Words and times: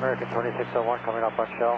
American 0.00 0.28
2601 0.28 1.00
coming 1.04 1.22
up 1.22 1.38
on 1.38 1.46
shell. 1.58 1.76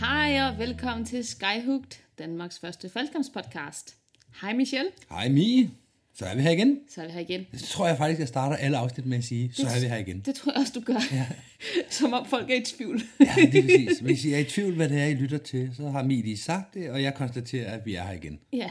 Hej 0.00 0.48
og 0.48 0.58
velkommen 0.58 1.04
til 1.06 1.24
Skyhooked, 1.26 1.98
Danmarks 2.18 2.58
første 2.60 2.88
faldskærmspodcast. 2.88 3.96
Hej 4.40 4.52
Michelle, 4.52 4.90
Hej 5.10 5.28
Mie, 5.28 5.70
så 6.18 6.24
er 6.26 6.34
vi 6.36 6.42
her 6.42 6.50
igen. 6.50 6.78
så 6.88 7.02
er 7.02 7.06
vi 7.06 7.12
her 7.12 7.20
igen. 7.20 7.46
Det 7.52 7.60
tror 7.60 7.86
jeg 7.88 7.96
faktisk, 7.96 8.20
jeg 8.20 8.28
starter 8.28 8.56
alle 8.56 8.76
afsnit 8.78 9.06
med 9.06 9.18
at 9.18 9.24
sige, 9.24 9.52
så 9.52 9.66
er 9.66 9.80
vi 9.80 9.86
her 9.86 9.96
igen. 9.96 10.20
Det 10.20 10.34
tror 10.34 10.52
jeg 10.52 10.60
også, 10.60 10.72
du 10.74 10.80
gør. 10.80 11.00
Ja. 11.12 11.26
Som 11.90 12.12
om 12.12 12.26
folk 12.26 12.50
er 12.50 12.54
i 12.54 12.64
tvivl. 12.64 13.00
Ja, 13.20 13.34
det 13.36 13.54
er 13.58 13.62
præcis. 13.62 13.98
Hvis 13.98 14.24
I 14.24 14.32
er 14.32 14.38
i 14.38 14.44
tvivl, 14.44 14.74
hvad 14.74 14.88
det 14.88 15.00
er, 15.00 15.06
I 15.06 15.14
lytter 15.14 15.38
til, 15.38 15.70
så 15.76 15.88
har 15.88 16.02
lige 16.02 16.36
sagt 16.38 16.74
det, 16.74 16.90
og 16.90 17.02
jeg 17.02 17.14
konstaterer, 17.14 17.70
at 17.72 17.86
vi 17.86 17.94
er 17.94 18.04
her 18.04 18.12
igen. 18.12 18.38
ja, 18.52 18.70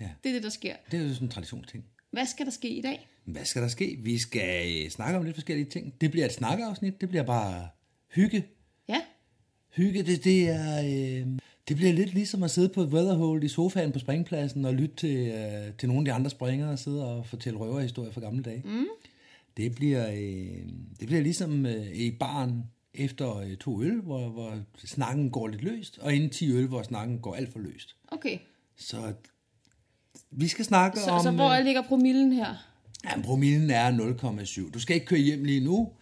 Ja. 0.00 0.08
det 0.24 0.28
er 0.30 0.34
det, 0.34 0.42
der 0.42 0.48
sker. 0.48 0.74
Det 0.90 1.00
er 1.00 1.04
jo 1.04 1.08
sådan 1.14 1.26
en 1.26 1.30
traditionsting. 1.30 1.84
Hvad 2.10 2.26
skal 2.26 2.46
der 2.46 2.52
ske 2.52 2.68
i 2.68 2.80
dag? 2.82 3.08
Hvad 3.24 3.44
skal 3.44 3.62
der 3.62 3.68
ske? 3.68 3.98
Vi 4.02 4.18
skal 4.18 4.84
øh, 4.84 4.90
snakke 4.90 5.18
om 5.18 5.24
lidt 5.24 5.36
forskellige 5.36 5.66
ting. 5.70 5.94
Det 6.00 6.10
bliver 6.10 6.26
et 6.26 6.32
snakkeafsnit, 6.32 7.00
det 7.00 7.08
bliver 7.08 7.22
bare 7.24 7.68
hygge. 8.14 8.44
Ja, 8.88 9.00
Hygge, 9.76 10.02
det, 10.02 10.24
det 10.24 10.48
er... 10.48 10.80
Øh, 10.84 11.26
det 11.68 11.76
bliver 11.76 11.92
lidt 11.92 12.14
ligesom 12.14 12.42
at 12.42 12.50
sidde 12.50 12.68
på 12.68 12.82
et 12.82 12.88
weatherhold 12.88 13.44
i 13.44 13.48
sofaen 13.48 13.92
på 13.92 13.98
springpladsen 13.98 14.64
og 14.64 14.74
lytte 14.74 14.96
til, 14.96 15.16
øh, 15.28 15.74
til 15.78 15.88
nogle 15.88 16.00
af 16.00 16.04
de 16.04 16.12
andre 16.12 16.30
springere 16.30 16.70
og 16.70 16.78
sidde 16.78 17.08
og 17.08 17.26
fortælle 17.26 17.58
røverhistorier 17.58 18.12
fra 18.12 18.20
gamle 18.20 18.42
dage. 18.42 18.62
Mm. 18.64 18.86
Det, 19.56 19.74
bliver, 19.74 20.10
øh, 20.10 20.62
det 21.00 21.06
bliver 21.06 21.20
ligesom 21.22 21.66
øh, 21.66 21.86
i 21.92 22.10
barn 22.10 22.64
efter 22.94 23.36
øh, 23.36 23.56
to 23.56 23.82
øl, 23.82 24.00
hvor, 24.00 24.28
hvor 24.28 24.58
snakken 24.84 25.30
går 25.30 25.48
lidt 25.48 25.62
løst, 25.62 25.98
og 25.98 26.14
inden 26.14 26.30
10 26.30 26.52
øl, 26.52 26.66
hvor 26.66 26.82
snakken 26.82 27.18
går 27.18 27.34
alt 27.34 27.52
for 27.52 27.58
løst. 27.58 27.96
okay. 28.08 28.38
Så 28.76 29.12
vi 30.30 30.48
skal 30.48 30.64
snakke 30.64 30.98
Så, 30.98 31.10
om... 31.10 31.22
så 31.22 31.30
hvor 31.30 31.50
øh, 31.58 31.64
ligger 31.64 31.82
promillen 31.82 32.32
her? 32.32 32.54
Ja, 33.04 33.20
promillen 33.22 33.70
er 33.70 33.90
0,7. 34.64 34.70
Du 34.72 34.80
skal 34.80 34.94
ikke 34.94 35.06
køre 35.06 35.20
hjem 35.20 35.44
lige 35.44 35.64
nu, 35.64 35.92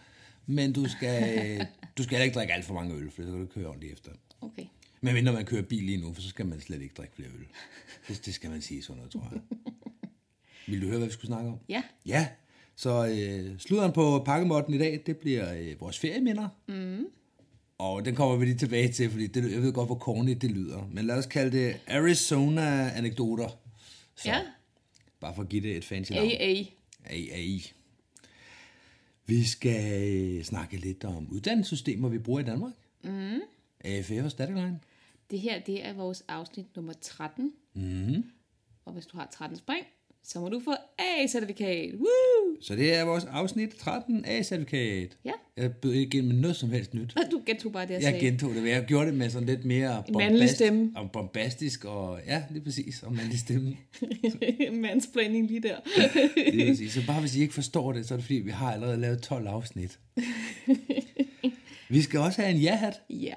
men 0.46 0.72
du 0.72 0.88
skal, 0.88 1.58
du 1.98 2.02
skal 2.02 2.10
heller 2.10 2.24
ikke 2.24 2.34
drikke 2.34 2.54
alt 2.54 2.64
for 2.64 2.74
mange 2.74 2.94
øl, 2.94 3.10
for 3.10 3.22
så 3.22 3.30
kan 3.30 3.40
du 3.40 3.46
køre 3.46 3.66
ordentligt 3.66 3.92
efter. 3.92 4.10
Okay. 4.40 4.64
Men 5.06 5.14
mindre 5.14 5.32
man 5.32 5.44
kører 5.44 5.62
bil 5.62 5.82
lige 5.82 5.98
nu, 6.00 6.12
for 6.12 6.22
så 6.22 6.28
skal 6.28 6.46
man 6.46 6.60
slet 6.60 6.82
ikke 6.82 6.94
drikke 6.94 7.14
flere 7.14 7.28
øl. 7.28 7.46
Det, 8.08 8.26
det 8.26 8.34
skal 8.34 8.50
man 8.50 8.62
sige 8.62 8.82
sådan 8.82 8.96
noget, 8.96 9.12
tror 9.12 9.28
jeg. 9.32 9.40
Vil 10.66 10.82
du 10.82 10.86
høre, 10.86 10.98
hvad 10.98 11.06
vi 11.08 11.12
skulle 11.12 11.26
snakke 11.26 11.50
om? 11.50 11.58
Ja, 11.68 11.82
Ja, 12.06 12.28
så 12.76 13.06
øh, 13.06 13.58
sluderen 13.58 13.92
på 13.92 14.22
pakkemåtten 14.26 14.74
i 14.74 14.78
dag, 14.78 15.02
det 15.06 15.16
bliver 15.16 15.54
øh, 15.54 15.80
vores 15.80 15.98
ferieminder. 15.98 16.48
Mm. 16.68 17.06
Og 17.78 18.04
den 18.04 18.14
kommer 18.14 18.36
vi 18.36 18.44
lige 18.44 18.58
tilbage 18.58 18.92
til, 18.92 19.10
fordi 19.10 19.26
det, 19.26 19.52
jeg 19.52 19.62
ved 19.62 19.72
godt, 19.72 19.88
hvor 19.88 19.98
corny 19.98 20.36
det 20.40 20.50
lyder. 20.50 20.88
Men 20.92 21.06
lad 21.06 21.16
os 21.18 21.26
kalde 21.26 21.58
det 21.58 21.80
Arizona-anekdoter. 21.86 23.48
Så, 24.14 24.28
ja. 24.28 24.40
Bare 25.20 25.34
for 25.34 25.42
at 25.42 25.48
give 25.48 25.62
det 25.62 25.76
et 25.76 25.84
fancy 25.84 26.12
navn. 26.12 26.26
AA. 26.26 26.64
AI. 27.10 27.72
Vi 29.26 29.44
skal 29.44 30.02
øh, 30.12 30.44
snakke 30.44 30.76
lidt 30.76 31.04
om 31.04 31.28
uddannelsessystemer, 31.30 32.08
vi 32.08 32.18
bruger 32.18 32.40
i 32.40 32.44
Danmark. 32.44 32.72
Mm. 33.04 33.40
AFF 33.84 34.10
og 34.24 34.30
Static 34.30 34.54
Line. 34.54 34.80
Det 35.30 35.40
her, 35.40 35.60
det 35.60 35.86
er 35.86 35.92
vores 35.92 36.24
afsnit 36.28 36.66
nummer 36.76 36.92
13. 37.00 37.52
Mm. 37.74 38.24
Og 38.84 38.92
hvis 38.92 39.06
du 39.06 39.16
har 39.16 39.28
13 39.32 39.56
spring, 39.58 39.86
så 40.24 40.40
må 40.40 40.48
du 40.48 40.60
få 40.64 40.74
A-certifikat. 40.98 41.94
Woo! 41.94 42.56
Så 42.60 42.76
det 42.76 42.94
er 42.94 43.04
vores 43.04 43.24
afsnit 43.24 43.70
13 43.70 44.24
A-certifikat. 44.24 45.16
Ja. 45.24 45.32
Jeg 45.56 45.72
bød 45.76 45.92
ikke 45.92 46.22
med 46.22 46.34
noget 46.34 46.56
som 46.56 46.70
helst 46.70 46.94
nyt. 46.94 47.14
Du 47.30 47.42
gentog 47.46 47.72
bare 47.72 47.82
det, 47.82 47.90
jeg, 47.90 48.02
Jeg 48.02 48.10
sagde. 48.12 48.26
gentog 48.26 48.54
det, 48.54 48.68
jeg 48.68 48.84
gjorde 48.84 49.06
det 49.06 49.14
med 49.14 49.30
sådan 49.30 49.46
lidt 49.48 49.64
mere 49.64 50.04
mandlig 50.12 50.50
stemme. 50.50 50.92
og 50.96 51.10
bombastisk 51.12 51.84
og 51.84 52.20
ja, 52.26 52.44
lige 52.50 52.64
præcis, 52.64 53.02
og 53.02 53.12
mandlig 53.12 53.38
stemme. 53.38 53.76
Mansplaining 54.82 55.46
lige 55.46 55.60
der. 55.60 55.76
Lige 56.52 56.70
præcis. 56.70 56.92
Så 56.92 57.06
bare 57.06 57.20
hvis 57.20 57.36
I 57.36 57.40
ikke 57.40 57.54
forstår 57.54 57.92
det, 57.92 58.06
så 58.06 58.14
er 58.14 58.18
det 58.18 58.24
fordi, 58.24 58.38
vi 58.38 58.50
har 58.50 58.72
allerede 58.72 58.96
lavet 59.00 59.22
12 59.22 59.46
afsnit. 59.46 59.98
Vi 61.88 62.02
skal 62.02 62.20
også 62.20 62.42
have 62.42 62.54
en 62.54 62.60
ja-hat. 62.60 63.00
ja. 63.10 63.34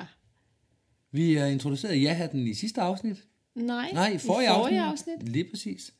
Vi 1.12 1.34
har 1.34 1.46
introduceret 1.46 2.02
ja-hatten 2.04 2.48
i 2.48 2.54
sidste 2.54 2.82
afsnit. 2.82 3.18
Nej, 3.56 3.92
Nej, 3.94 4.10
i 4.10 4.18
forrige, 4.18 4.46
i 4.46 4.54
forrige 4.54 4.82
afsnit. 4.82 5.14
afsnit. 5.14 5.30
Lige 5.30 5.46
præcis. 5.50 5.94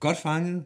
Godt 0.00 0.18
fanget. 0.18 0.64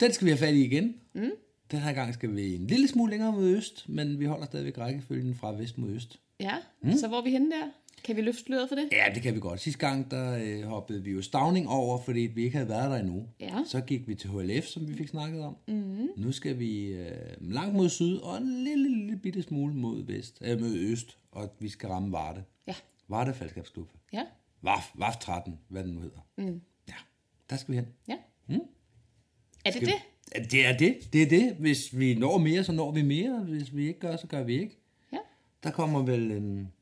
Den 0.00 0.12
skal 0.12 0.24
vi 0.24 0.30
have 0.30 0.38
fat 0.38 0.54
i 0.54 0.64
igen. 0.64 0.94
Mm. 1.14 1.30
Den 1.70 1.78
her 1.78 1.92
gang 1.92 2.14
skal 2.14 2.36
vi 2.36 2.54
en 2.54 2.66
lille 2.66 2.88
smule 2.88 3.10
længere 3.10 3.32
mod 3.32 3.48
øst, 3.48 3.88
men 3.88 4.20
vi 4.20 4.24
holder 4.24 4.46
stadigvæk 4.46 4.78
rækkefølgen 4.78 5.34
fra 5.34 5.52
vest 5.52 5.78
mod 5.78 5.90
øst. 5.90 6.20
Ja, 6.40 6.54
mm. 6.82 6.92
så 6.92 7.08
hvor 7.08 7.18
er 7.18 7.22
vi 7.22 7.30
henne 7.30 7.50
der? 7.50 7.66
Kan 8.04 8.16
vi 8.16 8.20
løfte 8.22 8.42
sløret 8.42 8.68
for 8.68 8.76
det? 8.76 8.88
Ja, 8.92 9.14
det 9.14 9.22
kan 9.22 9.34
vi 9.34 9.40
godt. 9.40 9.60
Sidste 9.60 9.78
gang, 9.80 10.10
der 10.10 10.38
øh, 10.44 10.62
hoppede 10.62 11.02
vi 11.04 11.10
jo 11.10 11.22
Stavning 11.22 11.68
over, 11.68 11.98
fordi 12.02 12.20
vi 12.20 12.44
ikke 12.44 12.56
havde 12.56 12.68
været 12.68 12.90
der 12.90 12.96
endnu. 12.96 13.26
Ja. 13.40 13.62
Så 13.66 13.80
gik 13.80 14.08
vi 14.08 14.14
til 14.14 14.30
HLF, 14.30 14.64
som 14.66 14.88
vi 14.88 14.94
fik 14.94 15.08
snakket 15.08 15.40
om. 15.40 15.56
Mm. 15.68 16.08
Nu 16.16 16.32
skal 16.32 16.58
vi 16.58 16.86
øh, 16.86 17.10
langt 17.40 17.74
mod 17.74 17.88
syd, 17.88 18.16
og 18.16 18.36
en 18.36 18.64
lille, 18.64 18.88
lille 18.98 19.16
bitte 19.16 19.42
smule 19.42 19.74
mod 19.74 20.02
vest, 20.06 20.38
øh, 20.44 20.60
mod 20.60 20.74
øst, 20.74 21.18
og 21.34 21.56
vi 21.58 21.68
skal 21.68 21.88
ramme 21.88 22.12
Varde. 22.12 22.44
Ja. 22.66 22.74
Varde 23.08 23.34
Faldskabsklub. 23.34 23.88
Ja. 24.12 24.22
VAF, 24.62 24.90
VAF 24.94 25.16
13, 25.16 25.58
hvad 25.68 25.84
den 25.84 25.92
nu 25.92 26.00
hedder. 26.00 26.18
Mm. 26.36 26.60
Ja, 26.88 26.94
der 27.50 27.56
skal 27.56 27.72
vi 27.72 27.76
hen. 27.76 27.86
Ja. 28.08 28.16
Mm. 28.46 28.60
Er 29.64 29.70
det 29.70 29.80
det? 29.80 29.94
Ja, 30.34 30.42
det 30.42 30.66
er 30.66 30.76
det. 30.76 31.12
Det 31.12 31.22
er 31.22 31.26
det. 31.28 31.56
Hvis 31.58 31.98
vi 31.98 32.14
når 32.14 32.38
mere, 32.38 32.64
så 32.64 32.72
når 32.72 32.90
vi 32.90 33.02
mere. 33.02 33.38
Hvis 33.38 33.76
vi 33.76 33.86
ikke 33.88 34.00
gør, 34.00 34.16
så 34.16 34.26
gør 34.26 34.42
vi 34.42 34.60
ikke. 34.60 34.78
Ja. 35.12 35.18
Der 35.62 35.70
kommer 35.70 36.02
vel 36.02 36.30
en... 36.30 36.72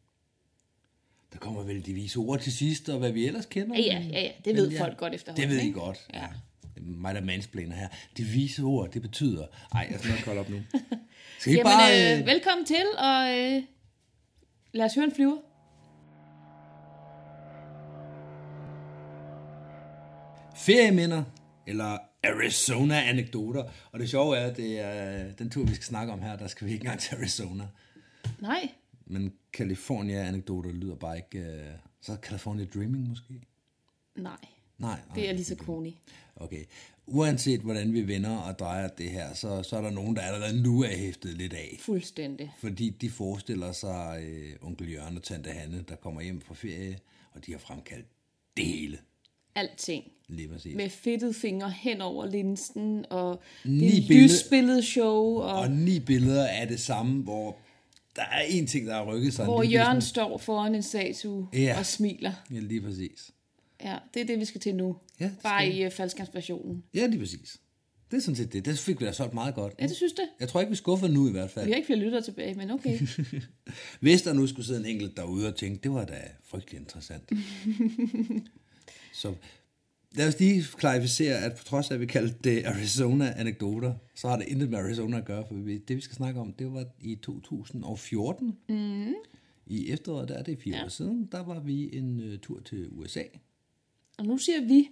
Der 1.33 1.39
kommer 1.39 1.62
vel 1.62 1.87
de 1.87 1.93
vise 1.93 2.19
ord 2.19 2.41
til 2.41 2.53
sidst, 2.53 2.89
og 2.89 2.99
hvad 2.99 3.12
vi 3.12 3.27
ellers 3.27 3.47
kender. 3.47 3.77
Ja, 3.77 3.83
ja, 3.83 4.01
ja, 4.01 4.21
ja. 4.21 4.31
Det 4.45 4.55
ved 4.57 4.79
folk 4.79 4.97
godt 4.99 5.15
efterhånden, 5.15 5.49
Det 5.49 5.57
ved 5.57 5.62
I 5.62 5.67
ikke? 5.67 5.81
godt. 5.81 6.09
Ja. 6.15 6.27
Det 6.75 6.81
er 6.83 6.87
mig, 6.87 7.15
der 7.15 7.21
mansplaner 7.21 7.77
her. 7.77 7.89
De 8.17 8.23
vise 8.23 8.62
ord, 8.62 8.91
det 8.91 9.03
betyder... 9.03 9.47
Ej, 9.75 9.89
jeg 9.91 9.99
skal 9.99 10.11
nok 10.11 10.21
kolde 10.25 10.41
op 10.41 10.49
nu. 10.49 10.57
Skal 11.39 11.53
I 11.53 11.57
Jamen, 11.57 11.65
bare... 11.65 12.19
øh, 12.21 12.27
velkommen 12.27 12.67
til, 12.67 12.85
og 12.99 13.39
øh, 13.39 13.62
lad 14.72 14.87
os 14.87 14.94
høre 14.94 15.05
en 15.05 15.15
flyver. 15.15 15.37
ferieminder, 20.56 21.25
eller 21.66 21.99
Arizona-anekdoter. 22.22 23.65
Og 23.93 24.00
det 24.00 24.11
sjove 24.11 24.37
er, 24.37 24.47
at 24.47 24.56
det 24.56 24.81
er 24.81 25.32
den 25.32 25.50
tur, 25.50 25.65
vi 25.65 25.75
skal 25.75 25.84
snakke 25.84 26.12
om 26.12 26.22
her, 26.22 26.37
der 26.37 26.47
skal 26.47 26.66
vi 26.66 26.72
ikke 26.72 26.82
engang 26.82 27.00
til 27.00 27.16
Arizona. 27.16 27.69
Nej. 28.38 28.71
Men 29.06 29.32
California-anekdoter 29.53 30.71
lyder 30.71 30.94
bare 30.94 31.16
ikke... 31.16 31.38
Uh, 31.41 31.78
så 32.00 32.12
er 32.12 32.16
California 32.16 32.65
Dreaming 32.75 33.09
måske? 33.09 33.41
Nej, 34.16 34.32
Nej, 34.78 34.99
det 35.15 35.16
nej. 35.16 35.27
er 35.27 35.32
lige 35.32 35.44
så 35.44 35.56
corny. 35.56 35.93
Okay. 36.37 36.65
Uanset 37.07 37.61
hvordan 37.61 37.93
vi 37.95 38.09
vender 38.09 38.37
og 38.37 38.59
drejer 38.59 38.89
det 38.89 39.11
her, 39.11 39.35
så, 39.35 39.63
så 39.63 39.77
er 39.77 39.81
der 39.81 39.91
nogen, 39.91 40.17
der 40.17 40.23
allerede 40.23 40.63
nu 40.63 40.83
er 40.83 40.97
hæftet 40.97 41.37
lidt 41.37 41.53
af. 41.53 41.77
Fuldstændig. 41.81 42.53
Fordi 42.59 42.91
de 42.91 43.11
forestiller 43.11 43.73
sig 43.73 44.23
øh, 44.25 44.53
onkel 44.63 44.93
Jørgen 44.93 45.17
og 45.17 45.23
tante 45.23 45.51
Hanne, 45.51 45.85
der 45.89 45.97
kommer 45.97 46.21
hjem 46.21 46.41
fra 46.41 46.55
ferie, 46.55 46.99
og 47.33 47.47
de 47.47 47.53
har 47.53 47.59
fremkaldt 47.59 48.07
det 48.57 48.65
hele. 48.65 48.99
Alting. 49.55 50.05
Lige 50.29 50.49
præcis. 50.49 50.77
Med 50.77 50.91
fedtede 50.91 51.35
fingre 51.35 51.71
hen 51.71 52.01
over 52.01 52.27
linsen, 52.27 53.05
og 53.11 53.43
Ni 53.65 53.91
det 54.01 54.11
lysbilledshow, 54.11 55.25
og, 55.25 55.59
Og 55.59 55.71
ni 55.71 56.01
billeder 56.01 56.47
af 56.49 56.69
det 56.69 56.81
samme, 56.81 57.23
hvor 57.23 57.57
der 58.17 58.23
er 58.23 58.43
en 58.49 58.67
ting, 58.67 58.87
der 58.87 58.95
har 58.95 59.05
rykket 59.05 59.35
sig. 59.35 59.45
hvor 59.45 59.62
Jørgen 59.62 59.93
smule. 60.01 60.03
står 60.03 60.39
foran 60.39 60.75
en 60.75 60.83
statue 60.83 61.49
Ja. 61.53 61.79
og 61.79 61.87
smiler. 61.87 62.33
Ja, 62.51 62.59
lige 62.59 62.81
præcis. 62.81 63.31
Ja, 63.85 63.97
det 64.15 64.23
er 64.23 64.27
det, 64.27 64.39
vi 64.41 64.45
skal 64.45 64.61
til 64.61 64.75
nu. 64.75 64.97
Ja, 65.22 65.27
det 65.27 65.37
Bare 65.43 65.69
i 65.69 65.87
uh, 65.87 65.93
faldskærmsversionen. 65.93 66.84
Ja, 66.94 67.06
lige 67.06 67.21
præcis. 67.21 67.60
Det 68.10 68.16
er 68.16 68.21
sådan 68.22 68.37
set 68.37 68.53
det. 68.53 68.65
Det 68.65 68.78
fik 68.78 69.00
vi 69.00 69.05
da 69.06 69.12
solgt 69.12 69.34
meget 69.34 69.55
godt. 69.55 69.75
Ja, 69.81 69.87
det 69.87 69.97
synes 69.97 70.12
det. 70.12 70.28
Jeg 70.41 70.49
tror 70.49 70.60
ikke, 70.60 70.71
vi 70.71 70.77
skuffer 70.77 71.09
nu 71.09 71.28
i 71.28 71.31
hvert 71.31 71.50
fald. 71.50 71.65
Vi 71.65 71.71
har 71.71 71.77
ikke 71.77 71.87
flere 71.87 71.99
lyttere 71.99 72.22
tilbage, 72.22 72.55
men 72.55 72.71
okay. 72.71 72.99
Hvis 74.00 74.23
der 74.23 74.32
nu 74.32 74.47
skulle 74.47 74.67
sidde 74.67 74.81
en 74.81 74.87
enkelt 74.87 75.17
derude 75.17 75.49
og 75.49 75.56
tænke, 75.56 75.81
det 75.82 75.93
var 75.93 76.05
da 76.05 76.20
frygtelig 76.44 76.81
interessant. 76.81 77.32
så 79.23 79.35
lad 80.12 80.29
os 80.29 80.41
lige 80.41 80.64
klarificere, 80.76 81.38
at 81.38 81.56
på 81.56 81.64
trods 81.64 81.91
af, 81.91 81.94
at 81.94 82.00
vi 82.00 82.06
kaldte 82.06 82.37
det 82.44 82.64
Arizona-anekdoter, 82.67 83.94
så 84.14 84.29
har 84.29 84.37
det 84.37 84.49
intet 84.49 84.70
med 84.70 84.79
Arizona 84.79 85.19
at 85.19 85.25
gøre, 85.25 85.44
for 85.49 85.55
det 85.55 85.97
vi 85.97 86.00
skal 86.00 86.17
snakke 86.17 86.41
om, 86.41 86.52
det 86.52 86.73
var 86.73 86.85
i 87.00 87.14
2014. 87.14 88.56
Mm. 88.69 89.14
I 89.67 89.91
efteråret, 89.91 90.29
der 90.29 90.35
er 90.35 90.43
det 90.43 90.58
fire 90.58 90.76
Ja. 90.76 90.85
år 90.85 90.88
siden, 90.88 91.29
der 91.32 91.43
var 91.44 91.61
vi 91.61 91.97
en 91.97 92.32
uh, 92.32 92.38
tur 92.38 92.61
til 92.61 92.88
USA. 92.91 93.23
Og 94.19 94.26
nu 94.26 94.38
siger 94.38 94.61
vi, 94.61 94.88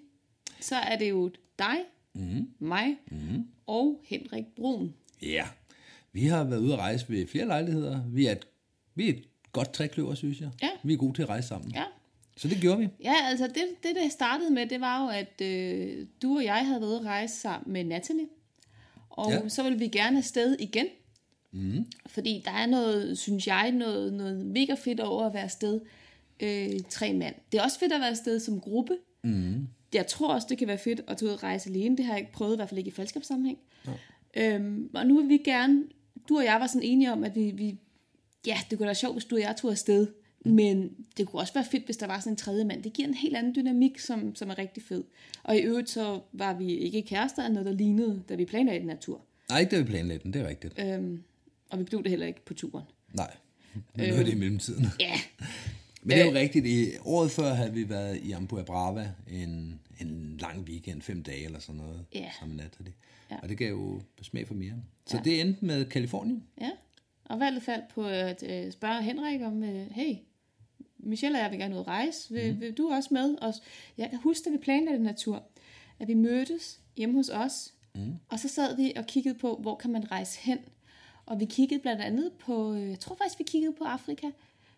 så 0.61 0.77
er 0.77 0.97
det 0.99 1.11
jo 1.11 1.31
dig, 1.59 1.77
mm. 2.15 2.49
mig 2.59 2.97
mm. 3.11 3.47
og 3.67 4.01
Henrik 4.05 4.45
Brun. 4.57 4.95
Ja, 5.23 5.45
vi 6.13 6.25
har 6.27 6.45
været 6.45 6.61
ude 6.61 6.73
at 6.73 6.79
rejse 6.79 7.07
ved 7.09 7.27
flere 7.27 7.47
lejligheder. 7.47 8.03
Vi 8.09 8.27
er 8.27 8.33
et, 8.33 8.47
vi 8.95 9.09
er 9.09 9.13
et 9.13 9.25
godt 9.53 9.73
trækløver, 9.73 10.15
synes 10.15 10.41
jeg. 10.41 10.51
Ja. 10.63 10.69
Vi 10.83 10.93
er 10.93 10.97
gode 10.97 11.15
til 11.15 11.23
at 11.23 11.29
rejse 11.29 11.49
sammen. 11.49 11.71
Ja, 11.75 11.85
Så 12.37 12.49
det 12.49 12.59
gjorde 12.61 12.79
vi. 12.79 12.89
ja 13.05 13.15
altså 13.25 13.47
det, 13.47 13.65
det, 13.83 13.97
det 14.03 14.13
startede 14.13 14.51
med, 14.51 14.67
det 14.67 14.81
var 14.81 15.03
jo, 15.05 15.09
at 15.09 15.41
øh, 15.47 16.07
du 16.23 16.37
og 16.37 16.45
jeg 16.45 16.67
havde 16.67 16.81
været 16.81 16.91
ude 16.91 16.99
at 17.01 17.05
rejse 17.07 17.35
sammen 17.41 17.73
med 17.73 17.85
Natalie. 17.85 18.27
Og 19.11 19.33
Ja. 19.33 19.49
så 19.49 19.63
ville 19.63 19.79
vi 19.79 19.89
gerne 19.89 20.19
afsted 20.19 20.57
igen. 20.59 20.87
Mm. 21.53 21.87
Fordi 22.07 22.43
der 22.45 22.51
er 22.51 22.67
noget, 22.67 23.19
synes 23.19 23.47
jeg, 23.47 23.73
noget, 23.73 24.13
noget 24.13 24.47
mega 24.47 24.75
fedt 24.75 25.01
over 25.01 25.27
at 25.27 25.35
være 25.35 25.43
afsted 25.43 25.81
øh, 26.41 26.71
tre 26.89 27.13
mand. 27.13 27.35
Det 27.53 27.59
er 27.59 27.63
også 27.65 27.79
fedt 27.79 27.93
at 27.93 28.01
være 28.01 28.11
afsted 28.11 28.41
som 28.41 28.61
gruppe. 28.61 28.97
Mm. 29.25 29.67
Jeg 29.95 30.07
tror 30.07 30.35
også, 30.35 30.47
det 30.51 30.59
kan 30.59 30.69
være 30.69 30.79
fedt 30.79 31.01
at 31.09 31.17
tage 31.17 31.29
ud 31.29 31.35
og 31.35 31.43
rejse 31.43 31.71
alene. 31.71 31.97
Det 31.97 32.05
har 32.05 32.13
jeg 32.13 32.21
ikke 32.21 32.33
prøvet, 32.33 32.53
i 32.53 32.57
hvert 32.57 32.69
fald 32.69 32.79
ikke 32.79 32.89
i 32.89 32.95
fællesskabssammenhæng. 32.95 33.59
Ja. 33.87 34.55
Øhm, 34.55 34.91
og 34.95 35.07
nu 35.07 35.21
vil 35.21 35.29
vi 35.29 35.39
gerne, 35.45 35.85
du 36.29 36.37
og 36.37 36.45
jeg 36.45 36.57
var 36.61 36.67
sådan 36.67 36.83
enige 36.83 37.13
om, 37.13 37.25
at 37.25 37.35
vi, 37.35 37.51
vi 37.51 37.79
ja, 38.47 38.59
det 38.71 38.79
kunne 38.79 38.87
være 38.87 38.95
sjovt, 38.95 39.15
hvis 39.15 39.25
du 39.25 39.35
og 39.35 39.41
jeg 39.41 39.57
tog 39.57 39.71
afsted. 39.71 40.07
Mm. 40.45 40.53
Men 40.53 40.91
det 41.17 41.27
kunne 41.27 41.43
også 41.43 41.55
være 41.55 41.65
fedt, 41.65 41.85
hvis 41.85 41.97
der 41.97 42.07
var 42.07 42.21
sådan 42.21 42.33
en 42.33 42.37
tredje 42.37 42.65
mand. 42.65 42.83
Det 42.83 42.93
giver 42.93 43.09
en 43.09 43.15
helt 43.15 43.37
anden 43.37 43.55
dynamik, 43.55 43.99
som, 43.99 44.35
som 44.35 44.51
er 44.51 44.59
rigtig 44.59 44.83
fed. 44.83 45.05
Og 45.43 45.57
i 45.57 45.61
øvrigt 45.61 45.91
så 45.91 46.21
var 46.33 46.55
vi 46.55 46.75
ikke 46.75 47.03
kærester 47.03 47.43
af 47.43 47.53
noget, 47.53 47.67
der 47.67 47.73
lignede, 47.73 48.23
da 48.29 48.35
vi 48.35 48.45
planlagde 48.45 48.81
den 48.81 48.91
her 48.91 48.97
tur. 48.97 49.25
Nej, 49.49 49.61
ikke 49.61 49.77
da 49.77 49.81
vi 49.81 49.85
planlagde 49.85 50.23
den, 50.23 50.33
det 50.33 50.43
er 50.43 50.49
rigtigt. 50.49 50.75
Øhm, 50.79 51.23
og 51.71 51.79
vi 51.79 51.85
blev 51.85 52.03
det 52.03 52.11
heller 52.11 52.27
ikke 52.27 52.45
på 52.45 52.55
turen. 52.55 52.85
Nej, 53.15 53.37
men 53.95 54.09
nu 54.09 54.15
er 54.15 54.23
det 54.23 54.33
i 54.33 54.39
mellemtiden. 54.39 54.87
Ja, 55.01 55.21
Men 56.03 56.11
det 56.17 56.21
er 56.21 56.27
jo 56.31 56.33
rigtigt. 56.39 56.67
I 56.67 56.89
året 57.05 57.31
før 57.31 57.55
havde 57.55 57.73
vi 57.73 57.89
været 57.89 58.17
i 58.17 58.31
Ampua 58.33 58.63
Brava 58.63 59.11
en, 59.31 59.81
en 60.01 60.37
lang 60.41 60.61
weekend, 60.61 61.03
fem 61.03 61.23
dage 61.23 61.45
eller 61.45 61.59
sådan 61.59 61.81
noget, 61.81 62.05
Ja. 62.15 62.31
sammen 62.39 62.57
med 62.57 62.65
Natalie. 62.65 62.93
Ja. 63.31 63.37
Og 63.43 63.49
det 63.49 63.59
gav 63.59 63.69
jo 63.71 64.01
smag 64.23 64.47
for 64.47 64.55
mere. 64.55 64.73
Så 65.07 65.17
Ja. 65.17 65.23
det 65.23 65.41
endte 65.41 65.65
med 65.65 65.85
Kalifornien. 65.85 66.45
ja. 66.61 66.71
Og 67.25 67.41
valget 67.41 67.63
faldt 67.63 67.89
på 67.95 68.05
at 68.07 68.43
øh, 68.43 68.73
spørge 68.73 69.03
Henrik 69.03 69.41
om, 69.43 69.63
øh, 69.65 69.91
hey, 69.91 70.15
Michelle 70.99 71.39
og 71.39 71.43
jeg 71.43 71.51
vil 71.51 71.59
gerne 71.59 71.75
ud 71.75 71.81
at 71.81 71.87
rejse. 71.87 72.35
Vil, 72.35 72.55
mm. 72.55 72.61
vil 72.61 72.73
du 72.73 72.91
også 72.93 73.09
med? 73.13 73.35
Og 73.35 73.55
jeg 73.99 74.11
kan 74.11 74.19
huske, 74.19 74.45
da 74.45 74.51
vi 74.51 74.59
planlagde 74.59 74.99
den 74.99 75.07
her 75.07 75.15
tur, 75.15 75.43
at 75.99 76.09
vi 76.09 76.15
mødtes 76.15 76.81
hjemme 76.97 77.15
hos 77.15 77.29
os, 77.29 77.75
mm. 77.95 78.15
og 78.29 78.39
så 78.41 78.49
sad 78.49 78.77
vi 78.77 78.93
og 78.97 79.07
kiggede 79.07 79.35
på, 79.39 79.57
hvor 79.63 79.77
kan 79.77 79.91
man 79.91 80.11
rejse 80.11 80.39
hen. 80.43 80.59
Og 81.27 81.41
vi 81.41 81.45
kiggede 81.45 81.81
blandt 81.81 82.03
andet 82.03 82.33
på, 82.33 82.75
øh, 82.75 82.91
jeg 82.91 83.01
tror 83.01 83.15
faktisk, 83.17 83.39
vi 83.39 83.45
kiggede 83.45 83.73
på 83.79 83.85
Afrika, 83.85 84.27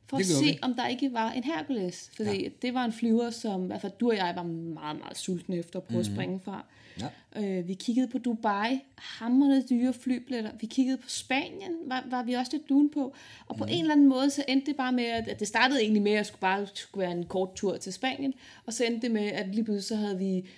for 0.06 0.16
at 0.16 0.26
se, 0.26 0.44
vi. 0.44 0.58
om 0.62 0.74
der 0.74 0.86
ikke 0.86 1.12
var 1.12 1.30
en 1.30 1.44
Hercules. 1.44 2.10
Fordi 2.16 2.42
ja. 2.42 2.48
det 2.62 2.74
var 2.74 2.84
en 2.84 2.92
flyver, 2.92 3.30
som 3.30 3.64
i 3.64 3.66
hvert 3.66 3.80
fald 3.80 3.92
du 4.00 4.10
og 4.10 4.16
jeg 4.16 4.32
var 4.36 4.42
meget, 4.42 4.98
meget 4.98 5.18
sultne 5.18 5.56
efter 5.56 5.78
at 5.78 5.82
prøve 5.82 5.98
mm-hmm. 5.98 6.12
at 6.12 6.16
springe 6.16 6.40
fra. 6.40 6.64
Ja. 7.00 7.08
Øh, 7.42 7.68
vi 7.68 7.74
kiggede 7.74 8.08
på 8.08 8.18
Dubai, 8.18 8.80
hammerende 8.94 9.64
dyre 9.70 9.92
flybilletter. 9.92 10.50
Vi 10.60 10.66
kiggede 10.66 10.96
på 10.96 11.08
Spanien, 11.08 11.72
var, 11.86 12.04
var 12.10 12.22
vi 12.22 12.32
også 12.32 12.52
lidt 12.52 12.68
lune 12.68 12.90
på. 12.90 13.14
Og 13.46 13.56
på 13.56 13.64
mm. 13.64 13.70
en 13.70 13.80
eller 13.80 13.92
anden 13.92 14.08
måde, 14.08 14.30
så 14.30 14.44
endte 14.48 14.66
det 14.66 14.76
bare 14.76 14.92
med, 14.92 15.04
at, 15.04 15.28
at 15.28 15.40
det 15.40 15.48
startede 15.48 15.80
egentlig 15.80 16.02
med, 16.02 16.12
at 16.12 16.18
det 16.18 16.26
skulle 16.26 16.40
bare 16.40 16.66
skulle 16.74 17.02
være 17.02 17.16
en 17.16 17.26
kort 17.26 17.54
tur 17.54 17.76
til 17.76 17.92
Spanien. 17.92 18.34
Og 18.66 18.72
så 18.72 18.84
endte 18.84 19.02
det 19.02 19.10
med, 19.10 19.26
at 19.26 19.54
lige 19.54 19.64
pludselig 19.64 19.84
så 19.84 19.96
havde 19.96 20.18
vi 20.18 20.48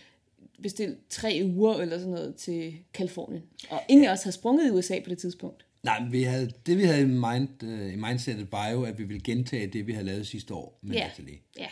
bestilt 0.62 0.98
tre 1.10 1.40
uger 1.44 1.74
eller 1.74 1.98
sådan 1.98 2.14
noget 2.14 2.34
til 2.34 2.74
Kalifornien. 2.94 3.42
Og 3.70 3.80
ingen 3.88 4.06
af 4.06 4.12
os 4.12 4.22
havde 4.22 4.34
sprunget 4.34 4.66
i 4.66 4.70
USA 4.70 5.00
på 5.04 5.10
det 5.10 5.18
tidspunkt. 5.18 5.64
Nej, 5.84 6.00
men 6.00 6.12
vi 6.12 6.22
havde, 6.22 6.50
det 6.66 6.78
vi 6.78 6.82
havde 6.82 7.02
i, 7.02 7.04
mind, 7.04 7.62
uh, 7.62 7.92
i 7.92 7.96
mindsetet 7.96 8.52
var 8.52 8.68
jo, 8.68 8.82
at 8.82 8.98
vi 8.98 9.04
ville 9.04 9.20
gentage 9.22 9.66
det, 9.66 9.86
vi 9.86 9.92
havde 9.92 10.06
lavet 10.06 10.26
sidste 10.26 10.54
år 10.54 10.78
med 10.82 10.96
Ja, 10.96 11.06
Natalie. 11.06 11.38
ja, 11.58 11.66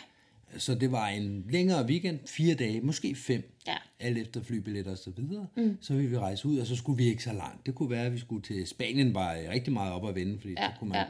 Så 0.57 0.75
det 0.75 0.91
var 0.91 1.07
en 1.07 1.45
længere 1.49 1.85
weekend, 1.85 2.19
fire 2.27 2.55
dage, 2.55 2.81
måske 2.81 3.15
fem, 3.15 3.57
Ja. 3.67 3.75
alt 3.99 4.17
efter 4.17 4.41
flybilletter 4.43 4.91
og 4.91 4.97
så 4.97 5.11
videre. 5.17 5.47
Mm. 5.57 5.77
Så 5.81 5.93
ville 5.93 6.09
vi 6.09 6.17
rejse 6.17 6.47
ud, 6.47 6.57
og 6.57 6.67
så 6.67 6.75
skulle 6.75 6.97
vi 6.97 7.09
ikke 7.09 7.23
så 7.23 7.33
langt. 7.33 7.65
Det 7.65 7.75
kunne 7.75 7.89
være, 7.89 8.05
at 8.05 8.13
vi 8.13 8.19
skulle 8.19 8.41
til 8.41 8.67
Spanien, 8.67 9.13
var 9.13 9.37
rigtig 9.49 9.73
meget 9.73 9.93
op 9.93 10.07
at 10.09 10.15
vende, 10.15 10.39
fordi 10.39 10.53
Ja, 10.57 10.67
så 10.67 10.79
kunne 10.79 10.89
man 10.89 10.97
ja. 10.99 11.05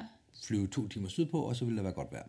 flyve 0.48 0.68
to 0.68 0.88
timer 0.88 1.08
sydpå, 1.10 1.42
og 1.42 1.56
så 1.56 1.66
ville 1.66 1.78
det 1.78 1.84
være 1.84 1.94
godt 1.94 2.12
vejr. 2.12 2.28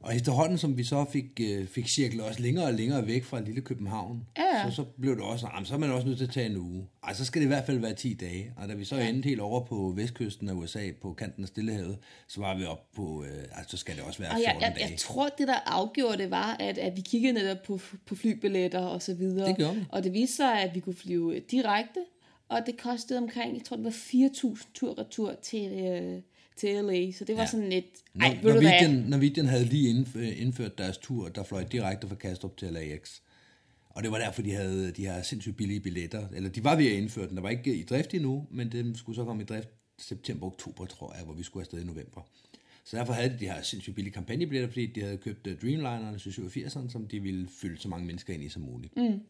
Og 0.00 0.16
efterhånden, 0.16 0.58
som 0.58 0.76
vi 0.78 0.84
så 0.84 1.04
fik, 1.12 1.40
øh, 1.40 1.66
fik 1.66 1.88
cirklet 1.88 2.24
os 2.30 2.38
længere 2.38 2.64
og 2.66 2.74
længere 2.74 3.06
væk 3.06 3.24
fra 3.24 3.40
lille 3.40 3.60
København, 3.60 4.26
Ja. 4.38 4.70
så, 4.70 4.76
så 4.76 4.84
blev 5.00 5.16
det 5.16 5.24
også, 5.24 5.46
jamen, 5.54 5.66
så 5.66 5.74
er 5.74 5.78
man 5.78 5.90
også 5.90 6.06
nødt 6.06 6.18
til 6.18 6.24
at 6.24 6.30
tage 6.32 6.46
en 6.46 6.56
uge. 6.56 6.86
Ej, 7.04 7.14
så 7.14 7.24
skal 7.24 7.40
det 7.40 7.46
i 7.46 7.48
hvert 7.48 7.66
fald 7.66 7.78
være 7.78 7.94
10 7.94 8.14
dage. 8.14 8.52
Og 8.56 8.68
da 8.68 8.74
vi 8.74 8.84
så 8.84 8.96
ja. 8.96 9.08
endte 9.08 9.28
helt 9.28 9.40
over 9.40 9.64
på 9.64 9.92
vestkysten 9.96 10.48
af 10.48 10.52
USA, 10.52 10.90
på 11.02 11.12
kanten 11.12 11.42
af 11.44 11.48
Stillehavet, 11.48 11.98
så 12.28 12.40
var 12.40 12.56
vi 12.58 12.64
op 12.64 12.92
på, 12.96 13.24
øh, 13.24 13.44
altså 13.52 13.70
så 13.70 13.76
skal 13.76 13.96
det 13.96 14.04
også 14.04 14.18
være 14.18 14.30
Og 14.30 14.36
14 14.36 14.62
jeg, 14.62 14.68
jeg, 14.68 14.76
dage. 14.80 14.90
jeg 14.90 14.98
tror, 14.98 15.28
det 15.38 15.48
der 15.48 15.58
afgjorde 15.66 16.18
det 16.18 16.30
var, 16.30 16.56
at, 16.60 16.78
at 16.78 16.96
vi 16.96 17.00
kiggede 17.00 17.32
netop 17.32 17.62
på, 17.66 17.80
på 18.06 18.14
flybilletter 18.14 18.80
og 18.80 19.02
så 19.02 19.14
videre. 19.14 19.48
Det 19.48 19.56
gjorde 19.56 19.76
vi. 19.76 19.84
Og 19.88 20.04
det 20.04 20.12
viste 20.12 20.36
sig, 20.36 20.62
at 20.62 20.74
vi 20.74 20.80
kunne 20.80 20.96
flyve 20.96 21.40
direkte, 21.50 22.00
og 22.48 22.60
det 22.66 22.76
kostede 22.80 23.18
omkring, 23.18 23.56
jeg 23.56 23.64
tror 23.64 23.76
det 23.76 23.84
var 23.84 23.90
4.000 23.90 24.72
tur-retur 24.74 25.34
til, 25.42 25.72
øh, 25.72 26.22
til 26.60 26.84
LA. 26.84 27.12
Så 27.12 27.24
det 27.24 27.34
var 27.36 27.40
Ja. 27.42 27.46
sådan 27.46 27.68
lidt, 27.70 27.84
ej, 28.20 28.38
hvad? 28.42 28.54
Norwegian, 28.54 28.90
Norwegian 29.08 29.46
havde 29.46 29.64
lige 29.64 29.94
indf- 30.00 30.18
indført 30.18 30.78
deres 30.78 30.98
tur, 30.98 31.28
der 31.28 31.42
fløj 31.44 31.64
direkte 31.64 32.08
fra 32.08 32.14
Kastrup 32.14 32.56
til 32.56 32.72
LAX. 32.72 33.20
Og 33.88 34.02
det 34.02 34.10
var 34.10 34.18
derfor, 34.18 34.42
de 34.42 34.52
havde 34.52 34.90
de 34.92 35.06
her 35.06 35.22
sindssygt 35.22 35.56
billige 35.56 35.80
billetter. 35.80 36.28
Eller 36.34 36.50
de 36.50 36.64
var 36.64 36.76
ved 36.76 36.86
at 36.86 36.92
indføre 36.92 37.28
den. 37.28 37.36
Der 37.36 37.42
var 37.42 37.50
ikke 37.50 37.74
i 37.76 37.82
drift 37.82 38.14
endnu, 38.14 38.46
men 38.50 38.72
den 38.72 38.94
skulle 38.96 39.16
så 39.16 39.24
komme 39.24 39.42
i 39.42 39.46
drift 39.46 39.68
september-oktober, 39.98 40.86
tror 40.86 41.14
jeg, 41.16 41.24
hvor 41.24 41.34
vi 41.34 41.42
skulle 41.42 41.62
afsted 41.62 41.82
i 41.82 41.84
november. 41.86 42.20
Så 42.84 42.96
derfor 42.96 43.12
havde 43.12 43.30
de 43.30 43.36
de 43.40 43.44
her 43.44 43.62
sindssygt 43.62 43.94
billige 43.96 44.12
kampagnebilletter, 44.14 44.68
fordi 44.68 44.86
de 44.86 45.00
havde 45.02 45.16
købt 45.16 45.46
øh, 45.46 45.58
Dreamlinerne 45.62 46.18
til 46.18 46.30
87'erne, 46.30 46.90
som 46.90 47.06
de 47.08 47.20
ville 47.20 47.48
fylde 47.60 47.80
så 47.80 47.88
mange 47.88 48.06
mennesker 48.06 48.34
ind 48.34 48.42
i 48.42 48.48
som 48.48 48.62
muligt. 48.62 48.96
Mm. 48.96 49.20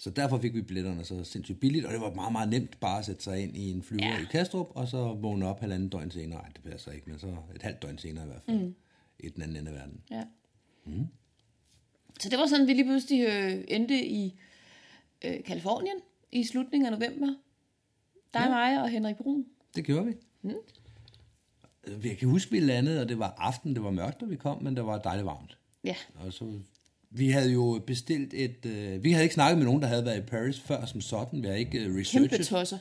Så 0.00 0.10
derfor 0.10 0.38
fik 0.38 0.54
vi 0.54 0.62
billetterne 0.62 1.04
så 1.04 1.24
sindssygt 1.24 1.60
billigt, 1.60 1.86
og 1.86 1.92
det 1.92 2.00
var 2.00 2.14
meget, 2.14 2.32
meget 2.32 2.48
nemt 2.48 2.80
bare 2.80 2.98
at 2.98 3.04
sætte 3.04 3.24
sig 3.24 3.42
ind 3.42 3.56
i 3.56 3.70
en 3.70 3.82
flyver 3.82 4.06
ja. 4.06 4.20
I 4.20 4.24
Kastrup, 4.30 4.66
og 4.74 4.88
så 4.88 5.14
vågne 5.14 5.46
op 5.46 5.60
halvanden 5.60 5.88
døgn 5.88 6.10
senere. 6.10 6.40
Nej, 6.40 6.48
det 6.48 6.62
passer 6.70 6.92
ikke, 6.92 7.10
men 7.10 7.18
så 7.18 7.36
et 7.54 7.62
halvt 7.62 7.82
døgn 7.82 7.98
senere 7.98 8.24
i 8.24 8.28
hvert 8.28 8.42
fald. 8.42 8.58
Mm. 8.58 8.74
I 9.18 9.28
den 9.28 9.42
anden 9.42 9.56
ende 9.56 9.70
af 9.70 9.76
verden. 9.76 10.00
Ja. 10.10 10.24
Så 12.20 12.28
det 12.28 12.38
var 12.38 12.46
sådan, 12.46 12.66
vi 12.66 12.72
lige 12.72 12.84
pludselig 12.84 13.26
øh, 13.26 13.64
endte 13.68 14.06
i 14.06 14.40
øh, 15.24 15.44
Kalifornien 15.44 15.96
i 16.32 16.44
slutningen 16.44 16.92
af 16.92 17.00
november. 17.00 17.26
Dig, 18.34 18.40
ja. 18.40 18.48
mig 18.48 18.82
og 18.82 18.88
Henrik 18.88 19.16
Brun. 19.16 19.46
Det 19.76 19.84
gjorde 19.84 20.06
vi. 20.06 20.14
Mm. 20.42 20.54
Jeg 22.04 22.18
kan 22.18 22.28
huske, 22.28 22.50
vi 22.50 22.60
landede, 22.60 23.00
og 23.00 23.08
det 23.08 23.18
var 23.18 23.34
aften, 23.38 23.74
det 23.74 23.82
var 23.82 23.90
mørkt, 23.90 24.20
da 24.20 24.26
vi 24.26 24.36
kom, 24.36 24.62
men 24.62 24.76
det 24.76 24.86
var 24.86 24.98
dejligt 24.98 25.26
varmt. 25.26 25.58
Ja, 25.84 25.96
Og 26.14 26.32
så, 26.32 26.60
vi 27.10 27.30
havde 27.30 27.52
jo 27.52 27.82
bestilt 27.86 28.34
et... 28.34 28.66
Øh, 28.66 29.04
vi 29.04 29.12
havde 29.12 29.24
ikke 29.24 29.34
snakket 29.34 29.58
med 29.58 29.66
nogen, 29.66 29.82
der 29.82 29.88
havde 29.88 30.04
været 30.04 30.18
i 30.18 30.26
Paris 30.26 30.60
før 30.60 30.86
som 30.86 31.00
sådan. 31.00 31.42
Vi 31.42 31.46
havde 31.46 31.60
ikke 31.60 31.78
øh, 31.78 31.84
kæmpe 31.84 32.00
researchet. 32.00 32.46
tosser. 32.46 32.78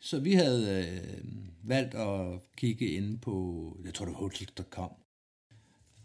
Så 0.00 0.18
vi 0.18 0.32
havde 0.32 0.86
øh, 0.86 1.24
valgt 1.62 1.94
at 1.94 2.40
kigge 2.56 2.86
ind 2.86 3.18
på, 3.18 3.76
jeg 3.84 3.94
tror 3.94 4.04
det 4.04 4.14
var 4.14 4.20
Hotels.com. 4.20 4.90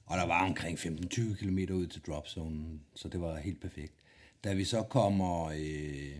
Og 0.05 0.17
der 0.17 0.25
var 0.25 0.45
omkring 0.45 0.79
15-20 0.79 1.35
km 1.35 1.57
ud 1.57 1.87
til 1.87 2.01
dropzonen, 2.01 2.81
så 2.95 3.07
det 3.07 3.21
var 3.21 3.37
helt 3.37 3.61
perfekt. 3.61 3.93
Da 4.43 4.53
vi 4.53 4.63
så 4.63 4.81
kommer... 4.81 5.45
Øh, 5.45 6.15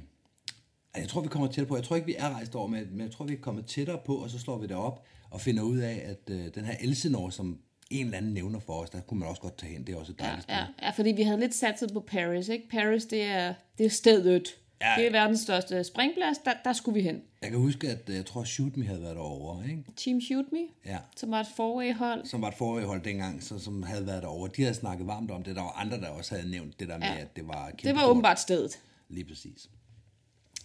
jeg 0.97 1.09
tror, 1.09 1.21
vi 1.21 1.27
kommer 1.27 1.47
tættere 1.47 1.65
på. 1.65 1.75
Jeg 1.75 1.83
tror 1.83 1.95
ikke, 1.95 2.05
vi 2.05 2.15
er 2.17 2.29
rejst 2.29 2.55
over, 2.55 2.67
men 2.67 2.87
men 2.91 3.01
jeg 3.01 3.11
tror, 3.11 3.25
vi 3.25 3.33
er 3.33 3.37
kommet 3.41 3.65
tættere 3.65 3.99
på, 4.05 4.15
og 4.15 4.29
så 4.29 4.39
slår 4.39 4.57
vi 4.57 4.67
det 4.67 4.75
op 4.75 5.05
og 5.29 5.41
finder 5.41 5.63
ud 5.63 5.77
af, 5.77 6.01
at 6.05 6.35
øh, 6.35 6.55
den 6.55 6.65
her 6.65 6.75
Elsinore, 6.81 7.31
som 7.31 7.59
en 7.89 8.05
eller 8.05 8.17
anden 8.17 8.33
nævner 8.33 8.59
for 8.59 8.73
os, 8.73 8.89
der 8.89 9.01
kunne 9.01 9.19
man 9.19 9.29
også 9.29 9.41
godt 9.41 9.57
tage 9.57 9.73
hen. 9.73 9.87
Det 9.87 9.95
er 9.95 9.99
også 9.99 10.11
et 10.11 10.19
Ja, 10.19 10.25
dejligt 10.25 10.43
sted. 10.43 10.55
ja, 10.55 10.65
ja, 10.81 10.89
fordi 10.89 11.09
vi 11.11 11.21
havde 11.23 11.39
lidt 11.39 11.55
satset 11.55 11.93
på 11.93 11.99
Paris, 11.99 12.47
ikke? 12.49 12.69
Paris, 12.69 13.05
det 13.05 13.23
er, 13.23 13.53
det 13.77 13.85
er 13.85 13.89
stedet. 13.89 14.47
Ja. 14.81 14.89
Ja. 14.89 14.95
Det 14.97 15.07
er 15.07 15.11
verdens 15.11 15.39
største 15.39 15.83
springplads, 15.83 16.37
der, 16.45 16.53
der 16.63 16.73
skulle 16.73 16.93
vi 16.95 17.01
hen. 17.01 17.21
Jeg 17.41 17.49
kan 17.49 17.59
huske, 17.59 17.89
at 17.89 18.09
øh, 18.09 18.15
jeg 18.15 18.25
tror, 18.25 18.43
Shoot 18.43 18.77
Me 18.77 18.85
havde 18.85 19.01
været 19.01 19.15
derovre, 19.15 19.63
ikke? 19.69 19.83
Team 19.97 20.21
Shoot 20.21 20.45
Me, 20.51 20.59
Ja. 20.85 20.97
som 21.15 21.31
var 21.31 21.39
et 21.39 21.47
forway-hold. 21.55 22.25
som 22.25 22.41
var 22.41 22.47
et 22.47 22.53
forrige 22.53 22.85
hold 22.87 23.01
dengang, 23.01 23.43
så, 23.43 23.59
som 23.59 23.83
havde 23.83 24.07
været 24.07 24.23
derovre. 24.23 24.49
De 24.57 24.61
havde 24.61 24.75
snakket 24.75 25.07
varmt 25.07 25.31
om 25.31 25.43
det. 25.43 25.55
Der 25.55 25.61
var 25.61 25.71
andre, 25.71 25.97
der 25.97 26.07
også 26.09 26.35
havde 26.35 26.49
nævnt 26.51 26.79
det 26.79 26.87
der 26.87 26.97
med, 26.97 27.07
Ja. 27.07 27.17
at 27.21 27.35
det 27.35 27.47
var 27.47 27.69
kæmpe 27.69 27.87
Det 27.87 27.95
var 27.95 28.05
åbenbart 28.09 28.39
stedet. 28.39 28.79
Lige 29.09 29.25
præcis. 29.25 29.69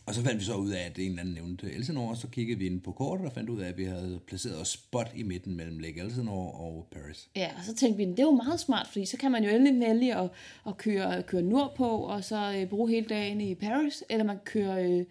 Og 0.09 0.15
så 0.15 0.23
fandt 0.23 0.41
vi 0.41 0.45
så 0.45 0.55
ud 0.55 0.71
af, 0.71 0.81
at 0.81 0.99
en 0.99 1.09
eller 1.09 1.21
anden 1.21 1.35
nævnte 1.35 1.73
Elsinore, 1.73 2.11
og 2.11 2.17
så 2.17 2.29
kiggede 2.29 2.59
vi 2.59 2.67
ind 2.67 2.81
på 2.81 2.93
kortet 2.93 3.27
og 3.27 3.33
fandt 3.33 3.51
ud 3.51 3.61
af, 3.61 3.69
at 3.69 3.79
vi 3.79 3.85
havde 3.85 4.21
placeret 4.27 4.61
os 4.61 4.69
spot 4.69 5.13
i 5.15 5.23
midten 5.23 5.57
mellem 5.57 5.79
Lake 5.79 6.01
Elsinore 6.01 6.53
og 6.53 6.89
Paris. 6.91 7.29
Ja, 7.37 7.51
og 7.59 7.65
så 7.65 7.75
tænkte 7.75 7.97
vi, 7.97 8.11
det 8.11 8.19
er 8.19 8.23
jo 8.23 8.31
meget 8.31 8.61
smart, 8.61 8.89
fordi 8.93 9.07
så 9.07 9.17
kan 9.17 9.33
man 9.33 9.45
jo 9.45 9.51
endelig 9.51 9.89
vælge 9.89 10.17
at, 10.17 10.31
at 10.67 10.77
køre, 10.77 11.23
køre 11.23 11.43
nordpå, 11.43 11.89
og 11.89 12.25
så 12.25 12.55
øh, 12.57 12.67
bruge 12.67 12.91
hele 12.91 13.07
dagen 13.07 13.41
i 13.41 13.55
Paris, 13.55 14.05
eller 14.11 14.25
man 14.25 14.37
kan 14.37 14.63
køre 14.63 14.85
øh, 14.85 15.05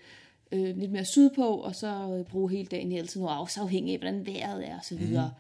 øh, 0.51 0.77
lidt 0.77 0.91
mere 0.91 1.05
sydpå, 1.05 1.47
og 1.47 1.75
så 1.75 2.17
øh, 2.19 2.25
bruge 2.25 2.51
hele 2.51 2.67
dagen 2.67 2.91
i 2.91 2.97
Elsinore, 2.97 3.39
også 3.39 3.61
afhængig 3.61 3.93
af, 3.93 3.99
hvordan 3.99 4.25
vejret 4.25 4.67
er, 4.67 4.77
og 4.77 4.85
så 4.85 4.95
videre. 4.95 5.31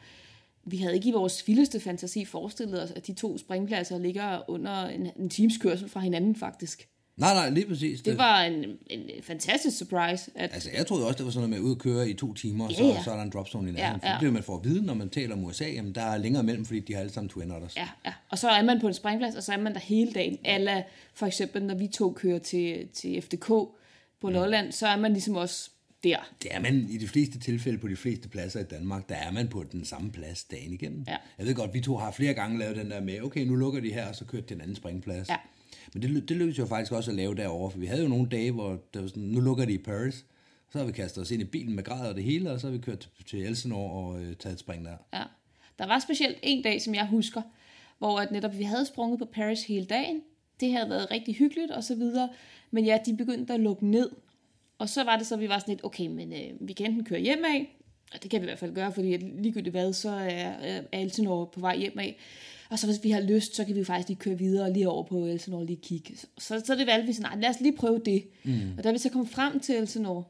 Mm. 0.65 0.71
Vi 0.71 0.77
havde 0.77 0.95
ikke 0.95 1.09
i 1.09 1.13
vores 1.13 1.47
vildeste 1.47 1.79
fantasi 1.79 2.25
forestillet 2.25 2.83
os, 2.83 2.91
at 2.91 3.07
de 3.07 3.13
to 3.13 3.37
springpladser 3.37 3.97
ligger 3.97 4.49
under 4.49 4.85
en, 4.85 5.09
en 5.19 5.29
times 5.29 5.57
kørsel 5.57 5.89
fra 5.89 5.99
hinanden, 5.99 6.35
faktisk. 6.35 6.87
Nej, 7.17 7.33
nej, 7.33 7.49
lige 7.49 7.67
præcis. 7.67 8.01
Det 8.01 8.17
var 8.17 8.41
en, 8.41 8.65
en 8.87 9.01
fantastisk 9.23 9.77
surprise, 9.77 10.31
at 10.35 10.53
Altså, 10.53 10.69
jeg 10.77 10.87
troede 10.87 11.07
også, 11.07 11.17
det 11.17 11.25
var 11.25 11.31
sådan 11.31 11.49
noget 11.49 11.49
med 11.49 11.57
at 11.57 11.71
ud 11.71 11.75
og 11.75 11.81
køre 11.81 12.09
i 12.09 12.13
to 12.13 12.33
timer, 12.33 12.65
og 12.65 12.71
så, 12.71 12.83
Ja, 12.83 12.89
ja. 12.89 13.03
så 13.03 13.11
er 13.11 13.15
der 13.15 13.23
en 13.23 13.29
dropzone 13.29 13.69
i 13.69 13.71
nærheden. 13.73 14.01
Ja, 14.03 14.11
ja. 14.11 14.17
Det 14.19 14.27
er 14.27 14.31
man 14.31 14.43
får 14.43 14.57
at 14.57 14.63
vide, 14.63 14.85
når 14.85 14.93
man 14.93 15.09
taler 15.09 15.35
om 15.35 15.43
USA, 15.43 15.65
jamen 15.65 15.95
der 15.95 16.01
er 16.01 16.17
længere 16.17 16.43
mellem, 16.43 16.65
fordi 16.65 16.79
de 16.79 16.93
har 16.93 16.99
alle 16.99 17.11
sammen 17.11 17.29
Twin 17.29 17.51
Otters. 17.51 17.75
Ja, 17.77 17.87
ja. 18.05 18.13
Og 18.29 18.37
så 18.37 18.49
er 18.49 18.63
man 18.63 18.79
på 18.79 18.87
en 18.87 18.93
springplads, 18.93 19.35
og 19.35 19.43
så 19.43 19.53
er 19.53 19.57
man 19.57 19.73
der 19.73 19.79
hele 19.79 20.11
dagen. 20.13 20.37
Alla, 20.43 20.83
for 21.13 21.25
eksempel, 21.25 21.63
når 21.63 21.75
vi 21.75 21.87
to 21.87 22.11
kører 22.13 22.39
til, 22.39 22.87
til 22.93 23.21
FDK 23.21 23.47
på 24.21 24.29
Lolland, 24.29 24.71
så 24.71 24.87
er 24.87 24.97
man 24.97 25.13
ligesom 25.13 25.35
også 25.35 25.69
der. 26.03 26.17
Det 26.43 26.55
er 26.55 26.59
man 26.59 26.87
i 26.89 26.97
de 26.97 27.07
fleste 27.07 27.39
tilfælde 27.39 27.77
på 27.77 27.87
de 27.87 27.95
fleste 27.95 28.29
pladser 28.29 28.59
i 28.59 28.63
Danmark, 28.63 29.09
der 29.09 29.15
er 29.15 29.31
man 29.31 29.47
på 29.47 29.63
den 29.71 29.85
samme 29.85 30.11
plads 30.11 30.43
dagen 30.43 30.73
igennem. 30.73 31.03
Ja. 31.07 31.17
Jeg 31.37 31.45
ved 31.45 31.55
godt, 31.55 31.73
vi 31.73 31.81
to 31.81 31.97
har 31.97 32.11
flere 32.11 32.33
gange 32.33 32.59
lavet 32.59 32.75
den 32.75 32.91
der 32.91 33.01
med, 33.01 33.21
okay, 33.21 33.45
nu 33.45 33.55
lukker 33.55 33.79
de 33.81 33.93
her, 33.93 34.07
og 34.07 34.15
så 34.15 34.25
kører 34.25 34.41
til 34.41 34.55
en 34.55 34.61
anden 34.61 34.75
springplads. 34.75 35.29
Ja. 35.29 35.35
Men 35.93 36.01
det, 36.01 36.29
det 36.29 36.37
lykkedes 36.37 36.59
jo 36.59 36.65
faktisk 36.65 36.91
også 36.91 37.11
at 37.11 37.17
lave 37.17 37.35
derovre, 37.35 37.71
for 37.71 37.79
vi 37.79 37.85
havde 37.85 38.01
jo 38.01 38.07
nogle 38.07 38.29
dage, 38.29 38.51
hvor 38.51 38.79
der 38.93 39.01
var 39.01 39.07
sådan, 39.07 39.23
nu 39.23 39.39
lukker 39.39 39.65
de 39.65 39.73
i 39.73 39.77
Paris, 39.77 40.25
så 40.71 40.77
har 40.77 40.85
vi 40.85 40.91
kastet 40.91 41.21
os 41.21 41.31
ind 41.31 41.41
i 41.41 41.45
bilen 41.45 41.75
med 41.75 41.83
grad 41.83 42.09
og 42.09 42.15
det 42.15 42.23
hele, 42.23 42.51
og 42.51 42.59
så 42.59 42.67
har 42.67 42.71
vi 42.71 42.77
kørt 42.77 43.09
til, 43.25 43.45
Elsinore 43.45 43.91
og 43.91 44.21
øh, 44.21 44.35
taget 44.35 44.53
et 44.53 44.59
spring 44.59 44.85
der. 44.85 44.97
Ja. 45.13 45.23
Der 45.79 45.87
var 45.87 45.99
specielt 45.99 46.37
en 46.43 46.63
dag, 46.63 46.81
som 46.81 46.95
jeg 46.95 47.07
husker, 47.07 47.41
hvor 47.97 48.19
at 48.19 48.31
netop 48.31 48.57
vi 48.57 48.63
havde 48.63 48.85
sprunget 48.85 49.19
på 49.19 49.25
Paris 49.25 49.63
hele 49.63 49.85
dagen. 49.85 50.21
Det 50.59 50.71
havde 50.71 50.89
været 50.89 51.11
rigtig 51.11 51.35
hyggeligt 51.35 51.71
og 51.71 51.83
så 51.83 51.95
videre. 51.95 52.29
Men 52.71 52.85
ja, 52.85 52.99
de 53.05 53.17
begyndte 53.17 53.53
at 53.53 53.59
lukke 53.59 53.87
ned. 53.87 54.09
Og 54.77 54.89
så 54.89 55.03
var 55.03 55.17
det 55.17 55.27
så, 55.27 55.35
at 55.35 55.41
vi 55.41 55.49
var 55.49 55.59
sådan 55.59 55.71
lidt, 55.71 55.85
okay, 55.85 56.07
men 56.07 56.33
øh, 56.33 56.67
vi 56.67 56.73
kan 56.73 56.85
enten 56.85 57.05
køre 57.05 57.19
hjem 57.19 57.43
af, 57.45 57.77
og 58.13 58.23
det 58.23 58.31
kan 58.31 58.41
vi 58.41 58.45
i 58.45 58.49
hvert 58.49 58.59
fald 58.59 58.75
gøre, 58.75 58.91
fordi 58.91 59.13
at 59.13 59.23
ligegyldigt 59.23 59.73
hvad, 59.73 59.93
så 59.93 60.09
er, 60.09 60.81
er 60.91 60.99
Elsinore 60.99 61.47
på 61.47 61.59
vej 61.59 61.77
hjem 61.77 61.99
af. 61.99 62.17
Og 62.69 62.79
så 62.79 62.87
hvis 62.87 63.03
vi 63.03 63.09
har 63.11 63.21
lyst, 63.21 63.55
så 63.55 63.65
kan 63.65 63.75
vi 63.75 63.83
faktisk 63.83 64.07
lige 64.07 64.19
køre 64.19 64.37
videre 64.37 64.73
lige 64.73 64.89
over 64.89 65.03
på 65.03 65.25
Elsinore 65.25 65.61
og 65.61 65.65
lige 65.65 65.79
kigge. 65.81 66.17
Så, 66.17 66.27
så, 66.37 66.61
så 66.65 66.75
det 66.75 66.87
valgte 66.87 67.07
vi 67.07 67.13
sådan, 67.13 67.31
nej, 67.31 67.39
lad 67.41 67.49
os 67.49 67.59
lige 67.61 67.75
prøve 67.75 68.01
det. 68.05 68.23
Mm. 68.43 68.59
Og 68.77 68.83
da 68.83 68.91
vi 68.91 68.97
så 68.97 69.09
kom 69.09 69.27
frem 69.27 69.59
til 69.59 69.75
Elsinore 69.75 70.23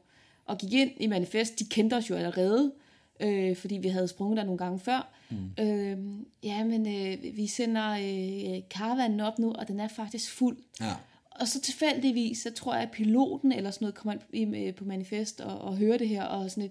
og 0.46 0.58
gik 0.58 0.72
ind 0.72 0.90
i 1.00 1.06
manifest, 1.06 1.58
de 1.58 1.64
kendte 1.64 1.94
os 1.94 2.10
jo 2.10 2.14
allerede, 2.14 2.72
øh, 3.20 3.56
fordi 3.56 3.76
vi 3.76 3.88
havde 3.88 4.08
sprunget 4.08 4.36
der 4.36 4.44
nogle 4.44 4.58
gange 4.58 4.78
før. 4.78 5.12
Mm. 5.30 5.64
Øh, 5.64 5.98
ja, 6.42 6.64
men 6.64 6.86
øh, 6.86 7.36
vi 7.36 7.46
sender 7.46 7.90
øh, 7.90 8.62
karavanen 8.70 9.20
op 9.20 9.38
nu, 9.38 9.52
og 9.52 9.68
den 9.68 9.80
er 9.80 9.88
faktisk 9.88 10.30
fuld. 10.32 10.56
Ja. 10.80 10.92
Og 11.30 11.48
så 11.48 11.60
tilfældigvis, 11.60 12.38
så 12.42 12.52
tror 12.52 12.74
jeg, 12.74 12.82
at 12.82 12.90
piloten 12.90 13.52
eller 13.52 13.70
sådan 13.70 13.84
noget 13.84 13.94
kommer 13.94 14.14
ind 14.32 14.56
i- 14.56 14.72
på 14.72 14.84
manifest 14.84 15.40
og, 15.40 15.58
og 15.58 15.76
hører 15.76 15.98
det 15.98 16.08
her, 16.08 16.22
og 16.22 16.50
sådan 16.50 16.64
et, 16.64 16.70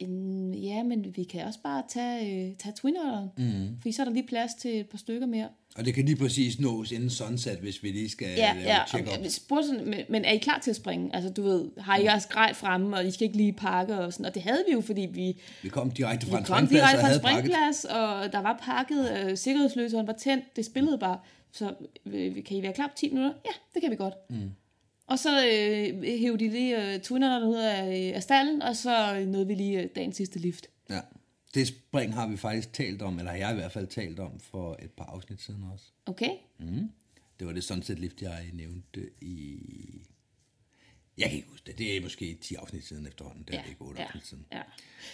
"Mm, 0.00 0.52
ja, 0.52 0.82
men 0.82 1.16
vi 1.16 1.24
kan 1.24 1.44
også 1.44 1.58
bare 1.64 1.82
tage, 1.88 2.48
øh, 2.48 2.56
tage 2.56 2.72
twin 2.76 2.96
mm. 3.38 3.76
fordi 3.80 3.92
så 3.92 4.02
er 4.02 4.06
der 4.06 4.12
lige 4.12 4.26
plads 4.26 4.54
til 4.54 4.80
et 4.80 4.88
par 4.88 4.98
stykker 4.98 5.26
mere. 5.26 5.48
Og 5.76 5.84
det 5.84 5.94
kan 5.94 6.04
lige 6.04 6.16
præcis 6.16 6.60
nås 6.60 6.92
inden 6.92 7.10
sunset, 7.10 7.58
hvis 7.58 7.82
vi 7.82 7.88
lige 7.88 8.08
skal 8.08 8.28
Ja, 8.36 8.52
lave 8.52 8.66
ja, 8.66 8.82
et 8.82 8.88
check-up. 8.88 9.18
og 9.18 9.24
vi 9.24 9.30
spurgte 9.30 9.68
sådan, 9.68 9.84
men, 9.84 10.00
men 10.08 10.24
er 10.24 10.32
I 10.32 10.38
klar 10.38 10.58
til 10.58 10.70
at 10.70 10.76
springe? 10.76 11.14
Altså, 11.14 11.30
du 11.30 11.42
ved, 11.42 11.70
har 11.78 11.96
I 11.96 12.04
jeres 12.04 12.26
grej 12.26 12.54
fremme, 12.54 12.96
og 12.96 13.06
I 13.06 13.10
skal 13.10 13.24
ikke 13.24 13.36
lige 13.36 13.52
pakke 13.52 13.98
og 13.98 14.12
sådan, 14.12 14.26
og 14.26 14.34
det 14.34 14.42
havde 14.42 14.64
vi 14.68 14.72
jo, 14.72 14.80
fordi 14.80 15.08
vi, 15.12 15.40
Vi 15.62 15.68
kom 15.68 15.90
direkte 15.90 16.26
fra 16.26 16.38
en 16.38 16.44
springplads 16.46 16.82
og 16.94 17.00
havde 17.00 17.18
springplads, 17.18 17.84
og 17.84 18.32
der 18.32 18.38
var 18.42 18.58
pakket, 18.62 19.28
øh, 19.30 19.36
sikkerhedsløseren 19.36 20.06
var 20.06 20.12
tændt, 20.12 20.44
det 20.56 20.64
spillede 20.64 20.98
bare, 20.98 21.18
så 21.52 21.74
øh, 22.06 22.44
kan 22.44 22.56
I 22.56 22.62
være 22.62 22.72
klar 22.72 22.86
på 22.86 22.92
10 22.96 23.08
minutter? 23.08 23.32
Ja, 23.46 23.50
det 23.74 23.82
kan 23.82 23.90
vi 23.90 23.96
godt. 23.96 24.14
Mm. 24.30 24.50
Og 25.08 25.18
så 25.18 25.46
øh, 25.46 26.02
hævde 26.02 26.44
de 26.44 26.50
lige 26.50 26.94
øh, 26.94 27.00
twinnerne 27.00 27.46
ud 27.46 27.56
af, 27.56 28.12
af 28.14 28.22
stallen, 28.22 28.62
og 28.62 28.76
så 28.76 29.24
nåede 29.26 29.46
vi 29.46 29.54
lige 29.54 29.82
øh, 29.82 29.88
dagens 29.96 30.16
sidste 30.16 30.38
lift. 30.38 30.66
Ja. 30.90 31.00
Det 31.54 31.66
spring 31.66 32.14
har 32.14 32.26
vi 32.28 32.36
faktisk 32.36 32.72
talt 32.72 33.02
om, 33.02 33.18
eller 33.18 33.30
har 33.30 33.38
jeg 33.38 33.52
i 33.52 33.54
hvert 33.54 33.72
fald 33.72 33.86
talt 33.86 34.18
om 34.18 34.40
for 34.40 34.78
et 34.82 34.90
par 34.90 35.04
afsnit 35.04 35.42
siden 35.42 35.64
også. 35.72 35.84
Okay? 36.06 36.30
Det 37.38 37.46
var 37.46 37.52
det 37.52 37.64
sunset 37.64 37.98
lift, 37.98 38.22
jeg 38.22 38.50
nævnte 38.52 39.10
i... 39.20 39.58
Jeg 41.18 41.28
kan 41.28 41.36
ikke 41.36 41.48
huske 41.48 41.66
det. 41.66 41.78
Det 41.78 41.96
er 41.96 42.00
måske 42.00 42.38
10 42.40 42.54
afsnit 42.54 42.84
siden 42.84 43.06
efterhånden. 43.06 43.44
Det 43.48 43.54
er 43.54 43.62
det 43.62 43.68
ikke 43.68 43.82
8 43.82 44.02
afsnit 44.02 44.26
siden. 44.26 44.46
ja. 44.52 44.62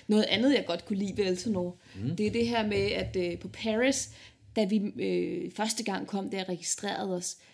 Noget 0.06 0.24
andet, 0.24 0.54
jeg 0.54 0.64
godt 0.66 0.84
kunne 0.84 0.98
lide 0.98 1.16
ved 1.16 1.26
Elsinore, 1.26 1.72
mm. 1.96 2.16
det 2.16 2.26
er 2.26 2.30
det 2.30 2.48
her 2.48 2.66
med, 2.66 2.92
at 2.92 3.16
øh, 3.16 3.38
på 3.38 3.48
Paris, 3.48 4.10
da 4.56 4.64
vi 4.64 4.76
øh, 4.76 5.52
første 5.52 5.84
gang 5.84 6.06
kom 6.06 6.30
der 6.30 6.42
og 6.42 6.48
registrerede 6.48 7.16
os, 7.16 7.36
øh, 7.40 7.53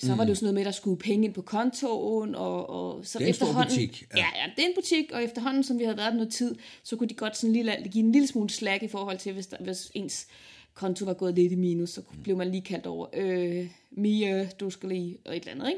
så 0.00 0.12
mm. 0.12 0.18
var 0.18 0.24
det 0.24 0.30
jo 0.30 0.34
sådan 0.34 0.44
noget 0.44 0.54
med, 0.54 0.62
at 0.62 0.66
der 0.66 0.72
skulle 0.72 0.98
penge 0.98 1.24
ind 1.26 1.34
på 1.34 1.42
kontoen, 1.42 2.34
og, 2.34 2.70
og 2.70 3.06
så 3.06 3.18
Det 3.18 3.24
er 3.24 3.30
efterhånden... 3.30 3.64
butik, 3.70 4.06
ja. 4.14 4.18
Ja. 4.18 4.26
ja, 4.36 4.50
det 4.56 4.64
er 4.64 4.68
en 4.68 4.74
butik, 4.74 5.12
og 5.12 5.24
efterhånden, 5.24 5.64
som 5.64 5.78
vi 5.78 5.84
havde 5.84 5.96
været 5.96 6.10
der 6.12 6.16
noget 6.16 6.32
tid, 6.32 6.54
så 6.82 6.96
kunne 6.96 7.08
de 7.08 7.14
godt 7.14 7.36
sådan 7.36 7.52
lige, 7.52 7.88
give 7.90 8.04
en 8.04 8.12
lille 8.12 8.28
smule 8.28 8.50
slag 8.50 8.82
i 8.82 8.88
forhold 8.88 9.18
til, 9.18 9.32
hvis, 9.32 9.46
der, 9.46 9.56
hvis 9.60 9.90
ens 9.94 10.26
konto 10.74 11.04
var 11.04 11.14
gået 11.14 11.34
lidt 11.34 11.52
i 11.52 11.54
minus, 11.56 11.90
så 11.90 12.00
Mm. 12.12 12.22
blev 12.22 12.36
man 12.36 12.50
lige 12.50 12.62
kaldt 12.62 12.86
over, 12.86 13.06
øh, 13.14 13.70
Mia, 13.90 14.48
du 14.60 14.70
skal 14.70 14.88
lige, 14.88 15.18
og 15.24 15.36
et 15.36 15.40
eller 15.48 15.52
andet, 15.64 15.68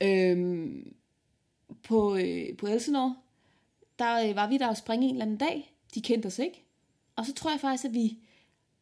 ikke? 0.00 0.36
Mm. 0.36 0.40
Øhm, 0.40 0.92
på, 1.82 2.16
øh, 2.16 2.56
på 2.56 2.66
Elsinore, 2.66 3.16
der 3.98 4.28
øh, 4.28 4.36
var 4.36 4.48
vi 4.48 4.58
der 4.58 4.66
og 4.68 4.76
springe 4.76 5.06
en 5.08 5.14
eller 5.14 5.24
anden 5.24 5.36
dag. 5.36 5.72
De 5.94 6.00
kendte 6.00 6.26
os 6.26 6.38
ikke. 6.38 6.62
Og 7.16 7.26
så 7.26 7.34
tror 7.34 7.50
jeg 7.50 7.60
faktisk, 7.60 7.84
at 7.84 7.94
vi 7.94 8.18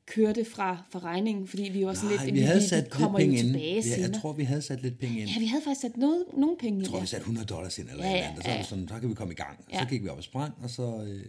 kørte 0.06 0.44
fra, 0.44 0.76
fra 0.90 0.98
regningen, 0.98 1.46
fordi 1.48 1.62
vi 1.62 1.86
var 1.86 1.94
sådan 1.94 2.16
Nej, 2.16 2.24
lidt, 2.24 2.34
vi 2.34 2.40
havde 2.40 2.68
sat 2.68 2.76
vi 2.76 2.82
lidt 2.82 2.92
kommer 2.92 3.18
penge 3.18 3.40
jo 3.40 3.46
ind. 3.48 3.56
Ja, 3.56 4.00
jeg 4.00 4.14
tror, 4.20 4.32
vi 4.32 4.44
havde 4.44 4.62
sat 4.62 4.82
lidt 4.82 4.98
penge 4.98 5.20
ind. 5.20 5.28
Ja, 5.30 5.38
vi 5.38 5.46
havde 5.46 5.62
faktisk 5.64 5.80
sat 5.80 5.96
noget, 5.96 6.24
nogle 6.36 6.56
penge 6.60 6.78
Jeg 6.78 6.86
i 6.88 6.90
tror, 6.90 7.00
vi 7.00 7.06
satte 7.06 7.22
100 7.22 7.46
dollars 7.46 7.78
ind 7.78 7.88
eller 7.90 8.04
Ja, 8.04 8.10
ja, 8.10 8.16
andet, 8.16 8.38
og 8.38 8.44
så, 8.44 8.50
ja. 8.50 8.62
sådan, 8.62 8.88
så 8.88 8.94
kan 9.00 9.08
vi 9.08 9.14
komme 9.14 9.32
i 9.32 9.36
gang. 9.36 9.64
Ja. 9.72 9.78
så 9.78 9.86
gik 9.88 10.02
vi 10.02 10.08
op 10.08 10.16
og 10.18 10.24
sprang, 10.24 10.54
og 10.62 10.70
så... 10.70 11.04
Øh, 11.08 11.24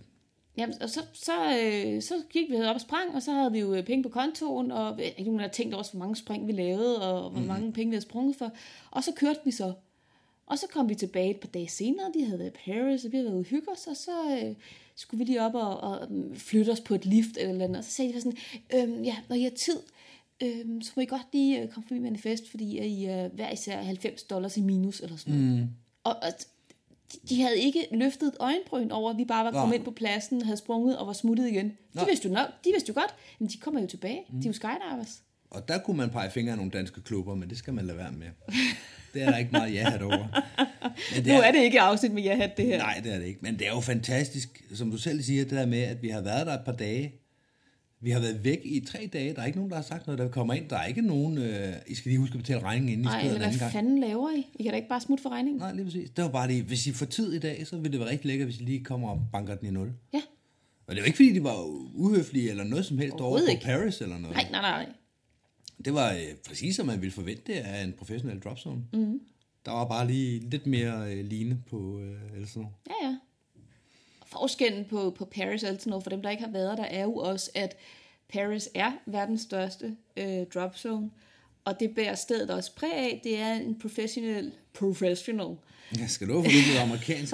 Jamen, 0.58 0.82
og 0.82 0.90
så, 0.90 1.00
så, 1.14 1.32
øh, 1.64 2.02
så 2.02 2.14
gik 2.30 2.50
vi 2.50 2.56
op 2.62 2.76
og 2.76 2.82
sprang, 2.82 3.16
og 3.16 3.22
så 3.22 3.32
havde 3.32 3.52
vi 3.52 3.60
jo 3.60 3.74
øh, 3.74 3.86
penge 3.86 4.04
på 4.04 4.10
kontoen, 4.10 4.72
og 4.72 4.94
øh, 5.00 5.06
ikke 5.06 5.24
nogen 5.24 5.40
der 5.40 5.48
tænkte 5.48 5.76
også, 5.76 5.92
hvor 5.92 6.00
mange 6.00 6.16
spring 6.16 6.48
vi 6.48 6.52
lavede, 6.52 7.02
og 7.14 7.30
hvor 7.30 7.40
Mhm. 7.40 7.48
mange 7.48 7.72
penge 7.74 7.90
vi 7.90 7.96
havde 7.96 8.06
sprunget 8.06 8.36
for. 8.36 8.52
Og 8.92 9.04
så 9.04 9.12
kørte 9.16 9.40
vi 9.46 9.52
så. 9.52 9.74
Og 10.46 10.60
så 10.60 10.68
kom 10.74 10.90
vi 10.90 10.96
tilbage 10.96 11.30
et 11.30 11.40
par 11.40 11.48
dage 11.48 11.70
senere, 11.70 12.12
de 12.14 12.26
havde 12.26 12.40
været 12.40 12.50
i 12.50 12.58
Paris, 12.66 13.06
og 13.06 13.12
vi 13.12 13.18
havde 13.18 13.28
været 13.28 13.38
ude 13.38 13.44
hygge 13.44 13.72
os, 13.72 13.88
og 13.88 13.98
så 13.98 14.40
øh, 14.42 14.56
skulle 14.96 15.20
vi 15.20 15.24
lige 15.24 15.42
op 15.42 15.56
og, 15.56 15.78
og 15.78 16.08
mm, 16.10 16.36
flytte 16.36 16.70
os 16.70 16.82
på 16.82 16.96
et 16.96 17.06
lift 17.06 17.38
eller 17.38 17.54
noget, 17.54 17.78
og 17.78 17.84
så 17.84 17.92
sagde 17.92 18.14
de 18.14 18.22
sådan, 18.22 18.38
øhm, 18.76 19.04
ja, 19.04 19.16
når 19.30 19.36
I 19.36 19.44
har 19.44 19.50
tid, 19.50 19.80
øhm, 20.44 20.82
så 20.82 20.92
må 20.96 21.02
I 21.02 21.06
godt 21.06 21.28
lige 21.34 21.62
øh, 21.62 21.70
komme 21.70 21.88
forbi 21.88 22.00
manifest, 22.00 22.50
fordi 22.50 22.78
I 22.80 23.06
er 23.06 23.28
hver 23.28 23.52
især 23.52 23.82
90 23.82 24.24
dollars 24.24 24.58
i 24.58 24.62
minus, 24.62 25.00
eller 25.00 25.18
sådan 25.18 25.34
noget. 25.34 25.60
Mm. 25.60 25.70
Og, 26.04 26.16
og 26.16 26.32
de, 27.14 27.18
de 27.30 27.42
havde 27.42 27.60
ikke 27.60 27.88
løftet 27.92 28.28
et 28.28 28.38
øjenbryn 28.40 28.92
over, 28.92 29.12
at 29.12 29.18
vi 29.18 29.26
bare 29.26 29.46
var 29.46 29.52
kommet 29.52 29.70
Nå. 29.70 29.76
ind 29.76 29.84
på 29.84 29.92
pladsen, 29.92 30.42
havde 30.42 30.58
sprunget 30.58 30.98
og 30.98 31.08
var 31.08 31.14
smuttet 31.14 31.48
igen. 31.48 31.66
De 31.70 31.76
Nå. 31.94 32.06
vidste 32.06 32.28
jo 32.28 32.34
nok, 32.34 32.48
de 32.66 32.70
vidste 32.72 32.90
jo 32.90 32.94
godt, 33.00 33.16
men 33.40 33.50
de 33.50 33.58
kommer 33.58 33.82
jo 33.82 33.88
tilbage. 33.88 34.26
Mm. 34.30 34.42
De 34.42 34.48
er 34.48 34.50
jo 34.50 34.54
skydivers. 34.54 35.22
Og 35.56 35.68
der 35.68 35.78
kunne 35.78 35.98
man 35.98 36.10
pege 36.10 36.32
fingre 36.32 36.52
af 36.52 36.58
nogle 36.58 36.72
danske 36.72 37.02
klubber, 37.02 37.36
men 37.36 37.50
det 37.50 37.58
skal 37.58 37.74
man 37.74 37.86
lade 37.86 37.98
være 37.98 38.12
med. 38.12 38.28
Det 39.14 39.24
er 39.24 39.30
der 39.32 39.38
ikke 39.38 39.52
meget 39.52 39.74
ja 39.74 40.04
over. 40.04 40.28
Men 41.16 41.26
Nu 41.28 41.34
er 41.34 41.52
det 41.52 41.64
ikke 41.64 41.82
afsnit 41.82 42.12
med 42.12 42.24
jer 42.24 42.36
hat, 42.36 42.58
det 42.58 42.66
her. 42.66 42.78
Nej, 42.78 43.02
det 43.04 43.14
er 43.14 43.20
det 43.20 43.26
ikke. 43.26 43.40
Men 43.42 43.60
det 43.60 43.68
er 43.68 43.72
jo 43.72 43.80
fantastisk, 43.80 44.64
som 44.74 44.92
du 44.92 44.98
selv 44.98 45.22
siger, 45.22 45.44
det 45.44 45.52
der 45.52 45.66
med, 45.66 45.82
at 45.82 46.02
vi 46.02 46.10
har 46.10 46.22
været 46.22 46.48
der 46.48 46.54
et 46.54 46.66
par 46.66 46.72
dage. 46.72 47.14
Vi 48.02 48.12
har 48.12 48.20
været 48.20 48.44
væk 48.44 48.60
i 48.64 48.86
tre 48.88 49.10
dage. 49.14 49.34
Der 49.34 49.42
er 49.42 49.46
ikke 49.46 49.58
nogen, 49.58 49.70
der 49.70 49.76
har 49.76 49.84
sagt 49.84 50.08
noget, 50.08 50.20
der 50.20 50.28
kommer 50.30 50.54
ind. 50.54 50.70
Der 50.70 50.78
er 50.78 50.86
ikke 50.86 51.02
nogen... 51.02 51.38
Øh, 51.38 51.74
I 51.88 51.96
skal 51.96 52.10
lige 52.10 52.20
huske 52.20 52.34
at 52.34 52.40
betale 52.40 52.64
regningen, 52.64 52.92
inden 53.00 53.06
I 53.06 53.08
eller 53.08 53.36
en 53.36 53.42
anden 53.42 53.50
hvad 53.50 53.60
gang. 53.60 53.72
fanden 53.72 54.00
laver 54.00 54.32
I? 54.32 54.48
I 54.60 54.64
kan 54.64 54.72
da 54.72 54.76
ikke 54.76 54.90
bare 54.90 55.02
smutte 55.02 55.22
for 55.22 55.30
regningen. 55.30 55.60
Nej, 55.62 55.74
lige 55.74 55.86
præcis. 55.86 56.10
Det 56.10 56.24
var 56.24 56.30
bare 56.30 56.48
det. 56.48 56.64
Hvis 56.64 56.88
I 56.88 56.92
får 56.92 57.06
tid 57.06 57.34
i 57.34 57.40
dag, 57.40 57.68
så 57.68 57.78
vil 57.78 57.92
det 57.92 58.00
være 58.00 58.10
rigtig 58.10 58.26
lækkert, 58.28 58.48
hvis 58.48 58.60
I 58.60 58.64
lige 58.64 58.84
kommer 58.84 59.10
og 59.10 59.22
banker 59.32 59.56
den 59.56 59.68
i 59.68 59.72
nul. 59.72 59.92
Ja. 60.14 60.22
Og 60.88 60.96
det 60.96 61.02
var 61.02 61.06
ikke, 61.06 61.16
fordi 61.16 61.34
de 61.34 61.44
var 61.44 61.64
uhøflige 61.94 62.50
eller 62.50 62.64
noget 62.64 62.86
som 62.86 62.98
helst 62.98 63.16
over 63.20 63.40
på. 63.40 63.46
Paris 63.64 64.02
eller 64.02 64.18
noget. 64.18 64.36
Nej, 64.36 64.48
nej, 64.52 64.62
nej. 64.62 64.86
Det 65.86 65.94
var 65.94 66.12
øh, 66.12 66.36
præcis, 66.48 66.76
som 66.76 66.86
man 66.86 67.02
ville 67.02 67.14
forvente 67.14 67.54
af 67.54 67.84
en 67.84 67.94
professionel 67.94 68.40
dropzone. 68.40 68.82
Mm. 68.94 69.22
Der 69.66 69.72
var 69.72 69.86
bare 69.86 70.08
lige 70.08 70.50
lidt 70.50 70.68
mere 70.68 71.14
øh, 71.14 71.26
line 71.26 71.58
på 71.70 72.00
øh, 72.00 72.40
Elsinore. 72.40 72.72
Ja, 72.88 73.08
ja. 73.08 73.18
Og 74.22 74.28
Forskellen 74.28 74.86
på, 74.86 75.16
på 75.18 75.26
Paris 75.26 75.64
og 75.64 75.70
Elsinore, 75.70 76.02
for 76.02 76.10
dem, 76.10 76.22
der 76.22 76.30
ikke 76.30 76.44
har 76.44 76.52
været 76.52 76.78
der, 76.78 76.84
er 76.84 77.04
jo 77.04 77.16
også, 77.16 77.52
at 77.56 77.78
Paris 78.34 78.70
er 78.74 78.92
verdens 79.06 79.42
største 79.42 79.96
øh, 80.18 80.46
drop 80.54 80.78
zone, 80.78 81.10
og 81.66 81.80
det 81.80 81.96
bærer 81.96 82.16
stedet 82.16 82.50
også 82.50 82.76
præg 82.76 82.94
af. 82.94 83.22
Det 83.24 83.40
er 83.40 83.54
en 83.54 83.80
professional, 83.80 84.52
professional. 84.74 85.56
Jeg 86.00 86.10
skal 86.10 86.28
love 86.28 86.44
for, 86.44 86.50
at 86.50 86.56
du 86.56 86.62
bliver 86.70 86.82
amerikansk 86.82 87.34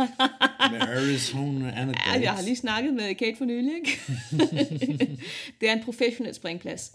med 0.72 0.82
Arizona 0.82 1.72
Anecdotes. 1.76 2.08
Ja, 2.08 2.22
jeg 2.22 2.32
har 2.32 2.42
lige 2.42 2.56
snakket 2.56 2.94
med 2.94 3.16
Kate 3.16 3.38
for 3.38 3.46
nylig, 3.46 3.76
ikke? 3.76 4.00
det 5.62 5.70
er 5.70 5.74
en 5.74 5.84
professionel 5.84 6.36
springplads. 6.36 6.92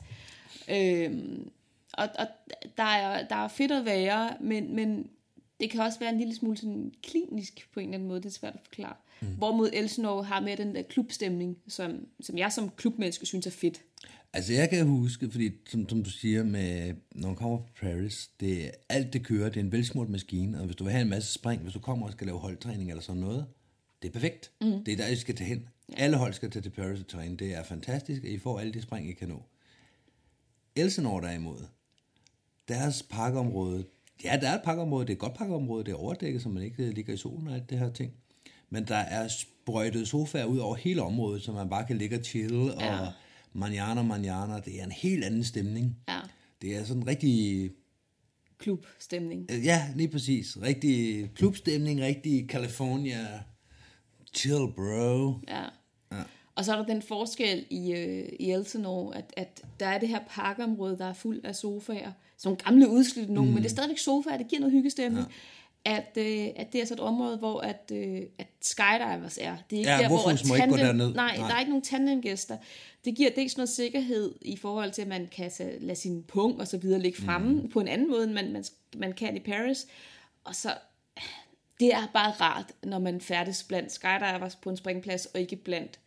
Øhm, 0.71 1.51
og, 1.93 2.09
og 2.19 2.27
der, 2.77 2.83
er, 2.83 3.27
der 3.29 3.37
er 3.37 3.49
fedt 3.49 3.73
at 3.73 3.85
være, 3.85 4.37
men, 4.41 4.75
men 4.75 5.11
det 5.61 5.71
kan 5.71 5.81
også 5.81 5.99
være 5.99 6.13
en 6.13 6.19
lille 6.19 6.35
smule 6.35 6.57
sådan 6.57 6.93
klinisk 7.03 7.69
på 7.75 7.81
en 7.81 7.87
eller 7.87 7.95
anden 7.95 8.09
måde. 8.09 8.21
Det 8.21 8.27
er 8.27 8.31
svært 8.31 8.55
at 8.55 8.61
forklare. 8.63 8.95
Mm. 9.21 9.27
Hvorimod 9.29 9.71
Elsinore 9.73 10.25
har 10.25 10.41
med 10.41 10.57
den 10.57 10.75
der 10.75 10.83
klubstemning, 10.83 11.59
som, 11.69 12.07
som 12.21 12.39
jeg 12.39 12.53
som 12.53 12.71
klubmenneske 12.77 13.27
synes 13.27 13.47
er 13.47 13.51
fedt. 13.51 13.83
Altså 14.33 14.53
jeg 14.53 14.71
kan 14.71 14.87
huske, 14.87 15.31
fordi 15.31 15.51
som, 15.69 15.89
som 15.89 16.03
du 16.03 16.11
siger, 16.11 16.45
med, 16.45 16.95
når 17.15 17.29
man 17.29 17.37
kommer 17.37 17.59
på 17.59 17.69
Paris, 17.81 18.31
det, 18.41 18.71
alt 18.89 19.13
det 19.13 19.25
kører, 19.25 19.49
det 19.49 19.57
er 19.57 19.65
en 19.65 19.73
velsmurt 19.73 20.09
maskine, 20.09 20.59
og 20.61 20.65
hvis 20.67 20.77
du 20.77 20.85
vil 20.85 20.93
have 20.93 21.03
en 21.03 21.09
masse 21.09 21.33
spring, 21.33 21.63
hvis 21.63 21.73
du 21.73 21.79
kommer 21.79 22.07
og 22.07 22.13
skal 22.13 22.27
lave 22.27 22.39
holdtræning 22.39 22.91
eller 22.91 23.03
sådan 23.03 23.21
noget, 23.21 23.47
det 24.03 24.09
er 24.09 24.13
perfekt. 24.13 24.51
Mm. 24.61 24.85
Det 24.85 24.93
er 24.93 24.97
der, 24.97 25.09
I 25.09 25.17
skal 25.17 25.35
tage 25.37 25.49
hen. 25.49 25.69
Ja. 25.89 25.95
Alle 25.97 26.17
hold 26.17 26.33
skal 26.33 26.51
tage 26.51 26.63
til 26.63 26.71
Paris 26.71 27.01
og 27.01 27.09
træne. 27.09 27.37
Det 27.37 27.55
er 27.55 27.63
fantastisk, 27.63 28.25
at 28.25 28.31
I 28.31 28.39
får 28.39 28.61
alle 28.61 28.73
de 28.73 28.83
spring, 28.83 29.11
I 29.11 29.13
kan 29.13 29.29
nå. 29.29 29.43
Elsinore 30.77 31.27
derimod, 31.27 31.59
deres 32.69 33.03
parkområde, 33.11 33.85
ja, 34.25 34.39
der 34.41 34.49
er 34.49 34.55
et 34.55 34.63
parkområde, 34.65 35.07
det 35.07 35.11
er 35.13 35.15
et 35.17 35.19
godt 35.21 35.35
parkområde, 35.35 35.85
det 35.85 35.93
er 35.93 35.97
overdækket, 35.97 36.43
så 36.43 36.49
man 36.49 36.63
ikke 36.63 36.91
ligger 36.91 37.15
i 37.15 37.17
solen 37.17 37.49
og 37.49 37.55
alt 37.55 37.71
det 37.71 37.79
her 37.79 37.93
ting. 37.93 38.13
Men 38.71 38.85
der 38.87 38.97
er 38.97 39.29
sprøjtet 39.29 40.09
sofaer 40.09 40.45
ud 40.45 40.59
over 40.59 40.75
hele 40.77 41.03
området, 41.03 41.43
så 41.43 41.53
man 41.53 41.69
bare 41.69 41.87
kan 41.87 41.99
ligge 41.99 42.19
og 42.19 42.25
chill, 42.25 42.65
Ja. 42.81 43.01
og 43.01 43.13
manjana, 43.53 44.03
manjana, 44.03 44.61
det 44.61 44.81
er 44.81 44.85
en 44.85 44.93
helt 44.93 45.25
anden 45.25 45.45
stemning. 45.45 45.97
Ja. 46.09 46.21
Det 46.63 46.77
er 46.77 46.85
sådan 46.85 47.07
rigtig, 47.07 47.71
Klubstemning. 48.59 49.47
øh, 49.53 49.65
ja, 49.65 49.93
lige 49.97 50.09
præcis, 50.09 50.59
rigtig 50.63 51.31
klubstemning, 51.35 52.01
rigtig 52.01 52.47
California, 52.49 53.43
chill 54.35 54.73
bro. 54.77 55.33
Ja. 55.49 55.65
Ja. 56.13 56.23
Og 56.57 56.65
så 56.65 56.73
er 56.73 56.77
der 56.77 56.85
den 56.85 57.03
forskel 57.03 57.67
i, 57.71 57.93
øh, 57.93 58.29
i 58.41 58.51
Elsinore, 58.51 59.17
at, 59.17 59.33
at 59.37 59.63
der 59.81 59.87
er 59.87 59.99
det 59.99 60.09
her 60.09 60.21
parkområde, 60.29 60.99
der 60.99 61.07
er 61.07 61.13
fuld 61.13 61.41
af 61.45 61.57
sofaer. 61.57 62.13
Sådan 62.39 62.49
nogle 62.49 62.57
gamle 62.57 62.89
udslidte 62.89 63.33
nogle, 63.33 63.49
mm. 63.49 63.55
men 63.55 63.63
det 63.63 63.69
er 63.69 63.75
stadigvæk 63.75 63.99
sofaer, 63.99 64.37
det 64.37 64.49
giver 64.49 64.61
noget 64.61 64.73
hyggestemning. 64.73 65.27
at, 65.85 66.17
øh, 66.17 66.47
at 66.57 66.73
det 66.73 66.81
er 66.81 66.85
så 66.85 66.95
et 66.95 67.01
område, 67.01 67.37
hvor 67.37 67.61
at, 67.61 67.91
øh, 67.93 68.23
at 68.39 68.47
skydivers 68.63 69.39
er. 69.39 69.57
Det 69.71 69.77
er 69.77 69.81
ikke 69.81 69.91
Ja, 69.91 69.99
der, 69.99 70.09
hvor 70.09 70.31
at 70.31 70.49
må 70.49 70.55
ikke. 70.55 71.15
Nej, 71.15 71.37
Nej. 71.37 71.49
der 71.49 71.55
er 71.55 71.59
ikke 71.61 71.71
nogen 71.71 71.85
tandemgæster. 71.85 72.57
Det 73.05 73.17
giver 73.17 73.31
dels 73.31 73.57
noget 73.57 73.69
sikkerhed 73.69 74.35
i 74.41 74.57
forhold 74.57 74.93
til, 74.93 75.03
at 75.03 75.09
man 75.09 75.29
kan 75.33 75.51
så 75.51 75.71
lade 75.81 75.99
sin 75.99 76.23
pung 76.23 76.61
og 76.61 76.67
så 76.67 76.79
videre 76.79 77.01
ligge 77.01 77.23
fremme 77.23 77.53
mm. 77.53 77.69
på 77.69 77.81
en 77.81 77.89
anden 77.89 78.11
måde, 78.11 78.25
end 78.25 78.33
man, 78.33 78.53
man, 78.53 78.65
man 78.97 79.13
kan 79.13 79.37
i 79.37 79.41
Paris. 79.41 79.87
Og 80.45 80.55
så, 80.55 80.75
det 81.81 81.95
er 81.95 82.07
bare 82.13 82.31
rart, 82.31 82.73
når 82.83 82.99
man 82.99 83.21
færdes 83.21 83.63
blandt 83.63 83.93
skydivers 83.93 84.57
på 84.57 84.71
en 84.71 84.77
springplads, 84.77 85.27
og 85.27 85.41
ikke 85.41 85.57
blandt 85.57 85.99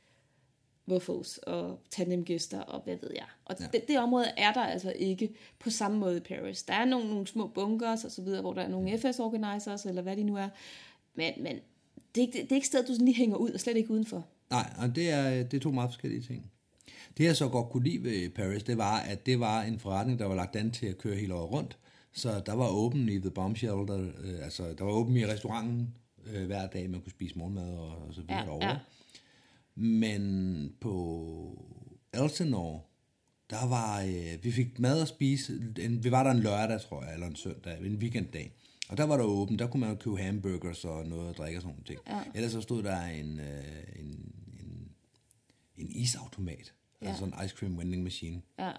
waffles 0.91 1.38
og 1.38 1.79
tandemgæster 1.89 2.60
og 2.60 2.81
hvad 2.84 2.96
ved 3.01 3.12
jeg. 3.15 3.25
Og 3.46 3.55
ja. 3.60 3.65
det, 3.74 3.88
det 3.88 4.00
område 4.00 4.25
er 4.38 4.53
der 4.53 4.62
altså 4.62 4.91
ikke 4.96 5.29
på 5.60 5.69
samme 5.69 5.98
måde 5.98 6.17
i 6.17 6.19
Paris. 6.19 6.63
Der 6.63 6.74
er 6.74 6.86
nogle, 6.86 7.10
nogle 7.10 7.27
små 7.27 7.48
bunkers 7.48 8.03
og 8.05 8.12
så 8.12 8.22
videre, 8.22 8.41
hvor 8.41 8.53
der 8.53 8.62
er 8.62 8.67
nogle 8.67 8.98
FS-organizers, 8.98 9.86
eller 9.86 10.01
hvad 10.01 10.15
de 10.17 10.24
nu 10.24 10.36
er. 10.38 10.50
Men, 11.15 11.34
men 11.38 11.55
det, 12.15 12.22
er 12.24 12.27
ikke- 12.27 12.31
det 12.41 12.51
er 12.51 12.55
ikke 12.55 12.58
et 12.58 12.65
sted, 12.65 12.86
du 12.86 12.93
sådan 12.93 13.05
lige 13.05 13.15
hænger 13.17 13.38
ud, 13.38 13.51
og 13.51 13.60
slet 13.60 13.77
ikke 13.77 13.91
udenfor. 13.91 14.25
Nej, 14.50 14.69
og 14.77 14.96
det 14.96 15.10
er, 15.10 15.43
det 15.43 15.53
er 15.58 15.62
to 15.62 15.72
meget 15.72 15.89
forskellige 15.89 16.22
ting. 16.22 16.51
Det 17.17 17.24
jeg 17.25 17.36
så 17.36 17.50
godt 17.50 17.69
kunne 17.69 17.84
lide 17.84 18.03
ved 18.03 18.29
Paris, 18.29 18.63
det 18.63 18.77
var, 18.77 19.00
at 19.00 19.25
det 19.25 19.39
var 19.39 19.62
en 19.62 19.79
forretning, 19.79 20.19
der 20.19 20.25
var 20.25 20.36
lagt 20.36 20.55
an 20.55 20.72
til 20.72 20.86
at 20.88 20.98
køre 20.98 21.15
hele 21.15 21.34
året 21.34 21.51
rundt. 21.51 21.77
Så 22.13 22.41
der 22.46 22.53
var 22.53 22.69
åben 22.69 23.10
i 23.10 23.19
The 23.19 23.31
Bomb 23.31 23.58
Shelter, 23.58 24.08
øh, 24.24 24.43
altså 24.43 24.74
der 24.77 24.84
var 24.84 24.91
åben 24.91 25.17
i 25.17 25.25
restauranten 25.25 25.93
øh, 26.34 26.46
hver 26.46 26.67
dag, 26.67 26.89
man 26.89 27.01
kunne 27.01 27.12
spise 27.12 27.38
morgenmad 27.38 27.77
og, 27.77 27.88
og 28.08 28.13
så 28.13 28.22
videre 28.22 28.38
Ja, 28.39 28.46
derovre. 28.46 28.67
ja. 28.67 28.77
Men 29.81 30.74
på 30.79 31.65
Elsinore, 32.13 32.81
der 33.50 33.67
var, 33.69 34.01
øh, 34.01 34.43
vi 34.43 34.51
fik 34.51 34.79
mad 34.79 35.01
at 35.01 35.07
spise, 35.07 35.74
en, 35.79 36.03
vi 36.03 36.12
var 36.12 36.24
der 36.24 36.31
en 36.31 36.39
lørdag, 36.39 36.81
tror 36.81 37.03
jeg, 37.03 37.13
eller 37.13 37.27
en 37.27 37.36
søndag, 37.36 37.86
en 37.86 37.95
weekenddag. 37.95 38.51
Og 38.89 38.98
der 38.98 39.03
var 39.03 39.17
der 39.17 39.24
åben, 39.24 39.59
der 39.59 39.67
kunne 39.67 39.81
man 39.81 39.89
jo 39.89 39.95
købe 39.95 40.17
hamburgers 40.17 40.86
og 40.86 41.05
noget 41.05 41.29
at 41.29 41.38
drikke 41.38 41.57
og 41.57 41.62
sådan 41.62 41.75
nogle 41.75 41.83
ting. 41.83 42.00
Ja. 42.07 42.19
Ellers 42.36 42.51
så 42.51 42.62
stod 42.62 42.83
der 42.83 43.01
en, 43.01 43.39
øh, 43.39 44.00
en, 44.00 44.05
en, 44.59 44.91
en 45.77 45.91
isautomat, 45.91 46.74
ja. 47.01 47.07
altså 47.07 47.19
sådan 47.19 47.33
en 47.39 47.45
ice 47.45 47.55
cream 47.55 47.77
vending 47.77 48.03
machine. 48.03 48.41
Ja. 48.59 48.71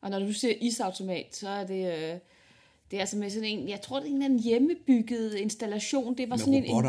Og 0.00 0.10
når 0.10 0.18
du 0.18 0.32
siger 0.32 0.54
isautomat, 0.60 1.36
så 1.36 1.48
er 1.48 1.66
det... 1.66 2.12
Øh, 2.14 2.18
det 2.90 2.96
er 2.96 3.00
altså 3.00 3.16
med 3.16 3.30
sådan 3.30 3.48
en, 3.48 3.68
jeg 3.68 3.80
tror, 3.80 3.96
det 3.96 4.06
er 4.06 4.08
en 4.08 4.14
eller 4.14 4.24
anden 4.24 4.38
hjemmebygget 4.38 5.34
installation. 5.34 6.16
Det 6.16 6.30
var 6.30 6.36
Med 6.36 6.38
sådan 6.38 6.54
en, 6.54 6.86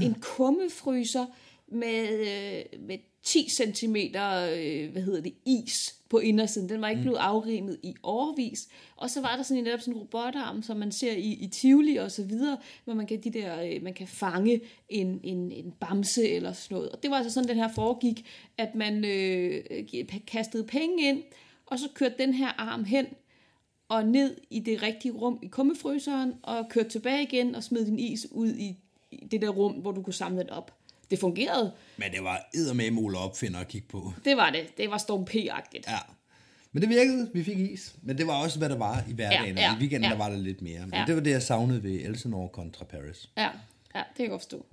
en, 0.00 0.12
en 0.12 0.20
kummefryser 0.20 1.26
med, 1.70 2.08
øh, 2.18 2.80
med 2.80 2.98
10 3.22 3.48
cm 3.48 3.96
øh, 3.96 4.92
hvad 4.92 5.02
hedder 5.02 5.20
det, 5.20 5.34
is 5.46 5.94
på 6.08 6.18
indersiden. 6.18 6.68
Den 6.68 6.80
var 6.80 6.88
ikke 6.88 6.98
mm. 6.98 7.02
blevet 7.02 7.18
afrimet 7.18 7.78
i 7.82 7.94
årvis. 8.02 8.68
Og 8.96 9.10
så 9.10 9.20
var 9.20 9.36
der 9.36 9.42
sådan 9.42 9.58
en, 9.58 9.64
netop 9.64 9.80
sådan 9.80 9.94
en 9.94 10.00
robotarm, 10.00 10.62
som 10.62 10.76
man 10.76 10.92
ser 10.92 11.12
i, 11.12 11.32
i 11.32 11.48
Tivoli 11.48 11.96
og 11.96 12.10
så 12.10 12.24
videre, 12.24 12.58
hvor 12.84 12.94
man 12.94 13.06
kan, 13.06 13.20
de 13.20 13.30
der, 13.30 13.62
øh, 13.62 13.82
man 13.82 13.94
kan 13.94 14.08
fange 14.08 14.60
en, 14.88 15.20
en, 15.22 15.52
en 15.52 15.72
bamse 15.80 16.28
eller 16.28 16.52
sådan 16.52 16.74
noget. 16.74 16.90
Og 16.90 17.02
det 17.02 17.10
var 17.10 17.16
altså 17.16 17.32
sådan, 17.32 17.48
den 17.48 17.56
her 17.56 17.72
foregik, 17.74 18.26
at 18.58 18.74
man 18.74 19.04
øh, 19.04 19.64
kastede 20.26 20.64
penge 20.64 21.08
ind, 21.08 21.22
og 21.66 21.78
så 21.78 21.88
kørte 21.94 22.14
den 22.18 22.34
her 22.34 22.48
arm 22.48 22.84
hen 22.84 23.06
og 23.88 24.06
ned 24.06 24.36
i 24.50 24.60
det 24.60 24.82
rigtige 24.82 25.12
rum 25.12 25.38
i 25.42 25.46
kummefryseren, 25.46 26.34
og 26.42 26.68
kørte 26.68 26.88
tilbage 26.88 27.22
igen 27.22 27.54
og 27.54 27.62
smed 27.62 27.84
din 27.86 27.98
is 27.98 28.26
ud 28.30 28.48
i, 28.48 28.76
i 29.10 29.24
det 29.30 29.42
der 29.42 29.48
rum, 29.48 29.72
hvor 29.72 29.92
du 29.92 30.02
kunne 30.02 30.14
samle 30.14 30.42
den 30.42 30.50
op. 30.50 30.79
Det 31.10 31.18
fungerede. 31.18 31.72
Men 31.96 32.12
det 32.12 32.24
var 32.24 32.48
eddermame 32.54 33.00
Ole 33.00 33.18
opfinder 33.18 33.60
at 33.60 33.68
kigge 33.68 33.88
på. 33.88 34.12
Det 34.24 34.36
var 34.36 34.50
det. 34.50 34.76
Det 34.76 34.90
var 34.90 34.98
Storm 34.98 35.24
P-agtigt. 35.30 35.90
Ja. 35.90 35.98
Men 36.72 36.80
det 36.82 36.88
virkede, 36.90 37.30
vi 37.34 37.44
fik 37.44 37.58
is. 37.58 37.94
Men 38.02 38.18
det 38.18 38.26
var 38.26 38.34
også, 38.42 38.58
hvad 38.58 38.68
der 38.68 38.76
var 38.76 39.04
i 39.08 39.12
hverdagen. 39.12 39.56
Ja, 39.56 39.62
ja, 39.62 39.70
og 39.70 39.76
I 39.76 39.80
weekenden 39.80 40.04
ja. 40.04 40.10
der 40.10 40.18
var 40.24 40.28
der 40.30 40.36
lidt 40.36 40.62
mere. 40.62 40.80
Men 40.80 40.94
Ja. 40.94 41.04
det 41.06 41.14
var 41.14 41.20
det, 41.20 41.30
jeg 41.30 41.42
savnede 41.42 41.82
ved 41.82 41.90
Elsinore 42.00 42.48
kontra 42.48 42.84
Paris. 42.84 43.30
Ja, 43.36 43.42
ja 43.94 43.98
det 43.98 44.16
kan 44.16 44.22
jeg 44.22 44.30
godt 44.30 44.42
forstå. 44.42 44.66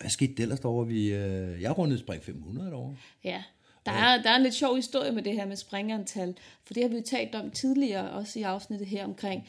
Hvad 0.00 0.10
skete 0.10 0.34
der 0.34 0.42
ellers 0.42 0.60
derovre? 0.60 0.86
Vi, 0.86 1.06
øh, 1.12 1.62
jeg 1.62 1.78
rundede 1.78 2.00
spring 2.00 2.24
500 2.24 2.70
derovre. 2.70 2.96
Ja. 3.24 3.42
Der 3.86 3.92
er, 3.92 4.22
der 4.22 4.30
er 4.30 4.36
en 4.36 4.42
lidt 4.42 4.54
sjov 4.54 4.76
historie 4.76 5.12
med 5.12 5.22
det 5.22 5.32
her 5.32 5.46
med 5.46 5.56
springerantal, 5.56 6.34
for 6.64 6.74
det 6.74 6.82
har 6.82 6.88
vi 6.90 6.96
jo 6.96 7.02
talt 7.06 7.34
om 7.34 7.50
tidligere, 7.50 8.10
også 8.10 8.38
i 8.38 8.42
afsnittet 8.42 8.88
her 8.88 9.04
omkring, 9.04 9.48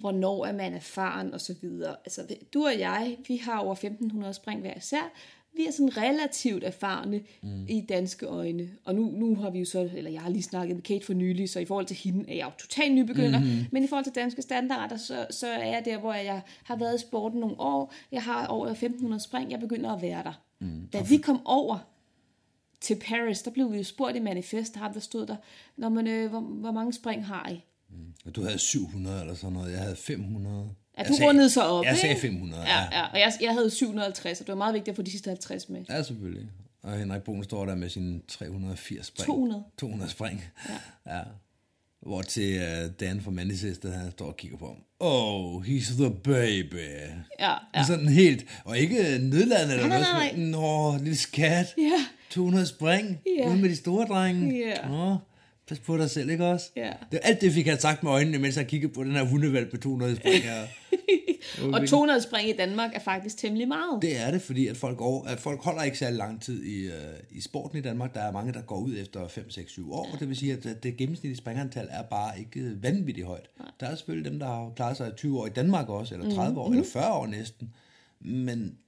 hvornår 0.00 0.46
er 0.46 0.52
man 0.52 0.74
erfaren 0.74 1.34
og 1.34 1.40
så 1.40 1.54
videre. 1.60 1.96
Altså, 2.04 2.22
du 2.54 2.64
og 2.64 2.78
jeg, 2.78 3.16
vi 3.28 3.36
har 3.36 3.58
over 3.58 3.72
1500 3.72 4.34
spring 4.34 4.60
hver 4.60 4.74
især. 4.76 5.12
Vi 5.56 5.66
er 5.66 5.70
sådan 5.70 5.96
relativt 5.96 6.64
erfarne 6.64 7.20
mm. 7.42 7.66
i 7.68 7.84
danske 7.88 8.26
øjne. 8.26 8.70
Og 8.84 8.94
nu, 8.94 9.10
nu 9.10 9.36
har 9.36 9.50
vi 9.50 9.58
jo 9.58 9.64
så, 9.64 9.90
eller 9.96 10.10
jeg 10.10 10.20
har 10.20 10.30
lige 10.30 10.42
snakket 10.42 10.76
med 10.76 10.82
Kate 10.82 11.06
for 11.06 11.14
nylig, 11.14 11.50
så 11.50 11.60
i 11.60 11.64
forhold 11.64 11.86
til 11.86 11.96
hende 11.96 12.30
er 12.30 12.34
jeg 12.34 12.44
jo 12.44 12.50
totalt 12.58 12.94
nybegynder. 12.94 13.38
Mm-hmm. 13.38 13.66
Men 13.72 13.84
i 13.84 13.86
forhold 13.86 14.04
til 14.04 14.14
danske 14.14 14.42
standarder, 14.42 14.96
så, 14.96 15.26
så 15.30 15.46
er 15.46 15.66
jeg 15.66 15.84
der, 15.84 15.98
hvor 15.98 16.12
jeg 16.12 16.42
har 16.64 16.76
været 16.76 16.94
i 16.94 16.98
sporten 16.98 17.40
nogle 17.40 17.60
år. 17.60 17.92
Jeg 18.12 18.22
har 18.22 18.46
over 18.46 18.66
1500 18.66 19.22
spring, 19.22 19.50
jeg 19.50 19.60
begynder 19.60 19.90
at 19.90 20.02
være 20.02 20.22
der. 20.22 20.42
Mm. 20.60 20.88
Da 20.92 21.02
vi 21.08 21.16
kom 21.16 21.46
over 21.46 21.78
til 22.80 22.96
Paris, 23.06 23.42
der 23.42 23.50
blev 23.50 23.72
vi 23.72 23.76
jo 23.76 23.84
spurgt 23.84 24.16
i 24.16 24.20
manifest, 24.20 24.76
ham 24.76 24.92
der 24.92 25.00
stod 25.00 25.26
der, 25.26 25.36
Nå, 25.76 25.88
men, 25.88 26.06
øh, 26.06 26.30
hvor, 26.30 26.40
hvor 26.40 26.72
mange 26.72 26.92
spring 26.92 27.26
har 27.26 27.48
I? 27.48 27.64
Og 28.26 28.36
du 28.36 28.42
havde 28.44 28.58
700 28.58 29.20
eller 29.20 29.34
sådan 29.34 29.52
noget. 29.52 29.72
Jeg 29.72 29.80
havde 29.80 29.96
500. 29.96 30.70
Ja, 30.98 31.02
du 31.02 31.08
sagde- 31.14 31.28
rundede 31.28 31.50
så 31.50 31.62
op, 31.62 31.84
Jeg 31.84 31.96
sagde 31.96 32.08
ikke? 32.14 32.20
500, 32.20 32.62
Ja, 32.62 32.80
ja. 32.92 33.02
og 33.12 33.18
jeg, 33.18 33.32
jeg 33.40 33.52
havde 33.52 33.70
750, 33.70 34.40
og 34.40 34.46
det 34.46 34.52
var 34.52 34.58
meget 34.58 34.74
vigtigt 34.74 34.88
at 34.92 34.96
få 34.96 35.02
de 35.02 35.10
sidste 35.10 35.30
50 35.30 35.68
med. 35.68 35.84
Ja, 35.88 36.02
selvfølgelig. 36.02 36.48
Og 36.82 36.98
Henrik 36.98 37.22
Bohn 37.22 37.44
står 37.44 37.66
der 37.66 37.74
med 37.74 37.88
sine 37.88 38.20
380 38.28 39.06
spring. 39.06 39.26
200. 39.26 39.64
200 39.78 40.10
spring. 40.10 40.44
Ja. 40.68 40.74
ja. 41.16 41.22
Hvor 42.06 42.22
til 42.22 42.56
uh, 42.56 42.90
Dan 43.00 43.20
fra 43.20 43.30
Manchester, 43.30 43.92
han 43.92 44.10
står 44.10 44.26
og 44.26 44.36
kigger 44.36 44.58
på 44.58 44.66
ham. 44.66 44.76
Oh, 45.00 45.62
he's 45.64 45.92
the 46.02 46.10
baby. 46.24 46.88
Ja, 47.40 47.52
Ja. 47.74 47.84
Sådan 47.86 48.08
helt, 48.08 48.44
og 48.64 48.78
ikke 48.78 48.94
nedladende 49.22 49.74
eller 49.74 49.86
Nej, 49.88 49.98
noget. 49.98 50.06
nej, 50.14 50.28
sådan, 50.30 50.44
Nå, 50.44 50.96
lille 50.96 51.16
skat. 51.16 51.74
Ja. 51.78 52.04
200 52.30 52.66
spring. 52.66 53.20
Ja. 53.38 53.48
Ude 53.48 53.56
med 53.56 53.68
de 53.68 53.76
store 53.76 54.06
drenge. 54.06 54.58
Ja. 54.68 54.88
Nå, 54.88 55.16
pas 55.68 55.78
på 55.78 55.96
dig 55.96 56.10
selv, 56.10 56.30
ikke 56.30 56.46
også? 56.46 56.70
Ja. 56.76 56.92
Det 57.12 57.20
er 57.22 57.28
alt 57.28 57.40
det, 57.40 57.52
fik 57.52 57.66
han 57.66 57.80
sagt 57.80 58.02
med 58.02 58.12
øjnene, 58.12 58.38
mens 58.38 58.56
han 58.56 58.66
kiggede 58.66 58.92
på 58.92 59.04
den 59.04 59.12
her 59.12 59.22
hundevalg 59.22 59.68
med 59.72 59.80
200 59.80 60.16
spring. 60.16 60.44
Og 61.74 61.88
200 61.88 62.22
spring 62.22 62.48
i 62.48 62.52
Danmark 62.52 62.90
er 62.94 62.98
faktisk 62.98 63.38
temmelig 63.38 63.68
meget. 63.68 64.02
Det 64.02 64.20
er 64.20 64.30
det, 64.30 64.42
fordi 64.42 64.66
at 64.66 64.76
folk, 64.76 65.00
over, 65.00 65.24
at 65.24 65.40
folk 65.40 65.62
holder 65.62 65.82
ikke 65.82 65.98
særlig 65.98 66.18
lang 66.18 66.42
tid 66.42 66.64
i, 66.64 66.86
uh, 66.86 66.92
i 67.30 67.40
sporten 67.40 67.78
i 67.78 67.80
Danmark. 67.80 68.14
Der 68.14 68.20
er 68.20 68.32
mange, 68.32 68.52
der 68.52 68.62
går 68.62 68.78
ud 68.78 68.94
efter 68.98 69.28
5, 69.28 69.50
6, 69.50 69.70
7 69.70 69.92
år. 69.92 70.08
Ja. 70.12 70.18
Det 70.18 70.28
vil 70.28 70.36
sige, 70.36 70.52
at 70.52 70.82
det 70.82 70.96
gennemsnitlige 70.96 71.36
springerantal 71.36 71.88
er 71.90 72.02
bare 72.02 72.38
ikke 72.38 72.60
øh, 72.60 72.82
vanvittigt 72.82 73.26
højt. 73.26 73.48
Nej. 73.58 73.68
Der 73.80 73.86
er 73.86 73.94
selvfølgelig 73.94 74.30
dem, 74.30 74.38
der 74.38 74.46
har 74.46 74.72
klaret 74.76 74.96
sig 74.96 75.08
i 75.08 75.12
20 75.16 75.40
år 75.40 75.46
i 75.46 75.50
Danmark 75.50 75.88
også, 75.88 76.14
eller 76.14 76.34
30 76.34 76.52
mm. 76.52 76.58
år, 76.58 76.70
eller 76.70 76.84
40 76.92 77.12
år 77.12 77.26
næsten. 77.26 77.74
Men 78.20 78.78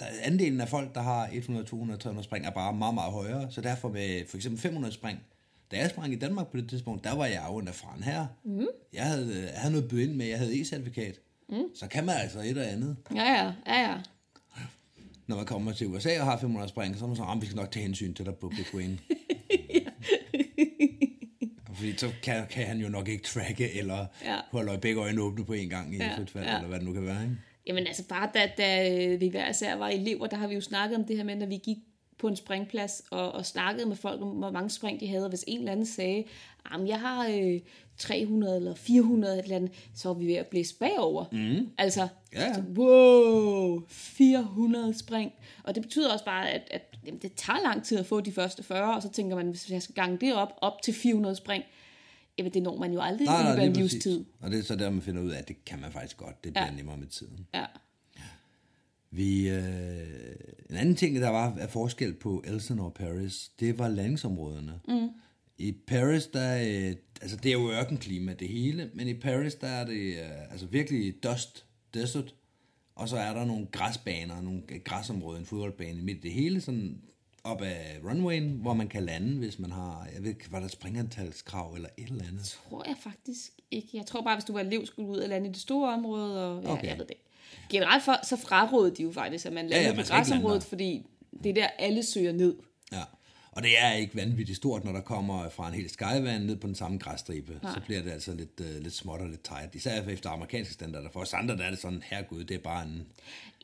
der, 0.00 0.06
andelen 0.22 0.60
af 0.60 0.68
folk, 0.68 0.94
der 0.94 1.02
har 1.02 1.28
100, 1.32 1.66
200, 1.66 2.00
300 2.00 2.24
spring, 2.24 2.46
er 2.46 2.50
bare 2.50 2.72
meget, 2.72 2.94
meget 2.94 3.12
højere. 3.12 3.46
Så 3.50 3.60
derfor 3.60 3.88
med 3.88 4.28
for 4.28 4.36
eksempel 4.36 4.60
500 4.60 4.94
spring, 4.94 5.18
da 5.70 5.76
jeg 5.76 5.90
sprang 5.90 6.12
i 6.12 6.16
Danmark 6.16 6.46
på 6.50 6.56
det 6.56 6.68
tidspunkt, 6.68 7.04
der 7.04 7.14
var 7.16 7.26
jeg 7.26 7.44
jo 7.50 7.56
en 7.58 7.68
erfaren 7.68 8.02
her. 8.02 8.26
Mm. 8.44 8.66
Jeg, 8.92 9.04
havde, 9.04 9.42
jeg 9.52 9.60
havde 9.60 9.72
noget 9.72 9.88
bød 9.90 9.98
ind 10.00 10.12
med, 10.14 10.26
jeg 10.26 10.38
havde 10.38 10.60
e-certifikat. 10.60 11.20
Mm. 11.48 11.62
Så 11.74 11.86
kan 11.88 12.04
man 12.06 12.14
altså 12.22 12.40
et 12.44 12.58
og 12.58 12.66
andet. 12.72 12.96
Ja, 13.14 13.22
ja, 13.32 13.52
ja, 13.66 13.80
ja. 13.90 13.94
Når 15.26 15.36
man 15.36 15.46
kommer 15.46 15.72
til 15.72 15.86
USA 15.86 16.20
og 16.20 16.24
har 16.26 16.38
500 16.40 16.68
spring, 16.68 16.96
så 16.98 17.04
er 17.04 17.08
man 17.08 17.16
så, 17.16 17.22
ah, 17.22 17.40
vi 17.40 17.46
skal 17.46 17.56
nok 17.56 17.70
tage 17.70 17.82
hensyn 17.82 18.14
til 18.14 18.24
dig 18.24 18.34
på 18.34 18.48
Big 18.48 18.74
Wing. 18.74 19.00
Fordi 21.74 21.96
så 21.96 22.10
kan, 22.22 22.46
kan 22.50 22.66
han 22.66 22.78
jo 22.78 22.88
nok 22.88 23.08
ikke 23.08 23.24
tracke, 23.24 23.78
eller 23.78 24.06
Ja. 24.24 24.36
holde 24.52 24.78
begge 24.78 25.00
øjne 25.00 25.20
åbne 25.22 25.44
på 25.44 25.52
en 25.52 25.68
gang 25.68 25.94
i 25.94 25.96
Ja, 25.98 26.16
frit 26.16 26.30
fald, 26.30 26.44
ja. 26.44 26.50
ja. 26.50 26.56
eller 26.56 26.68
hvad 26.68 26.78
det 26.78 26.86
nu 26.86 26.92
kan 26.92 27.04
være. 27.04 27.22
Ikke? 27.22 27.36
Jamen 27.66 27.86
altså 27.86 28.04
bare 28.08 28.30
da, 28.34 28.50
da 28.58 28.90
øh, 29.06 29.20
vi 29.20 29.28
hver 29.28 29.50
især 29.50 29.74
var 29.76 29.88
elever, 29.88 30.26
der 30.26 30.36
har 30.36 30.46
vi 30.48 30.54
jo 30.54 30.60
snakket 30.60 30.98
om 30.98 31.04
det 31.04 31.16
her 31.16 31.24
med, 31.24 31.36
når 31.36 31.46
vi 31.46 31.56
gik 31.64 31.76
på 32.24 32.28
en 32.28 32.36
springplads 32.36 33.02
og, 33.10 33.32
og 33.32 33.46
snakkede 33.46 33.88
med 33.88 33.96
folk 33.96 34.22
om, 34.22 34.28
hvor 34.28 34.50
mange 34.50 34.70
spring 34.70 35.00
de 35.00 35.08
havde. 35.08 35.24
Og 35.24 35.28
hvis 35.28 35.44
en 35.46 35.58
eller 35.58 35.72
anden 35.72 35.86
sagde, 35.86 36.24
at 36.74 36.88
jeg 36.88 37.00
har 37.00 37.28
øh, 37.28 37.60
300 37.98 38.56
eller 38.56 38.74
400 38.74 39.42
eller 39.42 39.56
andet, 39.56 39.70
så 39.94 40.08
var 40.08 40.14
vi 40.14 40.26
ved 40.26 40.34
at 40.34 40.46
blæse 40.46 40.74
bagover. 40.78 41.24
Mm. 41.32 41.70
Altså, 41.78 42.08
ja. 42.32 42.54
så, 42.54 42.62
wow, 42.76 43.82
400 43.88 44.98
spring. 44.98 45.32
Og 45.62 45.74
det 45.74 45.82
betyder 45.82 46.12
også 46.12 46.24
bare, 46.24 46.50
at, 46.50 46.68
at 46.70 46.98
jamen, 47.06 47.20
det 47.22 47.32
tager 47.32 47.62
lang 47.62 47.84
tid 47.84 47.98
at 47.98 48.06
få 48.06 48.20
de 48.20 48.32
første 48.32 48.62
40, 48.62 48.94
og 48.94 49.02
så 49.02 49.10
tænker 49.10 49.36
man, 49.36 49.48
hvis 49.48 49.70
jeg 49.70 49.82
skal 49.82 49.94
gange 49.94 50.18
det 50.20 50.34
op, 50.34 50.52
op 50.60 50.82
til 50.82 50.94
400 50.94 51.36
spring, 51.36 51.64
jamen 52.38 52.54
det 52.54 52.62
når 52.62 52.78
man 52.78 52.92
jo 52.92 53.00
aldrig 53.00 53.26
i 53.26 53.30
løbet 53.30 53.62
af 53.62 53.66
en 53.66 53.72
livstid. 53.72 54.24
Og 54.40 54.50
det 54.50 54.58
er 54.58 54.62
så 54.62 54.76
der, 54.76 54.90
man 54.90 55.02
finder 55.02 55.22
ud 55.22 55.30
af, 55.30 55.38
at 55.38 55.48
det 55.48 55.64
kan 55.64 55.80
man 55.80 55.92
faktisk 55.92 56.16
godt. 56.16 56.44
Det 56.44 56.52
bliver 56.52 56.66
ja. 56.66 56.72
nemmere 56.72 56.96
med 56.96 57.06
tiden. 57.06 57.46
Ja. 57.54 57.64
Vi, 59.16 59.48
øh, 59.48 60.36
en 60.70 60.76
anden 60.76 60.96
ting, 60.96 61.16
der 61.16 61.28
var 61.28 61.56
af 61.58 61.70
forskel 61.70 62.14
på 62.14 62.42
Elsinore 62.46 62.86
og 62.86 62.94
Paris, 62.94 63.50
det 63.60 63.78
var 63.78 63.88
landingsområderne. 63.88 64.80
Mm. 64.88 65.08
I 65.58 65.72
Paris, 65.86 66.26
der 66.26 66.54
øh, 66.56 66.96
altså 67.22 67.36
det 67.36 67.48
er 67.48 67.52
jo 67.52 67.70
ørkenklima 67.70 68.32
det 68.34 68.48
hele, 68.48 68.90
men 68.94 69.08
i 69.08 69.14
Paris, 69.14 69.54
der 69.54 69.66
er 69.66 69.86
det 69.86 70.14
øh, 70.14 70.50
altså 70.52 70.66
virkelig 70.66 71.22
dust, 71.22 71.64
desert, 71.94 72.34
og 72.94 73.08
så 73.08 73.16
er 73.16 73.34
der 73.34 73.44
nogle 73.44 73.66
græsbaner, 73.72 74.40
nogle 74.40 74.62
græsområder, 74.84 75.38
en 75.38 75.46
fodboldbane 75.46 76.02
midt 76.02 76.18
i 76.18 76.20
det 76.20 76.32
hele, 76.32 76.60
sådan 76.60 76.98
op 77.44 77.62
af 77.62 77.98
runwayen, 78.04 78.50
hvor 78.62 78.74
man 78.74 78.88
kan 78.88 79.02
lande, 79.04 79.38
hvis 79.38 79.58
man 79.58 79.72
har, 79.72 80.08
jeg 80.14 80.22
ved 80.22 80.28
ikke, 80.30 80.52
var 80.52 80.60
der 80.60 80.68
springantalskrav 80.68 81.72
eller 81.74 81.88
et 81.98 82.08
eller 82.08 82.24
andet. 82.28 82.58
tror 82.68 82.84
jeg 82.86 82.96
faktisk 83.00 83.52
ikke. 83.70 83.88
Jeg 83.94 84.06
tror 84.06 84.22
bare, 84.22 84.36
hvis 84.36 84.44
du 84.44 84.52
var 84.52 84.60
elev, 84.60 84.86
skulle 84.86 85.08
du 85.08 85.12
ud 85.12 85.18
og 85.18 85.28
lande 85.28 85.48
i 85.48 85.52
det 85.52 85.60
store 85.60 85.94
område, 85.94 86.46
og 86.56 86.62
ja, 86.62 86.72
Okay. 86.72 86.86
jeg 86.88 86.98
ved 86.98 87.04
det 87.04 87.10
ikke. 87.10 87.24
Generelt 87.70 88.04
for, 88.04 88.26
så 88.26 88.36
frarådede 88.36 88.96
de 88.96 89.02
jo 89.02 89.12
faktisk, 89.12 89.46
at 89.46 89.52
man 89.52 89.66
lander 89.66 89.86
ja, 89.86 89.92
på 89.92 89.96
man 89.96 90.04
lande 90.04 90.10
græsområdet, 90.10 90.62
fordi 90.62 91.06
det 91.42 91.50
er 91.50 91.54
der, 91.54 91.68
alle 91.78 92.02
søger 92.02 92.32
ned. 92.32 92.56
Ja. 92.92 93.02
Og 93.52 93.62
det 93.62 93.70
er 93.78 93.92
ikke 93.92 94.16
vanvittigt 94.16 94.56
stort, 94.56 94.84
når 94.84 94.92
der 94.92 95.00
kommer 95.00 95.48
fra 95.48 95.68
en 95.68 95.74
helt 95.74 95.92
skyvand 95.92 96.44
ned 96.44 96.56
på 96.56 96.66
den 96.66 96.74
samme 96.74 96.98
græsstribe. 96.98 97.60
Så 97.62 97.80
bliver 97.86 98.02
det 98.02 98.10
altså 98.10 98.34
lidt, 98.34 98.60
uh, 98.60 98.82
lidt 98.82 98.94
småt 98.94 99.20
og 99.20 99.28
lidt 99.28 99.44
tight. 99.44 99.74
Især 99.74 100.02
efter 100.02 100.30
amerikanske 100.30 100.74
standarder. 100.74 101.08
For 101.12 101.20
os 101.20 101.34
andre 101.34 101.56
der 101.56 101.64
er 101.64 101.70
det 101.70 101.78
sådan, 101.78 102.02
herregud, 102.06 102.44
det 102.44 102.54
er 102.54 102.58
bare 102.58 102.84
en... 102.84 103.06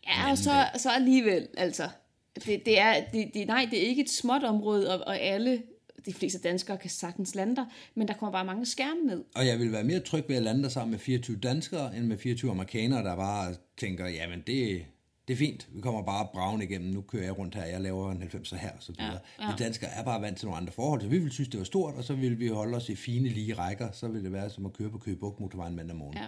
Ja, 0.07 0.31
og 0.31 0.39
så, 0.39 0.67
så 0.77 0.91
alligevel, 0.91 1.49
altså. 1.57 1.89
Det, 2.35 2.67
det 2.67 2.81
er, 2.81 3.05
det, 3.13 3.31
det, 3.35 3.47
nej, 3.47 3.69
det 3.71 3.83
er 3.83 3.87
ikke 3.89 4.03
et 4.03 4.11
småt 4.11 4.45
område, 4.45 4.95
og, 4.95 5.07
og 5.07 5.19
alle, 5.19 5.63
de 6.07 6.13
fleste 6.13 6.39
danskere 6.39 6.79
kan 6.79 6.91
sagtens 6.91 7.35
lande 7.35 7.57
der, 7.57 7.65
men 7.95 8.09
der 8.09 8.15
kommer 8.15 8.33
bare 8.33 8.45
mange 8.45 8.67
skærme 8.67 9.01
ned. 9.01 9.25
Og 9.35 9.47
jeg 9.47 9.59
vil 9.59 9.73
være 9.73 9.85
mere 9.85 10.01
tryg 10.01 10.25
ved 10.29 10.37
at 10.37 10.43
lande 10.43 10.63
der 10.63 10.69
sammen 10.69 10.91
med 10.91 10.99
24 10.99 11.37
danskere, 11.37 11.97
end 11.97 12.07
med 12.07 12.19
24 12.19 12.51
amerikanere, 12.51 13.05
der 13.05 13.17
bare 13.17 13.55
tænker, 13.77 14.09
jamen 14.09 14.43
det, 14.47 14.87
det 15.29 15.35
er 15.35 15.39
fint, 15.39 15.69
vi 15.73 15.81
kommer 15.81 16.03
bare 16.03 16.29
braven 16.33 16.63
igennem, 16.63 16.95
nu 16.95 17.01
kører 17.01 17.25
jeg 17.25 17.39
rundt 17.39 17.55
her, 17.55 17.65
jeg 17.65 17.81
laver 17.81 18.13
en 18.13 18.23
90'er 18.23 18.57
her, 18.57 18.71
og 18.71 18.83
så 18.83 18.93
videre. 18.93 19.19
Ja, 19.39 19.45
ja. 19.45 19.51
Vi 19.51 19.57
danskere 19.59 19.91
er 19.91 20.05
bare 20.05 20.23
vant 20.23 20.39
til 20.39 20.47
nogle 20.47 20.61
andre 20.61 20.73
forhold, 20.73 21.01
så 21.01 21.09
vi 21.09 21.19
ville 21.19 21.33
synes, 21.33 21.49
det 21.49 21.59
var 21.59 21.65
stort, 21.65 21.95
og 21.95 22.05
så 22.05 22.15
ville 22.15 22.39
vi 22.39 22.49
holde 22.49 22.77
os 22.77 22.89
i 22.89 22.95
fine 22.95 23.29
lige 23.29 23.55
rækker, 23.55 23.91
så 23.93 24.09
ville 24.09 24.25
det 24.25 24.33
være 24.33 24.51
som 24.51 24.67
at 24.67 24.73
køre 24.73 24.91
på 24.91 24.99
Køge 24.99 25.17
Bugt 25.17 25.41
motorvejen 25.41 25.77
mandag 25.77 25.97
morgen. 25.97 26.17
Ja. 26.17 26.27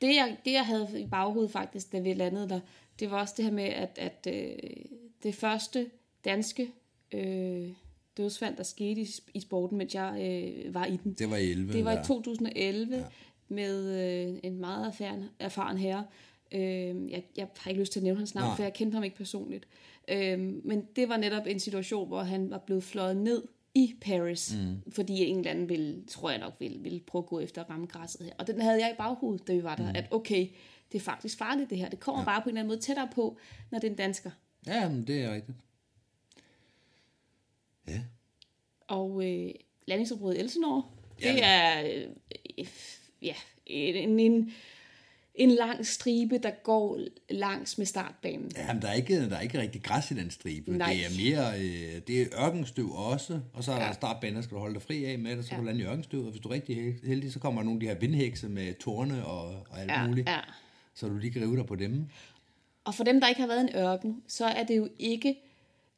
Det, 0.00 0.16
jeg, 0.16 0.36
det, 0.44 0.52
jeg 0.52 0.66
havde 0.66 1.00
i 1.00 1.06
baghovedet 1.06 1.52
faktisk, 1.52 1.92
da 1.92 1.98
vi 1.98 2.12
landede 2.12 2.48
der, 2.48 2.60
det 3.00 3.10
var 3.10 3.20
også 3.20 3.34
det 3.36 3.44
her 3.44 3.52
med, 3.52 3.64
at, 3.64 3.98
at 3.98 4.26
øh, 4.34 4.52
det 5.22 5.34
første 5.34 5.86
danske 6.24 6.70
øh, 7.12 7.68
dødsfald, 8.16 8.56
der 8.56 8.62
skete 8.62 9.00
i, 9.00 9.08
i 9.34 9.40
sporten, 9.40 9.78
mens 9.78 9.94
jeg 9.94 10.42
øh, 10.66 10.74
var 10.74 10.84
i 10.84 10.96
den. 10.96 11.12
Det 11.12 11.30
var 11.30 11.36
i 11.36 11.50
11. 11.50 11.72
Det 11.72 11.84
var 11.84 12.00
i 12.00 12.04
2011 12.04 12.96
ja. 12.96 13.04
med 13.48 14.00
øh, 14.28 14.38
en 14.42 14.60
meget 14.60 14.86
erfaren, 14.86 15.24
erfaren 15.38 15.78
herre. 15.78 16.04
Øh, 16.52 17.10
jeg, 17.10 17.24
jeg 17.36 17.48
har 17.58 17.70
ikke 17.70 17.80
lyst 17.80 17.92
til 17.92 18.00
at 18.00 18.04
nævne 18.04 18.18
hans 18.18 18.34
navn, 18.34 18.48
Nej. 18.48 18.56
for 18.56 18.62
jeg 18.62 18.74
kendte 18.74 18.94
ham 18.94 19.04
ikke 19.04 19.16
personligt. 19.16 19.66
Øh, 20.08 20.38
men 20.64 20.86
det 20.96 21.08
var 21.08 21.16
netop 21.16 21.46
en 21.46 21.60
situation, 21.60 22.08
hvor 22.08 22.22
han 22.22 22.50
var 22.50 22.58
blevet 22.58 22.84
fløjet 22.84 23.16
ned 23.16 23.42
i 23.74 23.94
Paris, 24.00 24.56
mm. 24.56 24.92
fordi 24.92 25.24
en 25.24 25.38
eller 25.38 25.50
anden 25.50 25.68
ville, 25.68 26.04
tror 26.08 26.30
jeg 26.30 26.38
nok, 26.38 26.52
ville, 26.58 26.78
ville 26.82 27.00
prøve 27.00 27.22
at 27.22 27.26
gå 27.26 27.40
efter 27.40 27.64
at 27.64 27.70
ramme 27.70 27.86
græsset 27.86 28.26
her. 28.26 28.32
Og 28.38 28.46
den 28.46 28.60
havde 28.60 28.80
jeg 28.80 28.90
i 28.90 28.96
baghovedet, 28.98 29.48
da 29.48 29.54
vi 29.54 29.62
var 29.62 29.76
der, 29.76 29.90
mm. 29.90 29.96
at 29.96 30.04
okay, 30.10 30.48
det 30.92 30.98
er 30.98 31.02
faktisk 31.02 31.38
farligt 31.38 31.70
det 31.70 31.78
her. 31.78 31.88
Det 31.88 32.00
kommer 32.00 32.20
ja. 32.20 32.24
bare 32.24 32.42
på 32.42 32.48
en 32.48 32.48
eller 32.48 32.60
anden 32.60 32.68
måde 32.68 32.80
tættere 32.80 33.08
på, 33.14 33.38
når 33.70 33.78
det 33.78 33.86
er 33.86 33.90
en 33.90 33.96
dansker. 33.96 34.30
Ja, 34.66 34.88
men 34.88 35.06
det 35.06 35.22
er 35.22 35.34
rigtigt. 35.34 35.58
Ja. 37.88 38.00
Og 38.88 39.24
øh, 39.26 39.50
landingsområdet 39.86 40.40
Elsenor, 40.40 40.92
Ja. 41.22 41.32
det 41.32 41.40
er 41.44 41.82
øh, 42.58 42.66
ja, 43.22 43.34
en, 43.66 44.20
en, 44.20 44.52
en 45.34 45.50
lang 45.50 45.86
stribe, 45.86 46.38
der 46.38 46.50
går 46.62 46.98
langs 47.30 47.78
med 47.78 47.86
startbanen. 47.86 48.50
Jamen, 48.56 48.82
der 48.82 48.88
er 48.88 48.92
ikke, 48.92 49.30
der 49.30 49.36
er 49.36 49.40
ikke 49.40 49.60
rigtig 49.60 49.82
græs 49.82 50.10
i 50.10 50.14
den 50.14 50.30
stribe. 50.30 50.72
Nej. 50.78 50.92
Det 50.92 51.04
er 51.06 51.30
mere, 51.30 51.60
øh, 51.60 52.00
det 52.06 52.22
er 52.22 52.44
ørkenstøv 52.46 52.90
også, 52.90 53.40
og 53.52 53.64
så 53.64 53.72
er 53.72 53.78
der 53.78 53.86
ja. 53.86 53.92
startbaner, 53.92 54.40
skal 54.40 54.54
du 54.54 54.58
holde 54.60 54.74
dig 54.74 54.82
fri 54.82 55.04
af 55.04 55.18
med, 55.18 55.38
og 55.38 55.44
så 55.44 55.50
kan 55.50 55.58
Ja. 55.58 55.62
du 55.62 55.66
lande 55.66 55.80
i 55.80 55.86
ørkenstøv, 55.86 56.24
og 56.24 56.30
hvis 56.30 56.40
du 56.40 56.48
er 56.48 56.52
rigtig 56.52 56.76
hel- 56.76 57.00
heldig, 57.04 57.32
så 57.32 57.38
kommer 57.38 57.60
der 57.60 57.64
nogle 57.64 57.76
af 57.76 57.80
de 57.80 57.86
her 57.86 57.94
vindhækse 58.00 58.48
med 58.48 58.74
torne 58.74 59.26
og, 59.26 59.48
og 59.70 59.80
alt 59.80 59.90
Ja, 59.90 60.06
muligt, 60.06 60.28
ja. 60.28 60.38
så 60.94 61.08
du 61.08 61.16
lige 61.18 61.32
kan 61.32 61.42
rive 61.42 61.56
dig 61.56 61.66
på 61.66 61.74
dem. 61.74 62.06
Og 62.84 62.94
for 62.94 63.04
dem, 63.04 63.20
der 63.20 63.28
ikke 63.28 63.40
har 63.40 63.48
været 63.48 63.66
i 63.66 63.70
en 63.76 63.76
ørken, 63.82 64.22
så 64.28 64.44
er 64.46 64.64
det 64.64 64.76
jo 64.76 64.88
ikke 64.98 65.36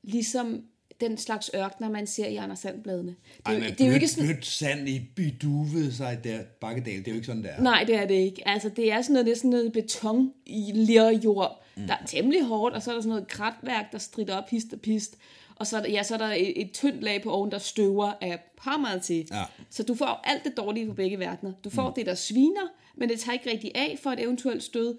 ligesom 0.02 0.64
den 1.00 1.18
slags 1.18 1.50
ørkner, 1.54 1.90
man 1.90 2.06
ser 2.06 2.26
i 2.26 2.36
Anders 2.36 2.58
Sandbladene. 2.58 3.10
Det, 3.10 3.42
er 3.46 3.50
Ej, 3.50 3.58
men 3.58 3.72
det 3.72 3.80
er 3.80 3.86
jo 3.86 3.94
ikke 3.94 4.08
sådan, 4.08 4.28
blødt 4.28 4.46
sand 4.46 4.88
i 4.88 5.00
byduve 5.16 5.92
sig 5.92 6.24
der, 6.24 6.38
bakkedal, 6.60 6.98
det 6.98 7.08
er 7.08 7.12
jo 7.12 7.14
ikke 7.14 7.26
sådan, 7.26 7.44
der. 7.44 7.60
Nej, 7.60 7.84
det 7.86 7.94
er 7.94 8.06
det 8.06 8.14
ikke. 8.14 8.48
Altså, 8.48 8.68
det 8.68 8.92
er 8.92 9.02
sådan 9.02 9.12
noget, 9.12 9.26
det 9.26 9.32
er 9.32 9.36
sådan 9.36 9.50
noget 9.50 9.72
beton 9.72 10.32
i 10.46 10.72
lerjord, 10.74 11.64
mm. 11.76 11.86
der 11.86 11.94
er 11.94 12.06
temmelig 12.06 12.44
hårdt, 12.44 12.74
og 12.74 12.82
så 12.82 12.90
er 12.90 12.94
der 12.94 13.02
sådan 13.02 13.08
noget 13.08 13.28
kratværk, 13.28 13.92
der 13.92 13.98
strider 13.98 14.36
op 14.36 14.48
hist 14.50 14.72
og 14.72 14.80
pist. 14.80 15.16
Og 15.56 15.66
så 15.66 15.76
er 15.76 15.80
der, 15.80 15.88
ja, 15.88 16.02
så 16.02 16.14
er 16.14 16.18
der 16.18 16.32
et, 16.32 16.60
et 16.60 16.72
tyndt 16.72 17.02
lag 17.02 17.22
på 17.22 17.30
oven, 17.30 17.50
der 17.50 17.58
støver 17.58 18.12
af 18.20 18.38
hammeret 18.58 19.02
til. 19.02 19.28
Ja. 19.32 19.42
Så 19.70 19.82
du 19.82 19.94
får 19.94 20.20
alt 20.24 20.44
det 20.44 20.56
dårlige 20.56 20.86
på 20.86 20.94
begge 20.94 21.18
verdener. 21.18 21.52
Du 21.64 21.70
får 21.70 21.88
mm. 21.88 21.94
det, 21.94 22.06
der 22.06 22.14
sviner, 22.14 22.68
men 22.96 23.08
det 23.08 23.20
tager 23.20 23.32
ikke 23.32 23.50
rigtig 23.50 23.72
af 23.74 23.98
for 24.02 24.10
et 24.10 24.20
eventuelt 24.20 24.62
stød. 24.62 24.98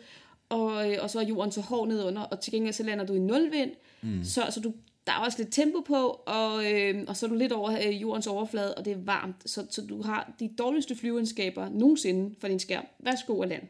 Og, 0.50 0.92
øh, 0.92 0.98
og 1.02 1.10
så 1.10 1.20
er 1.20 1.24
jorden 1.24 1.52
så 1.52 1.62
hård 1.62 1.88
nedunder, 1.88 2.22
og 2.22 2.40
til 2.40 2.54
gengæld 2.54 2.74
så 2.74 2.84
lander 2.84 3.06
du 3.06 3.14
i 3.14 3.20
nulvind. 3.20 3.72
Mm. 4.02 4.24
Så, 4.24 4.42
så 4.50 4.60
du, 4.60 4.74
der 5.10 5.16
er 5.16 5.20
også 5.20 5.38
lidt 5.38 5.54
tempo 5.54 5.82
på, 5.88 6.08
og, 6.28 6.74
øh, 6.74 7.04
og 7.08 7.18
så 7.18 7.26
er 7.26 7.30
du 7.30 7.36
lidt 7.36 7.52
over 7.52 7.72
øh, 7.88 8.02
jordens 8.02 8.28
overflade, 8.28 8.76
og 8.76 8.86
det 8.86 8.94
er 8.94 8.98
varmt. 9.06 9.36
Så, 9.46 9.66
så 9.70 9.82
du 9.82 10.02
har 10.02 10.34
de 10.40 10.50
dårligste 10.58 10.96
flyveegenskaber 10.96 11.70
nogensinde 11.70 12.36
for 12.42 12.48
din 12.48 12.60
skærm. 12.60 12.86
Værsgo 13.00 13.42
at 13.42 13.50
land. 13.50 13.64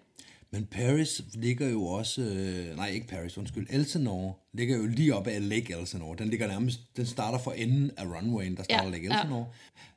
Men 0.52 0.66
Paris 0.66 1.22
ligger 1.34 1.70
jo 1.70 1.86
også, 1.86 2.22
øh, 2.22 2.78
nej 2.78 2.90
ikke 2.90 3.08
Paris, 3.08 3.38
undskyld, 3.38 3.68
Elsinore 3.70 4.34
ligger 4.54 4.78
jo 4.78 4.86
lige 4.86 5.16
op 5.16 5.28
ad 5.28 5.40
Lake 5.40 5.76
Elsinore. 5.80 6.18
Den 6.18 6.28
ligger 6.28 6.48
nærmest, 6.48 6.80
den 6.98 7.06
starter 7.06 7.38
for 7.38 7.52
enden 7.52 7.92
af 7.98 8.04
runwayen, 8.06 8.58
der 8.58 8.64
starter 8.64 8.84
Ja, 8.84 8.92
Lake 8.92 9.08
ja. 9.08 9.20
Elsinore. 9.20 9.46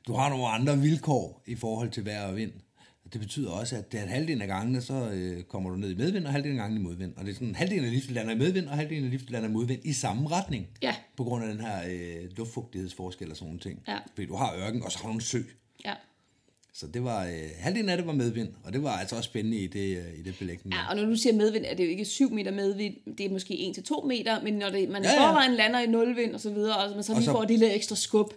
Du 0.07 0.13
har 0.13 0.29
nogle 0.29 0.47
andre 0.47 0.77
vilkår 0.77 1.43
i 1.45 1.55
forhold 1.55 1.89
til 1.89 2.05
vejr 2.05 2.27
og 2.27 2.35
vind. 2.35 2.51
Det 3.13 3.21
betyder 3.21 3.51
også, 3.51 3.75
at 3.75 3.91
det 3.91 3.99
er 3.99 4.05
halvdelen 4.05 4.41
af 4.41 4.47
gangene, 4.47 4.81
så 4.81 5.09
øh, 5.13 5.43
kommer 5.43 5.69
du 5.69 5.75
ned 5.75 5.89
i 5.91 5.95
medvind, 5.95 6.25
og 6.25 6.31
halvdelen 6.31 6.57
af 6.59 6.63
gangene 6.63 6.81
i 6.81 6.83
modvind. 6.83 7.13
Og 7.17 7.25
det 7.25 7.29
er 7.31 7.33
sådan, 7.35 7.55
halvdelen 7.55 7.85
af 7.85 7.91
livet 7.91 8.11
lander 8.11 8.33
i 8.33 8.37
medvind, 8.37 8.67
og 8.67 8.75
halvdelen 8.77 9.03
af 9.05 9.09
livet 9.09 9.29
lander 9.31 9.49
i 9.49 9.51
modvind 9.51 9.81
i 9.85 9.93
samme 9.93 10.29
retning. 10.29 10.67
Ja. 10.81 10.95
På 11.17 11.23
grund 11.23 11.43
af 11.45 11.51
den 11.53 11.61
her 11.65 11.77
øh, 11.89 12.37
luftfugtighedsforskel 12.37 13.31
og 13.31 13.37
sådan 13.37 13.47
nogle 13.47 13.59
ting. 13.59 13.79
Ja. 13.87 13.97
Fordi 14.15 14.27
du 14.27 14.35
har 14.35 14.55
ørken, 14.65 14.83
og 14.83 14.91
så 14.91 14.99
har 14.99 15.07
du 15.07 15.13
en 15.13 15.21
sø. 15.21 15.39
Ja. 15.85 15.93
Så 16.73 16.87
det 16.87 17.03
var, 17.03 17.25
øh, 17.25 17.31
halvdelen 17.57 17.89
af 17.89 17.97
det 17.97 18.07
var 18.07 18.13
medvind, 18.13 18.49
og 18.63 18.73
det 18.73 18.83
var 18.83 18.91
altså 18.97 19.15
også 19.15 19.27
spændende 19.27 19.57
i 19.57 19.67
det, 19.67 19.97
øh, 19.97 20.19
i 20.19 20.21
det 20.21 20.35
belægning. 20.39 20.73
Ja, 20.75 20.89
og 20.89 20.95
når 20.95 21.05
du 21.05 21.15
siger 21.15 21.33
medvind, 21.33 21.65
er 21.67 21.75
det 21.75 21.83
jo 21.85 21.89
ikke 21.89 22.05
7 22.05 22.31
meter 22.31 22.51
medvind, 22.51 22.95
det 23.17 23.25
er 23.25 23.29
måske 23.29 23.73
1-2 23.91 24.07
meter, 24.07 24.43
men 24.43 24.53
når 24.53 24.69
det, 24.69 24.89
man 24.89 25.03
Ja, 25.03 25.11
ja. 25.13 25.27
forvejen 25.29 25.53
lander 25.55 25.79
i 25.79 25.87
nulvind 25.87 26.33
og 26.33 26.39
så 26.39 26.53
videre, 26.53 26.77
og 26.77 26.95
man 26.95 27.03
så 27.03 27.13
lige 27.13 27.25
så- 27.25 27.31
får 27.31 27.43
et 27.43 27.49
lille 27.49 27.73
ekstra 27.73 27.95
skub. 27.95 28.33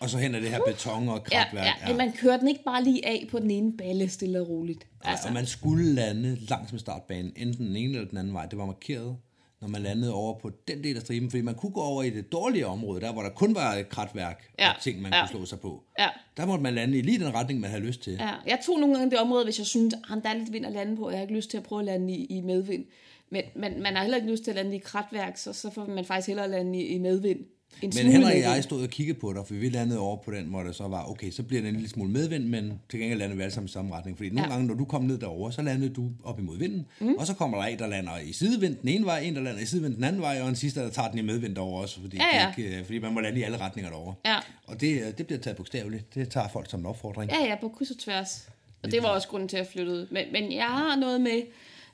Og 0.00 0.10
så 0.10 0.18
hen 0.18 0.34
er 0.34 0.40
det 0.40 0.50
her 0.50 0.60
beton 0.66 1.08
og 1.08 1.22
Ja, 1.32 1.44
kratværk. 1.44 1.66
ja, 1.82 1.88
men 1.88 1.96
man 1.96 2.12
kører 2.12 2.36
den 2.36 2.48
ikke 2.48 2.64
bare 2.64 2.84
lige 2.84 3.06
af 3.06 3.28
på 3.30 3.38
den 3.38 3.50
ene 3.50 3.72
balle, 3.76 4.08
stille 4.08 4.40
og 4.40 4.48
roligt. 4.48 4.86
Altså. 5.04 5.28
Og 5.28 5.34
man 5.34 5.46
skulle 5.46 5.94
lande 5.94 6.36
langs 6.48 6.72
med 6.72 6.80
startbanen, 6.80 7.32
enten 7.36 7.66
den 7.66 7.76
ene 7.76 7.94
eller 7.94 8.08
den 8.08 8.18
anden 8.18 8.34
vej. 8.34 8.46
Det 8.46 8.58
var 8.58 8.66
markeret, 8.66 9.16
når 9.60 9.68
man 9.68 9.82
landede 9.82 10.12
over 10.12 10.38
på 10.38 10.50
den 10.68 10.84
del 10.84 10.96
af 10.96 11.02
striben, 11.02 11.30
fordi 11.30 11.40
man 11.42 11.54
kunne 11.54 11.72
gå 11.72 11.80
over 11.80 12.02
i 12.02 12.10
det 12.10 12.32
dårlige 12.32 12.66
område, 12.66 13.00
der 13.00 13.12
hvor 13.12 13.22
der 13.22 13.30
kun 13.30 13.54
var 13.54 13.74
et 13.74 13.88
kratværk 13.88 14.50
Ja, 14.58 14.70
og 14.70 14.82
ting, 14.82 15.02
man 15.02 15.12
ja. 15.12 15.20
kunne 15.20 15.28
slå 15.38 15.44
sig 15.44 15.60
på. 15.60 15.82
Ja. 15.98 16.08
Der 16.36 16.46
måtte 16.46 16.62
man 16.62 16.74
lande 16.74 16.98
i 16.98 17.02
lige 17.02 17.18
den 17.24 17.34
retning, 17.34 17.60
man 17.60 17.70
havde 17.70 17.82
lyst 17.82 18.02
til. 18.02 18.12
Ja, 18.12 18.30
jeg 18.46 18.58
tog 18.66 18.80
nogle 18.80 18.96
gange 18.96 19.10
det 19.10 19.18
område, 19.18 19.44
hvis 19.44 19.58
jeg 19.58 19.66
synes, 19.66 19.94
at 19.94 20.18
der 20.22 20.28
er 20.30 20.34
lidt 20.34 20.52
vind 20.52 20.66
at 20.66 20.72
lande 20.72 20.96
på, 20.96 21.02
og 21.04 21.10
jeg 21.10 21.18
har 21.18 21.22
ikke 21.22 21.34
lyst 21.34 21.50
til 21.50 21.56
at 21.56 21.62
prøve 21.62 21.78
at 21.80 21.84
lande 21.86 22.12
i, 22.14 22.24
i 22.24 22.40
medvind. 22.40 22.84
Men 23.30 23.42
man, 23.56 23.82
man 23.82 23.94
har 23.96 24.02
heller 24.02 24.16
ikke 24.16 24.30
lyst 24.30 24.44
til 24.44 24.50
at 24.50 24.54
lande 24.56 24.76
i 24.76 24.78
kratværk, 24.78 25.36
så, 25.36 25.52
så 25.52 25.70
får 25.70 25.86
man 25.86 26.04
faktisk 26.04 26.26
hellere 26.28 26.50
lande 26.50 26.78
i, 26.78 26.86
i 26.86 26.98
medvind. 26.98 27.40
En 27.82 27.92
Men 27.96 28.06
Henrik 28.12 28.34
og 28.34 28.40
jeg 28.56 28.64
stod 28.64 28.82
og 28.82 28.88
kiggede 28.88 29.18
på 29.18 29.32
dig, 29.32 29.42
for 29.46 29.54
vi 29.54 29.68
landede 29.68 30.00
over 30.00 30.16
på 30.16 30.30
den, 30.30 30.44
hvor 30.44 30.62
det 30.62 30.74
så 30.76 30.88
var, 30.88 31.10
okay, 31.10 31.30
så 31.30 31.42
bliver 31.42 31.62
det 31.62 31.68
en 31.68 31.74
lille 31.74 31.88
smule 31.90 32.10
medvind, 32.10 32.44
men 32.44 32.80
til 32.90 33.00
gengæld 33.00 33.18
landede 33.18 33.36
vi 33.36 33.42
alle 33.42 33.54
sammen 33.54 33.68
i 33.68 33.72
samme 33.72 33.94
retning. 33.94 34.16
Fordi 34.16 34.28
nogle 34.30 34.42
Ja. 34.48 34.50
gange, 34.52 34.66
når 34.66 34.74
du 34.74 34.84
kom 34.84 35.02
ned 35.02 35.18
derover, 35.18 35.50
så 35.50 35.62
landede 35.62 35.94
du 35.94 36.10
op 36.24 36.38
imod 36.38 36.58
vinden, 36.58 36.86
mm. 37.00 37.14
og 37.14 37.26
så 37.26 37.34
kommer 37.34 37.58
der 37.58 37.64
en, 37.64 37.78
der 37.78 37.86
lander 37.86 38.18
i 38.18 38.32
sidevind 38.32 38.76
den 38.76 38.88
ene 38.88 39.04
vej, 39.04 39.18
en, 39.20 39.36
der 39.36 39.42
lander 39.42 39.60
i 39.60 39.66
sidevind 39.66 39.94
den 39.94 40.04
anden 40.04 40.22
vej, 40.22 40.40
og 40.42 40.48
en 40.48 40.56
sidste, 40.56 40.80
der 40.80 40.90
tager 40.90 41.10
den 41.10 41.18
i 41.18 41.22
medvind 41.22 41.54
derover 41.56 41.82
også, 41.82 42.00
fordi, 42.00 42.16
Ja, 42.16 42.40
ja. 42.40 42.52
Det 42.56 42.58
ikke, 42.64 42.76
øh, 42.78 42.84
fordi 42.84 42.98
man 42.98 43.12
må 43.12 43.20
lande 43.20 43.40
i 43.40 43.42
alle 43.42 43.56
retninger 43.60 43.90
derover. 43.90 44.14
Ja. 44.26 44.36
Og 44.66 44.80
det, 44.80 45.00
øh, 45.02 45.18
det 45.18 45.26
bliver 45.26 45.40
taget 45.40 45.56
bogstaveligt. 45.56 46.14
Det 46.14 46.28
tager 46.30 46.48
folk 46.48 46.70
som 46.70 46.80
en 46.80 46.86
opfordring. 46.86 47.30
Ja, 47.32 47.46
ja, 47.46 47.54
på 47.60 47.68
kryds 47.68 47.90
og 47.90 47.98
tværs. 47.98 48.48
Og 48.82 48.90
det 48.90 49.02
var 49.02 49.08
også 49.08 49.28
grunden 49.28 49.48
til, 49.48 49.56
at 49.56 49.64
jeg 49.64 49.72
flyttede. 49.72 50.06
Men, 50.10 50.24
men 50.32 50.52
jeg 50.52 50.64
har 50.66 50.96
noget 50.96 51.20
med, 51.20 51.42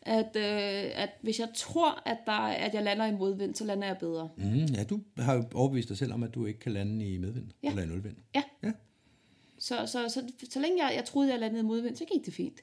at, 0.06 0.36
øh, 0.36 1.02
at 1.02 1.10
hvis 1.22 1.38
jeg 1.40 1.48
tror, 1.56 2.02
at, 2.08 2.18
der, 2.26 2.32
at 2.32 2.74
jeg 2.74 2.82
lander 2.82 3.06
i 3.06 3.12
modvind, 3.16 3.54
så 3.54 3.64
lander 3.64 3.86
jeg 3.86 3.96
bedre. 4.00 4.28
Mm, 4.36 4.44
ja, 4.74 4.84
du 4.84 5.00
har 5.18 5.34
jo 5.34 5.44
overbevist 5.54 5.88
dig 5.88 5.98
selv 5.98 6.12
om, 6.12 6.22
at 6.22 6.34
du 6.34 6.46
ikke 6.46 6.60
kan 6.60 6.72
lande 6.72 7.06
i 7.14 7.18
medvind, 7.18 7.46
Ja. 7.62 7.70
eller 7.70 7.82
i 7.82 7.86
nulvind. 7.86 8.16
Ja. 8.34 8.42
Ja. 8.62 8.72
Så, 9.58 9.86
så, 9.86 10.08
så, 10.08 10.22
så 10.50 10.60
længe 10.60 10.84
jeg, 10.86 10.92
jeg 10.96 11.04
troede, 11.04 11.30
jeg 11.30 11.40
landede 11.40 11.60
i 11.60 11.66
modvind, 11.66 11.96
så 11.96 12.04
gik 12.12 12.26
det 12.26 12.34
fint. 12.34 12.60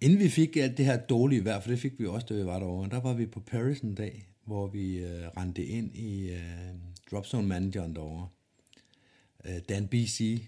Inden 0.00 0.18
vi 0.18 0.28
fik 0.28 0.56
alt 0.56 0.76
det 0.76 0.84
her 0.84 0.96
dårlige 0.96 1.44
vejr, 1.44 1.60
for 1.60 1.70
det 1.70 1.78
fik 1.78 1.98
vi 2.00 2.06
også, 2.06 2.26
da 2.30 2.34
vi 2.34 2.44
var 2.46 2.58
derovre, 2.58 2.88
der 2.90 3.00
var 3.00 3.14
vi 3.14 3.26
på 3.26 3.40
Paris 3.40 3.80
en 3.80 3.94
dag, 3.94 4.28
hvor 4.44 4.66
vi 4.66 4.96
øh, 4.98 5.28
rendte 5.36 5.66
ind 5.66 5.96
i 5.96 6.30
øh, 6.30 6.38
Dropzone 7.10 7.46
Manageren 7.48 7.94
derovre. 7.94 8.28
Øh, 9.44 9.58
Dan 9.68 9.88
BC. 9.88 10.42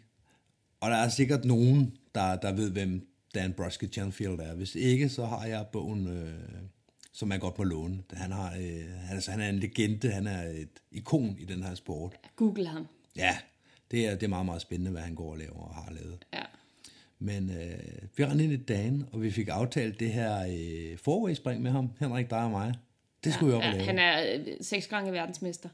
Og 0.80 0.90
der 0.90 0.96
er 0.96 1.08
sikkert 1.08 1.44
nogen, 1.44 1.96
der, 2.14 2.36
der 2.36 2.52
ved, 2.52 2.70
hvem 2.70 3.06
Dan 3.34 3.52
Brodsky 3.52 3.92
Chanfield 3.92 4.40
er. 4.40 4.54
Hvis 4.54 4.74
ikke, 4.74 5.08
så 5.08 5.26
har 5.26 5.46
jeg 5.46 5.66
bogen, 5.72 6.06
øh, 6.06 6.34
som 7.12 7.28
man 7.28 7.40
godt 7.40 7.58
må 7.58 7.64
låne. 7.64 8.02
Han, 8.12 8.32
har, 8.32 8.54
øh, 8.54 8.90
han, 9.00 9.14
altså, 9.14 9.30
han 9.30 9.40
er 9.40 9.48
en 9.48 9.58
legende, 9.58 10.10
han 10.10 10.26
er 10.26 10.42
et 10.42 10.82
ikon 10.92 11.36
i 11.38 11.44
den 11.44 11.62
her 11.62 11.74
sport. 11.74 12.16
Google 12.36 12.66
ham. 12.66 12.86
Ja, 13.16 13.38
det 13.90 14.06
er, 14.06 14.14
det 14.14 14.22
er 14.22 14.28
meget, 14.28 14.46
meget 14.46 14.62
spændende, 14.62 14.90
hvad 14.90 15.02
han 15.02 15.14
går 15.14 15.30
og 15.30 15.38
laver 15.38 15.62
og 15.68 15.74
har 15.74 15.92
lavet. 15.92 16.26
Ja. 16.34 16.42
Men 17.18 17.50
øh, 17.50 17.78
vi 18.16 18.24
rendte 18.24 18.44
ind 18.44 18.52
i 18.52 18.56
dagen, 18.56 19.08
og 19.12 19.22
vi 19.22 19.30
fik 19.30 19.48
aftalt 19.48 20.00
det 20.00 20.12
her 20.12 20.46
øh, 20.46 20.98
forway-spring 20.98 21.62
med 21.62 21.70
ham, 21.70 21.90
Henrik, 22.00 22.30
dig 22.30 22.44
og 22.44 22.50
mig. 22.50 22.74
Det 23.24 23.34
skulle 23.34 23.52
vi 23.52 23.56
op 23.56 23.62
og 23.62 23.68
ja, 23.68 23.72
lave. 23.72 23.84
han 23.84 23.98
er 23.98 24.34
øh, 24.34 24.46
seks 24.60 24.86
gange 24.86 25.12
verdensmester. 25.12 25.68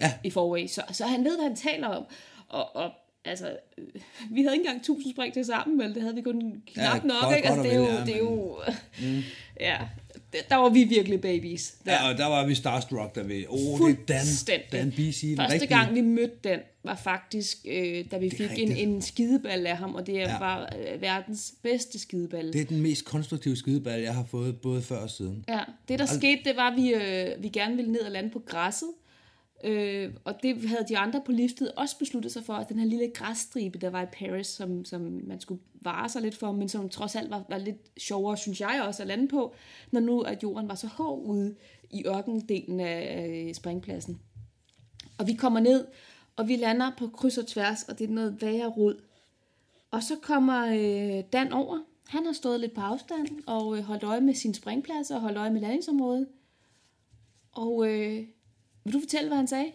Ja. 0.00 0.12
i 0.24 0.30
forway, 0.30 0.66
så, 0.66 0.82
så 0.92 1.06
han 1.06 1.24
ved, 1.24 1.36
hvad 1.36 1.48
han 1.48 1.56
taler 1.56 1.88
om. 1.88 2.04
Og, 2.48 2.76
og 2.76 2.90
altså, 3.24 3.56
øh, 3.78 3.84
vi 4.30 4.42
havde 4.42 4.54
ikke 4.54 4.62
engang 4.68 4.76
1000 4.78 5.14
spring 5.14 5.34
til 5.34 5.44
sammen, 5.44 5.78
vel? 5.78 5.94
Det 5.94 6.02
havde 6.02 6.14
vi 6.14 6.22
kun 6.22 6.62
knap 6.66 6.94
Ja, 7.02 7.08
nok, 7.08 7.22
godt- 7.22 7.36
ikke? 7.36 7.48
Altså, 7.48 7.62
det 7.62 7.72
er 7.72 7.76
jo, 7.76 7.84
ja, 7.86 8.04
det 8.04 8.14
er 8.14 8.18
jo, 8.18 8.58
ja, 9.60 9.76
det- 10.32 10.48
der 10.50 10.56
var 10.56 10.68
vi 10.68 10.84
virkelig 10.84 11.20
babies. 11.20 11.74
Der. 11.84 11.92
Ja, 11.92 12.08
og 12.12 12.18
der 12.18 12.26
var 12.26 12.46
vi 12.46 12.54
starstruck, 12.54 13.14
der 13.14 13.22
ved, 13.22 13.44
åh, 13.48 13.80
oh, 13.80 13.90
det 13.90 13.98
er 13.98 14.04
Dan. 14.08 14.60
Dan 14.72 14.90
BC. 14.92 15.20
den 15.22 15.36
Første 15.36 15.52
rigtige. 15.52 15.68
gang, 15.78 15.94
vi 15.94 16.00
mødte 16.00 16.36
den, 16.44 16.58
var 16.84 16.94
faktisk, 17.04 17.58
øh, 17.68 18.04
da 18.10 18.18
vi 18.18 18.30
fik 18.30 18.50
en, 18.56 18.76
en 18.76 19.02
skideball 19.02 19.66
af 19.66 19.76
ham, 19.76 19.94
og 19.94 20.06
det 20.06 20.16
er 20.22 20.28
Ja. 20.30 20.38
var 20.38 20.72
øh, 20.94 21.02
verdens 21.02 21.54
bedste 21.62 21.98
skideball. 21.98 22.52
Det 22.52 22.60
er 22.60 22.64
den 22.64 22.80
mest 22.80 23.04
konstruktive 23.04 23.56
skideball, 23.56 24.00
jeg 24.02 24.14
har 24.14 24.24
fået, 24.30 24.60
både 24.60 24.82
før 24.82 24.96
og 24.96 25.10
siden. 25.10 25.44
Ja, 25.48 25.60
det 25.88 25.98
der 25.98 26.06
skete, 26.06 26.40
det 26.44 26.56
var, 26.56 26.70
at 26.70 26.76
vi, 26.76 26.94
øh, 26.94 27.42
vi 27.42 27.48
gerne 27.48 27.76
ville 27.76 27.92
ned 27.92 28.00
og 28.00 28.10
lande 28.10 28.30
på 28.30 28.38
græsset. 28.46 28.88
Øh, 29.64 30.12
og 30.24 30.34
det 30.42 30.68
havde 30.68 30.84
de 30.88 30.98
andre 30.98 31.22
på 31.26 31.32
liftet 31.32 31.72
også 31.72 31.98
besluttet 31.98 32.32
sig 32.32 32.44
for, 32.44 32.52
at 32.52 32.68
den 32.68 32.78
her 32.78 32.86
lille 32.86 33.10
græsstribe, 33.14 33.78
der 33.78 33.90
var 33.90 34.02
i 34.02 34.06
Paris, 34.06 34.46
som, 34.46 34.84
som 34.84 35.20
man 35.24 35.40
skulle 35.40 35.60
vare 35.74 36.08
sig 36.08 36.22
lidt 36.22 36.36
for, 36.36 36.52
men 36.52 36.68
som 36.68 36.88
trods 36.88 37.16
alt 37.16 37.30
var, 37.30 37.44
var 37.48 37.58
lidt 37.58 38.00
sjovere, 38.00 38.36
synes 38.36 38.60
jeg 38.60 38.82
også, 38.86 39.02
at 39.02 39.08
lande 39.08 39.28
på, 39.28 39.54
når 39.90 40.00
nu 40.00 40.20
at 40.20 40.42
jorden 40.42 40.68
var 40.68 40.74
så 40.74 40.86
hård 40.86 41.22
ude 41.22 41.54
i 41.90 42.06
ørkendelen 42.06 42.80
af 42.80 43.50
springpladsen. 43.54 44.20
Og 45.18 45.26
vi 45.26 45.34
kommer 45.34 45.60
ned, 45.60 45.86
og 46.36 46.48
vi 46.48 46.56
lander 46.56 46.90
på 46.98 47.08
kryds 47.08 47.38
og 47.38 47.46
tværs, 47.46 47.82
og 47.82 47.98
det 47.98 48.10
er 48.10 48.14
noget 48.14 48.42
værre 48.42 48.68
rod. 48.68 49.02
Og 49.90 50.02
så 50.02 50.16
kommer 50.22 50.66
øh, 50.66 51.24
Dan 51.32 51.52
over. 51.52 51.78
Han 52.06 52.26
har 52.26 52.32
stået 52.32 52.60
lidt 52.60 52.74
på 52.74 52.80
afstand 52.80 53.28
og 53.46 53.78
øh, 53.78 53.84
holdt 53.84 54.02
øje 54.02 54.20
med 54.20 54.34
sin 54.34 54.54
springplads 54.54 55.10
og 55.10 55.20
holdt 55.20 55.38
øje 55.38 55.50
med 55.50 55.60
landingsområdet. 55.60 56.28
Og 57.52 57.88
øh, 57.88 58.26
vil 58.84 58.92
du 58.94 59.00
fortælle, 59.00 59.28
hvad 59.28 59.36
han 59.36 59.46
sagde? 59.48 59.66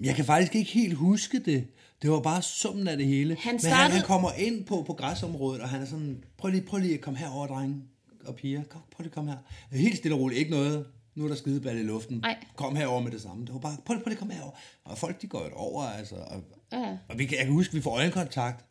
Jeg 0.00 0.14
kan 0.16 0.24
faktisk 0.24 0.54
ikke 0.54 0.70
helt 0.72 0.94
huske 0.94 1.38
det. 1.38 1.66
Det 2.02 2.10
var 2.10 2.20
bare 2.20 2.42
summen 2.42 2.88
af 2.88 2.96
det 2.96 3.06
hele. 3.06 3.36
Han 3.40 3.54
Men 3.54 3.60
han, 3.60 3.60
startede- 3.60 3.96
han 3.98 4.06
kommer 4.06 4.32
ind 4.32 4.64
på, 4.64 4.82
på 4.86 4.92
græsområdet, 4.92 5.62
og 5.62 5.68
han 5.68 5.82
er 5.82 5.86
sådan, 5.86 6.24
prøv 6.38 6.50
lige, 6.50 6.62
prøv 6.62 6.78
lige 6.80 6.94
at 6.94 7.00
komme 7.00 7.18
herover, 7.18 7.46
drenge 7.46 7.82
og 8.24 8.34
piger. 8.34 8.62
Kom, 8.64 8.80
prøv 8.90 9.02
lige 9.02 9.10
at 9.10 9.14
komme 9.14 9.30
her. 9.30 9.38
Helt 9.78 9.96
stille 9.96 10.14
og 10.14 10.20
roligt, 10.20 10.38
ikke 10.38 10.50
noget. 10.50 10.86
Nu 11.14 11.24
er 11.24 11.28
der 11.28 11.34
skideball 11.34 11.78
i 11.78 11.82
luften. 11.82 12.18
Nej. 12.18 12.36
Kom 12.56 12.76
herover 12.76 13.00
med 13.00 13.10
det 13.12 13.20
samme. 13.22 13.44
Det 13.46 13.52
var 13.54 13.60
bare, 13.60 13.76
prøv, 13.86 13.94
lige- 13.94 14.02
prøv 14.04 14.08
lige 14.10 14.14
at 14.16 14.18
komme 14.18 14.34
herover. 14.34 14.52
Og 14.84 14.98
folk, 14.98 15.22
de 15.22 15.26
går 15.26 15.44
jo 15.44 15.50
over, 15.54 15.82
altså. 15.82 16.14
Og, 16.14 16.42
Ja, 16.72 16.96
og 17.08 17.18
vi 17.18 17.24
kan, 17.26 17.38
jeg 17.38 17.44
kan 17.46 17.54
huske, 17.54 17.74
vi 17.74 17.80
får 17.80 17.90
øjenkontakt. 17.96 18.64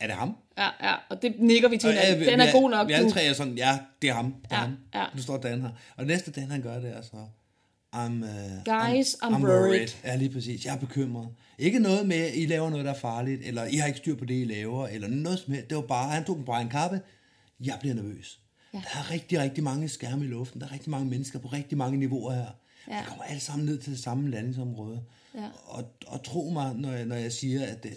Er 0.00 0.06
det 0.06 0.16
ham? 0.16 0.36
ja, 0.58 0.68
ja. 0.82 0.94
Og 1.10 1.22
det 1.22 1.34
nikker 1.38 1.68
vi 1.68 1.76
til 1.78 1.90
hinanden. 1.90 2.24
ja, 2.24 2.30
Den 2.30 2.38
vi- 2.40 2.44
er 2.44 2.52
god 2.52 2.70
nok, 2.70 2.88
Vi 2.88 2.92
alle 2.92 3.10
tre 3.10 3.24
er 3.24 3.32
sådan, 3.32 3.54
ja, 3.58 3.78
det 4.02 4.10
er 4.10 4.14
ham. 4.14 4.32
Det 4.42 4.52
er 4.52 4.56
Ja, 4.56 4.60
ham. 4.60 4.76
ja. 4.94 5.04
Nu 5.16 5.22
står 5.22 5.36
Dan 5.36 5.60
her. 5.60 5.70
Og 5.96 6.06
næste 6.06 6.30
Dan, 6.30 6.50
han 6.50 6.62
gør 6.62 6.80
det, 6.80 6.92
altså... 6.96 7.16
I'm, 7.94 8.22
uh, 8.22 8.64
Guys, 8.64 9.14
I'm 9.22 9.44
worried. 9.44 9.88
Ja, 10.04 10.16
lige 10.16 10.30
præcis. 10.30 10.64
Jeg 10.64 10.74
er 10.74 10.78
bekymret. 10.78 11.28
Ikke 11.58 11.78
noget 11.78 12.06
med, 12.06 12.16
at 12.16 12.32
I 12.34 12.46
laver 12.46 12.70
noget, 12.70 12.84
der 12.84 12.90
er 12.90 12.98
farligt, 12.98 13.42
eller 13.44 13.64
I 13.64 13.76
har 13.76 13.86
ikke 13.86 13.98
styr 13.98 14.16
på 14.16 14.24
det, 14.24 14.34
I 14.34 14.44
laver, 14.44 14.86
eller 14.86 15.08
noget 15.08 15.38
som 15.38 15.54
helst. 15.54 15.70
Det 15.70 15.76
var 15.76 15.82
bare, 15.82 16.10
han 16.10 16.24
tog 16.24 16.38
en 16.38 16.44
Brian 16.44 16.68
Kappe. 16.68 17.00
Jeg 17.60 17.76
bliver 17.80 17.94
nervøs. 17.94 18.40
Ja. 18.74 18.78
Der 18.78 18.98
er 18.98 19.10
rigtig, 19.10 19.40
rigtig 19.40 19.64
mange 19.64 19.88
skærme 19.88 20.24
i 20.24 20.28
luften. 20.28 20.60
Der 20.60 20.66
er 20.66 20.72
rigtig 20.72 20.90
mange 20.90 21.10
mennesker 21.10 21.38
på 21.38 21.48
rigtig 21.48 21.78
mange 21.78 21.98
niveauer 21.98 22.32
her. 22.32 22.46
Ja. 22.88 22.98
Vi 23.00 23.04
kommer 23.08 23.24
alle 23.24 23.40
sammen 23.40 23.66
ned 23.66 23.78
til 23.78 23.92
det 23.92 24.00
samme 24.00 24.30
landingsområde. 24.30 25.02
Ja. 25.34 25.48
Og, 25.64 25.84
og 26.06 26.24
tro 26.24 26.50
mig, 26.52 26.74
når 26.74 26.92
jeg, 26.92 27.06
når 27.06 27.16
jeg 27.16 27.32
siger, 27.32 27.66
at 27.66 27.82
det, 27.82 27.92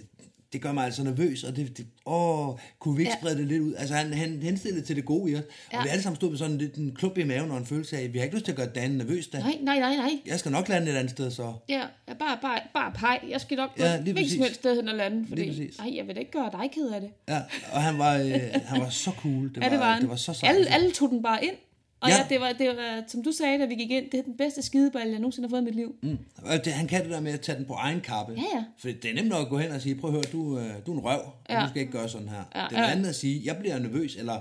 det 0.56 0.64
gør 0.64 0.72
mig 0.72 0.86
altså 0.86 1.04
nervøs, 1.04 1.44
og 1.44 1.56
det, 1.56 1.78
det 1.78 1.86
åh, 2.06 2.56
kunne 2.80 2.96
vi 2.96 3.02
ikke 3.02 3.12
Ja. 3.12 3.18
sprede 3.20 3.38
det 3.38 3.48
lidt 3.48 3.62
ud? 3.62 3.74
Altså, 3.78 3.96
han, 3.96 4.14
han 4.14 4.40
henstillede 4.44 4.86
til 4.86 4.96
det 4.96 5.06
gode 5.06 5.32
i 5.32 5.36
os, 5.36 5.42
og 5.42 5.48
Ja. 5.74 5.84
vi 5.84 5.90
alle 5.90 6.04
sammen 6.04 6.16
stod 6.16 6.30
med 6.30 6.38
sådan 6.38 6.58
lidt 6.58 6.76
en 6.76 6.96
klump 6.96 7.18
i 7.18 7.24
maven 7.24 7.52
og 7.52 7.58
en 7.58 7.66
følelse 7.66 7.98
af, 7.98 8.04
at 8.04 8.14
vi 8.14 8.18
har 8.18 8.24
ikke 8.24 8.36
lyst 8.36 8.46
til 8.46 8.52
at 8.52 8.58
gøre 8.58 8.68
Dan 8.76 8.92
nervøs, 8.92 9.28
da. 9.28 9.40
Nej, 9.40 9.58
nej, 9.62 9.80
nej, 9.80 9.96
nej. 9.96 10.12
Jeg 10.26 10.40
skal 10.40 10.52
nok 10.52 10.70
lande 10.70 10.92
et 10.92 10.96
andet 10.96 11.12
sted, 11.12 11.32
så. 11.32 11.54
Ja, 11.70 11.82
ja 12.08 12.14
bare, 12.14 12.38
bare, 12.42 12.60
bare 12.74 12.92
pej. 12.96 13.20
Jeg 13.30 13.42
skal 13.42 13.58
nok 13.58 13.70
Ja, 13.80 13.96
lige 13.96 14.04
hvilket 14.04 14.24
præcis. 14.24 14.40
helst 14.40 14.56
sted 14.56 14.76
hen 14.76 14.88
og 14.90 14.96
lande, 14.96 15.26
fordi 15.28 15.72
nej, 15.80 15.96
jeg 15.96 16.08
vil 16.08 16.16
da 16.16 16.20
ikke 16.20 16.32
gøre 16.32 16.50
dig 16.52 16.72
ked 16.74 16.90
af 16.90 17.02
det. 17.02 17.10
Ja, 17.28 17.42
og 17.74 17.82
han 17.84 17.98
var, 17.98 18.14
øh, 18.18 18.32
han 18.66 18.82
var 18.82 18.90
så 18.90 19.12
cool. 19.12 19.50
Det 19.56 19.64
ja, 19.64 19.70
det 19.70 19.80
var, 19.80 19.94
han. 19.94 20.02
det 20.02 20.10
var 20.10 20.16
så 20.16 20.34
sejt. 20.34 20.56
alle, 20.56 20.68
alle 20.70 20.92
tog 20.92 21.10
den 21.10 21.24
bare 21.24 21.46
ind. 21.46 21.56
Og 22.02 22.10
Ja. 22.10 22.16
ja, 22.16 22.26
det, 22.30 22.42
var, 22.42 22.52
det 22.52 22.68
var, 22.68 23.04
som 23.08 23.24
du 23.24 23.32
sagde, 23.32 23.60
da 23.60 23.66
vi 23.66 23.76
gik 23.76 23.92
ind, 23.92 24.12
det 24.12 24.20
er 24.20 24.24
den 24.24 24.38
bedste 24.38 24.62
skideball, 24.62 25.10
jeg 25.10 25.20
nogensinde 25.20 25.48
har 25.48 25.50
fået 25.50 25.62
i 25.62 25.64
mit 25.66 25.76
liv. 25.76 25.96
Mm. 26.04 26.18
Og 26.38 26.66
det, 26.66 26.74
han 26.74 26.88
kan 26.88 27.04
det 27.04 27.10
der 27.12 27.20
med 27.20 27.32
at 27.34 27.42
tage 27.42 27.58
den 27.58 27.66
på 27.66 27.74
egen 27.74 28.02
kappe. 28.02 28.34
Ja, 28.34 28.42
ja. 28.58 28.64
For 28.78 28.88
det 28.88 29.06
er 29.06 29.14
nemt 29.14 29.28
nok 29.30 29.42
at 29.42 29.50
gå 29.50 29.58
hen 29.58 29.72
og 29.72 29.82
sige, 29.82 29.96
prøv 29.96 30.10
at 30.10 30.14
høre, 30.14 30.24
du, 30.32 30.60
øh, 30.60 30.66
du 30.86 30.92
er 30.94 30.98
en 30.98 31.04
røv, 31.06 31.20
og 31.20 31.34
Ja. 31.50 31.62
du 31.64 31.70
skal 31.70 31.82
ikke 31.82 31.92
gøre 31.92 32.10
sådan 32.10 32.30
her. 32.30 32.44
Ja, 32.56 32.66
det 32.70 32.78
er 32.78 32.82
ja. 32.84 32.92
andet 32.92 33.10
at 33.10 33.16
sige, 33.16 33.42
jeg 33.46 33.58
bliver 33.58 33.80
nervøs, 33.80 34.16
eller 34.16 34.40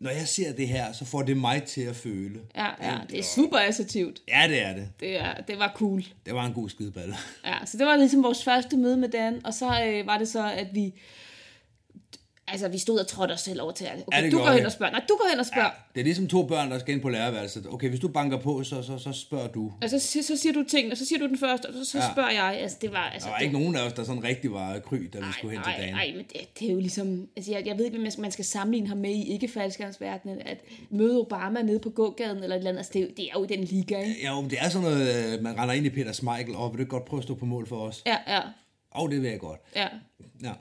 når 0.00 0.10
jeg 0.10 0.28
ser 0.28 0.52
det 0.52 0.68
her, 0.68 0.92
så 0.92 1.04
får 1.04 1.22
det 1.22 1.36
mig 1.36 1.62
til 1.62 1.80
at 1.82 1.96
føle. 1.96 2.40
Ja, 2.56 2.66
ja, 2.82 2.98
det 3.10 3.18
er 3.18 3.22
super 3.22 3.58
assertivt. 3.58 4.20
Ja, 4.28 4.44
det 4.48 4.62
er 4.62 4.74
det. 4.74 4.88
Det, 5.00 5.20
er, 5.20 5.34
det 5.34 5.58
var 5.58 5.72
cool. 5.76 6.04
Det 6.26 6.34
var 6.34 6.46
en 6.46 6.52
god 6.52 6.68
skideball. 6.68 7.14
Ja, 7.46 7.54
så 7.64 7.76
det 7.78 7.86
var 7.86 7.96
ligesom 7.96 8.22
vores 8.22 8.44
første 8.44 8.76
møde 8.76 8.96
med 8.96 9.08
Dan, 9.08 9.46
og 9.46 9.54
så 9.54 9.84
øh, 9.86 10.06
var 10.06 10.18
det 10.18 10.28
så, 10.28 10.52
at 10.52 10.66
vi... 10.72 10.94
Altså, 12.52 12.68
vi 12.68 12.78
stod 12.78 12.98
og 12.98 13.06
trådte 13.06 13.32
os 13.32 13.40
selv 13.40 13.62
over 13.62 13.72
til, 13.72 13.86
okay, 14.06 14.18
Ja, 14.18 14.24
det 14.24 14.32
du 14.32 14.38
går 14.38 14.50
hen 14.50 14.66
og 14.66 14.72
spørger. 14.72 14.92
Nej, 14.92 15.02
du 15.08 15.14
går 15.20 15.26
hen 15.30 15.38
og 15.40 15.46
spørger. 15.46 15.70
Det 15.94 16.00
er 16.00 16.04
ligesom 16.04 16.26
to 16.28 16.46
børn, 16.46 16.70
der 16.70 16.78
skal 16.78 16.94
ind 16.94 17.02
på 17.02 17.08
lærerværelset. 17.08 17.66
Okay, 17.70 17.88
hvis 17.88 18.00
du 18.00 18.08
banker 18.08 18.38
på, 18.38 18.62
så, 18.64 18.82
så, 18.82 18.98
så 18.98 19.12
spørger 19.12 19.48
du. 19.48 19.72
Og 19.82 19.90
så, 19.90 19.98
så 20.22 20.36
siger 20.36 20.52
du 20.52 20.64
ting, 20.70 20.90
og 20.92 20.96
så 20.98 21.06
siger 21.06 21.18
du 21.18 21.26
den 21.28 21.38
første, 21.38 21.66
og 21.66 21.74
så, 21.74 21.84
så 21.84 21.98
Ja. 21.98 22.12
spørger 22.12 22.30
jeg. 22.30 22.58
Altså, 22.62 22.76
det 22.80 22.92
var... 22.92 22.98
Altså, 23.14 23.26
Der 23.26 23.32
var 23.32 23.38
det, 23.38 23.44
ikke 23.44 23.58
nogen 23.58 23.76
af 23.76 23.86
os, 23.86 23.92
der 23.92 24.04
sådan 24.04 24.24
rigtig 24.24 24.52
var 24.52 24.78
kry, 24.78 24.96
da 25.12 25.18
vi 25.18 25.24
skulle 25.38 25.54
hen 25.56 25.62
til 25.64 25.70
nej, 25.70 25.78
dagen. 25.80 25.94
nej, 25.94 26.12
men 26.16 26.24
det, 26.32 26.58
det 26.58 26.68
er 26.68 26.72
jo 26.72 26.78
ligesom... 26.78 27.28
Altså, 27.36 27.52
jeg, 27.52 27.66
jeg 27.66 27.78
ved 27.78 27.84
ikke, 27.84 27.98
hvad 27.98 28.12
man 28.18 28.32
skal, 28.32 28.44
sammenligne 28.44 28.88
ham 28.88 28.98
med 28.98 29.10
i 29.10 29.32
ikke-faldskærmsverdenen. 29.32 30.38
At 30.46 30.58
møde 30.90 31.18
Obama 31.20 31.62
nede 31.62 31.78
på 31.78 31.90
gågaden 31.90 32.36
eller 32.42 32.56
et 32.56 32.58
eller 32.58 32.70
andet. 32.70 32.78
Altså, 32.78 32.92
det, 32.94 33.02
er 33.02 33.06
det 33.16 33.24
er 33.24 33.32
jo 33.38 33.44
den 33.44 33.64
liga, 33.64 33.98
ikke? 34.00 34.16
Ja, 34.22 34.36
jo, 34.36 34.44
det 34.48 34.58
er 34.60 34.68
sådan 34.68 34.88
noget, 34.88 35.34
øh, 35.34 35.42
man 35.42 35.58
render 35.58 35.74
ind 35.74 35.86
i 35.86 35.90
Peter 35.90 36.12
Smeichel, 36.12 36.54
og 36.56 36.70
vil 36.70 36.78
du 36.78 36.82
ikke 36.82 36.90
godt 36.90 37.04
prøve 37.04 37.18
at 37.18 37.24
stå 37.24 37.34
på 37.34 37.44
mål 37.46 37.66
for 37.68 37.76
os? 37.76 38.02
Ja, 38.06 38.16
ja, 38.28 38.40
Og 38.90 39.10
det 39.10 39.22
vil 39.22 39.30
jeg 39.30 39.38
godt. 39.40 39.60
ja. 39.76 39.86
Ja. 40.42 40.52